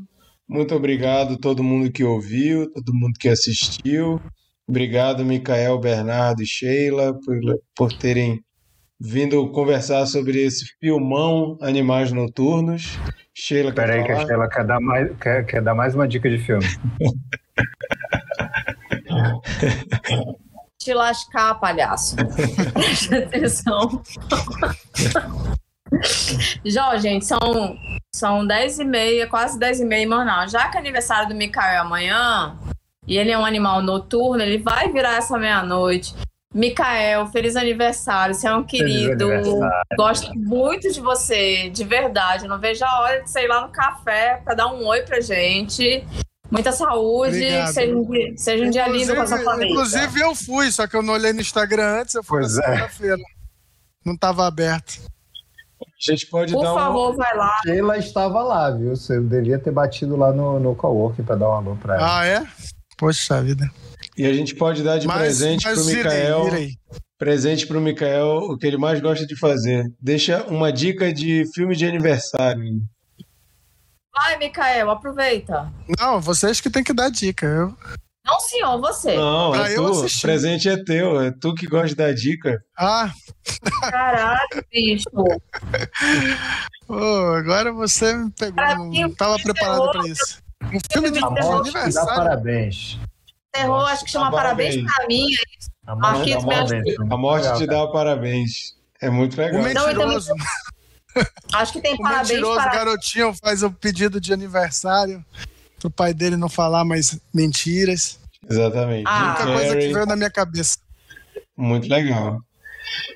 Muito 0.48 0.76
obrigado 0.76 1.34
a 1.34 1.40
todo 1.40 1.64
mundo 1.64 1.92
que 1.92 2.04
ouviu, 2.04 2.72
todo 2.72 2.94
mundo 2.94 3.14
que 3.20 3.28
assistiu. 3.28 4.22
Obrigado, 4.70 5.26
Micael, 5.26 5.80
Bernardo 5.80 6.44
e 6.44 6.46
Sheila, 6.46 7.18
por, 7.26 7.40
por 7.76 7.94
terem 7.94 8.40
vindo 9.00 9.50
conversar 9.52 10.06
sobre 10.06 10.44
esse 10.44 10.66
filmão 10.80 11.58
Animais 11.62 12.12
Noturnos. 12.12 12.98
Sheila, 13.34 13.72
quer 13.72 13.88
Peraí, 13.88 14.04
que 14.04 14.12
a? 14.12 14.26
Sheila 14.26 14.50
quer 14.50 14.66
dar, 14.66 14.80
mais, 14.80 15.18
quer, 15.20 15.46
quer 15.46 15.62
dar 15.62 15.76
mais 15.76 15.94
uma 15.94 16.08
dica 16.08 16.30
de 16.30 16.40
filme. 16.40 16.66
Te 20.80 20.94
lascar, 20.94 21.56
palhaço. 21.56 22.16
Presta 22.74 23.18
atenção. 23.18 24.02
Já, 26.66 26.98
gente, 26.98 27.26
são, 27.26 27.78
são 28.14 28.46
10 28.46 28.80
e 28.80 28.86
meia, 28.86 29.28
quase 29.28 29.60
10 29.60 29.82
e 29.82 29.86
meia 29.86 30.04
em 30.04 30.08
Manaus. 30.08 30.52
Já 30.52 30.70
que 30.70 30.78
é 30.78 30.80
aniversário 30.80 31.30
do 31.30 31.36
Mikael 31.36 31.74
é 31.74 31.78
amanhã, 31.78 32.58
e 33.08 33.18
ele 33.18 33.32
é 33.32 33.38
um 33.38 33.46
animal 33.46 33.82
noturno, 33.82 34.42
ele 34.42 34.58
vai 34.58 34.92
virar 34.92 35.18
essa 35.18 35.38
meia-noite. 35.38 36.14
Mikael, 36.58 37.28
feliz 37.28 37.56
aniversário, 37.56 38.34
você 38.34 38.48
é 38.48 38.56
um 38.56 38.64
querido. 38.64 39.30
Gosto 39.96 40.34
muito 40.36 40.92
de 40.92 41.00
você, 41.00 41.70
de 41.70 41.84
verdade. 41.84 42.48
Não 42.48 42.60
vejo 42.60 42.84
a 42.84 43.00
hora 43.02 43.22
de 43.24 43.30
você 43.30 43.44
ir 43.44 43.48
lá 43.48 43.62
no 43.62 43.70
café 43.72 44.42
para 44.44 44.56
dar 44.56 44.68
um 44.74 44.84
oi 44.88 45.02
pra 45.04 45.22
gente. 45.22 46.04
Muita 46.50 46.72
saúde, 46.72 47.36
Obrigado. 47.36 47.74
seja 47.74 47.96
um, 47.96 48.10
dia- 48.10 48.34
seja 48.38 48.66
um 48.66 48.70
dia 48.72 48.88
lindo 48.88 49.14
com 49.16 49.22
a 49.22 49.28
sua 49.28 49.40
família. 49.44 49.72
inclusive 49.72 50.20
eu 50.22 50.34
fui, 50.34 50.72
só 50.72 50.88
que 50.88 50.96
eu 50.96 51.04
não 51.04 51.14
olhei 51.14 51.32
no 51.34 51.42
Instagram 51.42 52.02
antes, 52.02 52.16
eu 52.16 52.24
fui 52.24 52.40
Pois 52.40 52.56
na 52.56 52.64
é. 52.64 52.66
segunda-feira. 52.66 53.18
Não 54.06 54.14
estava 54.16 54.48
aberto. 54.48 55.00
A 55.82 56.12
gente 56.12 56.26
pode 56.28 56.54
Por 56.54 56.64
dar 56.64 56.74
um- 56.74 56.76
favor, 56.76 57.16
vai 57.16 57.36
lá. 57.36 57.52
Sheila 57.64 57.98
estava 57.98 58.42
lá, 58.42 58.72
viu? 58.72 58.96
Você 58.96 59.20
devia 59.20 59.60
ter 59.60 59.72
batido 59.72 60.16
lá 60.16 60.32
no, 60.32 60.60
no 60.60 60.74
coworking 60.74 61.24
para 61.24 61.36
dar 61.36 61.50
um 61.50 61.54
alô 61.54 61.76
para 61.76 61.96
ela. 61.98 62.20
Ah, 62.20 62.26
é? 62.26 62.44
Poxa 62.98 63.44
vida. 63.44 63.70
E 64.18 64.26
a 64.26 64.34
gente 64.34 64.56
pode 64.56 64.82
dar 64.84 64.98
de 64.98 65.06
Mas, 65.08 65.20
presente 65.20 65.64
pro 65.64 65.82
irei, 65.90 65.96
Mikael. 66.04 66.48
irei. 66.48 66.70
Presente 67.20 67.68
pro 67.68 67.82
Mikael, 67.82 68.38
o 68.38 68.58
que 68.58 68.66
ele 68.68 68.78
mais 68.78 69.00
gosta 69.00 69.26
de 69.26 69.38
fazer. 69.38 69.86
Deixa 70.02 70.44
uma 70.48 70.72
dica 70.72 71.14
de 71.14 71.44
filme 71.54 71.76
de 71.76 71.86
aniversário. 71.86 72.64
Vai, 74.14 74.38
Mikael, 74.38 74.90
aproveita. 74.90 75.72
Não, 76.00 76.20
vocês 76.20 76.60
que 76.60 76.70
tem 76.70 76.84
que 76.84 76.94
dar 76.94 77.10
dica. 77.10 77.46
Eu... 77.46 77.76
Não, 78.26 78.40
senhor, 78.40 78.80
você. 78.82 79.16
Não, 79.16 79.56
é 79.56 79.78
eu 79.78 79.86
tu. 79.86 79.92
assistir. 80.00 80.22
Presente 80.24 80.68
é 80.68 80.84
teu. 80.84 81.22
É 81.22 81.32
tu 81.32 81.54
que 81.54 81.66
gosta 81.68 81.96
da 81.96 82.12
dica. 82.12 82.60
Ah, 82.78 83.12
Caralho, 83.82 84.66
bicho. 84.72 85.06
agora 86.90 87.72
você 87.72 88.14
me 88.16 88.32
pegou. 88.32 88.56
Pra 88.56 88.76
Não 88.78 88.92
estava 89.08 89.38
filme 89.38 89.54
preparado 89.54 89.92
para 89.92 90.08
isso. 90.08 90.40
Um 90.64 90.80
filme 90.92 91.12
de 91.12 91.20
A 91.20 91.30
morte 91.30 91.70
te 91.70 91.74
dá 91.74 91.80
aniversário. 91.80 92.16
parabéns. 92.16 93.00
Terror, 93.58 93.88
acho 93.90 94.04
que 94.06 94.12
chama 94.12 94.32
Parabéns. 94.32 94.76
parabéns 94.76 94.96
pra 94.96 95.08
mim. 95.08 95.26
A 95.88 95.96
morte 95.96 96.24
te 96.24 96.34
Marquinhos 96.34 96.44
dá 96.44 96.48
me 96.50 96.56
parabéns. 96.68 97.00
A 97.12 97.18
morte 97.18 97.58
te 97.58 97.68
dá 97.68 97.88
parabéns. 97.88 98.52
É 99.02 99.10
muito 99.10 99.34
O 99.36 99.38
legal. 99.42 99.62
Então- 99.70 99.88
mentiroso, 99.88 100.32
Acho 101.54 101.74
que 101.74 101.82
tem 101.82 101.94
o 101.96 101.98
parabéns 101.98 102.30
mentiroso 102.30 102.56
para. 102.62 102.72
garotinho 102.72 103.34
faz 103.34 103.64
o 103.64 103.72
pedido 103.72 104.22
de 104.22 104.32
aniversário 104.34 105.26
pro 105.80 105.90
pai 105.90 106.14
dele 106.14 106.38
não 106.38 106.50
falar 106.50 106.84
mais 106.86 107.20
mentiras. 107.34 108.20
Exatamente. 108.50 109.04
Ah. 109.08 109.20
Jim 109.20 109.26
Única 109.26 109.46
coisa 109.60 109.76
que 109.78 109.94
veio 109.94 110.06
na 110.06 110.16
minha 110.16 110.30
cabeça. 110.32 110.78
Muito 111.56 111.90
legal. 111.90 112.40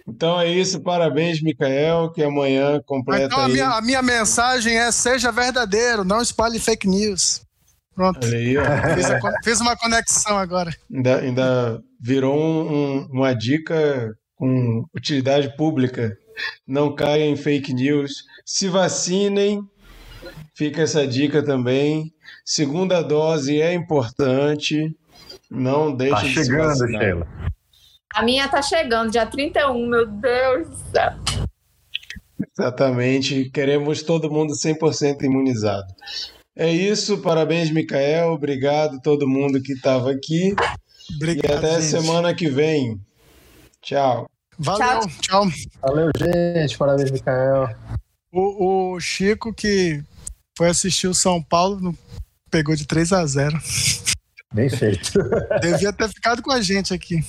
Então 0.08 0.40
é 0.40 0.48
isso. 0.50 0.80
Parabéns, 0.82 1.42
Mikael, 1.42 2.10
que 2.12 2.24
amanhã 2.24 2.82
completa 2.86 3.26
Então 3.26 3.40
a 3.40 3.46
aí. 3.46 3.52
minha, 3.54 3.70
a 3.70 3.82
minha 3.82 4.02
mensagem 4.02 4.78
é: 4.78 4.92
seja 4.92 5.32
verdadeiro, 5.32 6.04
não 6.04 6.22
espalhe 6.22 6.60
fake 6.60 6.88
news. 6.88 7.42
Pronto. 7.96 8.26
Aí, 8.26 8.58
ó. 8.58 8.64
Fiz, 8.96 9.12
a 9.12 9.20
fiz 9.44 9.62
uma 9.62 9.76
conexão 9.76 10.38
agora. 10.38 10.72
Ainda, 10.94 11.20
ainda 11.20 11.82
virou 12.00 12.38
um- 12.38 12.74
um- 13.02 13.08
uma 13.12 13.34
dica 13.34 14.14
com 14.36 14.86
utilidade 14.96 15.56
pública. 15.56 16.16
Não 16.68 16.96
caia 16.96 17.26
em 17.26 17.36
fake 17.36 17.74
news. 17.74 18.24
Se 18.46 18.68
vacinem. 18.70 19.62
Fica 20.56 20.82
essa 20.82 21.06
dica 21.08 21.44
também. 21.44 22.12
Segunda 22.46 23.02
dose 23.02 23.62
é 23.62 23.74
importante. 23.74 24.96
Não 25.50 25.94
deixe 25.96 26.16
Tá 26.16 26.22
de 26.22 26.28
se 26.30 26.46
chegando, 26.46 26.68
vacinar. 26.68 27.02
Sheila. 27.02 27.28
A 28.14 28.24
minha 28.24 28.48
tá 28.48 28.62
chegando, 28.62 29.12
dia 29.12 29.26
31, 29.26 29.88
meu 29.88 30.06
Deus 30.08 30.70
do 30.70 30.76
céu. 30.92 31.14
Exatamente. 32.58 33.50
Queremos 33.50 34.04
todo 34.04 34.32
mundo 34.32 34.54
100% 34.56 35.24
imunizado. 35.24 35.88
É 36.56 36.70
isso. 36.72 37.20
Parabéns, 37.20 37.72
Micael. 37.72 38.34
Obrigado 38.34 38.98
a 38.98 39.00
todo 39.00 39.28
mundo 39.28 39.62
que 39.62 39.74
estava 39.74 40.12
aqui. 40.12 40.54
E 41.10 41.16
Obrigado. 41.16 41.58
até 41.58 41.82
gente. 41.82 41.92
semana 41.92 42.34
que 42.34 42.50
vem. 42.50 43.00
Tchau. 43.82 44.30
Valeu, 44.58 45.02
tchau. 45.22 45.48
Valeu, 45.82 46.12
gente. 46.16 46.78
Parabéns, 46.78 47.12
Mikael. 47.12 47.76
O, 48.32 48.94
o 48.94 49.00
Chico, 49.00 49.54
que 49.54 50.04
foi 50.58 50.70
assistir 50.70 51.08
o 51.08 51.14
São 51.14 51.42
Paulo, 51.42 51.98
pegou 52.50 52.76
de 52.76 52.86
3 52.86 53.14
a 53.14 53.26
0 53.26 53.58
Bem 54.54 54.70
feito. 54.70 55.14
Devia 55.62 55.94
ter 55.94 56.10
ficado 56.10 56.42
com 56.42 56.52
a 56.52 56.62
gente 56.62 56.94
aqui. 56.94 57.24